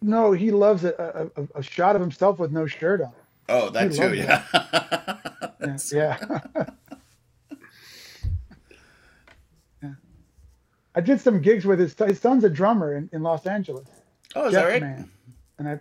no 0.00 0.32
he 0.32 0.50
loves 0.50 0.84
a, 0.84 1.30
a, 1.36 1.58
a- 1.58 1.62
shot 1.62 1.94
of 1.96 2.00
himself 2.02 2.38
with 2.38 2.52
no 2.52 2.66
shirt 2.66 3.00
on. 3.02 3.12
Oh, 3.48 3.70
that 3.70 3.90
He 3.90 3.96
too, 3.98 4.14
yeah. 4.14 4.44
Yeah. 5.60 5.76
yeah. 5.92 6.64
Yeah. 9.82 9.92
I 10.94 11.00
did 11.00 11.20
some 11.20 11.40
gigs 11.42 11.64
with 11.64 11.78
his, 11.78 11.94
his 11.98 12.20
son's 12.20 12.44
a 12.44 12.50
drummer 12.50 12.94
in, 12.96 13.08
in 13.12 13.22
Los 13.22 13.46
Angeles. 13.46 13.86
oh, 14.36 14.46
is 14.46 14.52
Jeff 14.52 14.64
that 14.64 14.68
right? 14.70 14.82
Mann. 14.82 15.10
And 15.58 15.68
I, 15.68 15.80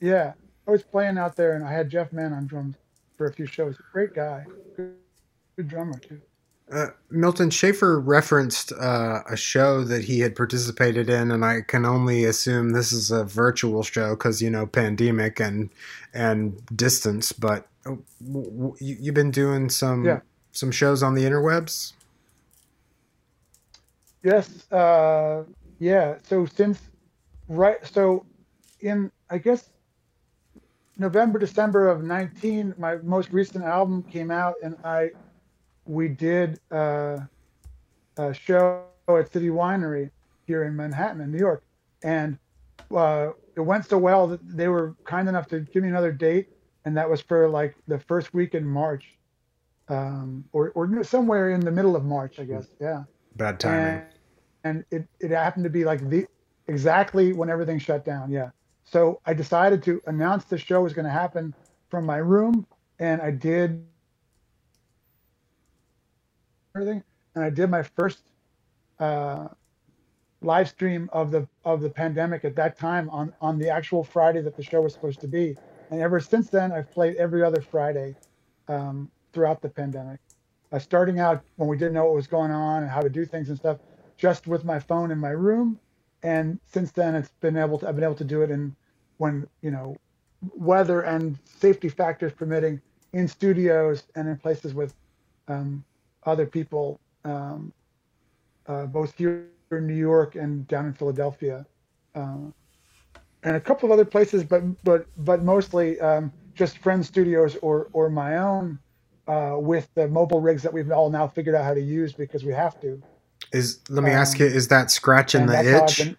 yeah, 0.00 0.32
I 0.66 0.70
was 0.70 0.82
playing 0.82 1.18
out 1.18 1.36
there 1.36 1.54
and 1.54 1.64
I 1.64 1.72
had 1.72 1.88
Jeff 1.90 2.12
Mann 2.12 2.32
on 2.32 2.46
drums 2.46 2.76
for 3.16 3.26
a 3.26 3.32
few 3.32 3.46
shows. 3.46 3.76
Great 3.92 4.14
guy. 4.14 4.44
Good, 4.76 4.94
good 5.56 5.68
drummer, 5.68 5.98
too. 5.98 6.20
Uh, 6.70 6.88
Milton 7.10 7.48
Schaefer 7.48 7.98
referenced 7.98 8.72
uh, 8.72 9.22
a 9.30 9.36
show 9.36 9.82
that 9.84 10.04
he 10.04 10.20
had 10.20 10.36
participated 10.36 11.08
in, 11.08 11.30
and 11.30 11.42
I 11.44 11.62
can 11.62 11.86
only 11.86 12.24
assume 12.24 12.70
this 12.70 12.92
is 12.92 13.10
a 13.10 13.24
virtual 13.24 13.82
show 13.82 14.10
because 14.10 14.42
you 14.42 14.50
know 14.50 14.66
pandemic 14.66 15.40
and 15.40 15.70
and 16.12 16.60
distance. 16.76 17.32
But 17.32 17.66
uh, 17.86 17.96
w- 18.26 18.50
w- 18.50 18.76
you, 18.80 18.96
you've 19.00 19.14
been 19.14 19.30
doing 19.30 19.70
some 19.70 20.04
Yeah. 20.04 20.20
some 20.52 20.70
shows 20.70 21.02
on 21.02 21.14
the 21.14 21.22
interwebs. 21.22 21.94
Yes, 24.22 24.70
uh, 24.70 25.44
yeah. 25.78 26.16
So 26.24 26.44
since 26.44 26.80
right, 27.48 27.78
so 27.86 28.26
in 28.80 29.10
I 29.30 29.38
guess 29.38 29.70
November, 30.98 31.38
December 31.38 31.88
of 31.88 32.02
nineteen, 32.04 32.74
my 32.76 32.96
most 32.96 33.30
recent 33.32 33.64
album 33.64 34.02
came 34.02 34.30
out, 34.30 34.56
and 34.62 34.76
I 34.84 35.10
we 35.88 36.08
did 36.08 36.60
uh, 36.70 37.18
a 38.18 38.34
show 38.34 38.84
at 39.08 39.32
City 39.32 39.48
Winery 39.48 40.10
here 40.46 40.64
in 40.64 40.76
Manhattan, 40.76 41.20
in 41.20 41.32
New 41.32 41.38
York, 41.38 41.64
and 42.02 42.38
uh, 42.94 43.30
it 43.56 43.60
went 43.60 43.86
so 43.86 43.98
well 43.98 44.26
that 44.28 44.40
they 44.56 44.68
were 44.68 44.94
kind 45.04 45.28
enough 45.28 45.48
to 45.48 45.60
give 45.60 45.82
me 45.82 45.88
another 45.88 46.12
date, 46.12 46.50
and 46.84 46.96
that 46.96 47.08
was 47.08 47.20
for 47.20 47.48
like 47.48 47.74
the 47.88 47.98
first 47.98 48.34
week 48.34 48.54
in 48.54 48.64
March, 48.64 49.16
um, 49.88 50.44
or 50.52 50.70
or 50.74 51.02
somewhere 51.02 51.50
in 51.50 51.60
the 51.60 51.72
middle 51.72 51.96
of 51.96 52.04
March, 52.04 52.38
I 52.38 52.44
guess. 52.44 52.68
Yeah. 52.80 53.04
Bad 53.36 53.58
timing. 53.58 53.78
and, 53.78 54.04
and 54.64 54.84
it, 54.90 55.08
it 55.20 55.30
happened 55.30 55.64
to 55.64 55.70
be 55.70 55.84
like 55.84 56.08
the 56.08 56.26
exactly 56.66 57.32
when 57.32 57.48
everything 57.48 57.78
shut 57.78 58.04
down. 58.04 58.30
Yeah. 58.30 58.50
So 58.84 59.20
i 59.26 59.34
decided 59.34 59.82
to 59.84 60.00
announce 60.06 60.44
the 60.44 60.58
show 60.58 60.82
was 60.82 60.92
going 60.92 61.04
to 61.04 61.10
happen 61.10 61.54
from 61.88 62.04
my 62.04 62.18
room. 62.18 62.66
And 62.98 63.20
i 63.22 63.30
did 63.30 63.84
everything. 66.80 67.02
And 67.34 67.44
i 67.44 67.50
did 67.50 67.68
my 67.68 67.82
first 67.82 68.30
uh, 69.00 69.48
live 70.42 70.68
stream 70.68 71.10
of 71.12 71.30
the 71.30 71.48
of 71.64 71.80
the 71.80 71.90
pandemic 71.90 72.44
at 72.44 72.54
that 72.56 72.78
time 72.78 73.10
on 73.10 73.32
on 73.40 73.58
the 73.58 73.68
actual 73.68 74.04
friday 74.04 74.40
that 74.42 74.56
the 74.56 74.62
show 74.62 74.80
was 74.80 74.92
supposed 74.92 75.20
to 75.20 75.28
be. 75.28 75.56
And 75.90 76.00
ever 76.00 76.20
since 76.20 76.48
then 76.50 76.70
i've 76.72 76.90
played 76.90 77.16
every 77.16 77.42
other 77.42 77.60
friday 77.60 78.14
um, 78.68 79.10
throughout 79.32 79.60
the 79.60 79.68
pandemic. 79.68 80.20
Uh, 80.70 80.78
starting 80.78 81.18
out 81.18 81.42
when 81.56 81.68
we 81.68 81.76
didn't 81.78 81.94
know 81.94 82.04
what 82.04 82.14
was 82.14 82.26
going 82.26 82.50
on 82.50 82.82
and 82.82 82.90
how 82.90 83.00
to 83.00 83.08
do 83.08 83.24
things 83.24 83.48
and 83.48 83.56
stuff, 83.58 83.78
just 84.18 84.46
with 84.46 84.64
my 84.64 84.78
phone 84.78 85.10
in 85.10 85.18
my 85.18 85.30
room. 85.30 85.80
And 86.22 86.60
since 86.66 86.92
then, 86.92 87.14
it's 87.14 87.30
been 87.40 87.56
able 87.56 87.78
to 87.78 87.88
I've 87.88 87.94
been 87.94 88.04
able 88.04 88.14
to 88.16 88.24
do 88.24 88.42
it 88.42 88.50
in 88.50 88.76
when 89.16 89.46
you 89.62 89.70
know 89.70 89.96
weather 90.54 91.00
and 91.02 91.38
safety 91.44 91.88
factors 91.88 92.32
permitting 92.32 92.80
in 93.12 93.26
studios 93.26 94.04
and 94.14 94.28
in 94.28 94.36
places 94.36 94.74
with 94.74 94.94
um, 95.48 95.84
other 96.24 96.46
people, 96.46 97.00
um, 97.24 97.72
uh, 98.66 98.86
both 98.86 99.16
here 99.16 99.46
in 99.70 99.86
New 99.86 99.94
York 99.94 100.34
and 100.34 100.66
down 100.68 100.86
in 100.86 100.92
Philadelphia, 100.92 101.66
uh, 102.14 102.36
and 103.42 103.56
a 103.56 103.60
couple 103.60 103.86
of 103.88 103.92
other 103.92 104.04
places, 104.04 104.44
but 104.44 104.62
but 104.84 105.06
but 105.18 105.42
mostly 105.42 106.00
um, 106.00 106.32
just 106.54 106.78
friend 106.78 107.04
studios 107.04 107.56
or 107.62 107.88
or 107.92 108.10
my 108.10 108.38
own 108.38 108.78
uh, 109.28 109.56
with 109.58 109.88
the 109.94 110.08
mobile 110.08 110.40
rigs 110.40 110.62
that 110.62 110.72
we've 110.72 110.90
all 110.90 111.10
now 111.10 111.26
figured 111.26 111.54
out 111.54 111.64
how 111.64 111.74
to 111.74 111.80
use 111.80 112.12
because 112.12 112.44
we 112.44 112.52
have 112.52 112.80
to. 112.80 113.00
Is 113.52 113.80
let 113.88 114.04
me 114.04 114.10
ask 114.10 114.38
um, 114.40 114.46
you: 114.46 114.52
Is 114.52 114.68
that 114.68 114.90
scratching 114.90 115.46
the 115.46 115.52
that's 115.52 115.68
how 115.68 115.84
I've 115.84 115.90
itch? 115.90 116.16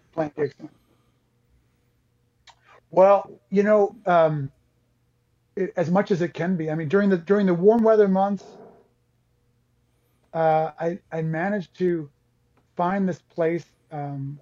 Well, 2.92 3.30
you 3.52 3.64
know, 3.64 3.96
um, 4.06 4.52
it, 5.56 5.74
as 5.76 5.92
much 5.92 6.12
as 6.12 6.22
it 6.22 6.34
can 6.34 6.56
be. 6.56 6.72
I 6.72 6.76
mean, 6.76 6.88
during 6.88 7.10
the 7.10 7.18
during 7.18 7.46
the 7.46 7.54
warm 7.54 7.84
weather 7.84 8.08
months, 8.08 8.44
uh, 10.34 10.72
I 10.80 11.00
I 11.12 11.22
managed 11.22 11.78
to 11.80 12.10
find 12.76 13.08
this 13.08 13.22
place 13.22 13.66
um, 13.92 14.40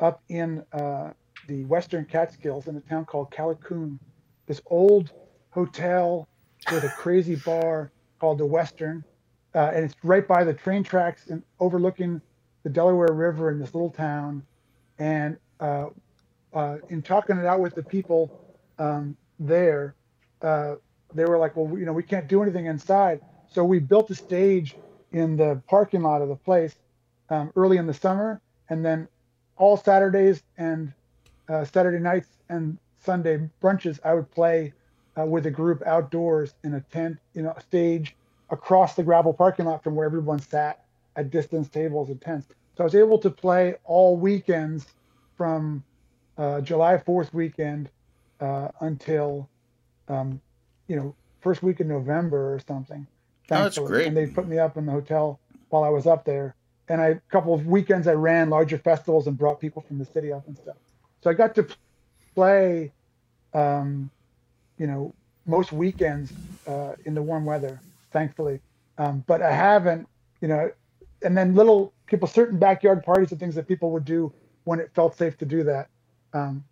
up 0.00 0.22
in 0.28 0.64
uh, 0.72 1.10
the 1.48 1.64
Western 1.64 2.04
Catskills 2.04 2.68
in 2.68 2.76
a 2.76 2.80
town 2.80 3.04
called 3.04 3.30
Callicoon. 3.30 3.98
This 4.46 4.60
old 4.66 5.12
hotel 5.50 6.28
with 6.72 6.84
a 6.84 6.88
crazy 6.90 7.36
bar 7.36 7.92
called 8.20 8.38
the 8.38 8.46
Western, 8.46 9.04
uh, 9.54 9.72
and 9.74 9.84
it's 9.84 9.94
right 10.02 10.26
by 10.26 10.44
the 10.44 10.54
train 10.54 10.82
tracks 10.82 11.26
and 11.28 11.42
overlooking 11.60 12.20
the 12.62 12.70
Delaware 12.70 13.12
River 13.12 13.50
in 13.50 13.58
this 13.58 13.74
little 13.74 13.90
town. 13.90 14.44
And 14.98 15.38
uh, 15.60 15.86
uh, 16.52 16.78
in 16.88 17.02
talking 17.02 17.36
it 17.38 17.46
out 17.46 17.60
with 17.60 17.74
the 17.74 17.82
people 17.82 18.40
um, 18.78 19.16
there, 19.38 19.94
uh, 20.42 20.76
they 21.14 21.24
were 21.24 21.38
like, 21.38 21.56
"Well, 21.56 21.78
you 21.78 21.86
know, 21.86 21.92
we 21.92 22.02
can't 22.02 22.28
do 22.28 22.42
anything 22.42 22.66
inside." 22.66 23.20
So 23.48 23.64
we 23.64 23.80
built 23.80 24.10
a 24.10 24.14
stage 24.14 24.76
in 25.12 25.36
the 25.36 25.62
parking 25.68 26.02
lot 26.02 26.22
of 26.22 26.28
the 26.28 26.36
place 26.36 26.74
um, 27.28 27.52
early 27.56 27.76
in 27.76 27.86
the 27.86 27.94
summer, 27.94 28.40
and 28.68 28.84
then 28.84 29.08
all 29.56 29.76
Saturdays 29.76 30.42
and 30.58 30.92
uh, 31.48 31.64
Saturday 31.64 31.98
nights 31.98 32.28
and 32.48 32.78
Sunday 32.98 33.48
brunches, 33.62 33.98
I 34.04 34.14
would 34.14 34.30
play 34.30 34.72
uh, 35.18 35.24
with 35.24 35.46
a 35.46 35.50
group 35.50 35.82
outdoors 35.86 36.54
in 36.64 36.74
a 36.74 36.80
tent, 36.80 37.18
you 37.34 37.42
know, 37.42 37.52
a 37.56 37.60
stage 37.60 38.14
across 38.50 38.94
the 38.94 39.02
gravel 39.02 39.32
parking 39.32 39.66
lot 39.66 39.82
from 39.82 39.94
where 39.94 40.06
everyone 40.06 40.38
sat 40.38 40.84
at 41.16 41.30
distance 41.30 41.68
tables 41.68 42.08
and 42.08 42.20
tents. 42.20 42.46
So 42.76 42.84
I 42.84 42.84
was 42.84 42.94
able 42.94 43.18
to 43.18 43.30
play 43.30 43.74
all 43.84 44.16
weekends 44.16 44.86
from 45.36 45.82
uh, 46.38 46.60
July 46.60 46.96
4th 46.96 47.32
weekend 47.32 47.90
uh, 48.40 48.68
until, 48.80 49.48
um, 50.08 50.40
you 50.86 50.96
know, 50.96 51.14
first 51.40 51.62
week 51.62 51.80
in 51.80 51.88
November 51.88 52.54
or 52.54 52.60
something. 52.66 53.06
Oh, 53.50 53.62
that's 53.62 53.78
great. 53.78 54.06
And 54.08 54.16
they 54.16 54.26
put 54.26 54.48
me 54.48 54.58
up 54.58 54.76
in 54.76 54.86
the 54.86 54.92
hotel 54.92 55.40
while 55.70 55.84
I 55.84 55.88
was 55.88 56.06
up 56.06 56.24
there. 56.24 56.54
And 56.88 57.00
I, 57.00 57.08
a 57.08 57.20
couple 57.30 57.54
of 57.54 57.66
weekends 57.66 58.06
I 58.08 58.14
ran 58.14 58.50
larger 58.50 58.78
festivals 58.78 59.26
and 59.26 59.38
brought 59.38 59.60
people 59.60 59.82
from 59.82 59.98
the 59.98 60.04
city 60.04 60.32
up 60.32 60.46
and 60.46 60.56
stuff. 60.56 60.76
So 61.22 61.30
I 61.30 61.34
got 61.34 61.54
to 61.56 61.66
play, 62.34 62.92
um, 63.54 64.10
you 64.78 64.86
know, 64.86 65.14
most 65.46 65.72
weekends 65.72 66.32
uh, 66.66 66.92
in 67.04 67.14
the 67.14 67.22
warm 67.22 67.44
weather, 67.44 67.80
thankfully. 68.12 68.60
Um, 68.98 69.24
but 69.26 69.42
I 69.42 69.52
haven't, 69.52 70.08
you 70.40 70.48
know, 70.48 70.70
and 71.22 71.36
then 71.36 71.54
little 71.54 71.92
people, 72.06 72.26
certain 72.28 72.58
backyard 72.58 73.04
parties 73.04 73.30
and 73.30 73.40
things 73.40 73.54
that 73.54 73.68
people 73.68 73.90
would 73.92 74.04
do 74.04 74.32
when 74.64 74.80
it 74.80 74.90
felt 74.94 75.16
safe 75.16 75.36
to 75.38 75.44
do 75.44 75.62
that. 75.64 75.88
Um, 76.32 76.64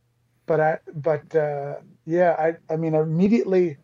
but 0.46 0.60
I 0.60 0.78
but 0.94 1.34
uh, 1.34 1.76
yeah, 2.06 2.34
I 2.38 2.72
I 2.72 2.76
mean 2.76 2.94
immediately 2.94 3.76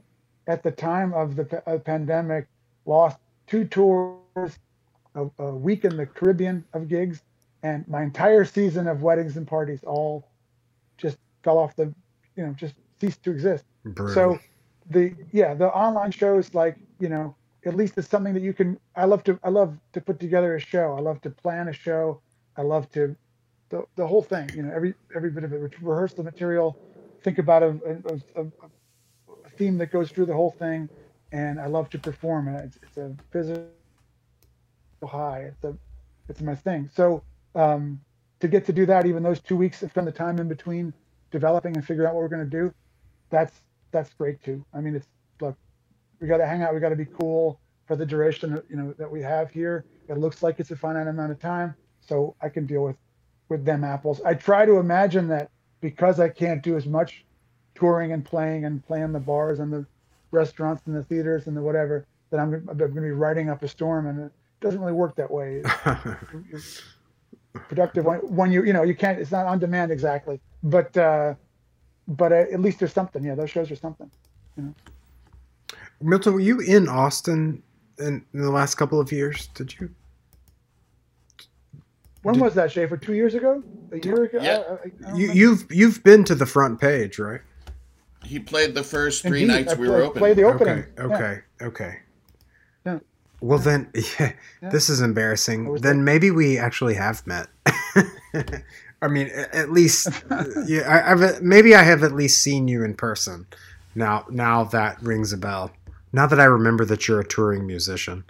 at 0.47 0.63
the 0.63 0.71
time 0.71 1.13
of 1.13 1.37
the 1.37 1.45
pa- 1.45 1.63
uh, 1.67 1.79
pandemic, 1.79 2.47
lost 2.87 3.19
two 3.47 3.65
tours, 3.65 4.59
a, 5.15 5.27
a 5.39 5.55
week 5.55 5.85
in 5.85 5.97
the 5.97 6.07
Caribbean 6.07 6.65
of 6.75 6.89
gigs, 6.89 7.23
and 7.63 7.87
my 7.89 8.03
entire 8.03 8.45
season 8.45 8.87
of 8.89 9.03
weddings 9.03 9.37
and 9.37 9.47
parties 9.47 9.83
all 9.85 10.29
just 10.99 11.19
fell 11.43 11.59
off 11.59 11.77
the, 11.77 11.95
you 12.37 12.47
know, 12.47 12.53
just 12.55 12.75
ceased 13.01 13.23
to 13.25 13.31
exist. 13.31 13.65
Brutal. 13.85 14.15
So 14.15 14.39
the 14.91 15.15
yeah 15.33 15.55
the 15.55 15.69
online 15.69 16.11
shows 16.11 16.55
like 16.55 16.77
you 17.01 17.09
know 17.09 17.35
at 17.65 17.75
least 17.75 17.97
it's 17.97 18.09
something 18.09 18.35
that 18.35 18.43
you 18.43 18.53
can 18.53 18.79
i 18.97 19.05
love 19.05 19.25
to 19.25 19.39
i 19.43 19.49
love 19.49 19.79
to 19.93 20.01
put 20.01 20.21
together 20.21 20.57
a 20.57 20.61
show 20.61 20.95
i 20.97 21.01
love 21.01 21.21
to 21.23 21.31
plan 21.31 21.69
a 21.69 21.73
show 21.73 22.21
i 22.57 22.63
love 22.63 22.91
to 22.91 23.17
the, 23.71 23.85
the 23.97 24.07
whole 24.07 24.23
thing 24.23 24.49
you 24.55 24.63
know 24.63 24.73
every 24.75 24.95
every 25.17 25.31
bit 25.31 25.45
of 25.45 25.53
it 25.53 25.61
rehearse 25.81 26.15
the 26.15 26.23
material 26.23 26.79
think 27.23 27.39
about 27.39 27.63
a, 27.63 27.69
a, 28.37 28.43
a, 28.43 28.47
a 29.47 29.51
theme 29.57 29.79
that 29.79 29.91
goes 29.91 30.11
through 30.11 30.27
the 30.27 30.35
whole 30.35 30.53
thing 30.59 30.91
and 31.35 31.61
i 31.61 31.67
love 31.67 31.91
to 31.91 31.99
perform 31.99 32.49
it 32.49 32.65
it's, 32.65 32.79
it's 32.83 32.97
a 32.97 33.15
physical 33.31 33.69
high 35.05 35.41
it's 35.41 35.65
a 35.65 35.77
it's 36.31 36.41
my 36.41 36.55
thing 36.55 36.89
so 36.95 37.23
um 37.55 38.01
to 38.41 38.49
get 38.49 38.65
to 38.65 38.73
do 38.73 38.87
that 38.87 39.05
even 39.05 39.23
those 39.23 39.41
two 39.41 39.57
weeks 39.57 39.81
spend 39.81 40.07
the 40.07 40.13
time 40.13 40.39
in 40.39 40.49
between 40.49 40.93
developing 41.31 41.77
and 41.77 41.85
figuring 41.85 42.09
out 42.09 42.15
what 42.15 42.23
we're 42.23 42.29
going 42.29 42.51
to 42.51 42.57
do 42.63 42.73
that's 43.31 43.61
that's 43.95 44.13
great 44.13 44.43
too. 44.43 44.65
I 44.75 44.81
mean, 44.81 44.95
it's 44.97 45.07
look, 45.41 45.57
we 46.21 46.29
got 46.29 46.39
to 46.39 46.47
hang 46.47 46.63
out. 46.63 46.75
We 46.75 46.81
got 46.81 46.91
to 46.91 46.97
be 46.97 47.07
cool 47.07 47.61
for 47.87 47.97
the 47.97 48.05
duration, 48.05 48.61
you 48.69 48.77
know, 48.77 48.95
that 48.99 49.11
we 49.11 49.23
have 49.23 49.51
here. 49.51 49.85
It 50.09 50.19
looks 50.19 50.43
like 50.43 50.61
it's 50.61 50.71
a 50.71 50.77
finite 50.77 51.07
amount 51.07 51.33
of 51.33 51.41
time, 51.41 51.75
so 52.01 52.35
I 52.43 52.51
can 52.51 52.67
deal 52.67 52.83
with 52.85 52.97
with 53.49 53.65
them 53.65 53.85
apples. 53.85 54.21
I 54.25 54.35
try 54.35 54.67
to 54.67 54.79
imagine 54.79 55.29
that 55.29 55.51
because 55.81 56.19
I 56.19 56.29
can't 56.29 56.63
do 56.63 56.77
as 56.77 56.87
much 56.87 57.25
touring 57.75 58.13
and 58.13 58.25
playing 58.25 58.65
and 58.65 58.85
playing 58.85 59.13
the 59.13 59.21
bars 59.21 59.61
and 59.61 59.73
the 59.73 59.87
restaurants 60.35 60.83
and 60.87 60.95
the 60.95 61.03
theaters 61.05 61.47
and 61.47 61.57
the 61.57 61.63
whatever, 61.63 62.07
that 62.31 62.41
I'm, 62.41 62.53
I'm 62.69 62.77
going 62.77 62.95
to 62.95 63.01
be 63.01 63.11
riding 63.13 63.49
up 63.49 63.63
a 63.63 63.69
storm, 63.69 64.07
and 64.09 64.21
it 64.27 64.33
doesn't 64.61 64.81
really 64.81 64.93
work 64.93 65.17
that 65.17 65.31
way. 65.31 65.63
It's 66.53 66.83
productive 67.69 68.05
when, 68.05 68.19
when 68.21 68.53
you 68.53 68.65
you 68.65 68.73
know 68.73 68.83
you 68.83 68.95
can't. 68.95 69.19
It's 69.19 69.31
not 69.33 69.47
on 69.47 69.59
demand 69.59 69.91
exactly, 69.93 70.41
but. 70.63 70.97
uh 70.97 71.35
but 72.07 72.33
uh, 72.33 72.45
at 72.53 72.61
least 72.61 72.81
there's 72.81 72.93
something. 72.93 73.25
Yeah, 73.25 73.35
those 73.35 73.49
shows 73.49 73.71
are 73.71 73.77
something. 73.77 74.11
Milton, 76.03 76.35
were 76.35 76.41
you 76.41 76.61
in 76.61 76.87
Austin 76.87 77.63
in, 77.99 78.23
in 78.35 78.41
the 78.43 78.51
last 78.51 78.75
couple 78.75 79.01
of 79.01 79.11
years? 79.11 79.47
Did 79.55 79.75
you? 79.81 79.89
When 82.23 82.39
was 82.39 82.55
that, 82.57 82.71
Schaefer? 82.73 82.99
Two 82.99 83.15
years 83.15 83.35
ago? 83.35 83.63
A 83.91 83.99
year 83.99 84.25
ago? 84.25 84.39
Yeah. 84.43 84.59
I- 84.69 84.73
I- 84.73 84.75
I 84.75 85.17
You 85.17 85.29
remember. 85.29 85.33
you've 85.35 85.67
you've 85.73 86.05
been 86.05 86.25
to 86.25 86.35
the 86.35 86.45
front 86.45 86.79
page, 86.79 87.19
right? 87.19 87.41
He 88.25 88.39
played 88.41 88.75
the 88.75 88.83
first 88.83 89.23
three 89.23 89.43
Indeed, 89.43 89.53
uh, 89.53 89.57
nights 89.59 89.73
I 89.73 89.77
we 89.77 89.87
play- 89.87 89.97
were 89.97 90.03
open. 90.03 90.19
played 90.21 90.37
the 90.37 90.43
opening. 90.45 90.79
Okay, 90.79 90.93
Yeah. 90.99 91.05
okay, 91.17 91.41
okay. 91.63 91.99
Yeah. 92.87 92.99
Well 93.41 93.59
then, 93.59 93.91
yeah, 94.21 94.33
Yeah. 94.63 94.71
this 94.71 94.89
is 94.89 95.01
embarrassing. 95.01 95.75
Then 95.75 95.81
there. 95.83 95.95
maybe 95.95 96.31
we 96.31 96.59
actually 96.59 96.95
have 96.95 97.27
met. 97.27 97.49
I 99.03 99.09
mean, 99.09 99.29
at 99.53 99.71
least, 99.71 100.09
yeah. 100.67 100.83
I, 100.89 101.13
I've 101.13 101.43
maybe 101.43 101.75
I 101.75 101.83
have 101.83 102.03
at 102.03 102.13
least 102.13 102.43
seen 102.43 102.69
you 102.69 102.83
in 102.83 102.95
person. 102.95 103.47
Now, 103.95 104.25
now 104.31 104.65
that 104.65 105.01
rings 105.03 105.33
a 105.33 105.37
bell. 105.37 105.71
Now 106.13 106.27
that 106.27 106.41
I 106.41 106.45
remember 106.45 106.85
that 106.87 107.07
you're 107.07 107.21
a 107.21 107.25
touring 107.27 107.67
musician. 107.67 108.25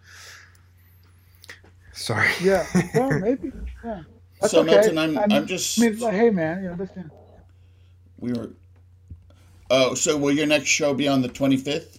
Sorry. 1.93 2.29
Yeah. 2.43 2.67
Well, 2.95 3.19
maybe. 3.21 3.53
Yeah. 3.85 4.03
That's 4.41 4.51
So, 4.53 4.61
okay. 4.63 4.73
Milton, 4.73 4.99
I'm- 4.99 5.19
I'm, 5.19 5.33
I'm 5.33 5.47
just- 5.47 5.79
I 5.81 5.89
mean, 5.89 5.99
like, 6.01 6.13
hey, 6.15 6.31
man, 6.31 6.63
you 6.65 6.71
know, 6.71 6.77
listen. 6.77 7.11
We 8.19 8.33
were. 8.33 8.51
Oh, 9.71 9.95
so 9.95 10.17
will 10.17 10.33
your 10.33 10.47
next 10.47 10.67
show 10.69 10.95
be 10.95 11.09
on 11.09 11.23
the 11.23 11.29
25th? 11.29 11.99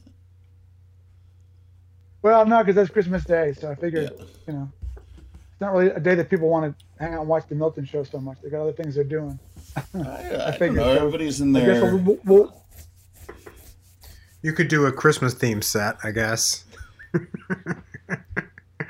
Well, 2.21 2.45
no, 2.45 2.59
because 2.59 2.75
that's 2.75 2.89
Christmas 2.89 3.23
Day, 3.23 3.53
so 3.53 3.69
I 3.71 3.75
figured, 3.75 4.11
Yeah. 4.17 4.25
you 4.47 4.53
know, 4.53 4.71
it's 4.95 5.61
not 5.61 5.73
really 5.73 5.89
a 5.91 5.99
day 5.99 6.15
that 6.15 6.29
people 6.29 6.49
want 6.49 6.77
to 6.77 6.85
hang 7.03 7.13
out 7.13 7.21
and 7.21 7.29
watch 7.29 7.47
the 7.47 7.55
Milton 7.55 7.85
show 7.85 8.03
so 8.03 8.19
much. 8.19 8.37
They 8.43 8.49
got 8.49 8.61
other 8.61 8.73
things 8.73 8.95
they're 8.95 9.03
doing. 9.03 9.39
I, 9.75 9.81
I, 9.93 9.99
don't 9.99 10.51
figured 10.53 10.75
know. 10.75 10.83
so. 10.83 10.97
Everybody's 10.97 11.41
in 11.41 11.55
I 11.55 11.59
guess 11.65 11.81
there. 11.81 11.95
we'll, 11.97 12.17
we'll, 12.25 12.63
You 14.41 14.53
could 14.53 14.67
do 14.69 14.85
a 14.85 14.91
Christmas 14.91 15.33
theme 15.33 15.61
set, 15.61 15.97
I 16.03 16.11
guess. 16.11 16.65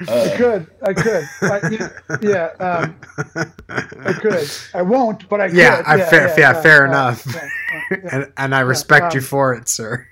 I 0.08 0.12
Uh, 0.12 0.38
could, 0.38 0.68
I 0.82 0.94
could, 0.94 1.30
I, 1.42 1.70
you- 1.70 2.30
yeah, 2.30 2.50
um, 2.60 3.00
I 3.36 4.14
could. 4.14 4.50
I 4.74 4.82
won't, 4.82 5.28
but 5.30 5.42
I 5.42 5.48
could. 5.48 5.58
Yeah, 5.58 5.84
fair- 6.10 6.34
yeah, 6.38 6.54
fair 6.62 6.86
enough. 6.86 7.26
yeah, 7.34 7.50
yeah, 7.92 7.98
yeah. 8.04 8.10
and, 8.12 8.34
and 8.38 8.56
I 8.56 8.60
respect 8.62 9.14
you 9.14 9.20
um, 9.22 9.26
for 9.26 9.54
it, 9.54 9.68
sir. 9.70 10.08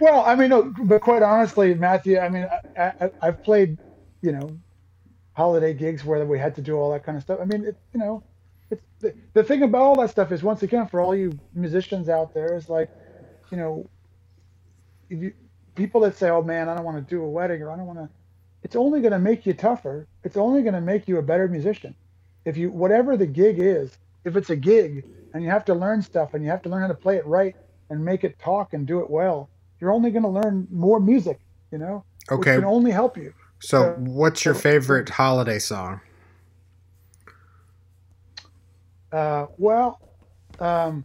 Well, 0.00 0.24
I 0.26 0.34
mean, 0.34 0.50
no, 0.50 0.72
but 0.84 1.00
quite 1.00 1.22
honestly, 1.22 1.74
Matthew, 1.74 2.18
I 2.18 2.28
mean, 2.28 2.48
I, 2.78 2.82
I, 3.00 3.10
I've 3.22 3.42
played, 3.42 3.78
you 4.22 4.32
know, 4.32 4.58
holiday 5.34 5.74
gigs 5.74 6.04
where 6.04 6.24
we 6.24 6.38
had 6.38 6.54
to 6.56 6.62
do 6.62 6.76
all 6.76 6.92
that 6.92 7.04
kind 7.04 7.16
of 7.16 7.22
stuff. 7.22 7.38
I 7.42 7.44
mean, 7.44 7.64
it, 7.66 7.76
you 7.92 8.00
know, 8.00 8.22
it's 8.70 8.82
the, 9.00 9.14
the 9.34 9.44
thing 9.44 9.62
about 9.62 9.82
all 9.82 9.96
that 9.96 10.10
stuff 10.10 10.32
is 10.32 10.42
once 10.42 10.62
again 10.62 10.86
for 10.86 11.00
all 11.00 11.14
you 11.14 11.38
musicians 11.54 12.08
out 12.08 12.32
there 12.34 12.56
is 12.56 12.68
like, 12.68 12.90
you 13.50 13.56
know, 13.58 13.88
if 15.10 15.20
you 15.22 15.32
people 15.74 16.00
that 16.02 16.16
say, 16.16 16.30
"Oh 16.30 16.42
man, 16.42 16.68
I 16.68 16.74
don't 16.74 16.84
want 16.84 16.96
to 16.96 17.14
do 17.14 17.22
a 17.22 17.28
wedding," 17.28 17.62
or 17.62 17.70
"I 17.70 17.76
don't 17.76 17.86
want 17.86 17.98
to," 17.98 18.08
it's 18.66 18.74
only 18.74 19.00
going 19.00 19.12
to 19.12 19.18
make 19.20 19.46
you 19.46 19.54
tougher. 19.54 20.08
It's 20.24 20.36
only 20.36 20.60
going 20.62 20.74
to 20.74 20.80
make 20.80 21.06
you 21.06 21.18
a 21.18 21.22
better 21.22 21.46
musician. 21.46 21.94
If 22.44 22.56
you 22.56 22.72
whatever 22.72 23.16
the 23.16 23.24
gig 23.26 23.60
is, 23.60 23.96
if 24.24 24.34
it's 24.34 24.50
a 24.50 24.56
gig 24.56 25.04
and 25.32 25.44
you 25.44 25.50
have 25.50 25.64
to 25.66 25.74
learn 25.74 26.02
stuff 26.02 26.34
and 26.34 26.42
you 26.42 26.50
have 26.50 26.62
to 26.62 26.68
learn 26.68 26.82
how 26.82 26.88
to 26.88 26.94
play 26.94 27.14
it 27.14 27.24
right 27.26 27.54
and 27.90 28.04
make 28.04 28.24
it 28.24 28.36
talk 28.40 28.72
and 28.74 28.84
do 28.84 28.98
it 28.98 29.08
well, 29.08 29.48
you're 29.78 29.92
only 29.92 30.10
going 30.10 30.24
to 30.24 30.28
learn 30.28 30.66
more 30.72 30.98
music. 30.98 31.38
You 31.70 31.78
know, 31.78 32.04
which 32.28 32.40
Okay, 32.40 32.56
can 32.56 32.64
only 32.64 32.90
help 32.90 33.16
you. 33.16 33.32
so 33.60 33.82
uh, 33.84 33.92
what's 33.98 34.44
your 34.44 34.54
so- 34.54 34.60
favorite 34.60 35.10
holiday 35.10 35.60
song? 35.60 36.00
Uh, 39.12 39.46
well, 39.58 40.00
um, 40.58 41.04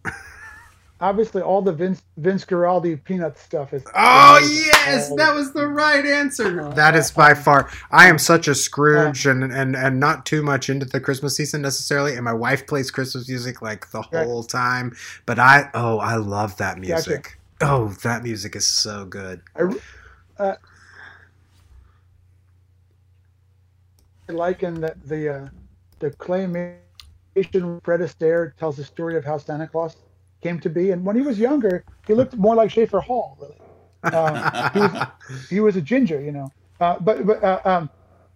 obviously 1.02 1.42
all 1.42 1.62
the 1.62 1.74
Vince 1.74 2.04
Vince 2.18 2.46
Guaraldi 2.46 3.04
peanut 3.04 3.38
stuff 3.38 3.74
is. 3.74 3.84
Oh 3.96 4.40
yes, 4.42 5.10
All 5.10 5.18
that 5.18 5.34
was 5.34 5.52
the 5.52 5.68
right 5.68 6.06
answer. 6.06 6.62
Uh, 6.62 6.70
That 6.74 6.96
is 6.96 7.12
by 7.12 7.34
far. 7.34 7.70
I 7.92 8.08
am 8.08 8.18
such 8.18 8.48
a 8.48 8.56
Scrooge 8.56 9.26
and 9.26 9.44
and 9.44 9.76
and 9.76 10.00
not 10.00 10.26
too 10.26 10.42
much 10.44 10.70
into 10.70 10.86
the 10.86 11.00
Christmas 11.02 11.36
season 11.36 11.62
necessarily. 11.62 12.16
And 12.16 12.24
my 12.24 12.34
wife 12.34 12.68
plays 12.68 12.92
Christmas 12.92 13.28
music 13.28 13.62
like 13.62 13.92
the 13.92 14.04
Right. 14.12 14.26
whole 14.26 14.44
time. 14.44 14.96
But 15.26 15.40
I 15.40 15.70
oh 15.74 16.00
I 16.00 16.16
love 16.16 16.58
that 16.58 16.78
music. 16.78 17.38
Oh, 17.62 17.90
that 18.04 18.24
music 18.24 18.56
is 18.56 18.66
so 18.66 19.06
good. 19.06 19.42
I, 19.56 19.64
uh, 20.42 20.56
I 24.30 24.32
liken 24.32 24.82
that 24.82 24.98
the 25.08 25.30
uh, 25.30 25.48
the 26.00 26.12
claymation 26.12 27.84
Fred 27.84 28.00
Astaire 28.00 28.56
tells 28.58 28.78
the 28.78 28.84
story 28.84 29.16
of 29.18 29.26
how 29.26 29.38
Santa 29.38 29.68
Claus 29.68 29.96
came 30.42 30.60
to 30.60 30.70
be, 30.70 30.92
and 30.92 31.06
when 31.06 31.16
he 31.16 31.22
was 31.22 31.40
younger, 31.40 31.86
he 32.08 32.14
looked 32.14 32.36
more 32.36 32.56
like 32.56 32.72
Schaefer 32.72 33.00
Hall. 33.00 33.38
Really, 33.40 33.58
uh, 34.04 34.70
he 34.74 34.80
was 34.80 35.50
he 35.50 35.60
was 35.60 35.76
a 35.76 35.82
ginger, 35.82 36.22
you 36.22 36.32
know. 36.32 36.52
Uh, 36.80 36.98
but 37.00 37.26
but 37.26 37.44
uh, 37.44 37.62
um, 37.66 37.90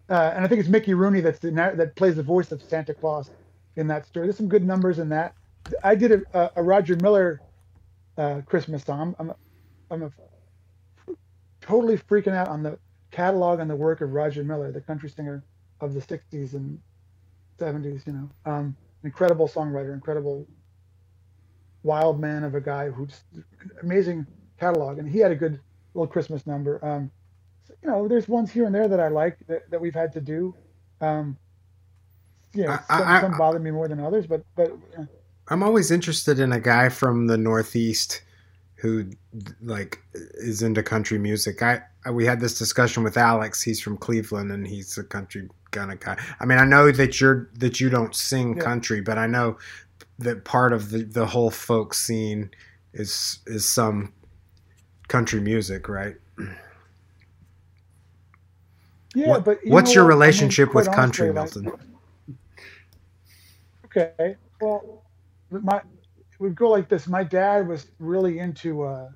uh, 0.10 0.34
and 0.36 0.46
I 0.46 0.48
think 0.48 0.60
it's 0.60 0.70
Mickey 0.70 0.94
Rooney 0.94 1.22
that's 1.22 1.40
the 1.40 1.52
that 1.52 1.96
plays 1.96 2.16
the 2.16 2.24
voice 2.24 2.52
of 2.52 2.62
Santa 2.62 2.94
Claus 2.94 3.32
in 3.76 3.88
that 3.88 4.06
story. 4.06 4.28
There's 4.28 4.38
some 4.38 4.48
good 4.48 4.64
numbers 4.64 5.00
in 5.00 5.10
that. 5.10 5.34
I 5.84 5.96
did 5.96 6.12
a, 6.12 6.52
a, 6.56 6.62
Roger 6.62 6.96
Miller 6.98 7.42
uh, 8.18 8.42
Christmas 8.46 8.84
song. 8.84 9.16
I'm 9.18 9.34
I'm 9.90 10.04
a 10.04 10.12
totally 11.62 11.98
freaking 11.98 12.36
out 12.36 12.48
on 12.48 12.62
the 12.62 12.78
catalog 13.12 13.60
and 13.60 13.70
the 13.70 13.76
work 13.76 14.02
of 14.02 14.14
Roger 14.14 14.44
Miller, 14.44 14.72
the 14.72 14.82
country 14.82 15.10
singer 15.10 15.44
of 15.82 15.94
the 15.94 16.02
60s 16.02 16.54
and 16.54 16.80
70s, 17.60 18.06
you 18.06 18.14
know. 18.14 18.30
Um, 18.46 18.76
incredible 19.04 19.48
songwriter, 19.48 19.94
incredible 19.94 20.46
wild 21.86 22.20
man 22.20 22.44
of 22.44 22.56
a 22.56 22.60
guy 22.62 22.90
who's 22.90 23.22
amazing 23.84 24.26
catalog. 24.60 24.98
And 24.98 25.08
he 25.08 25.20
had 25.20 25.32
a 25.32 25.36
good 25.36 25.60
little 25.94 26.08
Christmas 26.08 26.46
number. 26.48 26.84
Um, 26.84 27.12
so, 27.68 27.74
you 27.84 27.90
know, 27.90 28.08
there's 28.08 28.28
ones 28.28 28.52
here 28.52 28.66
and 28.66 28.74
there 28.74 28.88
that 28.88 29.00
I 29.00 29.08
like 29.08 29.38
that, 29.48 29.70
that 29.70 29.80
we've 29.80 29.94
had 29.94 30.12
to 30.14 30.22
do. 30.22 30.54
Um, 31.00 31.38
you 32.54 32.64
know, 32.66 32.78
I- 32.90 32.98
some, 33.00 33.08
I- 33.08 33.22
some 33.22 33.38
bother 33.38 33.60
me 33.60 33.72
more 33.72 33.88
than 33.88 34.00
others, 34.00 34.26
but, 34.28 34.44
but 34.56 34.72
uh, 34.98 35.04
I'm 35.48 35.62
always 35.64 35.92
interested 35.92 36.40
in 36.40 36.52
a 36.52 36.60
guy 36.60 36.90
from 36.90 37.28
the 37.28 37.38
Northeast 37.38 38.22
who 38.78 39.10
like 39.62 40.00
is 40.14 40.62
into 40.62 40.84
country 40.84 41.18
music. 41.18 41.62
I, 41.62 41.82
I 42.06 42.12
we 42.12 42.26
had 42.26 42.40
this 42.40 42.58
discussion 42.58 43.04
with 43.04 43.16
Alex. 43.18 43.62
He's 43.62 43.80
from 43.80 43.98
Cleveland 43.98 44.52
and 44.52 44.68
he's 44.68 44.98
a 44.98 45.04
country 45.04 45.48
kind 45.72 45.92
of 45.92 46.00
guy. 46.00 46.18
I 46.40 46.46
mean, 46.46 46.58
I 46.58 46.66
know 46.66 46.92
that 46.92 47.20
you're 47.22 47.50
that 47.56 47.80
you 47.80 47.90
don't 47.90 48.14
sing 48.16 48.58
Yeah. 48.58 48.64
country, 48.64 49.02
but 49.02 49.18
I 49.18 49.28
know 49.28 49.58
that 50.20 50.46
part 50.46 50.74
of 50.74 50.90
the 50.92 51.04
the 51.04 51.26
whole 51.26 51.52
folk 51.52 51.94
scene 51.94 52.50
is 52.94 53.40
is 53.48 53.68
some 53.68 54.14
country 55.08 55.42
music, 55.42 55.88
right? 55.90 56.16
yeah, 59.14 59.28
What- 59.30 59.46
but 59.46 59.66
you 59.66 59.72
what's 59.72 59.94
your 59.96 60.04
what? 60.06 60.12
I 60.12 60.14
mean, 60.16 60.20
relationship 60.20 60.74
with 60.74 60.92
country, 60.92 61.30
honestly, 61.30 61.64
like- 61.64 61.74
Milton? 61.74 62.38
Okay. 63.86 64.36
Well, 64.62 65.04
my 65.50 65.82
would 66.40 66.56
go 66.56 66.70
like 66.70 66.90
this. 66.90 67.08
My 67.08 67.24
dad 67.24 67.68
was 67.68 67.88
really 68.00 68.40
into 68.40 68.84
uh, 68.84 69.10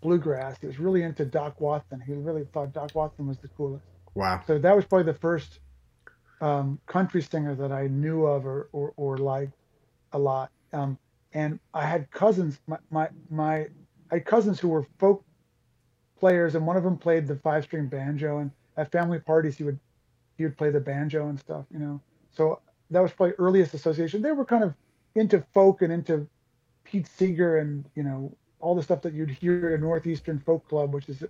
bluegrass. 0.00 0.58
He 0.60 0.66
was 0.68 0.78
really 0.78 1.02
into 1.02 1.24
Doc 1.24 1.60
Watson. 1.60 2.00
He 2.00 2.12
really 2.12 2.44
thought 2.52 2.72
Doc 2.72 2.94
Watson 2.94 3.26
was 3.26 3.38
the 3.38 3.48
coolest. 3.48 3.84
Wow. 4.14 4.42
So 4.46 4.58
that 4.58 4.74
was 4.76 4.84
probably 4.84 5.12
the 5.12 5.18
first 5.18 5.58
um, 6.40 6.78
country 6.86 7.20
singer 7.20 7.56
that 7.56 7.72
I 7.72 7.88
knew 7.88 8.24
of 8.26 8.46
or, 8.46 8.68
or, 8.72 8.92
or 8.96 9.18
liked 9.18 9.54
a 10.12 10.18
lot. 10.18 10.50
Um, 10.72 10.98
and 11.32 11.58
I 11.74 11.84
had 11.84 12.10
cousins, 12.10 12.60
my, 12.66 12.78
my, 12.90 13.08
my, 13.30 13.68
I 14.10 14.14
had 14.16 14.24
cousins 14.26 14.60
who 14.60 14.68
were 14.68 14.86
folk 14.98 15.24
players, 16.18 16.54
and 16.54 16.66
one 16.66 16.76
of 16.76 16.84
them 16.84 16.96
played 16.98 17.26
the 17.26 17.36
five 17.36 17.64
string 17.64 17.86
banjo. 17.86 18.38
And 18.38 18.50
at 18.76 18.90
family 18.92 19.18
parties, 19.20 19.56
he 19.56 19.64
would, 19.64 19.78
he 20.38 20.44
would 20.44 20.56
play 20.56 20.70
the 20.70 20.80
banjo 20.80 21.28
and 21.28 21.38
stuff, 21.38 21.66
you 21.70 21.78
know. 21.78 22.00
So 22.32 22.60
that 22.90 23.00
was 23.00 23.12
probably 23.12 23.34
earliest 23.38 23.74
association. 23.74 24.22
They 24.22 24.32
were 24.32 24.44
kind 24.44 24.64
of 24.64 24.74
into 25.14 25.44
folk 25.54 25.82
and 25.82 25.92
into 25.92 26.28
Pete 26.84 27.06
Seeger 27.06 27.58
and, 27.58 27.88
you 27.94 28.02
know, 28.02 28.36
all 28.60 28.74
the 28.74 28.82
stuff 28.82 29.02
that 29.02 29.14
you'd 29.14 29.30
hear 29.30 29.68
at 29.68 29.78
a 29.78 29.78
Northeastern 29.78 30.38
Folk 30.38 30.66
Club, 30.68 30.94
which 30.94 31.08
is 31.08 31.22
a 31.22 31.28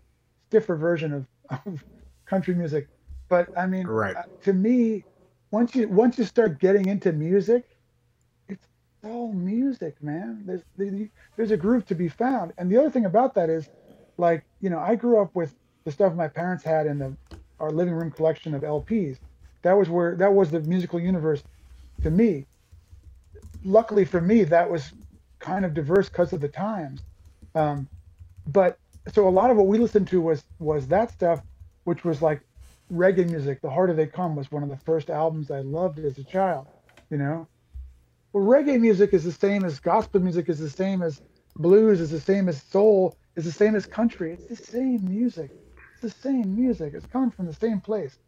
stiffer 0.49 0.77
version 0.77 1.13
of, 1.13 1.27
of 1.67 1.85
country 2.27 2.55
music. 2.55 2.89
But 3.29 3.49
I 3.57 3.67
mean, 3.67 3.87
Right. 3.87 4.17
uh, 4.17 4.23
to 4.43 4.53
me, 4.53 5.05
once 5.51 5.75
you 5.75 5.89
once 5.89 6.19
you 6.19 6.25
start 6.25 6.59
getting 6.61 6.87
into 6.87 7.13
music, 7.13 7.76
all 9.05 9.33
music, 9.33 10.03
man. 10.03 10.45
There's 10.47 10.63
the- 10.77 11.11
there's 11.37 11.51
a 11.53 11.57
groove 11.57 11.87
to 11.87 11.95
be 11.95 12.09
found. 12.09 12.53
And 12.59 12.71
the 12.71 12.79
other 12.79 12.91
thing 12.91 13.07
about 13.07 13.35
that 13.35 13.51
is, 13.51 13.69
like 14.19 14.45
you 14.61 14.71
know, 14.71 14.79
I 14.79 14.97
grew 14.97 15.21
up 15.21 15.35
with 15.35 15.55
the 15.85 15.93
stuff 15.93 16.15
my 16.15 16.29
parents 16.29 16.65
had 16.65 16.87
in 16.87 16.99
the 16.99 17.17
our 17.61 17.71
living 17.71 17.95
room 17.95 18.11
collection 18.11 18.55
of 18.55 18.63
LPs. 18.63 19.19
That 19.63 19.75
was 19.75 19.89
where 19.91 20.17
that 20.17 20.35
was 20.35 20.51
the 20.51 20.61
musical 20.61 21.01
universe 21.01 21.43
to 22.03 22.11
me. 22.11 22.47
Luckily 23.65 24.05
for 24.05 24.21
me, 24.21 24.45
that 24.45 24.71
was 24.71 24.93
kind 25.41 25.65
of 25.65 25.75
diverse 25.75 26.09
because 26.09 26.33
of 26.33 26.41
the 26.41 26.49
times. 26.49 27.03
Um, 27.55 27.89
but 28.47 28.79
so 29.13 29.29
a 29.29 29.31
lot 29.31 29.51
of 29.51 29.57
what 29.57 29.67
we 29.67 29.79
listened 29.79 30.09
to 30.09 30.21
was 30.21 30.45
was 30.59 30.89
that 30.89 31.11
stuff, 31.13 31.43
which 31.85 32.05
was 32.05 32.23
like 32.23 32.43
reggae 32.93 33.29
music. 33.29 33.61
The 33.63 33.71
Harder 33.71 33.95
They 33.95 34.07
Come 34.07 34.37
was 34.37 34.51
one 34.51 34.63
of 34.63 34.69
the 34.69 34.77
first 34.79 35.11
albums 35.11 35.51
I 35.51 35.61
loved 35.61 35.99
as 36.01 36.19
a 36.19 36.25
child. 36.25 36.69
You 37.11 37.19
know, 37.19 37.49
reggae 38.41 38.81
music 38.81 39.15
is 39.15 39.25
the 39.25 39.33
same 39.33 39.65
as 39.65 39.81
gospel 39.81 40.21
music, 40.21 40.49
is 40.49 40.59
the 40.61 40.71
same 40.71 41.03
as 41.03 41.21
blues, 41.57 42.01
is 42.01 42.11
the 42.11 42.21
same 42.21 42.49
as 42.49 42.63
soul, 42.63 43.17
is 43.37 43.45
the 43.45 43.53
same 43.53 43.77
as 43.77 43.87
country. 43.87 44.33
It's 44.35 44.47
the 44.47 44.57
same 44.57 45.05
music. 45.09 45.53
It's 45.95 46.15
the 46.15 46.21
same 46.29 46.55
music. 46.57 46.95
It's 46.95 47.07
coming 47.07 47.31
from 47.33 47.47
the 47.47 47.55
same 47.55 47.81
place, 47.81 48.19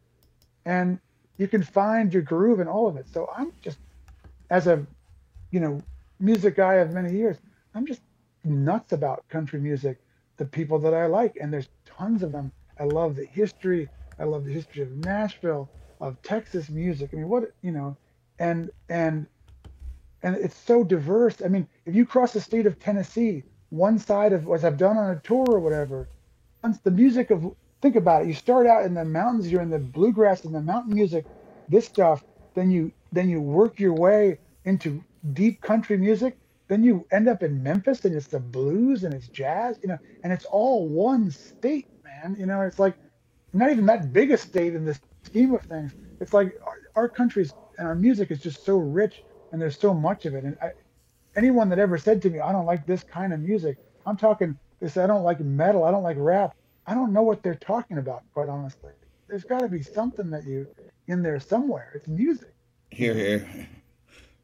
and 0.64 1.00
you 1.38 1.48
can 1.48 1.62
find 1.62 2.12
your 2.12 2.22
groove 2.22 2.60
in 2.60 2.68
all 2.68 2.88
of 2.88 2.96
it. 2.96 3.08
So 3.12 3.28
I'm 3.36 3.52
just, 3.62 3.78
as 4.50 4.66
a, 4.66 4.86
you 5.52 5.60
know, 5.60 5.84
music 6.20 6.56
guy 6.56 6.76
of 6.76 6.92
many 6.92 7.12
years, 7.16 7.38
I'm 7.74 7.86
just 7.86 8.02
nuts 8.44 8.92
about 8.92 9.28
country 9.30 9.60
music, 9.60 10.00
the 10.38 10.46
people 10.46 10.78
that 10.80 10.94
I 10.94 11.06
like, 11.06 11.36
and 11.40 11.52
there's 11.52 11.68
tons 11.86 12.22
of 12.22 12.32
them. 12.32 12.52
I 12.78 12.84
love 12.84 13.16
the 13.16 13.26
history. 13.26 13.90
I 14.20 14.24
love 14.24 14.44
the 14.44 14.52
history 14.52 14.82
of 14.82 14.90
Nashville, 14.92 15.70
of 16.00 16.20
Texas 16.22 16.70
music. 16.70 17.10
I 17.12 17.16
mean, 17.18 17.28
what 17.28 17.44
you 17.62 17.72
know, 17.72 17.98
and 18.38 18.70
and 18.88 19.26
and 20.22 20.36
it's 20.36 20.56
so 20.56 20.84
diverse. 20.84 21.42
I 21.44 21.48
mean, 21.48 21.68
if 21.86 21.94
you 21.94 22.04
cross 22.06 22.32
the 22.32 22.40
state 22.40 22.66
of 22.66 22.78
Tennessee, 22.78 23.44
one 23.70 23.98
side 23.98 24.32
of 24.32 24.48
as 24.48 24.64
I've 24.64 24.78
done 24.78 24.96
on 24.96 25.10
a 25.10 25.20
tour 25.20 25.46
or 25.48 25.60
whatever, 25.60 26.08
once 26.62 26.78
the 26.78 26.90
music 26.90 27.30
of 27.30 27.54
think 27.80 27.96
about 27.96 28.22
it. 28.22 28.28
You 28.28 28.34
start 28.34 28.66
out 28.66 28.84
in 28.84 28.94
the 28.94 29.04
mountains, 29.04 29.50
you're 29.50 29.62
in 29.62 29.70
the 29.70 29.78
bluegrass 29.78 30.44
and 30.44 30.54
the 30.54 30.60
mountain 30.60 30.94
music, 30.94 31.24
this 31.68 31.86
stuff. 31.86 32.24
Then 32.54 32.70
you 32.70 32.92
then 33.12 33.28
you 33.28 33.40
work 33.40 33.78
your 33.78 33.94
way 33.94 34.38
into 34.64 35.02
deep 35.32 35.60
country 35.60 35.96
music. 35.96 36.36
Then 36.68 36.82
you 36.84 37.06
end 37.10 37.28
up 37.28 37.42
in 37.42 37.62
Memphis 37.62 38.04
and 38.04 38.14
it's 38.14 38.26
the 38.26 38.40
blues 38.40 39.04
and 39.04 39.14
it's 39.14 39.28
jazz, 39.28 39.78
you 39.82 39.88
know, 39.88 39.98
and 40.22 40.32
it's 40.32 40.44
all 40.44 40.86
one 40.88 41.30
state, 41.30 41.88
man. 42.04 42.36
You 42.38 42.46
know, 42.46 42.60
it's 42.62 42.78
like 42.78 42.94
not 43.52 43.70
even 43.70 43.86
that 43.86 44.12
big 44.12 44.30
a 44.30 44.36
state 44.36 44.74
in 44.74 44.84
the 44.84 44.98
scheme 45.24 45.54
of 45.54 45.62
things. 45.62 45.94
It's 46.20 46.34
like 46.34 46.54
our, 46.66 46.78
our 46.94 47.08
country's 47.08 47.54
and 47.78 47.86
our 47.86 47.94
music 47.94 48.30
is 48.30 48.40
just 48.40 48.64
so 48.64 48.76
rich 48.76 49.22
and 49.52 49.60
there's 49.60 49.78
so 49.78 49.94
much 49.94 50.26
of 50.26 50.34
it. 50.34 50.44
And 50.44 50.56
I, 50.60 50.70
anyone 51.36 51.68
that 51.70 51.78
ever 51.78 51.98
said 51.98 52.22
to 52.22 52.30
me, 52.30 52.40
I 52.40 52.52
don't 52.52 52.66
like 52.66 52.86
this 52.86 53.02
kind 53.04 53.32
of 53.32 53.40
music, 53.40 53.78
I'm 54.06 54.16
talking, 54.16 54.58
they 54.80 54.88
say, 54.88 55.04
I 55.04 55.06
don't 55.06 55.22
like 55.22 55.40
metal, 55.40 55.84
I 55.84 55.90
don't 55.90 56.02
like 56.02 56.16
rap. 56.18 56.54
I 56.86 56.94
don't 56.94 57.12
know 57.12 57.22
what 57.22 57.42
they're 57.42 57.54
talking 57.54 57.98
about, 57.98 58.22
quite 58.32 58.48
honestly. 58.48 58.92
There's 59.28 59.44
got 59.44 59.60
to 59.60 59.68
be 59.68 59.82
something 59.82 60.30
that 60.30 60.46
you 60.46 60.66
in 61.06 61.22
there 61.22 61.38
somewhere. 61.38 61.92
It's 61.94 62.08
music. 62.08 62.54
Here, 62.90 63.14
here. 63.14 63.68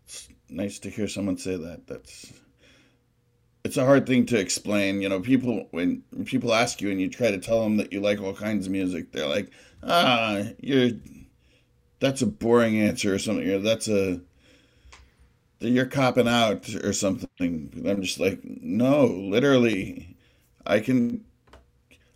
It's 0.05 0.29
nice 0.51 0.79
to 0.81 0.91
hear 0.91 1.09
someone 1.09 1.39
say 1.39 1.57
that. 1.57 1.87
That's 1.87 2.33
it's 3.65 3.79
a 3.79 3.87
hard 3.87 4.07
thing 4.07 4.27
to 4.27 4.39
explain. 4.39 5.01
You 5.01 5.09
know, 5.09 5.21
people 5.21 5.69
when 5.71 6.03
people 6.27 6.53
ask 6.53 6.83
you 6.83 6.91
and 6.91 7.01
you 7.01 7.09
try 7.09 7.31
to 7.31 7.39
tell 7.39 7.63
them 7.63 7.79
that 7.79 7.95
you 7.95 8.01
like 8.01 8.21
all 8.21 8.35
kinds 8.35 8.67
of 8.67 8.73
music, 8.73 9.11
they're 9.11 9.27
like, 9.27 9.51
"Ah, 9.83 10.43
you're 10.61 10.91
that's 12.01 12.21
a 12.21 12.27
boring 12.27 12.79
answer 12.79 13.15
or 13.15 13.19
something. 13.19 13.49
Or 13.49 13.59
that's 13.59 13.89
a 13.89 14.21
you're 15.61 15.87
copping 15.87 16.29
out 16.29 16.69
or 16.85 16.93
something." 16.93 17.29
I'm 17.87 18.03
just 18.03 18.21
like, 18.21 18.41
"No, 18.45 19.07
literally, 19.07 20.17
I 20.67 20.81
can 20.81 21.25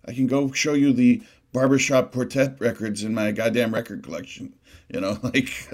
I 0.06 0.12
can 0.12 0.26
go 0.26 0.50
show 0.52 0.72
you 0.74 0.92
the 0.92 1.22
barbershop 1.52 2.12
quartet 2.12 2.60
records 2.60 3.02
in 3.04 3.14
my 3.14 3.32
goddamn 3.32 3.74
record 3.74 4.02
collection. 4.02 4.54
You 4.88 5.00
know, 5.00 5.18
like 5.22 5.68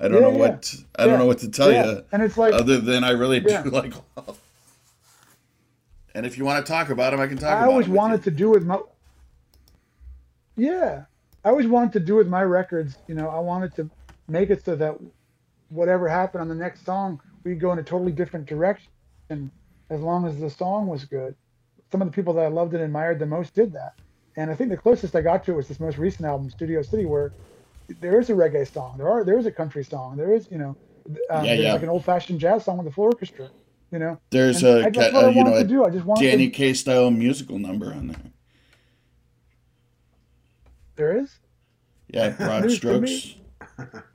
I 0.00 0.08
don't 0.08 0.12
Yeah, 0.12 0.20
know 0.20 0.30
yeah. 0.30 0.38
what 0.38 0.74
I 0.98 1.06
don't 1.06 1.18
know 1.18 1.26
what 1.26 1.38
to 1.38 1.48
tell 1.50 1.72
Yeah. 1.72 1.82
you 1.82 2.04
And 2.12 2.22
it's 2.22 2.36
like, 2.36 2.54
other 2.54 2.78
than 2.80 3.04
I 3.04 3.10
really 3.10 3.40
Yeah. 3.40 3.62
do 3.62 3.70
like. 3.70 3.94
And 6.14 6.26
if 6.26 6.36
you 6.36 6.44
want 6.44 6.64
to 6.64 6.70
talk 6.72 6.90
about 6.90 7.12
them, 7.12 7.20
I 7.20 7.28
can 7.28 7.36
talk. 7.38 7.56
I 7.56 7.64
always 7.66 7.88
wanted 7.88 8.24
to 8.24 8.30
do 8.30 8.50
with 8.50 8.64
my. 8.64 8.80
Yeah, 10.56 11.04
I 11.44 11.48
always 11.50 11.68
wanted 11.68 11.92
to 11.94 12.00
do 12.00 12.16
with 12.16 12.28
my 12.28 12.42
records. 12.42 12.96
You 13.06 13.14
know, 13.14 13.28
I 13.28 13.38
wanted 13.38 13.74
to 13.76 13.90
make 14.28 14.50
it 14.50 14.64
so 14.64 14.74
that 14.76 14.96
whatever 15.70 16.08
happened 16.08 16.42
on 16.42 16.48
the 16.48 16.54
next 16.54 16.84
song, 16.84 17.20
we'd 17.44 17.60
go 17.60 17.72
in 17.72 17.78
a 17.78 17.82
totally 17.82 18.12
different 18.12 18.46
direction, 18.46 18.90
as 19.90 20.00
long 20.00 20.26
as 20.26 20.38
the 20.38 20.50
song 20.50 20.86
was 20.86 21.04
good. 21.04 21.34
Some 21.90 22.02
of 22.02 22.08
the 22.08 22.12
people 22.12 22.34
that 22.34 22.44
I 22.44 22.48
loved 22.48 22.74
and 22.74 22.82
admired 22.82 23.18
the 23.18 23.26
most 23.26 23.54
did 23.54 23.72
that, 23.72 23.94
and 24.36 24.50
I 24.50 24.54
think 24.54 24.70
the 24.70 24.76
closest 24.76 25.16
I 25.16 25.22
got 25.22 25.44
to 25.44 25.52
it 25.52 25.56
was 25.56 25.68
this 25.68 25.80
most 25.80 25.98
recent 25.98 26.24
album, 26.26 26.50
Studio 26.50 26.82
City, 26.82 27.04
where 27.06 27.32
there 28.00 28.20
is 28.20 28.30
a 28.30 28.34
reggae 28.34 28.70
song, 28.70 28.96
there 28.98 29.08
are 29.08 29.24
there 29.24 29.38
is 29.38 29.46
a 29.46 29.50
country 29.50 29.82
song, 29.82 30.16
there 30.16 30.32
is 30.32 30.48
you 30.50 30.58
know, 30.58 30.76
um, 31.30 31.44
Yeah, 31.44 31.54
yeah. 31.54 31.72
like 31.72 31.82
an 31.82 31.88
old-fashioned 31.88 32.38
jazz 32.38 32.64
song 32.64 32.78
with 32.78 32.86
a 32.86 32.92
full 32.92 33.04
orchestra. 33.06 33.48
You 33.90 33.98
know, 33.98 34.20
There's 34.30 34.62
And 34.62 34.84
a 34.84 34.86
I, 34.86 34.90
that's 34.90 34.98
ca- 35.10 35.14
what 35.16 35.24
I 35.24 35.26
uh, 35.26 35.30
you 35.30 35.42
know 35.42 35.50
to 35.50 35.56
a 35.56 35.64
do. 35.64 35.84
I 35.84 35.90
just 35.90 36.04
wanted 36.04 36.30
Danny 36.30 36.48
to, 36.48 36.56
K 36.56 36.74
style 36.74 37.10
musical 37.10 37.58
number 37.58 37.86
on 37.92 38.06
there. 38.08 38.20
there 40.96 41.16
is. 41.18 41.38
Yeah, 42.08 42.28
broad 42.38 42.62
News 42.64 42.78
to 42.80 43.00
me. 43.00 43.06
strokes. 43.08 43.94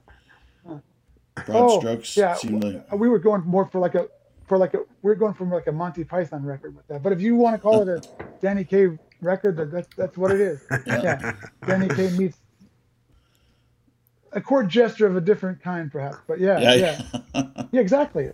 Broad 1.45 1.55
Oh, 1.69 1.79
strokes. 1.79 2.15
yeah. 2.17 2.33
seemed 2.35 2.63
like 2.63 2.91
we 2.93 3.09
were 3.09 3.19
going 3.19 3.41
more 3.41 3.65
for 3.67 3.79
like 3.79 3.95
a 3.95 4.07
for 4.47 4.57
like 4.57 4.73
a 4.73 4.79
we 5.01 5.11
are 5.11 5.15
going 5.15 5.33
from 5.33 5.49
like 5.51 5.67
a 5.67 5.71
Monty 5.71 6.03
Python 6.03 6.45
record 6.45 6.75
with 6.75 6.87
that. 6.87 7.03
But 7.03 7.13
if 7.13 7.21
you 7.21 7.35
want 7.35 7.55
to 7.55 7.61
call 7.61 7.81
it 7.81 7.89
a 7.89 8.01
Danny 8.41 8.63
Kaye 8.63 8.89
record, 9.21 9.57
that 9.57 9.71
that's 9.71 9.87
that's 9.95 10.17
what 10.17 10.31
it 10.31 10.39
is. 10.39 10.61
Yeah, 10.85 11.33
Danny 11.67 11.87
Kaye 11.89 12.11
meets 12.11 12.37
a 14.31 14.41
chord 14.41 14.69
gesture 14.69 15.07
of 15.07 15.15
a 15.15 15.21
different 15.21 15.61
kind, 15.61 15.91
perhaps. 15.91 16.17
But 16.27 16.39
yeah, 16.39 16.59
yeah, 16.59 16.73
yeah, 17.33 17.43
yeah, 17.71 17.81
exactly. 17.81 18.29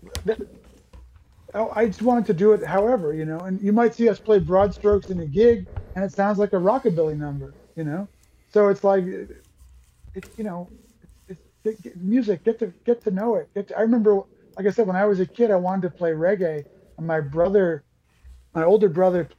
Oh, 1.53 1.69
I 1.75 1.87
just 1.87 2.01
wanted 2.01 2.25
to 2.27 2.33
do 2.33 2.53
it, 2.53 2.63
however, 2.65 3.13
you 3.13 3.25
know. 3.25 3.39
And 3.39 3.61
you 3.61 3.73
might 3.73 3.93
see 3.93 4.07
us 4.09 4.19
play 4.19 4.39
Broad 4.39 4.73
Strokes 4.73 5.09
in 5.09 5.19
a 5.19 5.25
gig, 5.25 5.67
and 5.95 6.03
it 6.05 6.11
sounds 6.13 6.39
like 6.39 6.53
a 6.53 6.57
rockabilly 6.57 7.17
number, 7.17 7.53
you 7.75 7.83
know. 7.83 8.07
So 8.53 8.69
it's 8.69 8.83
like, 8.83 9.03
it's 10.15 10.29
you 10.37 10.43
know, 10.43 10.69
get, 11.63 11.81
get, 11.81 11.97
music. 11.97 12.43
Get 12.43 12.59
to 12.59 12.73
get 12.85 13.01
to 13.03 13.11
know 13.11 13.35
it. 13.35 13.49
To, 13.55 13.77
I 13.77 13.81
remember, 13.81 14.21
like 14.57 14.65
I 14.65 14.71
said, 14.71 14.88
when 14.88 14.95
I 14.95 15.05
was 15.05 15.19
a 15.19 15.25
kid, 15.25 15.51
I 15.51 15.55
wanted 15.55 15.83
to 15.83 15.89
play 15.89 16.11
reggae, 16.11 16.65
and 16.97 17.07
my 17.07 17.19
brother, 17.19 17.83
my 18.53 18.63
older 18.63 18.89
brother, 18.89 19.29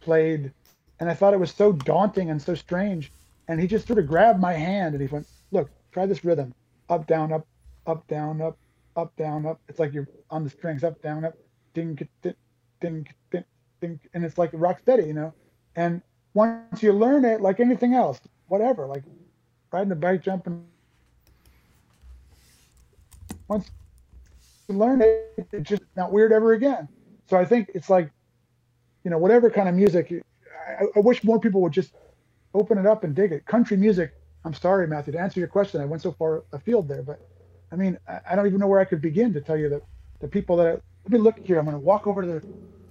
played, 0.00 0.52
and 1.00 1.10
I 1.10 1.14
thought 1.14 1.34
it 1.34 1.40
was 1.40 1.52
so 1.52 1.72
daunting 1.72 2.30
and 2.30 2.40
so 2.40 2.54
strange. 2.54 3.12
And 3.48 3.60
he 3.60 3.66
just 3.66 3.86
sort 3.86 3.98
of 3.98 4.06
grabbed 4.06 4.40
my 4.40 4.54
hand 4.54 4.94
and 4.94 5.02
he 5.02 5.08
went, 5.08 5.26
"Look, 5.52 5.70
try 5.92 6.06
this 6.06 6.24
rhythm: 6.24 6.54
up, 6.88 7.06
down, 7.06 7.32
up, 7.32 7.46
up, 7.86 8.06
down, 8.08 8.40
up, 8.40 8.58
up, 8.96 9.14
down, 9.16 9.46
up. 9.46 9.60
It's 9.68 9.78
like 9.78 9.92
you're 9.92 10.08
on 10.30 10.44
the 10.44 10.50
strings, 10.50 10.82
up, 10.84 11.00
down, 11.02 11.24
up, 11.24 11.34
ding, 11.74 11.94
ding, 12.22 12.34
ding, 12.80 13.06
ding, 13.30 13.44
ding, 13.80 14.00
and 14.14 14.24
it's 14.24 14.38
like 14.38 14.50
rock 14.52 14.80
steady, 14.80 15.04
you 15.04 15.14
know. 15.14 15.32
And 15.76 16.02
once 16.34 16.82
you 16.82 16.92
learn 16.92 17.24
it, 17.24 17.40
like 17.40 17.60
anything 17.60 17.94
else, 17.94 18.20
whatever, 18.48 18.86
like 18.86 19.04
riding 19.72 19.92
a 19.92 19.96
bike, 19.96 20.22
jumping. 20.22 20.66
Once 23.48 23.70
you 24.68 24.74
learn 24.76 25.00
it, 25.02 25.46
it's 25.52 25.68
just 25.68 25.82
not 25.96 26.12
weird 26.12 26.32
ever 26.32 26.52
again. 26.52 26.88
So 27.28 27.36
I 27.36 27.44
think 27.44 27.70
it's 27.74 27.90
like, 27.90 28.10
you 29.04 29.10
know, 29.10 29.18
whatever 29.18 29.50
kind 29.50 29.68
of 29.68 29.74
music. 29.74 30.12
I, 30.68 30.84
I 30.96 31.00
wish 31.00 31.22
more 31.24 31.38
people 31.38 31.60
would 31.62 31.72
just 31.72 31.92
open 32.54 32.78
it 32.78 32.86
up 32.86 33.04
and 33.04 33.14
dig 33.14 33.32
it. 33.32 33.46
Country 33.46 33.76
music. 33.76 34.12
I'm 34.44 34.54
sorry, 34.54 34.86
Matthew, 34.86 35.12
to 35.12 35.18
answer 35.20 35.40
your 35.40 35.48
question. 35.48 35.80
I 35.80 35.84
went 35.84 36.02
so 36.02 36.12
far 36.12 36.44
afield 36.52 36.88
there, 36.88 37.02
but 37.02 37.20
I 37.72 37.76
mean, 37.76 37.98
I, 38.08 38.20
I 38.30 38.36
don't 38.36 38.46
even 38.46 38.60
know 38.60 38.68
where 38.68 38.80
I 38.80 38.84
could 38.84 39.00
begin 39.00 39.32
to 39.34 39.40
tell 39.40 39.56
you 39.56 39.68
that 39.68 39.82
the 40.20 40.28
people 40.28 40.56
that 40.56 40.66
I, 40.66 40.70
let 40.70 41.10
me 41.10 41.18
look 41.18 41.38
here. 41.38 41.58
I'm 41.58 41.64
going 41.64 41.76
to 41.76 41.80
walk 41.80 42.06
over 42.06 42.22
to 42.22 42.28
the, 42.28 42.42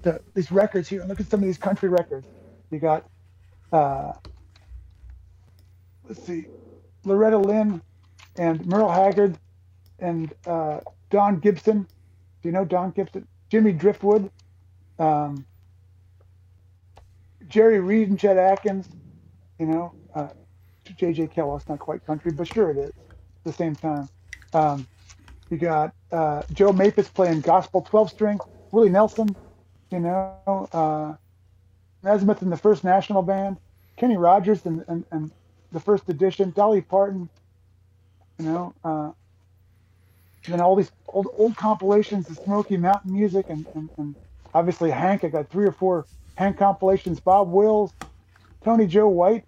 the, 0.02 0.22
these 0.34 0.52
records 0.52 0.88
here 0.88 1.02
and 1.02 1.10
look 1.10 1.19
at 1.19 1.27
some 1.27 1.40
of 1.40 1.45
these 1.45 1.57
country 1.57 1.90
records. 1.90 2.27
You 2.72 2.80
got, 2.80 3.10
uh, 3.72 4.14
let's 6.07 6.22
see, 6.26 6.45
Loretta 7.03 7.38
Lynn 7.38 7.82
and 8.38 8.65
Merle 8.65 8.90
Haggard 8.90 9.38
and 9.99 10.34
uh, 10.45 10.80
Don 11.09 11.39
Gibson. 11.39 11.88
Do 12.41 12.49
you 12.49 12.51
know 12.51 12.65
Don 12.65 12.91
Gibson? 12.91 13.27
Jimmy 13.49 13.72
Driftwood, 13.73 14.30
um, 14.99 15.45
Jerry 17.47 17.80
Reed 17.80 18.09
and 18.09 18.19
Chet 18.19 18.38
Atkins. 18.38 18.89
You 19.59 19.67
know, 19.67 19.93
uh, 20.13 20.30
J.J. 20.97 21.27
Kellog's 21.27 21.67
not 21.69 21.80
quite 21.80 22.05
country, 22.05 22.31
but 22.31 22.47
sure 22.47 22.72
it 22.72 22.77
is. 22.77 22.89
At 22.89 23.43
the 23.45 23.53
same 23.53 23.76
time, 23.76 24.09
um, 24.53 24.88
you 25.49 25.57
got 25.57 25.93
uh, 26.11 26.43
Joe 26.53 26.73
Mapes 26.73 27.07
playing 27.09 27.41
gospel 27.41 27.81
12 27.81 28.09
string, 28.09 28.39
Willie 28.72 28.89
Nelson, 28.89 29.35
you 29.91 29.99
know, 29.99 30.67
uh, 30.73 31.13
Nesmith 32.03 32.41
in 32.41 32.49
the 32.49 32.57
first 32.57 32.84
national 32.84 33.22
band, 33.22 33.57
Kenny 33.97 34.17
Rogers 34.17 34.65
and, 34.65 34.84
and, 34.88 35.05
and 35.11 35.31
the 35.72 35.80
first 35.80 36.09
edition, 36.09 36.51
Dolly 36.51 36.81
Parton, 36.81 37.30
you 38.39 38.45
know, 38.45 38.73
uh, 38.84 39.11
and 40.45 40.53
then 40.53 40.61
all 40.61 40.76
these 40.76 40.91
old 41.07 41.27
old 41.38 41.55
compilations 41.55 42.30
of 42.30 42.38
Smoky 42.38 42.77
Mountain 42.77 43.13
music 43.13 43.47
and, 43.49 43.65
and, 43.76 43.89
and 43.97 44.15
obviously 44.53 44.91
Hank. 44.91 45.23
I 45.23 45.30
got 45.30 45.49
three 45.49 45.65
or 45.65 45.72
four 45.72 46.05
Hank 46.35 46.57
compilations, 46.57 47.19
Bob 47.19 47.51
Wills, 47.51 47.93
Tony 48.63 48.88
Joe 48.88 49.07
White, 49.07 49.45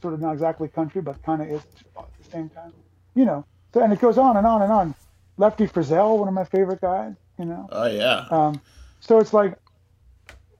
sort 0.00 0.14
of 0.14 0.20
not 0.20 0.32
exactly 0.32 0.68
country, 0.68 1.02
but 1.02 1.22
kind 1.22 1.42
of 1.42 1.48
is 1.48 1.62
at 1.98 2.06
the 2.22 2.30
same 2.30 2.48
time, 2.48 2.72
you 3.14 3.24
know. 3.24 3.44
So 3.74 3.82
and 3.82 3.92
it 3.92 4.00
goes 4.00 4.18
on 4.18 4.36
and 4.36 4.46
on 4.46 4.62
and 4.62 4.72
on. 4.72 4.94
Lefty 5.38 5.66
Frizzell, 5.66 6.18
one 6.18 6.28
of 6.28 6.34
my 6.34 6.44
favorite 6.44 6.80
guys, 6.80 7.14
you 7.38 7.46
know. 7.46 7.68
Oh 7.72 7.86
yeah. 7.86 8.26
Um, 8.30 8.60
so 9.00 9.18
it's 9.18 9.32
like, 9.32 9.56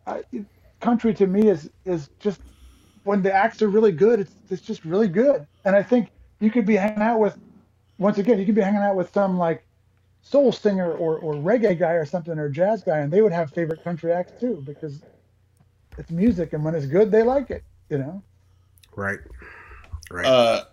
I, 0.06 0.22
country 0.80 1.14
to 1.14 1.26
me 1.26 1.48
is 1.48 1.70
is 1.84 2.09
just 2.18 2.40
when 3.04 3.22
the 3.22 3.32
acts 3.32 3.62
are 3.62 3.68
really 3.68 3.92
good, 3.92 4.20
it's 4.20 4.34
it's 4.50 4.62
just 4.62 4.84
really 4.84 5.09
good. 5.09 5.46
And 5.64 5.76
I 5.76 5.82
think 5.82 6.09
you 6.40 6.50
could 6.50 6.66
be 6.66 6.74
hanging 6.76 7.02
out 7.02 7.20
with, 7.20 7.38
once 7.98 8.18
again, 8.18 8.38
you 8.38 8.46
could 8.46 8.54
be 8.54 8.62
hanging 8.62 8.82
out 8.82 8.96
with 8.96 9.12
some 9.12 9.38
like 9.38 9.64
soul 10.23 10.53
singer 10.53 10.93
or 10.93 11.19
or 11.19 11.35
reggae 11.35 11.78
guy 11.78 11.93
or 11.93 12.07
something 12.07 12.39
or 12.39 12.49
jazz 12.49 12.82
guy, 12.82 13.01
and 13.01 13.12
they 13.12 13.23
would 13.23 13.32
have 13.32 13.51
favorite 13.51 13.85
country 13.85 14.12
acts 14.12 14.32
too 14.40 14.62
because 14.65 15.03
it's 15.99 16.11
music, 16.11 16.53
and 16.53 16.65
when 16.65 16.74
it's 16.74 16.86
good, 16.86 17.11
they 17.11 17.23
like 17.23 17.51
it. 17.51 17.65
You 17.90 17.99
know. 17.99 18.23
Right. 18.97 19.19
Right. 20.11 20.27
Uh, 20.27 20.65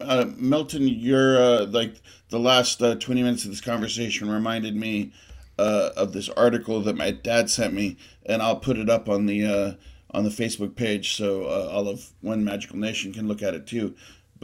uh, 0.00 0.26
Milton, 0.36 0.86
you're 0.86 1.38
uh, 1.38 1.66
like 1.66 2.00
the 2.28 2.38
last 2.38 2.82
uh, 2.82 2.94
20 2.96 3.22
minutes 3.22 3.44
of 3.44 3.50
this 3.50 3.60
conversation 3.60 4.28
reminded 4.28 4.76
me 4.76 5.12
uh, 5.58 5.90
of 5.96 6.12
this 6.12 6.28
article 6.30 6.80
that 6.82 6.96
my 6.96 7.10
dad 7.10 7.48
sent 7.48 7.72
me, 7.72 7.96
and 8.26 8.42
I'll 8.42 8.56
put 8.56 8.78
it 8.78 8.90
up 8.90 9.08
on 9.08 9.26
the 9.26 9.46
uh, 9.46 9.72
on 10.10 10.24
the 10.24 10.30
Facebook 10.30 10.76
page 10.76 11.16
so 11.16 11.44
uh, 11.44 11.68
all 11.72 11.88
of 11.88 12.10
One 12.20 12.44
Magical 12.44 12.78
Nation 12.78 13.12
can 13.12 13.28
look 13.28 13.42
at 13.42 13.54
it 13.54 13.66
too. 13.66 13.94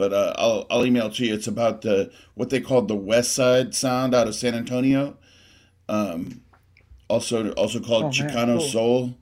But 0.01 0.13
uh, 0.13 0.33
I'll 0.35 0.65
I'll 0.71 0.85
email 0.85 1.07
it 1.07 1.13
to 1.15 1.25
you. 1.27 1.35
It's 1.35 1.47
about 1.47 1.83
the 1.83 2.11
what 2.33 2.49
they 2.49 2.59
called 2.59 2.87
the 2.87 2.95
West 2.95 3.33
Side 3.33 3.75
Sound 3.75 4.15
out 4.15 4.27
of 4.27 4.33
San 4.33 4.55
Antonio, 4.55 5.15
um, 5.87 6.41
also 7.07 7.51
also 7.53 7.79
called 7.79 8.05
Oh, 8.05 8.07
man, 8.07 8.13
Chicano 8.13 8.57
cool. 8.57 8.67
Soul. 8.75 9.15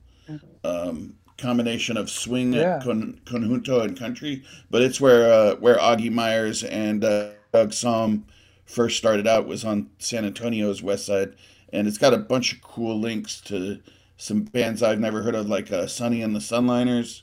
Um, 0.64 1.14
combination 1.36 1.96
of 1.96 2.10
swing, 2.10 2.52
Yeah. 2.52 2.80
con, 2.82 3.20
conjunto, 3.24 3.82
and 3.84 3.98
country. 3.98 4.42
But 4.70 4.82
it's 4.82 5.00
where 5.00 5.30
uh, 5.32 5.56
where 5.56 5.76
Augie 5.76 6.10
Myers 6.12 6.64
and 6.64 7.04
uh, 7.04 7.30
Doug 7.52 7.70
Sahm 7.72 8.24
first 8.64 8.96
started 8.98 9.26
out 9.26 9.46
was 9.46 9.64
on 9.64 9.90
San 9.98 10.24
Antonio's 10.24 10.82
west 10.82 11.06
side, 11.06 11.34
and 11.72 11.88
it's 11.88 11.98
got 11.98 12.14
a 12.14 12.18
bunch 12.18 12.52
of 12.54 12.62
cool 12.62 12.98
links 12.98 13.40
to 13.42 13.80
some 14.16 14.42
bands 14.44 14.82
I've 14.82 15.00
never 15.00 15.22
heard 15.22 15.34
of, 15.34 15.48
like 15.48 15.72
uh, 15.72 15.86
Sonny 15.86 16.22
and 16.22 16.34
the 16.34 16.40
Sunliners, 16.40 17.22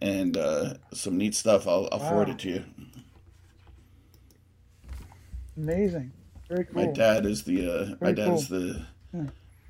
and 0.00 0.36
uh, 0.36 0.74
some 0.92 1.18
neat 1.18 1.34
stuff. 1.34 1.68
I'll, 1.68 1.88
I'll 1.92 1.98
forward 1.98 2.30
it 2.30 2.38
to 2.40 2.48
you. 2.50 2.64
Amazing. 5.56 6.12
Very 6.48 6.64
cool. 6.64 6.84
My 6.86 6.90
dad 6.92 7.26
is 7.26 7.44
the 7.44 7.70
uh, 7.70 7.84
my 8.00 8.12
Very 8.12 8.14
dad 8.14 8.26
cool. 8.26 8.34
is 8.38 8.48
the 8.48 8.86
Yeah. 9.12 9.24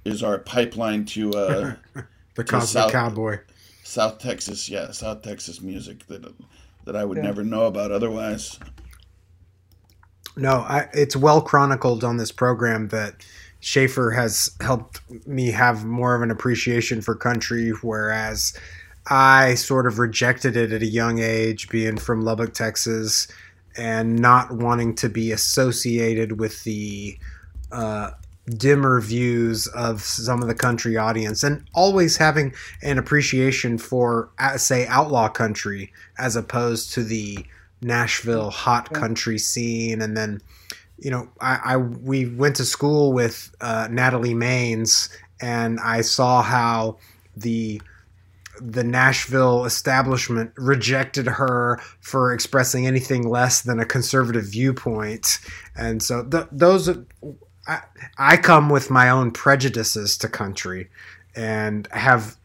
is 0.05 0.23
our 0.23 0.39
pipeline 0.39 1.05
to 1.07 1.31
uh, 1.32 1.74
the 2.35 2.44
Cosmic 2.44 2.69
South- 2.85 2.93
Cowboy. 2.93 3.39
South 3.82 4.19
Texas, 4.19 4.69
yeah, 4.69 4.93
South 4.93 5.23
Texas 5.23 5.61
music 5.61 6.07
that 6.07 6.24
that 6.85 6.97
I 6.97 7.05
would 7.05 7.16
Yeah. 7.19 7.24
never 7.24 7.43
know 7.44 7.66
about 7.66 7.90
otherwise. 7.93 8.59
No, 10.36 10.59
I, 10.61 10.89
it's 10.93 11.16
well 11.16 11.43
chronicled 11.43 12.05
on 12.05 12.16
this 12.16 12.31
program 12.32 12.89
that 12.89 13.16
Schaefer 13.59 14.12
has 14.12 14.51
helped 14.61 15.01
me 15.27 15.51
have 15.51 15.85
more 15.85 16.15
of 16.15 16.23
an 16.23 16.31
appreciation 16.31 17.02
for 17.02 17.15
country, 17.15 17.70
whereas 17.82 18.57
I 19.09 19.55
sort 19.55 19.86
of 19.86 19.98
rejected 19.98 20.57
it 20.57 20.73
at 20.73 20.82
a 20.82 20.86
young 20.86 21.19
age, 21.19 21.69
being 21.69 21.98
from 21.98 22.23
Lubbock, 22.23 22.55
Texas, 22.55 23.27
and 23.76 24.18
not 24.18 24.52
wanting 24.52 24.94
to 24.97 25.09
be 25.09 25.32
associated 25.32 26.38
with 26.38 26.64
the 26.64 27.18
uh, 27.72 28.10
dimmer 28.47 29.01
views 29.01 29.66
of 29.68 30.02
some 30.02 30.42
of 30.42 30.48
the 30.48 30.55
country 30.55 30.97
audience, 30.97 31.42
and 31.42 31.64
always 31.72 32.16
having 32.16 32.52
an 32.82 32.98
appreciation 32.98 33.78
for, 33.78 34.30
say, 34.56 34.86
outlaw 34.86 35.28
country 35.28 35.92
as 36.18 36.36
opposed 36.36 36.92
to 36.92 37.05
the 37.05 37.38
Nashville 37.82 38.51
hot 38.51 38.92
country 38.92 39.38
scene, 39.38 40.02
and 40.02 40.16
then 40.16 40.40
you 41.01 41.10
know, 41.10 41.28
I, 41.40 41.60
I 41.64 41.76
we 41.78 42.26
went 42.26 42.56
to 42.56 42.64
school 42.64 43.12
with 43.12 43.55
uh, 43.60 43.88
Natalie 43.90 44.34
Maines, 44.34 45.09
and 45.40 45.80
I 45.80 46.02
saw 46.02 46.42
how 46.42 46.98
the 47.36 47.80
the 48.61 48.85
Nashville 48.85 49.65
establishment 49.65 50.53
rejected 50.57 51.27
her 51.27 51.81
for 52.01 52.32
expressing 52.32 52.87
anything 52.87 53.28
less 53.28 53.62
than 53.62 53.81
a 53.81 53.85
conservative 53.85 54.45
viewpoint, 54.45 55.39
and 55.77 56.03
so 56.03 56.24
th- 56.24 56.47
those 56.53 56.91
I, 57.66 57.82
I 58.19 58.37
come 58.37 58.69
with 58.69 58.91
my 58.91 59.11
own 59.11 59.31
prejudices 59.31 60.16
to 60.19 60.28
country, 60.28 60.89
and 61.35 61.89
have 61.93 62.37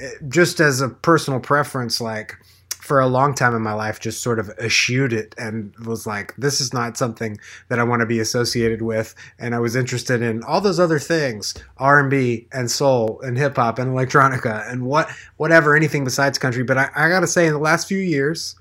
eh, 0.00 0.10
just 0.28 0.60
as 0.60 0.80
a 0.80 0.88
personal 0.88 1.40
preference, 1.40 2.00
like 2.00 2.36
for 2.82 2.98
a 2.98 3.06
long 3.06 3.32
time 3.32 3.54
in 3.54 3.62
my 3.62 3.72
life 3.72 4.00
just 4.00 4.20
sort 4.20 4.40
of 4.40 4.50
eschewed 4.58 5.12
it 5.12 5.36
and 5.38 5.72
was 5.86 6.04
like 6.04 6.34
this 6.36 6.60
is 6.60 6.74
not 6.74 6.96
something 6.96 7.38
that 7.68 7.78
I 7.78 7.84
want 7.84 8.00
to 8.00 8.06
be 8.06 8.18
associated 8.18 8.82
with. 8.82 9.14
And 9.38 9.54
I 9.54 9.60
was 9.60 9.76
interested 9.76 10.20
in 10.20 10.42
all 10.42 10.60
those 10.60 10.80
other 10.80 10.98
things 10.98 11.54
R&B 11.78 12.48
and 12.52 12.68
soul 12.68 13.20
and 13.20 13.38
hip 13.38 13.54
hop 13.54 13.78
and 13.78 13.92
electronica 13.92 14.68
and 14.68 14.84
what 14.84 15.08
whatever 15.36 15.76
anything 15.76 16.02
besides 16.02 16.38
country. 16.38 16.64
But 16.64 16.76
I, 16.76 16.88
I 16.96 17.08
got 17.08 17.20
to 17.20 17.28
say 17.28 17.46
in 17.46 17.52
the 17.52 17.60
last 17.60 17.86
few 17.86 18.00
years 18.00 18.56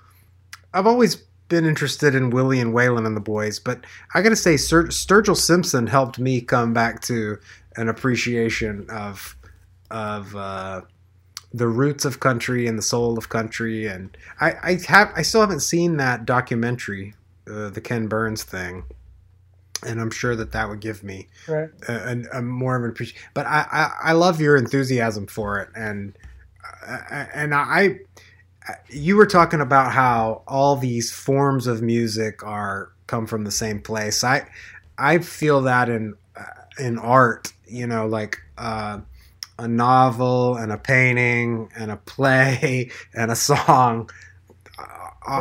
I've 0.72 0.86
always 0.86 1.16
been 1.48 1.66
interested 1.66 2.14
in 2.14 2.30
Willie 2.30 2.60
and 2.60 2.76
Waylon 2.76 3.08
and 3.08 3.18
the 3.18 3.22
boys. 3.22 3.58
But 3.58 3.86
I 4.14 4.22
got 4.22 4.30
to 4.30 4.36
say 4.36 4.56
Sir, 4.56 4.86
Sturgill 4.86 5.36
Simpson 5.36 5.88
helped 5.88 6.20
me 6.20 6.42
come 6.42 6.76
back 6.76 7.02
to 7.04 7.40
an 7.76 7.90
appreciation 7.90 8.88
of 8.88 9.36
of 9.90 10.36
uh, 10.36 10.82
the 11.54 11.68
roots 11.68 12.06
of 12.06 12.20
country 12.20 12.66
and 12.68 12.78
the 12.78 12.82
soul 12.84 13.18
of 13.18 13.30
country. 13.30 13.86
And 13.88 14.16
I, 14.40 14.54
I 14.64 14.80
have 14.88 15.12
I 15.16 15.22
still 15.22 15.42
haven't 15.42 15.62
seen 15.62 15.98
that 15.98 16.26
documentary 16.26 17.14
uh, 17.50 17.70
the 17.70 17.82
Ken 17.82 18.08
Burns 18.08 18.44
thing. 18.44 18.84
And 19.86 20.00
I'm 20.00 20.12
sure 20.12 20.36
that 20.36 20.52
that 20.52 20.70
would 20.70 20.80
give 20.80 21.04
me 21.04 21.28
Right. 21.48 21.70
a, 21.88 21.94
a, 22.34 22.40
a 22.40 22.42
more 22.42 22.76
of 22.76 22.84
an 22.84 22.92
appreciation 22.92 23.22
but 23.34 23.48
I, 23.48 23.66
I 23.72 24.10
I 24.10 24.12
love 24.14 24.40
your 24.40 24.56
enthusiasm 24.56 25.28
for 25.28 25.60
it. 25.60 25.70
And 25.76 26.16
uh, 26.88 27.26
and 27.34 27.54
I 27.56 28.00
you 28.90 29.16
were 29.18 29.26
talking 29.26 29.60
about 29.60 29.92
how 29.92 30.44
all 30.48 30.76
these 30.76 31.12
forms 31.12 31.68
of 31.68 31.82
music 31.82 32.44
are 32.44 32.92
come 33.08 33.26
from 33.26 33.44
the 33.44 33.52
same 33.52 33.82
place. 33.82 34.24
I 34.24 34.48
I 34.98 35.18
feel 35.18 35.62
that 35.64 35.90
in 35.90 36.14
uh, 36.36 36.44
in 36.80 36.98
art 37.00 37.52
you 37.68 37.88
know 37.88 38.06
like 38.06 38.38
uh 38.58 39.00
a 39.62 39.68
novel 39.68 40.56
and 40.58 40.72
a 40.72 40.78
painting 40.78 41.70
and 41.78 41.92
a 41.92 41.98
play 41.98 42.90
and 43.14 43.32
a 43.32 43.36
song 43.36 44.10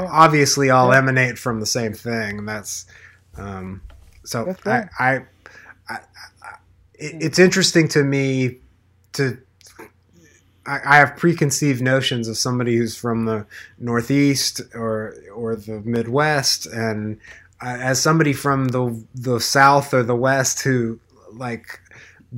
Yeah. 0.02 0.08
obviously 0.10 0.70
all 0.70 0.90
Yeah. 0.92 0.98
emanate 0.98 1.38
from 1.38 1.60
the 1.60 1.66
same 1.66 1.94
thing 1.94 2.38
and 2.40 2.48
that's 2.48 2.86
um 3.36 3.80
so 4.24 4.44
That's 4.44 4.66
I. 4.66 4.88
I, 4.98 5.10
I, 5.88 5.98
I 6.42 6.54
it, 6.94 7.22
it's 7.26 7.38
interesting 7.38 7.88
to 7.88 8.04
me 8.04 8.58
to 9.14 9.38
I, 10.66 10.80
I 10.84 10.96
have 10.98 11.16
preconceived 11.16 11.80
notions 11.80 12.28
of 12.28 12.36
somebody 12.36 12.76
who's 12.76 12.96
from 12.96 13.24
the 13.24 13.46
Northeast 13.78 14.60
or 14.74 15.14
or 15.34 15.56
the 15.56 15.80
Midwest, 15.80 16.66
and 16.66 17.18
uh, 17.62 17.78
as 17.80 18.00
somebody 18.00 18.32
from 18.34 18.68
the 18.68 19.02
the 19.14 19.40
South 19.40 19.94
or 19.94 20.02
the 20.02 20.14
West 20.16 20.60
who 20.60 21.00
like 21.32 21.80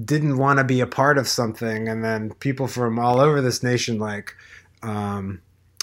didn't 0.04 0.38
want 0.38 0.58
to 0.58 0.64
be 0.64 0.80
a 0.80 0.86
part 0.86 1.18
of 1.18 1.28
something, 1.28 1.88
and 1.88 2.02
then 2.04 2.32
people 2.34 2.66
from 2.66 2.98
all 2.98 3.20
over 3.20 3.40
this 3.40 3.62
nation 3.62 3.98
like 3.98 4.34
um, 4.82 5.40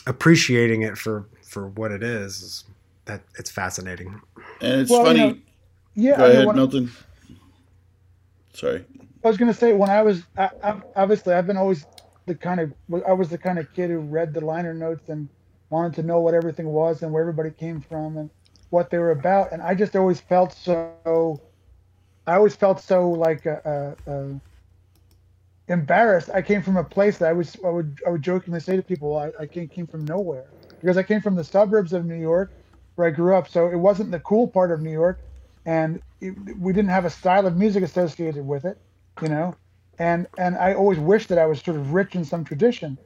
appreciating 0.07 0.81
it 0.81 0.98
for 0.98 1.27
for 1.44 1.68
what 1.69 1.91
it 1.91 2.03
is. 2.03 2.41
is 2.41 2.64
that 3.06 3.22
it's 3.38 3.49
fascinating. 3.49 4.19
And 4.61 4.81
it's 4.81 4.91
Well, 4.91 5.02
you 5.02 5.06
funny. 5.07 5.19
know, 5.34 5.38
Yeah. 5.95 6.18
Go 6.18 6.23
I 6.23 6.27
mean, 6.27 6.31
ahead, 6.36 6.48
when- 6.48 6.56
Milton. 6.56 6.91
Sorry. 8.53 8.86
I 9.23 9.27
was 9.27 9.38
gonna 9.38 9.53
say 9.53 9.73
when 9.73 9.90
I 9.90 10.02
was 10.02 10.23
I, 10.38 10.49
I, 10.64 10.81
obviously 10.95 11.34
I've 11.34 11.48
been 11.48 11.57
always 11.57 11.86
the 12.26 12.36
kind 12.36 12.60
of 12.60 12.73
I 13.06 13.14
was 13.14 13.30
the 13.30 13.38
kind 13.38 13.60
of 13.60 13.72
kid 13.73 13.90
who 13.90 13.99
read 13.99 14.34
the 14.34 14.41
liner 14.41 14.73
notes 14.73 15.10
and 15.10 15.27
wanted 15.69 15.94
to 15.95 16.03
know 16.03 16.19
what 16.19 16.34
everything 16.34 16.68
was 16.68 17.03
and 17.03 17.11
where 17.11 17.22
everybody 17.22 17.52
came 17.52 17.81
from 17.81 18.18
and 18.18 18.30
what 18.69 18.90
they 18.91 18.98
were 18.98 19.11
about, 19.11 19.52
and 19.52 19.61
I 19.61 19.73
just 19.76 19.95
always 19.95 20.19
felt 20.19 20.53
so. 20.53 21.41
I 22.30 22.35
always 22.38 22.56
felt 22.56 22.81
so 22.81 23.11
like 23.11 23.47
uh, 23.47 23.95
uh, 24.07 24.34
embarrassed. 25.69 26.31
I 26.34 26.43
came 26.43 26.64
from 26.64 26.77
a 26.77 26.85
place 26.85 27.19
that 27.19 27.30
I 27.30 27.34
was 27.34 27.57
I 27.65 27.69
would 27.69 27.99
I 28.07 28.11
would 28.11 28.23
jokingly 28.23 28.61
say 28.61 28.77
to 28.77 28.84
people 28.84 29.18
I, 29.18 29.31
I 29.39 29.47
came, 29.47 29.69
came 29.69 29.88
from 29.88 30.07
nowhere 30.07 30.53
because 30.81 30.97
I 30.97 31.03
came 31.03 31.22
from 31.22 31.35
the 31.35 31.45
suburbs 31.45 31.93
of 31.93 32.06
New 32.06 32.15
York 32.19 32.53
where 32.95 33.07
I 33.07 33.11
grew 33.11 33.35
up. 33.35 33.49
So 33.49 33.69
it 33.69 33.77
wasn't 33.77 34.11
the 34.11 34.22
cool 34.22 34.49
part 34.49 34.72
of 34.72 34.81
New 34.81 34.91
York, 34.93 35.22
and 35.65 36.01
it, 36.22 36.35
we 36.60 36.73
didn't 36.73 36.91
have 36.91 37.06
a 37.06 37.11
style 37.11 37.47
of 37.47 37.57
music 37.57 37.84
associated 37.84 38.45
with 38.47 38.65
it, 38.65 38.77
you 39.22 39.30
know. 39.30 39.57
And 39.99 40.27
and 40.38 40.57
I 40.57 40.76
always 40.76 40.99
wished 40.99 41.30
that 41.30 41.39
I 41.39 41.47
was 41.47 41.61
sort 41.61 41.77
of 41.77 41.93
rich 41.93 42.15
in 42.15 42.26
some 42.26 42.45
tradition, 42.45 42.99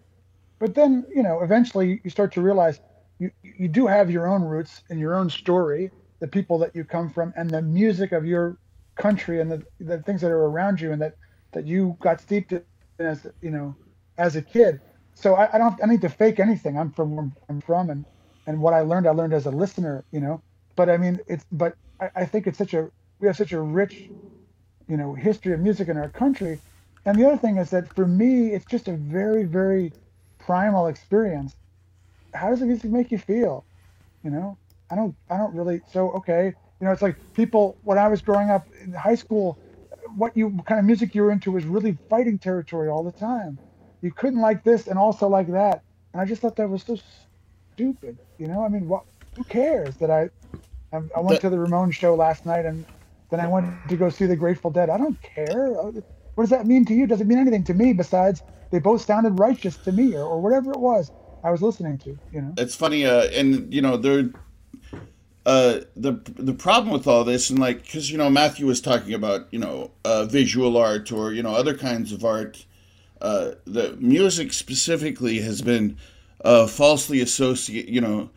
but 0.60 0.76
then 0.76 1.06
you 1.16 1.24
know 1.24 1.42
eventually 1.44 2.02
you 2.06 2.12
start 2.12 2.34
to 2.34 2.42
realize 2.44 2.82
you 3.20 3.32
you 3.44 3.70
do 3.70 3.88
have 3.88 4.12
your 4.12 4.28
own 4.28 4.44
roots 4.44 4.84
and 4.92 5.00
your 5.00 5.16
own 5.16 5.32
story, 5.32 5.94
the 6.22 6.30
people 6.30 6.60
that 6.60 6.76
you 6.76 6.86
come 6.86 7.10
from, 7.12 7.34
and 7.38 7.54
the 7.54 7.64
music 7.64 8.14
of 8.14 8.26
your 8.26 8.58
country 8.96 9.42
and 9.42 9.52
the 9.52 9.64
the 9.80 10.00
things 10.04 10.22
that 10.22 10.32
are 10.32 10.46
around 10.46 10.82
you 10.82 10.92
and 10.92 11.02
that 11.02 11.14
that 11.54 11.66
you 11.68 11.98
got 12.02 12.22
steeped 12.22 12.54
in 12.54 12.64
as 13.00 13.28
you 13.42 13.52
know 13.52 13.78
as 14.18 14.36
a 14.36 14.42
kid. 14.42 14.82
So 15.16 15.36
I, 15.36 15.56
I 15.56 15.58
don't 15.58 15.76
I 15.84 15.88
need 15.88 16.02
to 16.02 16.10
fake 16.10 16.40
anything. 16.40 16.78
I'm 16.78 16.92
from 16.92 17.16
where 17.16 17.30
I'm 17.50 17.62
from 17.62 17.90
and 17.90 18.06
and 18.48 18.60
what 18.62 18.74
I 18.74 18.82
learned 18.82 19.08
I 19.08 19.12
learned 19.12 19.34
as 19.34 19.46
a 19.46 19.52
listener, 19.52 20.06
you 20.12 20.20
know. 20.20 20.42
But 20.76 20.90
I 20.90 20.98
mean 20.98 21.20
it's 21.28 21.46
but 21.52 21.76
I, 22.00 22.10
I 22.16 22.26
think 22.26 22.48
it's 22.48 22.58
such 22.58 22.74
a 22.74 22.90
we 23.20 23.28
have 23.28 23.38
such 23.38 23.52
a 23.54 23.62
rich, 23.62 24.10
you 24.88 24.98
know, 24.98 25.14
history 25.14 25.54
of 25.54 25.60
music 25.62 25.88
in 25.90 25.98
our 25.98 26.10
country. 26.12 26.62
And 27.06 27.18
the 27.18 27.26
other 27.26 27.38
thing 27.38 27.58
is 27.58 27.70
that 27.72 27.94
for 27.96 28.08
me 28.08 28.54
it's 28.54 28.66
just 28.66 28.88
a 28.88 28.94
very, 28.98 29.44
very 29.46 29.94
primal 30.40 30.88
experience. 30.88 31.56
How 32.34 32.50
does 32.50 32.60
the 32.60 32.66
music 32.68 32.92
make 32.92 33.12
you 33.12 33.18
feel? 33.18 33.66
You 34.24 34.32
know? 34.32 34.58
I 34.90 34.96
don't 34.96 35.16
I 35.30 35.38
don't 35.38 35.56
really 35.56 35.82
so 35.88 36.12
okay. 36.12 36.54
You 36.84 36.88
know, 36.88 36.92
it's 36.92 37.02
like 37.02 37.16
people 37.34 37.78
when 37.84 37.98
I 37.98 38.10
was 38.10 38.22
growing 38.22 38.50
up 38.50 38.68
in 38.84 38.92
high 38.92 39.16
school, 39.16 39.58
what 40.18 40.36
you 40.36 40.50
what 40.50 40.66
kind 40.66 40.80
of 40.82 40.86
music 40.86 41.16
you 41.16 41.22
were 41.22 41.32
into 41.32 41.50
was 41.50 41.64
really 41.64 41.98
fighting 42.10 42.38
territory 42.38 42.90
all 42.90 43.06
the 43.06 43.12
time. 43.14 43.58
You 44.02 44.12
couldn't 44.12 44.42
like 44.42 44.66
this 44.66 44.88
and 44.88 45.00
also 45.00 45.30
like 45.30 45.50
that, 45.54 45.82
and 46.12 46.22
I 46.22 46.26
just 46.26 46.42
thought 46.42 46.58
that 46.58 46.70
was 46.70 46.84
so 46.84 46.98
stupid. 47.72 48.18
You 48.38 48.48
know, 48.48 48.66
I 48.66 48.68
mean, 48.68 48.90
what? 48.90 49.06
Who 49.38 49.46
cares 49.46 49.96
that 49.96 50.12
I? 50.12 50.30
I, 50.92 51.02
I 51.16 51.22
went 51.22 51.40
to 51.40 51.50
the 51.50 51.56
Ramones 51.56 51.94
show 51.94 52.16
last 52.16 52.46
night, 52.46 52.66
and 52.66 52.86
then 53.30 53.40
I 53.40 53.48
went 53.48 53.66
to 53.88 53.96
go 53.96 54.10
see 54.10 54.26
the 54.26 54.36
Grateful 54.36 54.70
Dead. 54.70 54.90
I 54.90 54.98
don't 54.98 55.22
care. 55.22 55.70
What 55.70 56.04
does 56.44 56.50
that 56.50 56.68
mean 56.68 56.84
to 56.88 56.94
you? 56.94 57.08
Does 57.08 57.22
it 57.22 57.28
mean 57.28 57.38
anything 57.38 57.64
to 57.64 57.74
me 57.74 57.94
besides 57.94 58.44
they 58.72 58.80
both 58.80 59.06
sounded 59.06 59.40
righteous 59.40 59.78
to 59.78 59.94
me, 59.94 60.16
or, 60.16 60.26
or 60.26 60.42
whatever 60.42 60.72
it 60.72 60.80
was 60.80 61.12
I 61.46 61.50
was 61.50 61.62
listening 61.62 61.98
to? 62.00 62.20
You 62.34 62.42
know. 62.42 62.54
It's 62.58 62.76
funny, 62.76 63.06
uh, 63.06 63.28
and 63.28 63.74
you 63.74 63.82
know, 63.82 63.96
there 63.96 64.32
uh, 65.46 65.80
the 65.96 66.14
the 66.36 66.54
problem 66.54 66.94
with 66.94 67.08
all 67.08 67.24
this, 67.24 67.50
and 67.50 67.60
like, 67.60 67.84
because 67.84 68.10
you 68.10 68.18
know, 68.18 68.30
Matthew 68.30 68.66
was 68.66 68.80
talking 68.80 69.14
about 69.14 69.48
you 69.52 69.60
know 69.60 69.92
uh, 70.06 70.26
visual 70.26 70.78
art 70.78 71.12
or 71.12 71.34
you 71.34 71.44
know 71.44 71.54
other 71.54 71.76
kinds 71.78 72.12
of 72.12 72.24
art. 72.24 72.66
Uh, 73.22 73.52
the 73.66 73.96
music 74.00 74.52
specifically 74.52 75.40
has 75.40 75.62
been 75.62 75.98
uh, 76.44 76.68
falsely 76.68 77.22
associated, 77.22 77.94
you 77.94 78.02
know, 78.02 78.30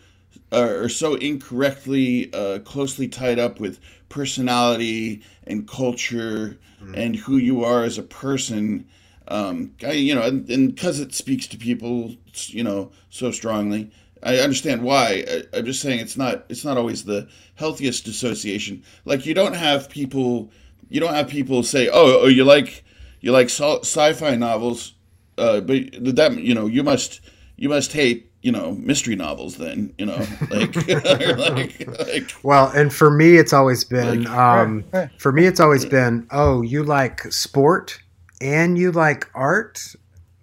or 0.52 0.88
so 0.88 1.14
incorrectly 1.14 2.32
uh, 2.32 2.60
closely 2.60 3.08
tied 3.08 3.38
up 3.38 3.60
with 3.60 3.80
personality 4.08 5.22
and 5.44 5.68
culture 5.68 6.58
mm-hmm. 6.80 6.94
and 6.94 7.16
who 7.16 7.36
you 7.36 7.64
are 7.64 7.82
as 7.82 7.98
a 7.98 8.02
person. 8.02 8.86
Um, 9.28 9.72
I, 9.84 9.92
you 9.92 10.14
know, 10.14 10.22
and 10.22 10.74
because 10.74 11.00
it 11.00 11.14
speaks 11.14 11.46
to 11.48 11.56
people, 11.56 12.14
you 12.46 12.62
know, 12.62 12.92
so 13.10 13.30
strongly. 13.32 13.90
I 14.26 14.38
understand 14.38 14.82
why. 14.82 15.24
I, 15.54 15.58
am 15.58 15.64
just 15.64 15.80
saying 15.80 16.00
it's 16.00 16.16
not 16.16 16.44
it's 16.48 16.64
not 16.64 16.76
always 16.76 17.04
the 17.04 17.28
healthiest 17.54 18.08
association. 18.08 18.82
Like 19.04 19.24
you 19.24 19.34
don't 19.34 19.54
have 19.54 19.88
people 19.88 20.50
you 20.88 21.00
don't 21.00 21.14
have 21.14 21.28
people 21.28 21.62
say, 21.62 21.88
"Oh, 21.88 22.20
oh 22.22 22.26
you 22.26 22.44
like 22.44 22.84
you 23.20 23.32
like 23.32 23.48
sci-fi 23.48 24.36
novels," 24.36 24.94
uh, 25.38 25.60
but 25.60 25.76
that 26.16 26.38
you 26.38 26.54
know 26.54 26.66
you 26.66 26.82
must 26.82 27.20
you 27.56 27.68
must 27.68 27.92
hate 27.92 28.30
you 28.42 28.52
know 28.52 28.72
mystery 28.72 29.16
novels. 29.16 29.56
Then 29.56 29.92
you 29.98 30.06
know 30.06 30.16
like, 30.50 30.76
like, 31.38 31.98
like 31.98 32.32
well, 32.42 32.70
and 32.74 32.92
for 32.92 33.10
me 33.10 33.36
it's 33.36 33.52
always 33.52 33.84
been 33.84 34.24
like, 34.24 34.30
um, 34.30 34.84
for 35.18 35.32
me 35.32 35.46
it's 35.46 35.60
always 35.60 35.84
been, 35.84 36.26
"Oh, 36.30 36.62
you 36.62 36.82
like 36.82 37.20
sport 37.32 38.00
and 38.40 38.78
you 38.78 38.92
like 38.92 39.28
art." 39.34 39.80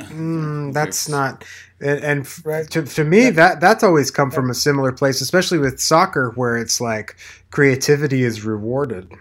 Mm, 0.10 0.74
that's 0.74 1.08
not 1.10 1.44
and, 1.80 2.00
and 2.04 2.46
right. 2.46 2.70
to, 2.72 2.84
to 2.84 3.04
me 3.04 3.30
that 3.30 3.60
that's 3.60 3.84
always 3.84 4.10
come 4.12 4.32
from 4.32 4.50
a 4.50 4.54
similar 4.54 4.92
place 4.92 5.22
especially 5.22 5.58
with 5.58 5.80
soccer 5.80 6.32
where 6.32 6.58
it's 6.58 6.80
like 6.80 7.16
creativity 7.52 8.24
is 8.24 8.46
rewarded 8.46 9.12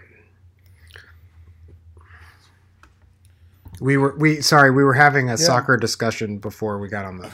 we 3.79 3.97
were 3.97 4.15
we 4.17 4.41
sorry 4.41 4.71
we 4.71 4.83
were 4.83 4.93
having 4.93 5.27
a 5.27 5.33
yeah. 5.33 5.35
soccer 5.35 5.77
discussion 5.77 6.37
before 6.37 6.79
we 6.79 6.87
got 6.87 7.05
on 7.05 7.17
the 7.17 7.31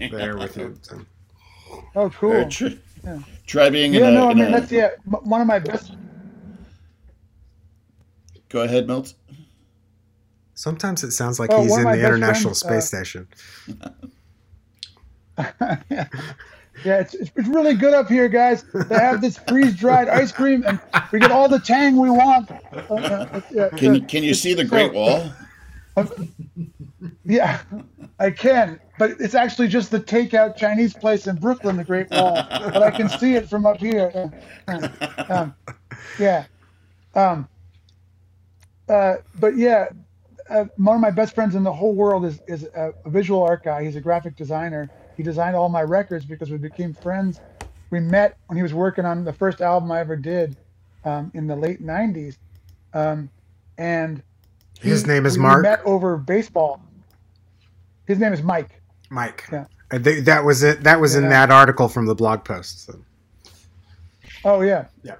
there 0.10 0.36
with 0.36 0.56
you 0.56 0.76
so. 0.82 1.00
oh 1.94 2.10
cool 2.10 2.48
try, 2.48 2.76
yeah. 3.04 3.18
try 3.46 3.70
being 3.70 3.94
yeah 3.94 4.08
a, 4.08 4.10
no 4.10 4.28
i 4.28 4.34
mean 4.34 4.46
a... 4.46 4.50
that's 4.50 4.72
yeah 4.72 4.90
one 5.04 5.40
of 5.40 5.46
my 5.46 5.58
best 5.58 5.92
go 8.48 8.62
ahead 8.62 8.86
milt 8.86 9.14
sometimes 10.58 11.04
it 11.04 11.12
sounds 11.12 11.38
like 11.38 11.50
oh, 11.52 11.62
he's 11.62 11.76
in 11.76 11.84
the 11.84 12.04
international 12.04 12.54
friends, 12.54 12.58
space 12.58 12.94
uh, 12.94 13.04
station 13.04 13.28
yeah, 15.90 16.08
yeah 16.84 17.00
it's, 17.00 17.14
it's 17.14 17.48
really 17.48 17.74
good 17.74 17.94
up 17.94 18.08
here, 18.08 18.28
guys. 18.28 18.64
They 18.72 18.96
have 18.96 19.20
this 19.20 19.38
freeze 19.38 19.76
dried 19.76 20.08
ice 20.08 20.32
cream, 20.32 20.64
and 20.66 20.80
we 21.12 21.20
get 21.20 21.30
all 21.30 21.48
the 21.48 21.60
tang 21.60 21.96
we 21.96 22.10
want. 22.10 22.50
Uh, 22.50 22.94
uh, 22.94 23.40
yeah, 23.50 23.68
can 23.70 23.94
you 23.94 24.00
can 24.02 24.22
you 24.24 24.34
see 24.34 24.54
the 24.54 24.64
Great 24.64 24.92
Wall? 24.92 25.30
Uh, 25.96 26.06
yeah, 27.24 27.60
I 28.18 28.30
can, 28.30 28.80
but 28.98 29.12
it's 29.20 29.34
actually 29.34 29.68
just 29.68 29.90
the 29.90 30.00
takeout 30.00 30.56
Chinese 30.56 30.94
place 30.94 31.26
in 31.26 31.36
Brooklyn, 31.36 31.76
the 31.76 31.84
Great 31.84 32.10
Wall. 32.10 32.34
But 32.34 32.82
I 32.82 32.90
can 32.90 33.08
see 33.08 33.34
it 33.34 33.48
from 33.48 33.64
up 33.66 33.78
here. 33.78 34.32
Um, 35.28 35.54
yeah. 36.18 36.46
Um, 37.14 37.48
uh, 38.88 39.16
but 39.38 39.56
yeah, 39.56 39.88
uh, 40.50 40.64
one 40.76 40.94
of 40.94 41.00
my 41.00 41.10
best 41.10 41.34
friends 41.34 41.54
in 41.54 41.62
the 41.62 41.72
whole 41.72 41.94
world 41.94 42.24
is 42.24 42.40
is 42.46 42.64
a, 42.74 42.92
a, 43.04 43.10
visual 43.10 43.42
art 43.42 43.64
guy. 43.64 43.84
He's 43.84 43.96
a 43.96 44.00
graphic 44.00 44.36
designer, 44.36 44.90
he 45.16 45.22
designed 45.22 45.56
all 45.56 45.68
my 45.68 45.82
records 45.82 46.24
because 46.24 46.50
we 46.50 46.58
became 46.58 46.94
friends. 46.94 47.40
We 47.90 48.00
met 48.00 48.36
when 48.46 48.56
he 48.56 48.62
was 48.62 48.72
working 48.72 49.04
on 49.04 49.24
the 49.24 49.32
first 49.32 49.60
album 49.60 49.90
I 49.90 50.00
ever 50.00 50.16
did 50.16 50.56
um, 51.04 51.30
in 51.34 51.46
the 51.46 51.56
late 51.56 51.82
'90s, 51.82 52.36
um, 52.94 53.28
and 53.78 54.22
he, 54.80 54.90
his 54.90 55.06
name 55.06 55.26
is 55.26 55.36
Mark. 55.36 55.62
met 55.62 55.80
over 55.84 56.16
baseball. 56.16 56.80
His 58.06 58.18
name 58.18 58.32
is 58.32 58.42
Mike. 58.42 58.80
Mike. 59.10 59.44
Yeah. 59.50 59.66
Th- 59.90 60.24
that 60.24 60.44
was 60.44 60.62
it. 60.62 60.84
That 60.84 61.00
was 61.00 61.14
yeah. 61.14 61.22
in 61.22 61.28
that 61.30 61.50
article 61.50 61.88
from 61.88 62.06
the 62.06 62.14
blog 62.14 62.44
post. 62.44 62.86
So. 62.86 63.00
Oh 64.44 64.60
yeah. 64.60 64.86
Yeah. 65.02 65.16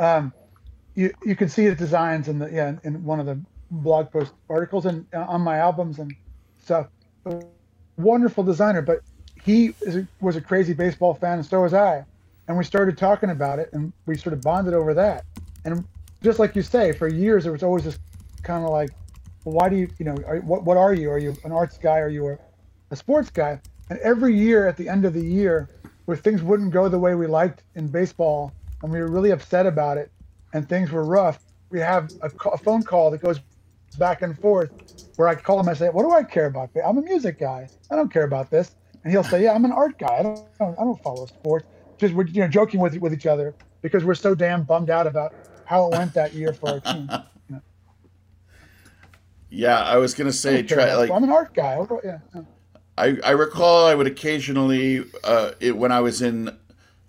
Um, 0.00 0.32
you 0.94 1.12
you 1.24 1.36
can 1.36 1.48
see 1.48 1.68
the 1.68 1.74
designs 1.74 2.28
in 2.28 2.40
the 2.40 2.50
yeah 2.50 2.76
in 2.82 3.04
one 3.04 3.20
of 3.20 3.26
the 3.26 3.38
blog 3.70 4.10
post 4.10 4.32
articles 4.48 4.86
and 4.86 5.06
uh, 5.14 5.20
on 5.20 5.40
my 5.40 5.58
albums 5.58 5.98
and 5.98 6.14
stuff 6.62 6.88
wonderful 7.98 8.44
designer, 8.44 8.80
but 8.80 9.00
he 9.42 9.74
is, 9.82 10.06
was 10.20 10.36
a 10.36 10.40
crazy 10.40 10.72
baseball 10.72 11.14
fan, 11.14 11.38
and 11.38 11.46
so 11.46 11.60
was 11.60 11.74
I. 11.74 12.04
And 12.46 12.56
we 12.56 12.64
started 12.64 12.96
talking 12.96 13.30
about 13.30 13.58
it, 13.58 13.70
and 13.72 13.92
we 14.06 14.16
sort 14.16 14.32
of 14.32 14.40
bonded 14.40 14.72
over 14.72 14.94
that. 14.94 15.24
And 15.64 15.84
just 16.22 16.38
like 16.38 16.56
you 16.56 16.62
say, 16.62 16.92
for 16.92 17.08
years 17.08 17.44
there 17.44 17.52
was 17.52 17.62
always 17.62 17.84
this 17.84 17.98
kind 18.42 18.64
of 18.64 18.70
like, 18.70 18.90
why 19.44 19.68
do 19.68 19.76
you, 19.76 19.88
you 19.98 20.04
know, 20.04 20.16
are, 20.26 20.38
what 20.38 20.64
what 20.64 20.76
are 20.76 20.94
you? 20.94 21.10
Are 21.10 21.18
you 21.18 21.36
an 21.44 21.52
arts 21.52 21.78
guy? 21.78 21.98
Are 21.98 22.08
you 22.08 22.28
a, 22.28 22.38
a 22.90 22.96
sports 22.96 23.30
guy? 23.30 23.60
And 23.90 23.98
every 24.00 24.36
year, 24.36 24.66
at 24.66 24.76
the 24.76 24.88
end 24.88 25.04
of 25.04 25.14
the 25.14 25.24
year, 25.24 25.68
where 26.04 26.16
things 26.16 26.42
wouldn't 26.42 26.72
go 26.72 26.88
the 26.88 26.98
way 26.98 27.14
we 27.14 27.26
liked 27.26 27.62
in 27.74 27.88
baseball, 27.88 28.52
and 28.82 28.92
we 28.92 29.00
were 29.00 29.08
really 29.08 29.30
upset 29.30 29.66
about 29.66 29.98
it, 29.98 30.10
and 30.52 30.68
things 30.68 30.90
were 30.90 31.04
rough, 31.04 31.40
we 31.70 31.80
have 31.80 32.10
a, 32.22 32.30
a 32.48 32.58
phone 32.58 32.82
call 32.82 33.10
that 33.10 33.22
goes 33.22 33.40
back 33.98 34.22
and 34.22 34.38
forth 34.38 34.70
where 35.16 35.28
I 35.28 35.34
call 35.34 35.58
him 35.60 35.68
I 35.68 35.74
say, 35.74 35.88
"What 35.88 36.04
do 36.04 36.12
I 36.12 36.22
care 36.22 36.46
about? 36.46 36.70
I'm 36.84 36.98
a 36.98 37.02
music 37.02 37.38
guy. 37.38 37.68
I 37.90 37.96
don't 37.96 38.12
care 38.12 38.24
about 38.24 38.50
this." 38.50 38.76
And 39.02 39.12
he'll 39.12 39.24
say, 39.24 39.42
"Yeah, 39.42 39.52
I'm 39.52 39.64
an 39.64 39.72
art 39.72 39.98
guy. 39.98 40.18
I 40.18 40.22
don't, 40.22 40.46
I 40.60 40.84
don't 40.84 41.02
follow 41.02 41.26
sports." 41.26 41.66
Just 41.98 42.14
we're 42.14 42.26
you 42.26 42.40
know 42.40 42.48
joking 42.48 42.80
with 42.80 42.96
with 42.98 43.12
each 43.12 43.26
other 43.26 43.54
because 43.82 44.04
we're 44.04 44.14
so 44.14 44.34
damn 44.34 44.62
bummed 44.62 44.90
out 44.90 45.06
about 45.06 45.34
how 45.64 45.86
it 45.86 45.98
went 45.98 46.14
that 46.14 46.32
year 46.32 46.52
for 46.52 46.70
our 46.70 46.80
team. 46.80 47.10
You 47.10 47.18
know? 47.50 47.62
Yeah, 49.50 49.82
I 49.82 49.96
was 49.96 50.14
gonna 50.14 50.32
say 50.32 50.62
try 50.62 50.94
like 50.94 51.10
I'm 51.10 51.24
an 51.24 51.30
art 51.30 51.54
guy. 51.54 51.84
Yeah. 52.04 52.18
I, 52.96 53.16
I 53.24 53.30
recall 53.30 53.86
I 53.86 53.94
would 53.94 54.08
occasionally 54.08 55.04
uh, 55.22 55.52
it, 55.60 55.76
when 55.76 55.92
I 55.92 56.00
was 56.00 56.20
in 56.20 56.56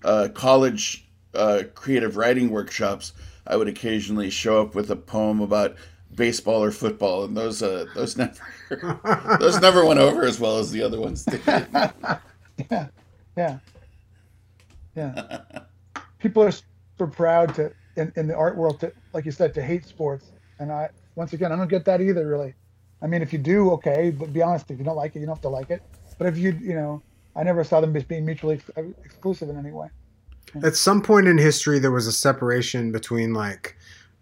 uh, 0.04 0.30
college 0.34 1.10
uh, 1.34 1.64
creative 1.74 2.16
writing 2.16 2.52
workshops, 2.52 3.14
I 3.48 3.58
would 3.58 3.68
occasionally 3.68 4.30
show 4.30 4.62
up 4.62 4.76
with 4.76 4.92
a 4.92 4.96
poem 4.96 5.42
about 5.42 5.76
baseball 6.16 6.64
or 6.64 6.72
football, 6.72 7.26
and 7.26 7.36
those 7.36 7.62
uh, 7.62 7.86
those 7.96 8.18
never 8.18 8.34
those 9.40 9.60
never 9.62 9.86
went 9.86 10.00
over 10.00 10.24
as 10.24 10.40
well 10.40 10.58
as 10.58 10.72
the 10.72 10.82
other 10.82 11.00
ones 11.00 11.26
did. 11.26 11.42
yeah, 12.70 12.88
yeah, 13.38 13.60
yeah. 14.96 15.42
People 16.20 16.44
are 16.44 16.52
super 16.52 17.08
proud 17.08 17.56
to 17.56 17.72
in, 17.96 18.12
in 18.16 18.28
the 18.28 18.36
art 18.36 18.56
world 18.56 18.80
to, 18.82 18.92
like 19.14 19.26
you 19.26 19.32
said, 19.32 19.54
to 19.54 19.62
hate 19.62 19.86
sports, 19.86 20.32
and 20.60 20.72
I 20.72 20.90
once 21.16 21.34
again 21.34 21.52
I 21.52 21.56
don't 21.56 21.70
get 21.70 21.86
that 21.86 22.02
either. 22.02 22.28
Really, 22.28 22.54
I 23.02 23.08
mean, 23.08 23.22
if 23.22 23.32
you 23.34 23.40
do, 23.40 23.72
okay, 23.72 24.12
but 24.12 24.34
be 24.34 24.42
honest. 24.42 24.70
If 24.72 24.78
you 24.78 24.86
don't 24.86 24.98
like 24.98 25.16
it, 25.16 25.20
you 25.20 25.26
don't 25.26 25.36
have 25.36 25.42
to 25.44 25.50
like 25.50 25.70
it. 25.70 25.82
But 26.18 26.28
if 26.28 26.38
you, 26.38 26.52
you 26.62 26.76
know, 26.76 27.02
I 27.36 27.44
never 27.44 27.64
saw 27.64 27.80
them 27.80 27.96
as 27.96 28.04
being 28.04 28.26
mutually 28.26 28.56
ex- 28.56 28.94
exclusive 29.06 29.50
in 29.50 29.58
any 29.58 29.72
way. 29.72 29.88
At 30.64 30.76
some 30.76 31.02
point 31.02 31.28
in 31.28 31.38
history, 31.38 31.80
there 31.80 31.92
was 31.92 32.08
a 32.08 32.12
separation 32.12 32.92
between 32.92 33.34
like 33.34 33.78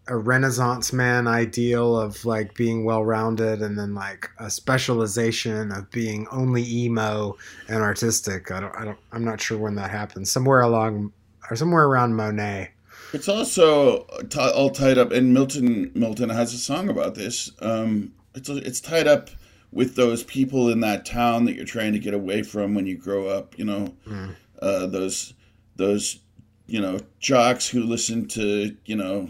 a 0.09 0.17
Renaissance 0.17 0.93
man 0.93 1.27
ideal 1.27 1.97
of 1.99 2.23
like 2.25 2.53
being 2.55 2.85
well 2.85 3.03
rounded 3.03 3.61
and 3.61 3.77
then 3.77 3.93
like 3.93 4.29
a 4.39 4.49
specialization 4.49 5.71
of 5.71 5.89
being 5.91 6.27
only 6.31 6.63
emo 6.65 7.37
and 7.67 7.81
artistic. 7.83 8.51
I 8.51 8.59
don't, 8.59 8.75
I 8.75 8.85
don't, 8.85 8.97
I'm 9.11 9.23
not 9.25 9.41
sure 9.41 9.57
when 9.57 9.75
that 9.75 9.91
happened. 9.91 10.27
Somewhere 10.27 10.61
along 10.61 11.11
or 11.49 11.55
somewhere 11.55 11.85
around 11.85 12.15
Monet. 12.15 12.71
It's 13.13 13.29
also 13.29 14.03
t- 14.29 14.39
all 14.39 14.69
tied 14.69 14.97
up, 14.97 15.11
and 15.11 15.33
Milton 15.33 15.91
Milton 15.95 16.29
has 16.29 16.53
a 16.53 16.57
song 16.57 16.89
about 16.89 17.15
this. 17.15 17.49
Um, 17.61 18.11
it's 18.35 18.49
it's 18.49 18.81
tied 18.81 19.07
up 19.07 19.29
with 19.71 19.95
those 19.95 20.23
people 20.23 20.69
in 20.69 20.81
that 20.81 21.05
town 21.05 21.45
that 21.45 21.55
you're 21.55 21.63
trying 21.65 21.93
to 21.93 21.99
get 21.99 22.13
away 22.13 22.43
from 22.43 22.73
when 22.75 22.85
you 22.85 22.97
grow 22.97 23.27
up. 23.27 23.57
You 23.57 23.65
know, 23.65 23.93
Mm. 24.05 24.35
uh, 24.61 24.87
those 24.87 25.33
those 25.77 26.19
you 26.67 26.81
know 26.81 26.99
jocks 27.19 27.69
who 27.69 27.83
listen 27.83 28.27
to 28.29 28.75
you 28.85 28.95
know 28.97 29.29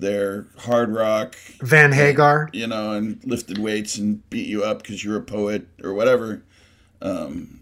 their 0.00 0.46
hard 0.58 0.92
rock, 0.92 1.36
Van 1.62 1.92
Hagar. 1.92 2.48
you 2.52 2.66
know, 2.66 2.92
and 2.92 3.20
lifted 3.24 3.58
weights 3.58 3.96
and 3.98 4.28
beat 4.30 4.48
you 4.48 4.62
up 4.64 4.82
because 4.82 5.04
you're 5.04 5.16
a 5.18 5.22
poet 5.22 5.66
or 5.82 5.94
whatever. 5.94 6.42
Um, 7.02 7.56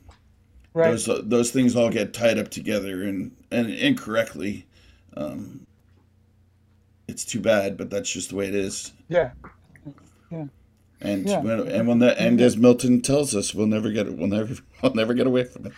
Right. 0.74 0.90
those 0.90 1.09
those 1.24 1.51
things 1.51 1.74
all 1.74 1.90
get 1.90 2.12
tied 2.15 2.39
up 2.39 2.51
together 2.51 3.02
and 3.02 3.32
and 3.51 3.69
incorrectly. 3.70 4.66
Um, 5.16 5.66
it's 7.09 7.24
too 7.24 7.40
bad, 7.40 7.77
but 7.77 7.90
that's 7.90 8.10
just 8.12 8.28
the 8.31 8.36
way 8.36 8.47
it 8.48 8.55
is. 8.55 8.93
yeah. 9.09 9.31
And 11.01 11.27
Yeah. 11.28 11.40
when, 11.40 11.60
and 11.69 11.89
when 11.89 11.98
that 12.01 12.19
and 12.19 12.40
as 12.40 12.56
Milton 12.56 13.01
tells 13.01 13.35
us, 13.35 13.55
we'll 13.55 13.66
never 13.66 13.90
get 13.90 14.12
we'll 14.16 14.28
never 14.28 14.55
we'll 14.82 14.94
never 14.94 15.15
get 15.15 15.27
away 15.27 15.44
from 15.44 15.66
it. 15.66 15.73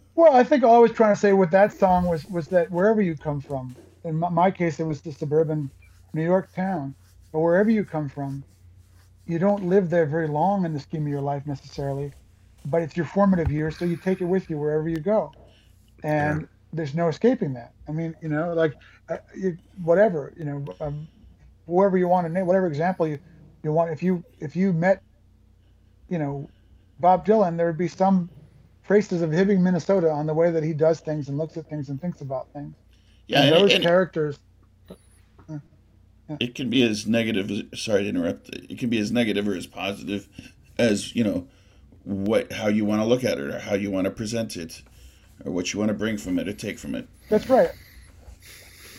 Well, 0.16 0.32
I 0.36 0.44
think 0.44 0.62
all 0.62 0.76
I 0.76 0.78
was 0.78 0.92
trying 0.92 1.12
to 1.14 1.20
say 1.20 1.32
with 1.32 1.50
that 1.50 1.72
song 1.72 2.06
was 2.06 2.24
was 2.26 2.46
that 2.48 2.70
wherever 2.70 3.02
you 3.02 3.16
come 3.16 3.40
from, 3.40 3.74
in 4.04 4.16
my, 4.16 4.50
case, 4.50 4.80
it 4.80 4.84
was 4.84 5.00
the 5.00 5.12
suburban 5.12 5.70
New 6.12 6.24
York 6.24 6.52
town, 6.54 6.94
but 7.32 7.40
wherever 7.40 7.70
you 7.70 7.84
come 7.84 8.08
from, 8.08 8.44
you 9.26 9.38
don't 9.38 9.64
live 9.68 9.90
there 9.90 10.06
very 10.06 10.28
long 10.28 10.64
in 10.64 10.74
the 10.74 10.80
scheme 10.80 11.02
of 11.02 11.08
your 11.08 11.22
life 11.22 11.46
necessarily, 11.46 12.12
but 12.66 12.82
it's 12.82 12.96
your 12.96 13.06
formative 13.06 13.50
years, 13.50 13.76
so 13.78 13.84
you 13.84 13.96
take 13.96 14.20
it 14.20 14.26
with 14.26 14.50
you 14.50 14.58
wherever 14.58 14.88
you 14.88 14.98
go, 14.98 15.32
and 16.02 16.46
there's 16.72 16.94
no 16.94 17.08
escaping 17.08 17.54
that. 17.54 17.72
I 17.88 17.92
mean, 17.92 18.14
you 18.20 18.28
know, 18.28 18.52
like 18.52 18.74
uh, 19.08 19.18
you, 19.36 19.56
whatever, 19.82 20.34
you 20.36 20.44
know, 20.44 20.64
um, 20.80 21.08
whoever 21.66 21.96
you 21.96 22.08
want 22.08 22.26
to 22.26 22.32
name, 22.32 22.46
whatever 22.46 22.66
example 22.66 23.06
you 23.06 23.18
you 23.62 23.72
want. 23.72 23.90
If 23.90 24.02
you 24.02 24.22
if 24.40 24.56
you 24.56 24.72
met, 24.72 25.02
you 26.08 26.18
know, 26.18 26.50
Bob 27.00 27.26
Dylan, 27.26 27.56
there 27.56 27.66
would 27.66 27.78
be 27.78 27.88
some 27.88 28.30
traces 28.86 29.22
of 29.22 29.30
Hibbing, 29.30 29.60
Minnesota, 29.60 30.10
on 30.10 30.26
the 30.26 30.34
way 30.34 30.50
that 30.50 30.62
he 30.62 30.74
does 30.74 31.00
things 31.00 31.28
and 31.28 31.38
looks 31.38 31.56
at 31.56 31.66
things 31.68 31.88
and 31.88 32.00
thinks 32.00 32.20
about 32.20 32.52
things. 32.52 32.74
Yeah, 33.26 33.42
and 33.42 33.54
those 33.54 33.72
and 33.74 33.82
characters. 33.82 34.38
it 36.40 36.54
can 36.54 36.70
be 36.70 36.82
as 36.82 37.06
negative. 37.06 37.50
As, 37.50 37.80
sorry 37.80 38.02
to 38.04 38.08
interrupt. 38.08 38.48
It 38.50 38.78
can 38.78 38.90
be 38.90 38.98
as 38.98 39.10
negative 39.12 39.48
or 39.48 39.54
as 39.54 39.66
positive 39.66 40.28
as 40.78 41.14
you 41.14 41.22
know 41.24 41.46
what 42.04 42.52
how 42.52 42.68
you 42.68 42.84
want 42.84 43.00
to 43.00 43.06
look 43.06 43.24
at 43.24 43.38
it 43.38 43.44
or 43.44 43.58
how 43.58 43.74
you 43.74 43.90
want 43.90 44.04
to 44.06 44.10
present 44.10 44.56
it 44.56 44.82
or 45.44 45.52
what 45.52 45.72
you 45.72 45.78
want 45.78 45.88
to 45.88 45.94
bring 45.94 46.18
from 46.18 46.38
it 46.38 46.48
or 46.48 46.52
take 46.52 46.78
from 46.78 46.94
it. 46.94 47.08
That's 47.30 47.48
right. 47.48 47.70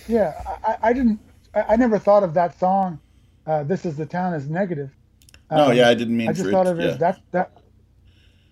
Yeah, 0.08 0.34
I, 0.66 0.90
I- 0.90 0.94
didn't. 0.94 1.20
I, 1.54 1.62
I 1.70 1.76
never 1.76 1.98
thought 1.98 2.24
of 2.24 2.34
that 2.36 2.60
song. 2.60 3.00
Uh, 3.48 3.64
this 3.64 3.86
is 3.86 3.96
the 3.96 4.06
town 4.06 4.34
as 4.34 4.50
negative. 4.50 4.92
No, 5.52 5.68
Um, 5.70 5.78
yeah, 5.78 5.88
I 5.88 5.94
didn't 5.94 6.18
mean 6.18 6.30
I 6.30 6.34
just 6.34 6.50
thought 6.50 6.66
it. 6.68 6.72
of 6.72 6.80
it 6.80 6.84
yeah. 6.84 6.90
as 6.90 6.98
that 7.00 7.22
that. 7.32 7.58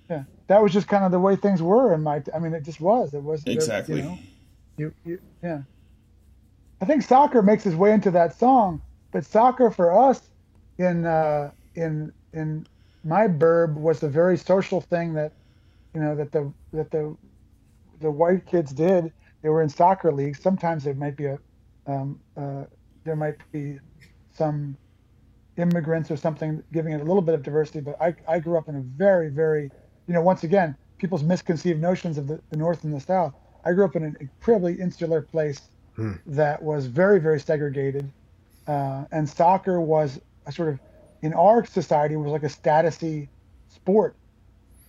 Yeah, 0.10 0.24
that 0.48 0.62
was 0.62 0.72
just 0.74 0.88
kind 0.88 1.04
of 1.04 1.12
the 1.12 1.20
way 1.20 1.36
things 1.36 1.62
were 1.62 1.94
in 1.94 2.02
my. 2.04 2.22
I 2.34 2.40
mean, 2.40 2.54
it 2.54 2.64
just 2.64 2.80
was. 2.82 3.14
It 3.14 3.24
was 3.24 3.44
exactly. 3.45 3.98
You 3.98 4.04
know, 4.04 4.20
you, 4.78 4.94
you 5.06 5.20
yeah. 5.44 5.62
I 6.82 6.86
think 6.86 7.04
soccer 7.04 7.41
makes 7.41 7.66
its 7.66 7.76
way 7.76 7.91
into 7.91 8.12
that 8.12 8.38
song, 8.38 8.82
but 9.12 9.26
soccer 9.26 9.72
for 9.72 9.91
us 9.91 10.22
in 10.78 11.06
uh, 11.06 11.52
in 11.76 12.12
in 12.34 12.68
my 13.04 13.28
burb 13.28 13.76
was 13.76 14.04
a 14.04 14.10
very 14.10 14.38
social 14.38 14.82
thing 14.82 15.14
that 15.14 15.34
you 15.94 16.02
know 16.02 16.16
that 16.16 16.32
the 16.32 16.52
that 16.74 16.91
the 16.91 17.16
the 18.00 18.12
white 18.12 18.45
kids 18.45 18.72
did. 18.74 19.12
They 19.41 19.50
were 19.50 19.62
in 19.62 19.70
soccer 19.70 20.12
leagues. 20.12 20.41
Sometimes 20.41 20.84
there 20.84 20.94
might 20.94 21.18
be 21.18 21.26
a 21.26 21.40
um, 21.86 22.20
uh, 22.38 22.64
there 23.04 23.16
might 23.16 23.36
be 23.52 23.80
some 24.32 24.78
immigrants 25.58 26.10
or 26.10 26.18
something 26.18 26.64
giving 26.72 26.94
it 26.94 27.02
a 27.02 27.04
little 27.04 27.22
bit 27.22 27.36
of 27.36 27.44
diversity. 27.44 27.82
But 27.82 28.02
I, 28.02 28.16
I 28.28 28.40
grew 28.40 28.58
up 28.58 28.68
in 28.70 28.76
a 28.76 28.82
very, 28.82 29.30
very, 29.30 29.70
you 30.08 30.14
know, 30.14 30.22
once 30.22 30.44
again, 30.44 30.76
people's 30.98 31.24
misconceived 31.24 31.82
notions 31.82 32.18
of 32.18 32.28
the, 32.28 32.41
the 32.50 32.58
North 32.58 32.84
and 32.84 32.94
the 32.94 33.00
South. 33.00 33.34
I 33.65 33.73
grew 33.73 33.85
up 33.85 33.95
in 33.95 34.03
an 34.03 34.18
incredibly 34.19 34.73
insular 34.80 35.22
place 35.22 35.61
Hmm. 35.95 36.14
that 36.26 36.61
was 36.61 36.88
very, 36.88 37.19
very 37.19 37.40
segregated. 37.40 38.11
Uh, 38.68 39.06
and 39.11 39.30
soccer 39.30 39.80
was 39.80 40.19
a 40.48 40.52
sort 40.52 40.69
of, 40.69 40.80
in 41.22 41.34
our 41.34 41.64
society, 41.65 42.15
was 42.15 42.31
like 42.31 42.44
a 42.44 42.48
statusy 42.48 43.27
sport, 43.69 44.15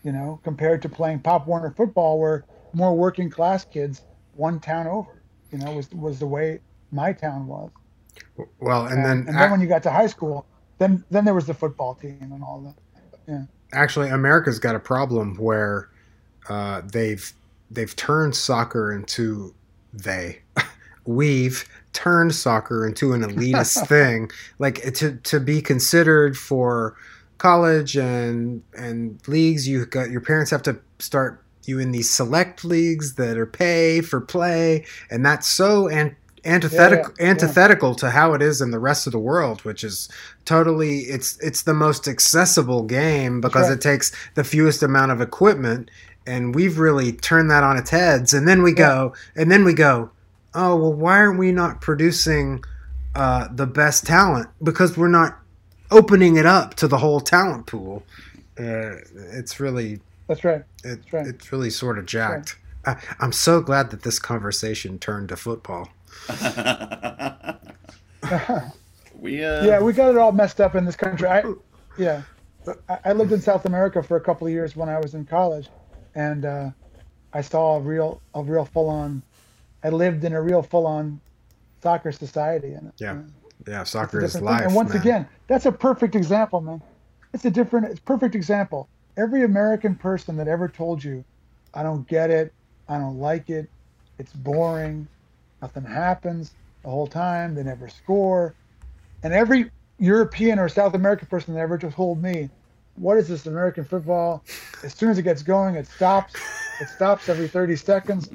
you 0.02 0.12
know, 0.12 0.40
compared 0.44 0.80
to 0.82 0.88
playing 0.88 1.20
Pop 1.20 1.46
Warner 1.46 1.70
football, 1.70 2.18
where 2.18 2.44
more 2.72 2.94
working 2.96 3.28
class 3.28 3.64
kids 3.64 4.02
one 4.34 4.58
town 4.60 4.86
over, 4.86 5.22
you 5.52 5.58
know, 5.58 5.72
was, 5.72 5.90
was 5.90 6.18
the 6.18 6.26
way 6.26 6.60
my 6.90 7.12
town 7.12 7.46
was. 7.46 7.70
Well, 8.60 8.86
and 8.86 9.04
then, 9.04 9.26
and 9.28 9.36
then 9.36 9.50
when 9.50 9.60
you 9.60 9.66
got 9.66 9.82
to 9.84 9.90
high 9.90 10.06
school, 10.06 10.46
then 10.78 11.04
then 11.10 11.24
there 11.24 11.34
was 11.34 11.46
the 11.46 11.54
football 11.54 11.94
team 11.94 12.18
and 12.20 12.42
all 12.42 12.60
that. 12.60 12.74
Yeah. 13.28 13.42
Actually 13.72 14.08
America's 14.10 14.58
got 14.58 14.74
a 14.74 14.80
problem 14.80 15.36
where 15.36 15.88
uh, 16.48 16.82
they've 16.84 17.32
they've 17.70 17.94
turned 17.96 18.34
soccer 18.36 18.92
into 18.92 19.54
they 19.92 20.40
we've 21.06 21.64
turned 21.92 22.34
soccer 22.34 22.86
into 22.86 23.12
an 23.12 23.22
elitist 23.22 23.86
thing 23.88 24.30
like 24.58 24.84
eh, 24.84 24.90
to 24.90 25.16
to 25.18 25.40
be 25.40 25.60
considered 25.60 26.36
for 26.36 26.96
college 27.38 27.96
and 27.96 28.62
and 28.76 29.20
leagues 29.28 29.68
you 29.68 29.84
got 29.86 30.10
your 30.10 30.20
parents 30.20 30.50
have 30.50 30.62
to 30.62 30.78
start 30.98 31.42
you 31.66 31.78
in 31.78 31.92
these 31.92 32.10
select 32.10 32.64
leagues 32.64 33.14
that 33.14 33.38
are 33.38 33.46
pay 33.46 34.00
for 34.00 34.20
play 34.20 34.84
and 35.10 35.24
that's 35.24 35.46
so 35.46 35.88
an- 35.88 36.16
antithetical 36.44 37.12
Yeah, 37.16 37.16
yeah, 37.18 37.24
yeah. 37.24 37.30
antithetical 37.30 37.94
to 37.96 38.10
how 38.10 38.34
it 38.34 38.42
is 38.42 38.60
in 38.60 38.70
the 38.70 38.78
rest 38.78 39.06
of 39.06 39.12
the 39.12 39.18
world 39.18 39.64
which 39.64 39.82
is 39.82 40.08
totally 40.44 41.00
it's 41.00 41.38
it's 41.40 41.62
the 41.62 41.74
most 41.74 42.06
accessible 42.06 42.82
game 42.82 43.40
because 43.40 43.68
right. 43.68 43.78
it 43.78 43.80
takes 43.80 44.12
the 44.34 44.44
fewest 44.44 44.82
amount 44.82 45.10
of 45.10 45.20
equipment 45.20 45.90
and 46.26 46.54
we've 46.54 46.78
really 46.78 47.12
turned 47.12 47.50
that 47.50 47.64
on 47.64 47.76
its 47.76 47.90
heads. 47.90 48.32
And 48.34 48.46
then 48.48 48.62
we 48.62 48.72
go 48.72 49.14
and 49.36 49.50
then 49.50 49.64
we 49.64 49.74
go 49.74 50.10
oh 50.54 50.76
well 50.76 50.92
why 50.92 51.18
aren't 51.18 51.38
we 51.38 51.52
not 51.52 51.80
producing 51.80 52.62
uh, 53.14 53.48
the 53.52 53.66
best 53.66 54.06
talent? 54.06 54.48
Because 54.62 54.96
we're 54.96 55.08
not 55.08 55.38
opening 55.90 56.36
it 56.36 56.46
up 56.46 56.74
to 56.74 56.88
the 56.88 56.98
whole 56.98 57.20
talent 57.20 57.66
pool. 57.66 58.02
Uh, 58.58 58.96
it's 59.32 59.60
really 59.60 60.00
That's 60.28 60.44
right. 60.44 60.62
it, 60.84 61.00
right. 61.12 61.26
it's 61.26 61.52
really 61.52 61.70
sort 61.70 61.98
of 61.98 62.06
jacked. 62.06 62.56
I, 62.86 62.96
i'm 63.18 63.32
so 63.32 63.62
glad 63.62 63.90
that 63.92 64.02
this 64.02 64.18
conversation 64.18 64.98
turned 64.98 65.30
to 65.30 65.36
football. 65.36 65.88
We 69.24 69.42
uh, 69.42 69.64
Yeah, 69.64 69.80
we 69.80 69.92
got 69.92 70.10
it 70.10 70.18
all 70.18 70.32
messed 70.32 70.60
up 70.60 70.74
in 70.74 70.84
this 70.84 70.96
country. 70.96 71.28
I, 71.28 71.44
yeah, 71.96 72.22
I, 72.88 72.98
I 73.06 73.12
lived 73.12 73.32
in 73.32 73.40
South 73.40 73.64
America 73.64 74.02
for 74.02 74.16
a 74.16 74.20
couple 74.20 74.46
of 74.46 74.52
years 74.52 74.76
when 74.76 74.88
I 74.88 74.98
was 74.98 75.14
in 75.14 75.24
college, 75.24 75.70
and 76.14 76.44
uh, 76.44 76.70
I 77.32 77.40
saw 77.40 77.76
a 77.76 77.80
real, 77.80 78.20
a 78.34 78.42
real 78.42 78.64
full-on. 78.64 79.22
I 79.82 79.88
lived 79.90 80.24
in 80.24 80.32
a 80.32 80.40
real 80.40 80.62
full-on 80.62 81.20
soccer 81.82 82.12
society, 82.12 82.72
and 82.72 82.92
Yeah. 82.98 83.12
uh, 83.12 83.22
yeah 83.66 83.84
soccer 83.84 84.22
is 84.24 84.40
life 84.40 84.58
thing. 84.58 84.66
And 84.66 84.74
once 84.74 84.90
man. 84.90 85.00
again, 85.00 85.28
that's 85.46 85.66
a 85.66 85.72
perfect 85.72 86.14
example, 86.14 86.60
man. 86.60 86.80
It's 87.32 87.44
a 87.44 87.50
different, 87.50 87.86
it's 87.86 88.00
a 88.00 88.02
perfect 88.04 88.34
example. 88.34 88.88
Every 89.16 89.44
American 89.44 89.94
person 89.94 90.36
that 90.36 90.48
ever 90.48 90.68
told 90.68 91.02
you, 91.02 91.24
"I 91.74 91.82
don't 91.82 92.06
get 92.08 92.30
it, 92.30 92.52
I 92.88 92.98
don't 92.98 93.18
like 93.18 93.50
it, 93.50 93.68
it's 94.18 94.32
boring, 94.32 95.06
nothing 95.60 95.84
happens 95.84 96.52
the 96.82 96.90
whole 96.90 97.06
time, 97.06 97.54
they 97.54 97.62
never 97.62 97.88
score," 97.88 98.54
and 99.22 99.32
every 99.32 99.70
European 99.98 100.58
or 100.58 100.68
South 100.68 100.94
American 100.94 101.28
person 101.28 101.54
that 101.54 101.60
ever 101.60 101.78
just 101.78 101.96
told 101.96 102.22
me, 102.22 102.50
"What 102.96 103.18
is 103.18 103.28
this 103.28 103.46
American 103.46 103.84
football? 103.84 104.44
As 104.82 104.94
soon 104.94 105.10
as 105.10 105.18
it 105.18 105.22
gets 105.22 105.42
going, 105.42 105.74
it 105.74 105.86
stops. 105.86 106.34
It 106.80 106.88
stops 106.88 107.28
every 107.28 107.48
30 107.48 107.76
seconds. 107.76 108.30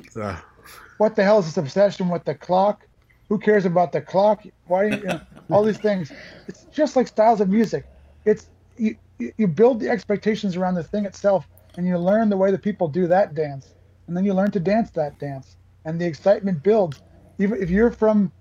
What 0.98 1.16
the 1.16 1.24
hell 1.24 1.40
is 1.40 1.46
this 1.46 1.58
obsession 1.58 2.10
with 2.10 2.26
the 2.26 2.36
clock?" 2.36 2.86
Who 3.30 3.38
cares 3.38 3.66
about 3.66 3.92
the 3.92 4.02
clock? 4.02 4.44
Why 4.66 4.86
you 4.86 5.04
know, 5.04 5.22
all 5.52 5.64
these 5.64 5.78
things? 5.78 6.12
It's 6.48 6.66
just 6.72 6.96
like 6.96 7.08
styles 7.08 7.40
of 7.42 7.50
music. 7.50 7.86
It's 8.26 8.50
you 8.78 8.96
you 9.38 9.48
build 9.48 9.80
the 9.80 9.90
expectations 9.90 10.56
around 10.56 10.76
the 10.76 10.84
thing 10.84 11.06
itself, 11.06 11.48
and 11.78 11.86
you 11.88 11.98
learn 11.98 12.30
the 12.30 12.38
way 12.38 12.52
the 12.52 12.58
people 12.58 12.88
do 12.88 13.06
that 13.08 13.36
dance, 13.36 13.76
and 14.08 14.18
then 14.18 14.26
you 14.26 14.34
learn 14.34 14.50
to 14.52 14.60
dance 14.60 14.90
that 14.92 15.20
dance, 15.20 15.58
and 15.86 16.02
the 16.02 16.06
excitement 16.06 16.64
builds. 16.64 17.02
Even 17.38 17.62
if 17.62 17.70
you're 17.70 17.92
from 17.92 18.32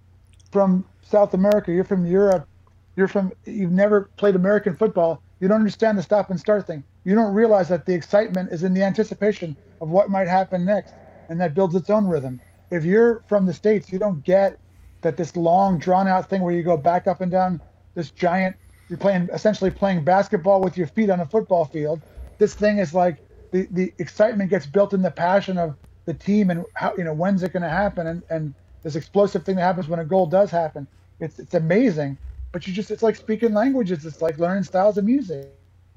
from 0.51 0.85
South 1.03 1.35
America, 1.35 1.70
you're 1.70 1.85
from 1.85 2.07
Europe, 2.07 2.49
you're 2.97 3.09
from 3.09 3.32
you've 3.45 3.73
never 3.73 4.09
played 4.16 4.36
American 4.36 4.74
football, 4.74 5.23
you 5.40 5.48
don't 5.48 5.59
understand 5.59 5.98
the 5.98 6.02
stop 6.02 6.31
and 6.31 6.39
start 6.39 6.66
thing. 6.66 6.85
You 7.05 7.15
don't 7.15 7.35
realize 7.35 7.69
that 7.69 7.86
the 7.86 7.94
excitement 7.94 8.52
is 8.52 8.65
in 8.65 8.74
the 8.74 8.82
anticipation 8.82 9.56
of 9.81 9.89
what 9.89 10.10
might 10.10 10.28
happen 10.28 10.65
next, 10.65 10.94
and 11.28 11.40
that 11.40 11.55
builds 11.55 11.74
its 11.74 11.90
own 11.90 12.06
rhythm. 12.06 12.40
If 12.70 12.85
you're 12.85 13.23
from 13.28 13.47
the 13.47 13.55
states, 13.55 13.93
you 13.93 13.98
don't 13.98 14.23
get 14.24 14.59
that 15.02 15.16
this 15.16 15.36
long 15.36 15.78
drawn 15.78 16.09
out 16.09 16.28
thing 16.28 16.43
where 16.43 16.55
you 16.55 16.62
go 16.62 16.77
back 16.77 17.06
up 17.06 17.20
and 17.20 17.31
down 17.31 17.60
this 17.94 18.10
giant 18.10 18.56
you're 18.89 18.98
playing 18.98 19.28
essentially 19.32 19.70
playing 19.70 20.02
basketball 20.05 20.60
with 20.60 20.77
your 20.77 20.86
feet 20.86 21.10
on 21.10 21.20
a 21.20 21.27
football 21.27 21.65
field 21.65 22.01
this 22.39 22.55
thing 22.55 22.78
is 22.78 22.94
like 22.94 23.19
the, 23.52 23.66
the 23.70 23.93
excitement 23.98 24.51
gets 24.51 24.66
built 24.66 24.93
in 24.93 25.02
the 25.02 25.10
passion 25.10 25.59
of 25.59 25.77
the 26.06 26.15
team 26.15 26.51
and 26.51 26.65
how 26.74 26.94
you 26.97 27.05
know 27.05 27.12
when's 27.12 27.43
it 27.43 27.52
going 27.52 27.62
to 27.62 27.69
happen 27.69 28.06
and, 28.06 28.23
and 28.31 28.55
this 28.82 28.97
explosive 28.97 29.44
thing 29.44 29.56
that 29.56 29.62
happens 29.62 29.89
when 29.89 30.01
a 30.01 30.05
goal 30.05 30.27
does 30.27 30.51
happen 30.51 30.86
it's 31.20 31.39
it's 31.39 31.55
amazing 31.55 32.16
but 32.53 32.66
you 32.66 32.73
just 32.73 32.91
it's 32.91 33.03
like 33.03 33.16
speaking 33.16 33.53
languages 33.55 34.05
it's 34.05 34.20
like 34.23 34.39
learning 34.39 34.65
styles 34.65 34.99
of 34.99 35.05
music 35.05 35.49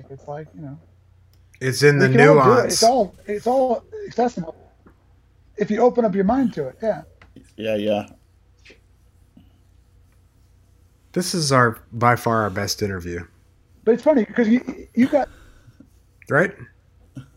it's 0.09 0.27
like 0.27 0.47
you 0.55 0.61
know 0.61 0.77
It's 1.61 1.83
in 1.83 1.99
the 1.99 2.07
we 2.09 2.15
can 2.15 2.27
all 2.27 2.33
do 2.35 2.41
it. 2.41 2.45
nuance. 2.55 2.73
it's 2.73 2.83
all 2.83 3.15
it's 3.27 3.47
all 3.47 3.83
accessible 4.07 4.55
if 5.57 5.69
you 5.71 5.79
open 5.81 6.05
up 6.05 6.15
your 6.15 6.23
mind 6.25 6.53
to 6.53 6.67
it 6.67 6.77
yeah 6.81 7.01
Yeah, 7.55 7.75
yeah. 7.75 8.07
This 11.13 11.33
is 11.33 11.51
our 11.51 11.77
by 11.91 12.15
far 12.15 12.43
our 12.43 12.49
best 12.49 12.81
interview, 12.81 13.25
but 13.83 13.93
it's 13.93 14.03
funny 14.03 14.23
because 14.23 14.47
you 14.47 14.87
you 14.95 15.07
got 15.07 15.27
right? 16.29 16.53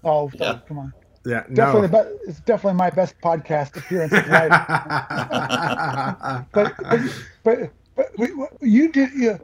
oh 0.04 0.30
Yeah. 0.34 0.60
come 0.68 0.78
on 0.78 0.92
Yeah, 1.26 1.42
definitely 1.52 1.88
no. 1.88 2.04
the 2.04 2.04
be- 2.04 2.30
it's 2.30 2.40
definitely 2.40 2.78
my 2.78 2.90
best 2.90 3.16
podcast 3.20 3.76
appearance 3.76 4.12
of 4.12 4.24
but 6.52 6.72
but 6.78 7.00
but, 7.42 7.58
but 7.94 8.10
we, 8.18 8.28
you 8.60 8.90
do 8.92 9.06
you, 9.14 9.38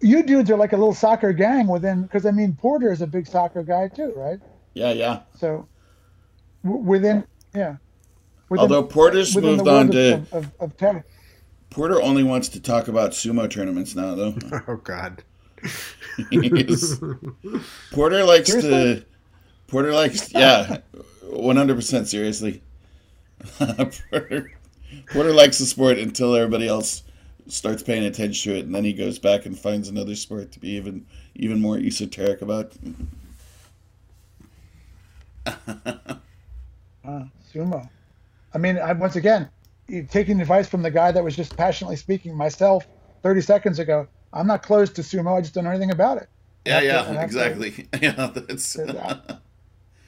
you 0.00 0.22
dudes 0.22 0.50
are 0.50 0.56
like 0.56 0.72
a 0.72 0.76
little 0.76 0.94
soccer 0.94 1.32
gang 1.32 1.66
within 1.66 2.02
because 2.02 2.26
I 2.26 2.30
mean 2.30 2.54
Porter 2.54 2.92
is 2.92 3.02
a 3.02 3.06
big 3.06 3.26
soccer 3.26 3.62
guy 3.62 3.88
too, 3.88 4.12
right? 4.16 4.38
Yeah, 4.74 4.92
yeah. 4.92 5.20
So 5.36 5.68
w- 6.64 6.82
within 6.82 7.24
yeah. 7.54 7.76
Within, 8.48 8.62
Although 8.62 8.82
Porter's 8.84 9.34
within 9.34 9.56
moved 9.56 9.68
on 9.68 9.88
world 9.88 9.92
to 9.92 10.14
of, 10.14 10.32
of, 10.32 10.52
of 10.60 10.76
tech. 10.76 11.06
Porter 11.70 12.02
only 12.02 12.22
wants 12.22 12.48
to 12.50 12.60
talk 12.60 12.88
about 12.88 13.12
sumo 13.12 13.48
tournaments 13.48 13.94
now, 13.94 14.14
though. 14.14 14.34
oh 14.68 14.76
God. 14.76 15.24
Porter 17.92 18.24
likes 18.24 18.50
Seriously? 18.50 18.70
to. 18.70 19.04
Porter 19.68 19.94
likes, 19.94 20.30
yeah, 20.34 20.78
one 21.22 21.56
hundred 21.56 21.76
percent 21.76 22.08
seriously. 22.08 22.62
Porter, 23.58 24.52
Porter 25.10 25.32
likes 25.32 25.58
the 25.58 25.64
sport 25.64 25.98
until 25.98 26.36
everybody 26.36 26.68
else 26.68 27.02
starts 27.48 27.82
paying 27.82 28.04
attention 28.04 28.52
to 28.52 28.58
it, 28.58 28.64
and 28.64 28.74
then 28.74 28.84
he 28.84 28.92
goes 28.92 29.18
back 29.18 29.46
and 29.46 29.58
finds 29.58 29.88
another 29.88 30.14
sport 30.14 30.52
to 30.52 30.60
be 30.60 30.70
even 30.70 31.06
even 31.34 31.60
more 31.60 31.78
esoteric 31.78 32.42
about. 32.42 32.72
Uh, 37.04 37.24
sumo. 37.52 37.88
I 38.54 38.58
mean, 38.58 38.78
I, 38.78 38.92
once 38.92 39.16
again, 39.16 39.48
taking 40.08 40.40
advice 40.40 40.68
from 40.68 40.82
the 40.82 40.90
guy 40.90 41.10
that 41.10 41.24
was 41.24 41.34
just 41.34 41.56
passionately 41.56 41.96
speaking 41.96 42.36
myself 42.36 42.86
30 43.24 43.40
seconds 43.40 43.78
ago. 43.80 44.06
I'm 44.32 44.46
not 44.46 44.62
close 44.62 44.90
to 44.90 45.02
sumo. 45.02 45.36
I 45.36 45.40
just 45.40 45.52
don't 45.52 45.64
know 45.64 45.70
anything 45.70 45.90
about 45.90 46.18
it. 46.18 46.28
Yeah, 46.64 46.74
That's 46.74 46.86
yeah, 46.86 47.08
and 47.08 47.16
that's 47.16 47.24
exactly. 47.24 47.88
Yeah, 48.00 48.30
that's. 48.32 48.76
Yeah. 48.76 49.20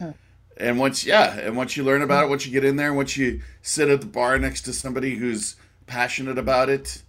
And 0.57 0.79
once, 0.79 1.05
yeah, 1.05 1.37
and 1.37 1.57
once 1.57 1.77
you 1.77 1.83
learn 1.83 2.01
about 2.01 2.23
it, 2.23 2.31
once 2.31 2.47
you 2.47 2.53
get 2.53 2.65
in 2.65 2.77
there, 2.77 2.95
once 2.95 3.17
you 3.17 3.43
sit 3.61 3.89
at 3.89 4.01
the 4.01 4.07
bar 4.07 4.39
next 4.39 4.61
to 4.63 4.73
somebody 4.73 5.17
who's 5.17 5.57
passionate 5.89 6.39
about 6.39 6.69
it, 6.69 7.03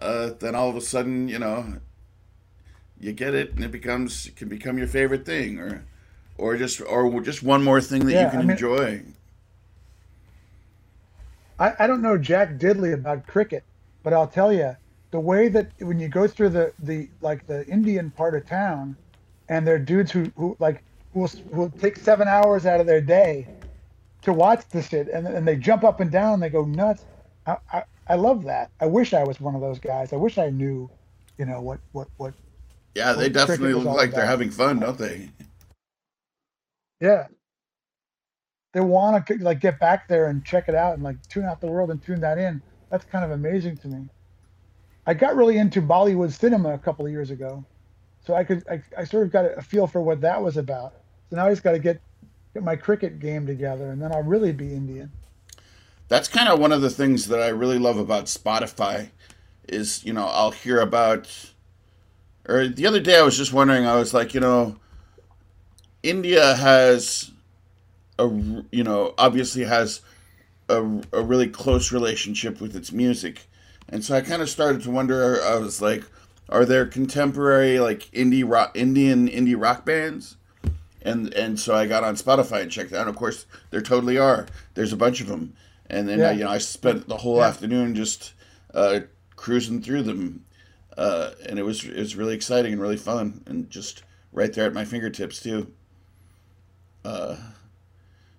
uh, 0.00 0.30
then 0.38 0.54
all 0.54 0.68
of 0.70 0.76
a 0.76 0.80
sudden, 0.80 1.28
you 1.28 1.38
know, 1.38 1.74
you 2.98 3.12
get 3.12 3.34
it, 3.34 3.54
and 3.54 3.64
it 3.64 3.70
becomes 3.70 4.26
it 4.26 4.36
can 4.36 4.48
become 4.48 4.78
your 4.78 4.86
favorite 4.86 5.24
thing, 5.24 5.58
or, 5.58 5.84
or 6.38 6.56
just 6.56 6.80
or 6.80 7.20
just 7.20 7.42
one 7.42 7.62
more 7.64 7.80
thing 7.80 8.06
that 8.06 8.12
Yeah, 8.12 8.24
you 8.24 8.30
can 8.30 8.38
I 8.40 8.42
mean- 8.42 8.50
enjoy. 8.52 9.02
I, 11.58 11.74
I 11.80 11.86
don't 11.86 12.00
know 12.02 12.16
Jack 12.16 12.56
Diddley 12.58 12.94
about 12.94 13.26
cricket, 13.26 13.64
but 14.02 14.12
I'll 14.12 14.26
tell 14.26 14.52
you 14.52 14.76
the 15.10 15.20
way 15.20 15.48
that 15.48 15.70
when 15.80 15.98
you 15.98 16.08
go 16.08 16.26
through 16.26 16.50
the, 16.50 16.72
the 16.78 17.08
like 17.20 17.46
the 17.46 17.66
Indian 17.66 18.10
part 18.10 18.34
of 18.34 18.46
town, 18.46 18.96
and 19.48 19.66
there 19.66 19.74
are 19.74 19.78
dudes 19.78 20.10
who, 20.10 20.30
who 20.36 20.56
like 20.58 20.82
will 21.14 21.30
will 21.50 21.70
take 21.70 21.96
seven 21.96 22.28
hours 22.28 22.64
out 22.66 22.80
of 22.80 22.86
their 22.86 23.00
day 23.00 23.46
to 24.22 24.32
watch 24.32 24.66
this 24.70 24.88
shit, 24.88 25.08
and 25.08 25.26
and 25.26 25.46
they 25.46 25.56
jump 25.56 25.84
up 25.84 26.00
and 26.00 26.10
down, 26.10 26.34
and 26.34 26.42
they 26.42 26.48
go 26.50 26.64
nuts. 26.64 27.04
I, 27.46 27.56
I, 27.72 27.82
I 28.10 28.16
love 28.16 28.42
that. 28.42 28.72
I 28.80 28.86
wish 28.86 29.14
I 29.14 29.22
was 29.22 29.40
one 29.40 29.54
of 29.54 29.60
those 29.60 29.78
guys. 29.78 30.12
I 30.12 30.16
wish 30.16 30.36
I 30.36 30.50
knew, 30.50 30.90
you 31.38 31.44
know 31.44 31.60
what 31.60 31.78
what 31.92 32.08
what. 32.16 32.34
Yeah, 32.96 33.12
they 33.12 33.30
Well, 33.30 33.46
definitely 33.46 33.72
look 33.72 33.96
like 33.96 34.10
they're 34.10 34.26
having 34.26 34.50
fun, 34.50 34.80
don't 34.80 34.98
they? 34.98 35.30
Yeah. 37.00 37.28
They 38.72 38.80
want 38.80 39.24
to 39.28 39.34
like 39.36 39.60
get 39.60 39.78
back 39.78 40.08
there 40.08 40.26
and 40.26 40.44
check 40.44 40.68
it 40.68 40.74
out 40.74 40.94
and 40.94 41.04
like 41.04 41.24
tune 41.28 41.44
out 41.44 41.60
the 41.60 41.68
world 41.68 41.92
and 41.92 42.02
tune 42.02 42.20
that 42.22 42.36
in. 42.36 42.60
That's 42.90 43.04
kind 43.04 43.24
of 43.24 43.30
amazing 43.30 43.76
to 43.78 43.88
me. 43.88 44.08
I 45.06 45.14
got 45.14 45.36
really 45.36 45.58
into 45.58 45.80
Bollywood 45.80 46.32
cinema 46.32 46.74
a 46.74 46.78
couple 46.78 47.06
of 47.06 47.12
years 47.12 47.30
ago, 47.30 47.64
so 48.26 48.34
I 48.34 48.42
could 48.42 48.64
I, 48.68 48.82
I 48.98 49.04
sort 49.04 49.24
of 49.24 49.32
got 49.32 49.44
a 49.56 49.62
feel 49.62 49.86
for 49.86 50.00
what 50.00 50.20
that 50.22 50.42
was 50.42 50.56
about. 50.56 50.94
So 51.30 51.36
now 51.36 51.46
I 51.46 51.50
just 51.50 51.62
got 51.62 51.72
to 51.72 51.78
get 51.78 52.00
get 52.54 52.64
my 52.64 52.74
cricket 52.74 53.20
game 53.20 53.46
together, 53.46 53.92
and 53.92 54.02
then 54.02 54.10
I'll 54.12 54.24
really 54.24 54.52
be 54.52 54.74
Indian. 54.74 55.12
That's 56.10 56.26
kind 56.26 56.48
of 56.48 56.58
one 56.58 56.72
of 56.72 56.82
the 56.82 56.90
things 56.90 57.28
that 57.28 57.40
I 57.40 57.48
really 57.48 57.78
love 57.78 57.96
about 57.96 58.24
Spotify 58.24 59.10
is, 59.68 60.04
you 60.04 60.12
know, 60.12 60.26
I'll 60.26 60.50
hear 60.50 60.80
about 60.80 61.52
or 62.48 62.66
the 62.66 62.86
other 62.86 62.98
day 62.98 63.16
I 63.16 63.22
was 63.22 63.38
just 63.38 63.52
wondering 63.52 63.86
I 63.86 63.94
was 63.94 64.12
like, 64.12 64.34
you 64.34 64.40
know, 64.40 64.76
India 66.02 66.56
has 66.56 67.30
a 68.18 68.28
you 68.72 68.82
know, 68.82 69.14
obviously 69.18 69.64
has 69.64 70.00
a, 70.68 70.82
a 71.12 71.22
really 71.22 71.48
close 71.48 71.92
relationship 71.92 72.60
with 72.60 72.74
its 72.74 72.90
music. 72.90 73.46
And 73.88 74.04
so 74.04 74.16
I 74.16 74.20
kind 74.20 74.42
of 74.42 74.50
started 74.50 74.82
to 74.82 74.90
wonder 74.90 75.40
I 75.42 75.56
was 75.56 75.80
like 75.80 76.02
are 76.48 76.64
there 76.64 76.86
contemporary 76.86 77.78
like 77.78 78.10
indie 78.10 78.44
rock 78.44 78.76
Indian 78.76 79.28
indie 79.28 79.54
rock 79.56 79.86
bands? 79.86 80.36
and 81.02 81.32
and 81.34 81.58
so 81.58 81.74
I 81.74 81.86
got 81.86 82.04
on 82.04 82.16
Spotify 82.16 82.62
and 82.62 82.70
checked 82.70 82.92
out. 82.92 83.08
Of 83.08 83.16
course, 83.16 83.46
there 83.70 83.80
totally 83.80 84.18
are. 84.18 84.46
There's 84.74 84.92
a 84.92 84.96
bunch 84.96 85.20
of 85.20 85.28
them, 85.28 85.54
and 85.90 86.08
then 86.08 86.18
Yeah. 86.18 86.30
you 86.32 86.44
know 86.44 86.50
I 86.50 86.58
spent 86.58 87.08
the 87.08 87.18
whole 87.18 87.38
Yeah. 87.38 87.48
afternoon 87.48 87.94
just 87.94 88.32
uh, 88.74 89.00
cruising 89.36 89.82
through 89.82 90.02
them, 90.04 90.44
uh, 90.96 91.32
and 91.48 91.58
it 91.58 91.62
was 91.64 91.84
it 91.84 91.96
was 91.96 92.16
really 92.16 92.34
exciting 92.34 92.72
and 92.72 92.80
really 92.80 92.96
fun, 92.96 93.42
and 93.46 93.68
just 93.70 94.02
right 94.32 94.52
there 94.52 94.66
at 94.66 94.72
my 94.72 94.84
fingertips 94.84 95.42
too. 95.42 95.72
Uh, 97.04 97.36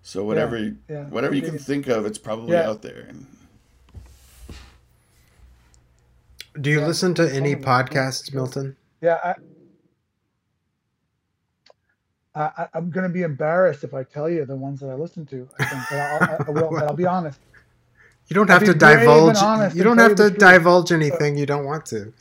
so 0.03 0.23
whatever 0.23 0.57
yeah. 0.89 1.05
whatever 1.09 1.35
you 1.35 1.41
can 1.41 1.57
think 1.57 1.87
of, 1.87 2.05
it's 2.05 2.17
probably 2.17 2.53
Yeah. 2.53 2.69
out 2.69 2.81
there. 2.81 3.05
And 3.09 3.27
Do 6.59 6.69
you 6.69 6.79
Yeah. 6.81 6.87
listen 6.87 7.13
to 7.15 7.33
any 7.33 7.55
podcasts, 7.55 8.33
Milton? 8.33 8.75
Yeah, 8.99 9.19
I, 9.23 9.35
I 12.35 12.67
I'm 12.73 12.89
gonna 12.91 13.09
be 13.09 13.23
embarrassed 13.23 13.83
if 13.83 13.93
I 13.93 14.03
tell 14.03 14.29
you 14.29 14.45
the 14.45 14.55
ones 14.55 14.79
that 14.81 14.89
I 14.89 14.95
listen 14.95 15.25
to. 15.27 15.49
I 15.59 15.63
think, 15.63 15.87
but 15.89 15.99
I'll, 15.99 16.25
I, 16.27 16.39
I 16.47 16.51
will. 16.51 16.73
But 16.73 16.87
I'll 16.87 16.93
be 16.95 17.05
honest. 17.07 17.39
You 18.29 18.35
don't 18.35 18.49
have 18.49 18.63
to 18.65 18.73
divulge. 18.73 19.37
You 19.75 19.83
don't 19.83 19.97
have 19.99 20.15
to 20.15 20.29
divulge 20.31 20.91
anything 20.91 21.37
you 21.37 21.45
don't 21.45 21.65
want 21.65 21.85
to. 21.87 22.13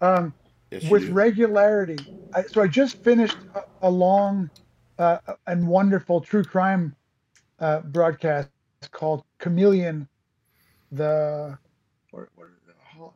Um, 0.00 0.34
yes, 0.70 0.84
with 0.88 1.02
do. 1.02 1.12
regularity. 1.12 2.06
I, 2.34 2.44
so 2.44 2.62
I 2.62 2.68
just 2.68 3.02
finished 3.02 3.38
a, 3.54 3.62
a 3.82 3.90
long 3.90 4.50
uh, 4.98 5.18
and 5.46 5.66
wonderful 5.68 6.20
true 6.20 6.44
crime 6.44 6.96
uh, 7.60 7.80
broadcast 7.80 8.50
called 8.92 9.24
Chameleon, 9.40 10.08
the 10.92 11.58
what, 12.10 12.28
what, 12.36 12.48
the, 12.66 12.74
Ho- 12.98 13.14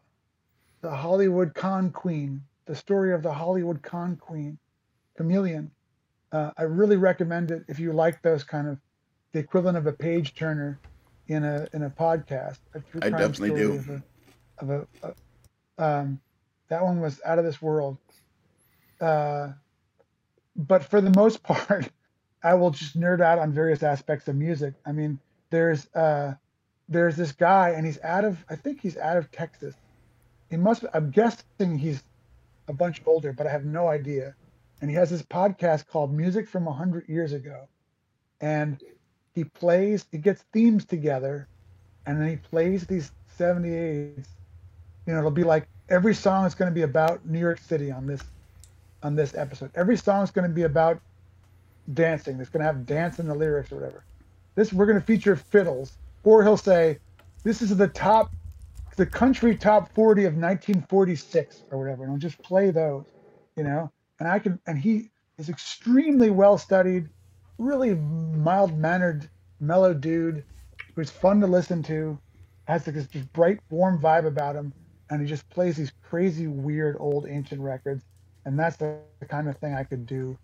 the 0.82 0.90
Hollywood 0.90 1.54
con 1.54 1.90
queen, 1.90 2.42
the 2.66 2.74
story 2.74 3.12
of 3.12 3.22
the 3.22 3.32
Hollywood 3.32 3.82
con 3.82 4.16
queen, 4.16 4.58
Chameleon. 5.16 5.70
Uh, 6.32 6.50
I 6.56 6.62
really 6.62 6.96
recommend 6.96 7.50
it 7.50 7.64
if 7.68 7.78
you 7.78 7.92
like 7.92 8.22
those 8.22 8.42
kind 8.42 8.68
of 8.68 8.78
the 9.32 9.38
equivalent 9.38 9.76
of 9.76 9.86
a 9.86 9.92
page 9.92 10.34
turner 10.34 10.80
in 11.28 11.44
a 11.44 11.68
in 11.72 11.82
a 11.82 11.90
podcast. 11.90 12.58
A 12.74 12.82
I 13.02 13.10
definitely 13.10 13.50
do. 13.50 13.72
Of 13.72 13.88
a, 13.88 14.02
of 14.58 14.70
a, 14.70 14.86
a 15.78 15.84
um, 15.84 16.20
that 16.68 16.82
one 16.82 17.00
was 17.00 17.20
out 17.24 17.38
of 17.38 17.44
this 17.44 17.60
world. 17.60 17.98
Uh, 19.00 19.52
but 20.56 20.84
for 20.84 21.00
the 21.00 21.10
most 21.10 21.42
part, 21.42 21.90
I 22.42 22.54
will 22.54 22.70
just 22.70 22.98
nerd 22.98 23.20
out 23.20 23.38
on 23.38 23.52
various 23.52 23.82
aspects 23.82 24.28
of 24.28 24.36
music. 24.36 24.74
I 24.86 24.92
mean, 24.92 25.18
there's 25.50 25.86
uh, 25.94 26.34
there's 26.88 27.16
this 27.16 27.32
guy, 27.32 27.70
and 27.70 27.86
he's 27.86 28.00
out 28.02 28.24
of 28.24 28.44
I 28.48 28.56
think 28.56 28.80
he's 28.80 28.96
out 28.96 29.16
of 29.16 29.30
Texas. 29.30 29.74
He 30.50 30.56
must. 30.56 30.84
I'm 30.92 31.10
guessing 31.10 31.78
he's 31.78 32.02
a 32.68 32.72
bunch 32.72 33.02
older, 33.06 33.32
but 33.32 33.46
I 33.46 33.50
have 33.50 33.64
no 33.64 33.88
idea. 33.88 34.34
And 34.80 34.90
he 34.90 34.96
has 34.96 35.10
this 35.10 35.22
podcast 35.22 35.86
called 35.86 36.12
Music 36.12 36.48
from 36.48 36.66
a 36.66 36.72
Hundred 36.72 37.08
Years 37.08 37.32
Ago, 37.32 37.68
and 38.40 38.82
he 39.34 39.44
plays. 39.44 40.06
He 40.10 40.18
gets 40.18 40.42
themes 40.52 40.84
together, 40.84 41.48
and 42.06 42.20
then 42.20 42.28
he 42.28 42.36
plays 42.36 42.86
these 42.86 43.10
78s. 43.38 44.26
You 45.06 45.12
know, 45.12 45.18
it'll 45.18 45.30
be 45.30 45.44
like 45.44 45.68
every 45.88 46.14
song 46.14 46.46
is 46.46 46.54
going 46.54 46.70
to 46.70 46.74
be 46.74 46.82
about 46.82 47.26
New 47.26 47.38
York 47.38 47.58
City 47.58 47.90
on 47.90 48.06
this 48.06 48.22
on 49.02 49.14
this 49.14 49.34
episode. 49.34 49.70
Every 49.74 49.96
song 49.96 50.24
is 50.24 50.30
going 50.30 50.48
to 50.48 50.54
be 50.54 50.62
about 50.62 51.00
dancing. 51.92 52.40
It's 52.40 52.48
going 52.48 52.60
to 52.60 52.66
have 52.66 52.86
dance 52.86 53.18
in 53.18 53.26
the 53.26 53.34
lyrics 53.34 53.70
or 53.70 53.76
whatever. 53.76 54.04
This 54.54 54.72
we're 54.72 54.86
going 54.86 55.00
to 55.00 55.04
feature 55.04 55.36
fiddles, 55.36 55.96
or 56.22 56.42
he'll 56.42 56.56
say, 56.56 56.98
"This 57.42 57.60
is 57.60 57.76
the 57.76 57.88
top, 57.88 58.32
the 58.96 59.06
country 59.06 59.56
top 59.56 59.92
40 59.94 60.24
of 60.24 60.34
1946 60.34 61.64
or 61.70 61.78
whatever," 61.78 62.04
and 62.04 62.12
he'll 62.12 62.18
just 62.30 62.42
play 62.42 62.70
those, 62.70 63.04
you 63.56 63.64
know. 63.64 63.90
And 64.20 64.28
I 64.28 64.38
can, 64.38 64.60
and 64.66 64.78
he 64.78 65.10
is 65.38 65.48
extremely 65.48 66.30
well 66.30 66.58
studied, 66.58 67.08
really 67.58 67.94
mild 67.94 68.76
mannered, 68.78 69.30
mellow 69.60 69.94
dude 69.94 70.44
who's 70.96 71.10
fun 71.10 71.40
to 71.40 71.46
listen 71.46 71.82
to, 71.84 72.18
has 72.66 72.86
like 72.86 72.96
this 72.96 73.06
bright, 73.32 73.58
warm 73.70 74.00
vibe 74.00 74.26
about 74.26 74.56
him, 74.56 74.72
and 75.10 75.20
he 75.20 75.26
just 75.26 75.48
plays 75.50 75.76
these 75.76 75.92
crazy, 76.02 76.46
weird, 76.46 76.96
old, 77.00 77.26
ancient 77.28 77.60
records, 77.60 78.04
and 78.44 78.58
that's 78.58 78.76
the 78.76 79.00
kind 79.28 79.48
of 79.48 79.56
thing 79.58 79.74
I 79.74 79.84
could 79.84 80.06
do 80.06 80.38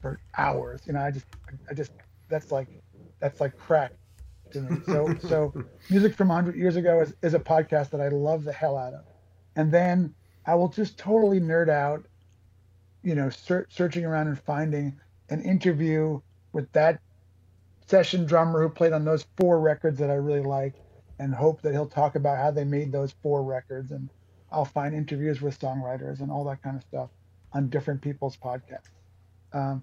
for 0.00 0.20
hours. 0.36 0.82
You 0.86 0.94
know, 0.94 1.00
I 1.00 1.10
just, 1.10 1.26
I 1.70 1.74
just, 1.74 1.92
that's 2.28 2.50
like, 2.50 2.68
that's 3.20 3.40
like 3.40 3.56
crack 3.56 3.92
to 4.52 4.60
me. 4.60 4.80
So, 4.86 5.14
so 5.28 5.64
music 5.90 6.14
from 6.14 6.28
100 6.28 6.56
years 6.56 6.76
ago 6.76 7.00
is, 7.00 7.14
is 7.22 7.34
a 7.34 7.38
podcast 7.38 7.90
that 7.90 8.00
I 8.00 8.08
love 8.08 8.44
the 8.44 8.52
hell 8.52 8.76
out 8.76 8.94
of, 8.94 9.04
and 9.56 9.70
then 9.72 10.14
I 10.46 10.54
will 10.54 10.68
just 10.68 10.98
totally 10.98 11.40
nerd 11.40 11.68
out, 11.68 12.04
you 13.02 13.14
know, 13.14 13.30
ser- 13.30 13.66
searching 13.70 14.04
around 14.04 14.28
and 14.28 14.38
finding 14.40 14.98
an 15.30 15.42
interview 15.42 16.20
with 16.52 16.70
that 16.72 17.00
session 17.86 18.26
drummer 18.26 18.62
who 18.62 18.68
played 18.68 18.92
on 18.92 19.04
those 19.04 19.26
four 19.36 19.60
records 19.60 19.98
that 19.98 20.10
I 20.10 20.14
really 20.14 20.42
like, 20.42 20.74
and 21.18 21.34
hope 21.34 21.62
that 21.62 21.72
he'll 21.72 21.86
talk 21.86 22.16
about 22.16 22.38
how 22.38 22.50
they 22.50 22.64
made 22.64 22.90
those 22.92 23.14
four 23.22 23.42
records, 23.42 23.92
and 23.92 24.08
I'll 24.50 24.64
find 24.64 24.94
interviews 24.94 25.40
with 25.40 25.58
songwriters 25.58 26.20
and 26.20 26.30
all 26.30 26.44
that 26.44 26.62
kind 26.62 26.76
of 26.76 26.82
stuff 26.82 27.10
on 27.52 27.68
different 27.68 28.00
people's 28.00 28.36
podcasts. 28.36 28.90
Um, 29.52 29.82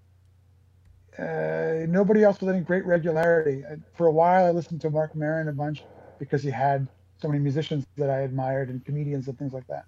uh, 1.19 1.85
nobody 1.87 2.23
else 2.23 2.39
with 2.39 2.49
any 2.49 2.61
great 2.61 2.85
regularity. 2.85 3.63
Uh, 3.65 3.75
For 3.93 4.07
a 4.07 4.11
while, 4.11 4.45
I 4.45 4.51
listened 4.51 4.81
to 4.81 4.89
Marc 4.89 5.15
Maron 5.15 5.47
a 5.49 5.51
bunch 5.53 5.83
because 6.17 6.41
he 6.43 6.49
had 6.49 6.87
so 7.21 7.27
many 7.27 7.39
musicians 7.39 7.85
that 7.97 8.09
I 8.09 8.21
admired 8.21 8.69
and 8.69 8.83
comedians 8.85 9.27
and 9.27 9.37
things 9.37 9.53
like 9.53 9.67
that. 9.67 9.85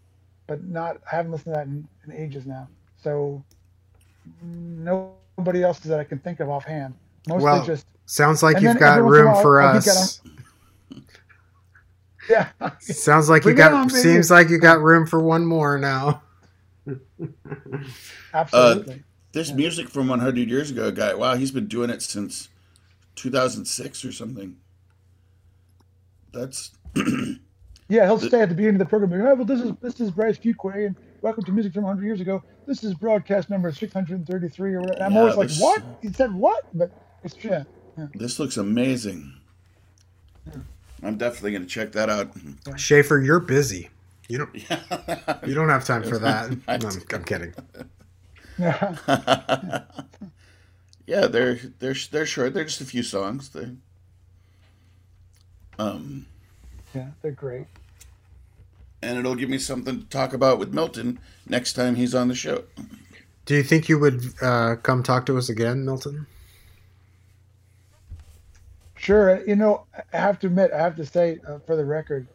But 0.48 0.64
not, 0.66 0.98
I 1.12 1.16
haven't 1.16 1.32
listened 1.32 1.54
to 1.54 1.60
that 1.60 1.68
in, 1.68 1.88
in 2.06 2.12
ages 2.12 2.46
now. 2.46 2.68
So 3.02 3.44
nobody 4.44 5.64
else 5.64 5.80
that 5.80 6.00
I 6.00 6.04
can 6.04 6.20
think 6.20 6.40
of 6.40 6.50
offhand. 6.50 6.94
Mostly 7.28 7.44
Well, 7.44 7.66
just 7.66 7.86
Sounds 8.06 8.44
like 8.44 8.60
you've 8.62 8.78
got 8.78 9.00
every 9.00 9.04
once 9.04 9.16
in 9.16 9.22
a 9.22 9.24
room 9.24 9.32
while, 9.34 9.42
for 9.42 9.62
I'll 9.62 9.80
geek 9.80 9.88
out 9.88 9.96
us. 9.96 10.22
yeah. 12.30 12.50
Sounds 12.80 13.30
like 13.30 13.46
you 13.46 13.54
Bring 13.54 13.68
it 13.68 13.72
got. 13.72 13.74
on, 13.74 13.90
seems 13.90 14.30
like 14.30 14.50
you 14.50 14.58
got 14.58 14.82
room 14.82 15.06
for 15.06 15.22
one 15.22 15.46
more 15.46 15.78
now. 15.78 16.22
Absolutely. 18.34 19.04
This 19.34 19.52
music 19.52 19.90
from 19.90 20.08
100 20.08 20.50
years 20.50 20.72
ago 20.72 20.92
guy, 20.92 21.14
wow, 21.14 21.36
he's 21.36 21.52
been 21.52 21.68
doing 21.68 21.90
it 21.90 22.02
since 22.02 22.50
2006 23.16 24.04
or 24.06 24.12
something. 24.12 24.58
That's 26.34 26.72
Yeah, 27.88 28.06
he'll 28.06 28.20
stay 28.20 28.42
at 28.42 28.48
the 28.50 28.56
beginning 28.56 28.76
of 28.82 28.88
the 28.88 28.90
program. 28.90 29.12
and, 29.14 29.22
Oh, 29.28 29.36
well, 29.36 29.46
this 29.46 29.60
is 29.62 29.72
this 29.82 30.00
is 30.00 30.12
Bryce 30.12 30.38
Fuquay, 30.38 30.86
and 30.88 30.96
welcome 31.22 31.44
to 31.44 31.52
Music 31.52 31.74
from 31.74 31.84
100 31.84 32.06
Years 32.06 32.22
Ago. 32.22 32.42
This 32.66 32.84
is 32.86 32.94
broadcast 32.94 33.50
number 33.50 33.70
633 33.72 34.74
or 34.74 34.80
whatever. 34.80 34.94
And 34.96 35.04
I'm 35.04 35.14
Yeah, 35.14 35.20
always 35.32 35.60
like, 35.60 35.62
what? 35.62 35.84
He 36.02 36.12
said 36.12 36.34
what? 36.34 36.66
But 36.74 36.92
it's 37.24 37.36
yeah. 37.44 37.64
this 38.14 38.40
looks 38.40 38.56
amazing. 38.58 39.34
I'm 41.04 41.18
definitely 41.18 41.52
gonna 41.54 41.66
check 41.66 41.92
that 41.94 42.10
out. 42.10 42.32
Schaefer, 42.78 43.20
you're 43.20 43.40
busy. 43.42 43.90
You 44.30 44.38
don't. 44.40 44.56
You 45.48 45.54
don't 45.56 45.70
have 45.70 45.86
time 45.86 46.04
for 46.08 46.20
that. 46.20 46.52
No, 46.52 46.58
I'm, 46.68 46.82
I'm 47.14 47.24
kidding. 47.24 47.54
Yeah. 48.58 49.84
Yeah, 51.08 51.28
they're 51.28 51.56
they're 51.80 51.96
they're 52.12 52.26
short. 52.26 52.54
They're 52.54 52.64
just 52.66 52.82
a 52.82 52.86
few 52.86 53.04
songs. 53.04 53.50
They, 53.50 53.72
um, 55.80 56.28
yeah, 56.94 57.12
they're 57.22 57.32
great. 57.32 57.68
and 59.02 59.18
it'll 59.18 59.36
give 59.36 59.50
me 59.50 59.58
something 59.58 60.02
to 60.02 60.06
talk 60.10 60.34
about 60.34 60.60
with 60.60 60.74
Milton 60.74 61.20
next 61.48 61.74
time 61.74 61.96
he's 61.96 62.14
on 62.16 62.28
the 62.28 62.36
show. 62.36 62.64
Do 63.46 63.56
you 63.56 63.64
think 63.64 63.90
you 63.90 64.00
would 64.00 64.24
uh, 64.42 64.76
come 64.78 65.04
talk 65.04 65.26
to 65.28 65.38
us 65.38 65.50
again, 65.50 65.86
Milton? 65.86 66.28
Sure. 68.96 69.44
You 69.48 69.56
know, 69.56 69.86
I 70.14 70.18
have 70.18 70.40
to 70.40 70.48
admit, 70.48 70.72
I 70.74 70.78
have 70.80 70.96
to 70.98 71.06
say, 71.06 71.40
uh, 71.48 71.60
for 71.66 71.76
the 71.76 71.86
record, 71.86 72.28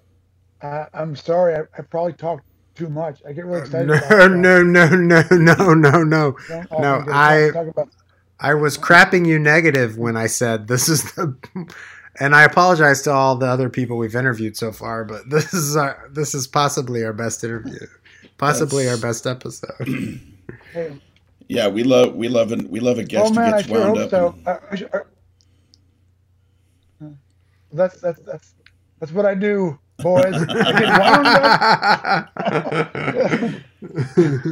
uh, 0.63 0.87
I'm 0.95 1.17
sorry. 1.17 1.57
I, 1.57 1.61
I 1.79 1.83
probably 1.83 2.15
talked 2.15 2.46
too 2.77 2.89
much. 2.89 3.21
I 3.27 3.33
get 3.33 3.45
really 3.47 3.61
excited. 3.63 3.87
No, 3.89 3.95
about 3.95 4.31
no, 4.33 4.63
no, 4.63 4.89
no, 4.91 5.23
no, 5.31 5.75
no, 5.75 6.03
no. 6.05 6.37
Don't 6.49 6.71
No, 6.71 7.05
I 7.11 7.35
about. 7.55 7.89
I 8.39 8.55
was 8.55 8.77
crapping 8.77 9.27
you 9.27 9.39
negative 9.39 9.97
when 9.99 10.17
I 10.17 10.27
said 10.27 10.69
this 10.69 10.89
is 10.89 11.03
the, 11.15 11.35
and 12.21 12.35
I 12.35 12.45
apologize 12.45 13.03
to 13.03 13.13
all 13.13 13.37
the 13.37 13.47
other 13.47 13.71
people 13.71 13.97
we've 13.97 14.15
interviewed 14.15 14.57
so 14.57 14.73
far, 14.73 15.05
but 15.05 15.23
this 15.31 15.53
is 15.55 15.77
our 15.77 16.09
this 16.13 16.35
is 16.35 16.47
possibly 16.47 17.03
our 17.05 17.13
best 17.15 17.43
interview, 17.43 17.79
possibly 18.39 18.89
our 18.89 18.99
best 18.99 19.27
episode. 19.27 19.71
Hey, 20.73 21.01
Yeah, 21.49 21.69
we 21.69 21.83
love 21.85 22.15
we 22.15 22.29
love 22.29 22.53
an, 22.53 22.69
we 22.69 22.81
love 22.81 22.99
a 22.99 23.05
guest 23.05 23.33
oh 23.33 23.35
man, 23.35 23.51
who 23.51 23.55
I 23.55 23.59
gets 23.63 23.69
sure 23.69 23.81
wound 23.81 23.97
hope 23.99 24.05
up. 24.05 24.11
so. 24.11 24.29
and- 24.37 24.47
Uh, 24.49 24.59
I 24.71 24.75
should- 24.77 24.95
uh, 24.95 25.01
that's 27.73 28.01
that's 28.01 28.21
that's 28.21 28.55
that's 29.01 29.13
what 29.13 29.27
I 29.27 29.35
do, 29.35 29.79
boys. 29.99 30.35
I 30.49 30.73
get 30.79 30.99
wound 30.99 31.27
up. 31.27 32.33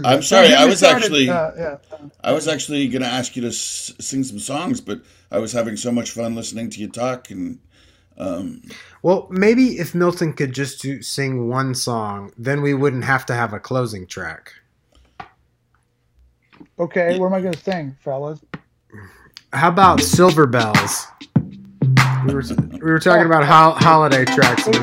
I'm 0.04 0.22
sorry, 0.22 0.54
I 0.54 0.64
was 0.64 0.78
started. 0.78 1.04
actually 1.04 1.28
Uh, 1.28 1.50
yeah. 1.56 1.76
I 2.22 2.32
was 2.32 2.48
actually 2.48 2.88
going 2.88 3.02
to 3.02 3.08
ask 3.08 3.36
you 3.36 3.42
to 3.42 3.48
s- 3.48 3.92
sing 4.00 4.24
some 4.24 4.38
songs, 4.38 4.80
but 4.80 5.00
I 5.30 5.38
was 5.38 5.52
having 5.52 5.76
so 5.76 5.90
much 5.92 6.10
fun 6.10 6.34
listening 6.34 6.70
to 6.70 6.80
you 6.80 6.88
talk, 6.88 7.30
and 7.30 7.58
um, 8.16 8.62
well, 9.02 9.26
maybe 9.30 9.78
if 9.78 9.94
Milton 9.94 10.32
could 10.32 10.52
just 10.54 10.80
do, 10.82 11.02
sing 11.02 11.48
one 11.48 11.74
song, 11.74 12.32
then 12.38 12.62
we 12.62 12.74
wouldn't 12.74 13.04
have 13.04 13.26
to 13.26 13.34
have 13.34 13.52
a 13.52 13.60
closing 13.60 14.06
track. 14.06 14.52
Okay, 16.78 17.18
what 17.18 17.26
am 17.26 17.34
I 17.34 17.40
going 17.40 17.54
to 17.54 17.60
sing, 17.60 17.96
fellas? 18.00 18.40
How 19.52 19.68
about 19.68 20.00
Silver 20.00 20.46
Bells? 20.46 21.06
We 22.26 22.32
were, 22.34 22.42
we 22.72 22.78
were 22.92 22.98
talking 22.98 23.26
about 23.26 23.44
ho- 23.44 23.78
holiday 23.78 24.24
tracks. 24.24 24.64
This 24.64 24.74
is 24.76 24.80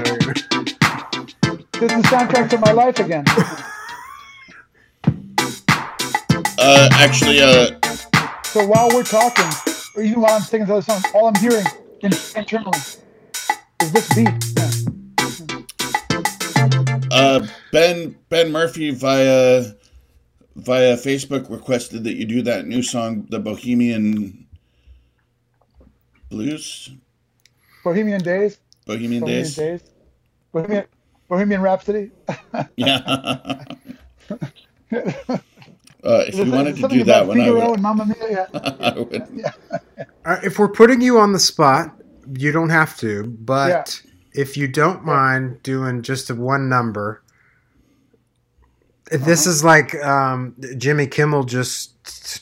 the 1.89 2.07
soundtrack 2.07 2.49
to 2.51 2.57
my 2.59 2.71
life 2.71 2.99
again. 2.99 3.23
uh, 6.59 6.89
actually, 6.93 7.39
uh, 7.41 7.71
So 8.43 8.65
while 8.67 8.89
we're 8.89 9.03
talking, 9.03 9.45
or 9.95 10.03
even 10.03 10.21
while 10.21 10.33
I'm 10.35 10.41
singing 10.41 10.67
those 10.67 10.85
songs, 10.85 11.03
all 11.15 11.27
I'm 11.27 11.35
hearing 11.35 11.65
in, 12.01 12.11
internally 12.35 12.77
is 13.81 13.91
this 13.91 14.13
beat. 14.13 14.29
Uh, 17.11 17.45
Ben 17.71 18.15
Ben 18.29 18.51
Murphy 18.51 18.91
via 18.91 19.73
via 20.55 20.95
Facebook 20.95 21.49
requested 21.49 22.03
that 22.03 22.13
you 22.15 22.25
do 22.25 22.41
that 22.43 22.67
new 22.67 22.83
song, 22.83 23.25
the 23.29 23.39
Bohemian 23.39 24.47
Blues, 26.29 26.91
Bohemian 27.83 28.21
Days. 28.21 28.59
Bohemian, 28.85 29.21
Bohemian 29.21 29.43
Days. 29.43 29.55
Days. 29.55 29.83
Bohemian, 30.51 30.85
Bohemian 31.27 31.61
Rhapsody. 31.61 32.11
Yeah. 32.75 33.63
Uh, 36.03 36.23
if 36.27 36.35
you 36.35 36.51
wanted 36.51 36.75
to 36.75 36.87
do 36.87 37.03
that 37.03 37.23
about 37.23 37.27
one, 37.27 37.41
I 37.41 37.45
Figaro 37.45 37.69
would. 37.69 37.73
and 37.75 37.83
Mamma 37.83 38.05
Mia. 38.05 38.49
I 38.55 38.99
would. 38.99 39.45
Uh, 40.25 40.39
if 40.43 40.57
we're 40.57 40.67
putting 40.67 40.99
you 40.99 41.19
on 41.19 41.31
the 41.31 41.39
spot, 41.39 41.95
you 42.37 42.51
don't 42.51 42.69
have 42.69 42.97
to. 42.97 43.27
But 43.27 44.01
if 44.33 44.57
you 44.57 44.67
don't 44.67 45.05
mind 45.05 45.61
doing 45.61 46.01
just 46.01 46.31
a 46.31 46.35
one 46.35 46.67
number, 46.69 47.21
this 49.11 49.45
is 49.45 49.63
like 49.63 49.93
um, 50.03 50.55
Jimmy 50.77 51.05
Kimmel 51.05 51.43
just 51.43 51.90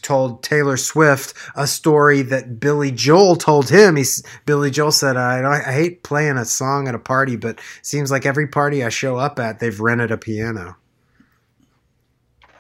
told 0.02 0.42
Taylor 0.44 0.78
Swift 0.78 1.34
a 1.56 1.68
story 1.68 2.22
that 2.24 2.60
Billy 2.60 2.92
Joel 2.92 3.36
told 3.36 3.70
him. 3.70 3.96
He's 3.96 4.24
Billy 4.46 4.72
Joel 4.72 4.92
said, 4.92 5.18
"I, 5.18 5.42
don't- 5.42 5.52
I 5.52 5.72
hate 5.74 6.04
playing 6.04 6.38
a 6.38 6.46
song 6.46 6.88
at 6.88 6.96
a 6.96 7.00
party, 7.00 7.36
but 7.36 7.60
seems 7.82 8.12
like 8.12 8.26
every 8.26 8.48
party 8.48 8.84
I 8.84 8.90
show 8.90 9.18
up 9.18 9.40
at, 9.40 9.60
they've 9.60 9.80
rented 9.80 10.12
a 10.12 10.18
piano." 10.18 10.78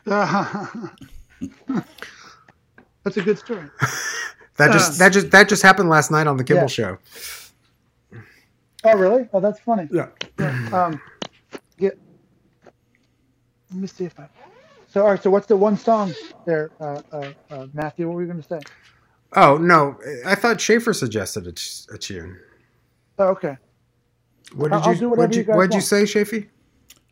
That's 0.09 0.91
a 3.17 3.21
good 3.21 3.39
story. 3.39 3.69
That 4.57 4.73
just 4.73 4.99
that 4.99 5.13
just 5.13 5.31
that 5.31 5.47
just 5.47 5.63
happened 5.63 5.88
last 5.88 6.11
night 6.11 6.27
on 6.27 6.35
the 6.35 6.43
Kimmel 6.43 6.63
Yeah. 6.63 6.67
show. 6.67 6.97
Oh, 8.84 8.97
really? 8.97 9.30
Oh, 9.31 9.39
that's 9.39 9.57
funny. 9.61 9.88
Yeah. 9.89 10.07
Um, 10.73 10.99
get. 11.77 11.97
Let 13.71 13.80
me 13.80 13.88
see 13.88 14.03
if 14.03 14.19
I. 14.19 14.27
So, 14.90 15.03
all 15.03 15.11
right. 15.11 15.22
So, 15.22 15.30
what's 15.30 15.48
the 15.48 15.56
one 15.56 15.78
song 15.78 16.14
there, 16.45 16.72
uh, 16.80 17.02
uh, 17.11 17.32
uh, 17.52 17.68
Matthew? 17.74 18.07
What 18.07 18.16
were 18.16 18.22
you 18.22 18.28
going 18.28 18.41
to 18.41 18.48
say? 18.48 18.60
Oh 19.36 19.57
no, 19.57 19.95
I 20.26 20.34
thought 20.34 20.60
Schaefer 20.60 20.91
suggested 20.94 21.45
a, 21.45 21.52
t- 21.52 21.86
a 21.94 21.98
tune. 21.99 22.40
Oh, 23.20 23.28
okay. 23.28 23.57
What 24.56 24.72
did 24.72 24.82
I'll 24.82 24.94
you? 24.94 24.99
do 24.99 25.10
What'd 25.10 25.36
you, 25.36 25.41
you 25.41 25.48
guys 25.48 25.56
what'd 25.57 25.74
you 25.76 25.82
say, 25.82 26.03
Shafee? 26.03 26.48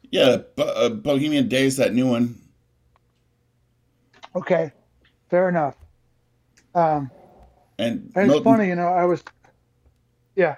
Yeah, 0.09 0.37
Bo- 0.55 0.63
uh, 0.63 0.89
Bohemian 0.89 1.47
Days, 1.47 1.77
that 1.77 1.93
new 1.93 2.07
one. 2.07 2.41
Okay. 4.35 4.71
Fair 5.29 5.49
enough. 5.49 5.75
Um, 6.73 7.11
And 7.77 8.11
and 8.15 8.31
it's 8.31 8.43
funny, 8.43 8.67
you 8.67 8.75
know. 8.75 8.87
I 8.87 9.05
was. 9.05 9.23
Yeah. 10.35 10.55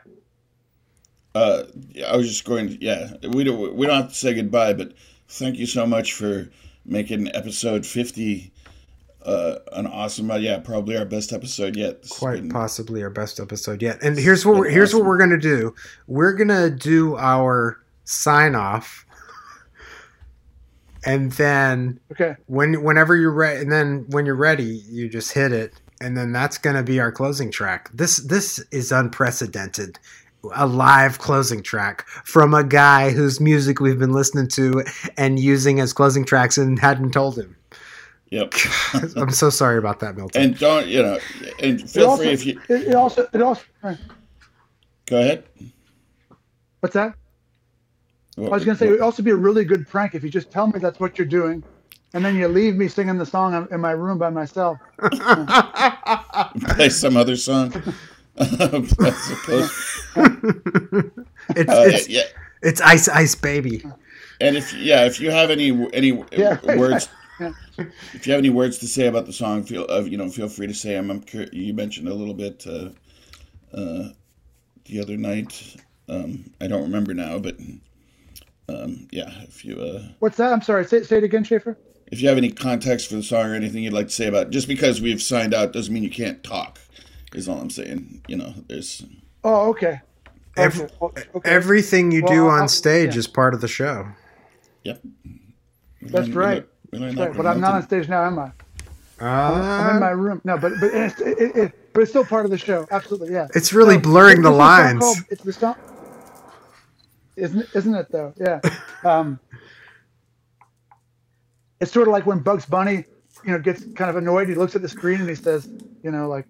Uh, 1.36 1.64
yeah, 1.90 2.12
I 2.12 2.16
was 2.16 2.30
just 2.30 2.46
going. 2.46 2.70
To, 2.70 2.84
yeah, 2.84 3.14
we 3.30 3.44
don't 3.44 3.76
we 3.76 3.86
don't 3.86 4.04
have 4.04 4.10
to 4.10 4.16
say 4.16 4.34
goodbye, 4.34 4.74
but 4.74 4.94
thank 5.28 5.58
you 5.58 5.66
so 5.66 5.86
much 5.86 6.14
for 6.14 6.50
making 6.90 7.34
episode 7.36 7.86
fifty 7.86 8.52
uh, 9.26 9.56
an 9.74 9.86
awesome. 9.88 10.32
Uh, 10.32 10.36
yeah, 10.38 10.60
probably 10.60 10.98
our 10.98 11.06
best 11.06 11.34
episode 11.34 11.76
yet. 11.76 12.02
This 12.02 12.12
Quite 12.12 12.42
been- 12.42 12.50
possibly 12.50 13.04
our 13.04 13.10
best 13.10 13.40
episode 13.40 13.82
yet. 13.82 14.02
And 14.02 14.18
here's 14.18 14.46
what 14.46 14.58
we're, 14.58 14.64
been 14.66 14.74
here's 14.74 14.94
what 14.94 15.06
we're 15.06 15.18
gonna 15.18 15.38
do. 15.38 15.76
We're 16.08 16.34
gonna 16.34 16.70
do 16.70 17.16
our 17.18 17.80
sign 18.06 18.56
off, 18.56 19.06
and 21.06 21.32
then 21.34 22.00
Okay. 22.12 22.36
when 22.48 22.84
whenever 22.84 23.16
you're 23.16 23.32
ready, 23.32 23.62
and 23.62 23.72
then 23.72 24.06
when 24.10 24.26
you're 24.26 24.36
ready, 24.36 24.84
you 24.90 25.08
just 25.10 25.32
hit 25.34 25.52
it, 25.52 25.74
and 26.02 26.18
then 26.18 26.32
that's 26.32 26.58
gonna 26.58 26.84
be 26.84 27.00
our 27.00 27.12
closing 27.12 27.52
track. 27.52 27.90
This 27.94 28.18
this 28.18 28.64
is 28.72 28.92
unprecedented. 28.92 30.00
A 30.56 30.66
live 30.66 31.20
closing 31.20 31.62
track 31.62 32.08
from 32.08 32.54
a 32.54 32.64
guy 32.64 33.12
whose 33.12 33.40
music 33.40 33.80
we've 33.80 34.00
been 34.00 34.14
listening 34.14 34.48
to 34.50 34.84
and 35.18 35.38
using 35.38 35.80
as 35.80 35.92
closing 35.92 36.24
tracks 36.24 36.58
and 36.58 36.80
hadn't 36.80 37.12
told 37.12 37.38
him. 37.38 37.58
Yep. 38.32 38.54
I'm 39.16 39.32
so 39.32 39.50
sorry 39.50 39.78
about 39.78 40.00
that, 40.00 40.16
Milton. 40.16 40.42
and 40.42 40.58
don't 40.58 40.88
you 40.88 41.02
know? 41.02 41.20
And 41.62 41.90
feel 41.90 42.12
also, 42.12 42.24
free 42.24 42.32
if 42.32 42.46
you 42.46 42.62
it, 42.70 42.90
it 42.90 42.96
also. 42.96 43.28
It 43.34 43.42
also. 43.42 43.64
go 45.08 45.18
ahead. 45.20 45.44
What's 46.80 46.94
that? 46.94 47.16
I 48.38 48.42
was 48.42 48.64
going 48.64 48.78
to 48.78 48.80
say 48.80 48.88
it 48.88 48.92
would 48.92 49.02
also 49.02 49.22
be 49.22 49.32
a 49.32 49.36
really 49.36 49.66
good 49.66 49.88
prank 49.88 50.16
if 50.16 50.24
you 50.24 50.30
just 50.30 50.50
tell 50.50 50.68
me 50.68 50.80
that's 50.80 51.00
what 51.00 51.18
you're 51.18 51.28
doing, 51.28 51.62
and 52.14 52.24
then 52.24 52.36
you 52.38 52.48
leave 52.48 52.76
me 52.76 52.88
singing 52.88 53.18
the 53.18 53.26
song 53.26 53.68
in 53.72 53.82
my 53.82 53.92
room 53.92 54.18
by 54.18 54.30
myself. 54.30 54.78
play 56.76 56.90
some 56.90 57.18
other 57.18 57.36
song. 57.36 57.74
I 58.40 59.12
suppose. 59.12 60.08
it's 61.56 61.70
Uh, 61.72 61.84
it's 61.88 62.10
yeah, 62.10 62.22
it's 62.62 62.82
ice 62.82 63.08
ice 63.10 63.36
baby. 63.36 63.84
and 64.42 64.56
if 64.58 64.74
yeah, 64.74 65.06
if 65.06 65.20
you 65.20 65.32
have 65.32 65.50
any 65.50 65.70
any 65.94 66.24
Yeah. 66.32 66.58
words, 66.78 67.10
if 68.14 68.26
you 68.28 68.34
have 68.34 68.40
any 68.40 68.50
words 68.50 68.78
to 68.80 68.88
say 68.88 69.08
about 69.08 69.26
the 69.26 69.34
song, 69.34 69.64
feel 69.64 69.86
uh, 69.90 70.02
you 70.02 70.18
know 70.18 70.30
feel 70.30 70.48
free 70.50 70.68
to 70.68 70.74
say 70.74 70.94
them. 70.94 71.12
I'm 71.12 71.22
cur- 71.22 71.50
you 71.52 71.74
mentioned 71.74 72.08
a 72.08 72.14
little 72.14 72.34
bit 72.34 72.66
uh, 72.68 72.90
uh, 73.74 74.10
the 74.86 75.02
other 75.02 75.18
night. 75.18 75.76
Um, 76.08 76.52
I 76.60 76.68
don't 76.68 76.84
remember 76.84 77.14
now, 77.14 77.38
but 77.40 77.58
um, 78.70 79.08
yeah, 79.12 79.30
if 79.44 79.64
you 79.66 79.80
uh, 79.80 80.04
What's 80.20 80.38
that? 80.38 80.52
I'm 80.54 80.62
sorry. 80.62 80.86
Say, 80.86 81.04
say 81.04 81.18
it 81.18 81.24
again, 81.24 81.44
Schaefer. 81.44 81.78
if 82.12 82.22
you 82.22 82.30
have 82.30 82.38
any 82.38 82.52
context 82.52 83.10
for 83.10 83.16
the 83.16 83.24
song 83.24 83.48
or 83.52 83.54
anything 83.56 83.84
you'd 83.84 83.94
like 83.94 84.08
to 84.08 84.14
say 84.14 84.28
about 84.28 84.48
it, 84.48 84.50
just 84.52 84.68
because 84.68 85.02
we've 85.02 85.22
signed 85.22 85.54
out 85.54 85.74
doesn't 85.74 85.94
mean 85.94 86.04
you 86.04 86.10
can't 86.10 86.42
talk. 86.44 86.80
Is 87.34 87.48
all 87.48 87.60
I'm 87.60 87.70
saying. 87.70 88.24
You 88.28 88.38
know, 88.38 88.54
there's 88.68 89.04
Oh, 89.44 89.70
okay. 89.70 90.02
Every, 90.58 90.88
Okay. 91.02 91.24
Okay. 91.36 91.50
Everything 91.50 92.12
you 92.12 92.22
do 92.26 92.48
on 92.50 92.62
I'll- 92.62 92.68
stage 92.68 93.14
yeah. 93.14 93.20
is 93.20 93.28
part 93.28 93.54
of 93.54 93.62
the 93.62 93.68
show. 93.68 94.08
yep. 94.84 95.02
That's 96.02 96.28
We 96.28 96.34
learned- 96.34 96.36
right. 96.36 96.68
we 96.92 97.00
learned 97.00 97.18
Right, 97.20 97.36
but 97.36 97.46
I'm 97.46 97.60
not 97.62 97.76
on 97.76 97.84
stage 97.84 98.10
now, 98.10 98.26
am 98.26 98.40
I? 98.40 98.52
Uh, 99.22 99.26
I'm 99.26 99.96
in 99.96 100.00
my 100.02 100.10
room. 100.12 100.42
No, 100.46 100.58
but 100.58 100.72
but 100.80 100.94
it's, 100.94 101.20
it, 101.20 101.38
it, 101.40 101.56
it, 101.56 101.94
but 101.94 102.02
it's 102.02 102.10
still 102.12 102.24
part 102.26 102.46
of 102.46 102.52
the 102.52 102.58
show. 102.58 102.88
Absolutely, 102.90 103.34
yeah. 103.34 103.48
it's 103.54 103.74
really 103.74 103.96
No, 103.96 104.02
blurring 104.02 104.42
the 104.42 104.50
this 104.50 104.56
is 104.56 104.60
a 104.60 104.60
song 104.60 104.86
lines. 104.86 105.00
called- 105.00 105.18
it's 105.30 105.44
the 105.44 105.54
song, 105.54 105.76
isn't 107.36 107.60
it, 107.60 107.68
isn't 107.76 107.96
it 107.96 108.08
though? 108.12 108.34
Yeah. 108.38 108.60
Um, 109.04 109.40
it's 111.80 111.92
sort 111.92 112.08
of 112.08 112.12
like 112.12 112.26
when 112.26 112.40
Bugs 112.40 112.66
Bunny, 112.66 113.06
you 113.46 113.52
know, 113.52 113.60
gets 113.60 113.84
kind 113.96 114.10
of 114.10 114.16
annoyed. 114.18 114.50
He 114.50 114.56
looks 114.56 114.76
at 114.76 114.82
the 114.82 114.90
screen 114.90 115.20
and 115.22 115.30
he 115.30 115.36
says, 115.36 115.68
you 116.04 116.12
know, 116.12 116.28
like, 116.28 116.46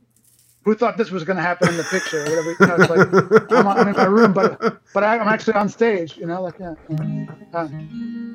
"Who 0.63 0.75
thought 0.75 0.97
this 0.97 1.11
was 1.11 1.23
going 1.23 1.37
to 1.37 1.43
happen 1.43 1.69
in 1.69 1.77
the 1.77 1.83
picture?" 1.83 2.21
Or 2.21 2.29
whatever. 2.29 2.51
You 2.59 2.67
know, 2.67 2.75
it's 2.77 2.89
like 2.89 3.51
I'm, 3.51 3.67
I'm 3.67 3.87
in 3.87 3.95
my 3.95 4.05
room, 4.05 4.33
but 4.33 4.81
but 4.93 5.03
I, 5.03 5.17
I'm 5.17 5.27
actually 5.27 5.53
on 5.55 5.69
stage. 5.69 6.17
You 6.17 6.25
know, 6.27 6.41
like 6.41 6.55
yeah. 6.59 6.75
Uh, 7.53 7.67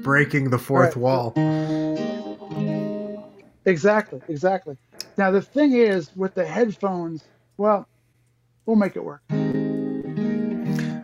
Breaking 0.02 0.50
the 0.50 0.58
fourth 0.58 0.96
Right. 0.96 0.96
wall. 0.96 1.32
Exactly, 3.66 4.20
exactly. 4.28 4.76
Now 5.16 5.30
the 5.30 5.40
thing 5.40 5.72
is 5.72 6.10
with 6.16 6.34
the 6.34 6.44
headphones, 6.44 7.24
well, 7.56 7.86
we'll 8.66 8.76
make 8.76 8.96
it 8.96 9.04
work. 9.04 9.22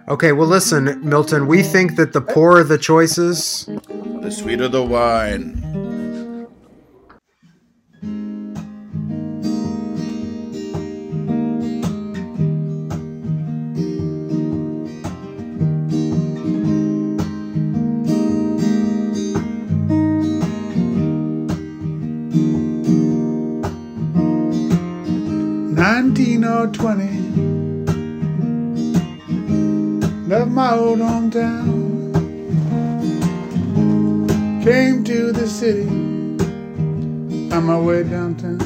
Okay, 0.09 0.33
well, 0.33 0.49
listen, 0.49 1.01
Milton, 1.09 1.47
we 1.47 1.63
think 1.63 1.95
that 1.97 2.13
the 2.13 2.21
poorer 2.21 2.65
the 2.65 2.77
choices, 2.77 3.65
The 4.21 4.31
sweeter 4.31 4.69
the 4.69 4.83
wine. 4.83 5.63
Or 26.51 26.67
twenty. 26.67 27.11
Left 30.29 30.51
my 30.51 30.75
old 30.75 30.99
hometown. 30.99 31.71
Came 34.63 35.03
to 35.05 35.33
the 35.33 35.49
city 35.49 35.89
on 37.55 37.65
my 37.65 37.79
way 37.79 38.03
downtown. 38.03 38.61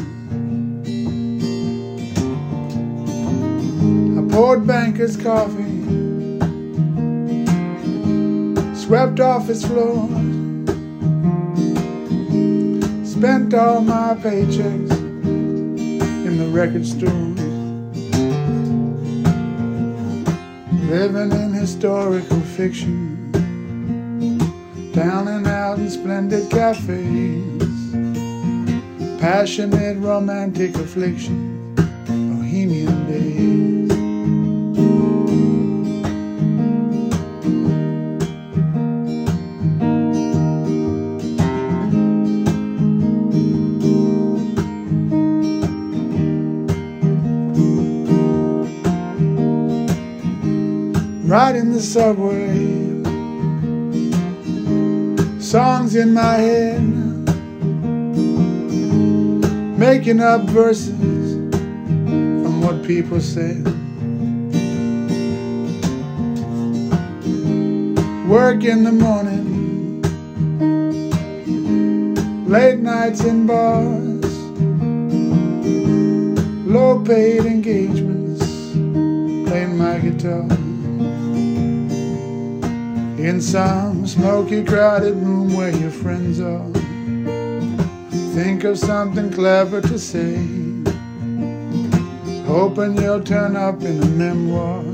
I 4.19 4.23
poured 4.32 4.66
banker's 4.66 5.16
coffee, 5.16 5.81
swept 8.74 9.20
off 9.20 9.47
his 9.47 9.65
floors, 9.65 10.11
spent 13.09 13.55
all 13.55 13.81
my 13.81 14.16
paychecks 14.20 14.90
in 16.27 16.39
the 16.39 16.48
record 16.48 16.85
stores. 16.85 17.34
Living 20.95 21.33
in 21.33 21.53
historical 21.53 22.41
fiction, 22.57 23.33
down 24.93 25.27
and 25.27 25.45
out 25.45 25.81
in 25.81 25.91
splendid 25.91 26.49
cafes, 26.49 27.91
passionate 29.21 29.99
romantic 29.99 30.73
affliction, 30.77 31.75
bohemian 32.07 33.07
days. 33.09 33.34
Riding 51.35 51.73
the 51.73 51.81
subway, 51.81 52.47
songs 55.40 55.97
in 55.97 56.15
my 56.15 56.35
head, 56.35 56.81
making 59.77 60.20
up 60.20 60.43
verses 60.43 61.35
from 62.44 62.62
what 62.62 62.85
people 62.85 63.20
said. 63.20 63.65
Work 68.28 68.62
in 68.62 68.85
the 68.85 68.93
morning, 68.93 70.02
late 72.47 72.78
nights 72.78 73.24
in 73.24 73.44
bars, 73.48 74.39
low 76.65 77.02
paid 77.05 77.44
engagements, 77.44 78.47
playing 79.51 79.77
my 79.77 79.98
guitar. 79.98 80.64
In 83.35 83.40
some 83.40 84.06
smoky, 84.06 84.62
crowded 84.62 85.16
room 85.16 85.56
where 85.56 85.74
your 85.77 85.90
friends 85.90 86.39
are. 86.39 86.70
Think 88.32 88.62
of 88.62 88.78
something 88.78 89.28
clever 89.32 89.81
to 89.81 89.98
say. 89.98 90.36
Hoping 92.47 92.97
you'll 92.97 93.24
turn 93.24 93.56
up 93.56 93.82
in 93.82 94.01
a 94.01 94.06
memoir, 94.06 94.85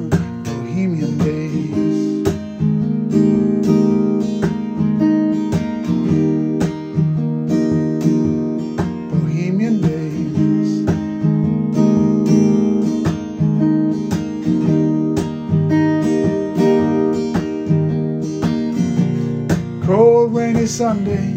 Sunday. 20.81 21.35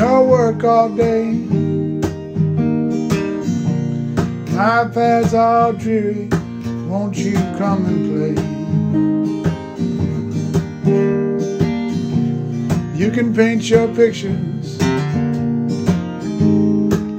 No 0.00 0.24
work 0.24 0.64
all 0.64 0.88
day. 0.88 1.38
Path's 4.46 5.34
all 5.34 5.74
dreary. 5.74 6.30
Won't 6.88 7.18
you 7.18 7.34
come 7.58 7.84
and 7.84 8.00
play? 8.08 8.34
You 12.98 13.10
can 13.10 13.34
paint 13.34 13.68
your 13.68 13.88
pictures. 13.94 14.78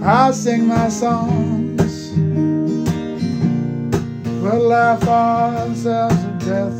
I'll 0.04 0.34
sing 0.34 0.66
my 0.66 0.90
songs. 0.90 2.12
We'll 4.42 4.68
laugh 4.68 5.08
ourselves 5.08 6.16
to 6.24 6.32
death 6.44 6.75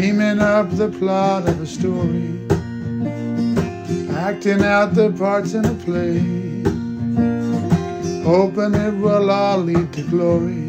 Dreaming 0.00 0.40
up 0.40 0.70
the 0.70 0.88
plot 0.88 1.46
of 1.46 1.60
a 1.60 1.66
story. 1.66 2.30
Acting 4.16 4.62
out 4.62 4.94
the 4.94 5.14
parts 5.18 5.52
in 5.52 5.66
a 5.66 5.74
play. 5.84 6.20
Hoping 8.24 8.74
it 8.80 8.94
will 8.94 9.30
all 9.30 9.58
lead 9.58 9.92
to 9.92 10.02
glory. 10.04 10.59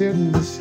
Raindrops 0.00 0.60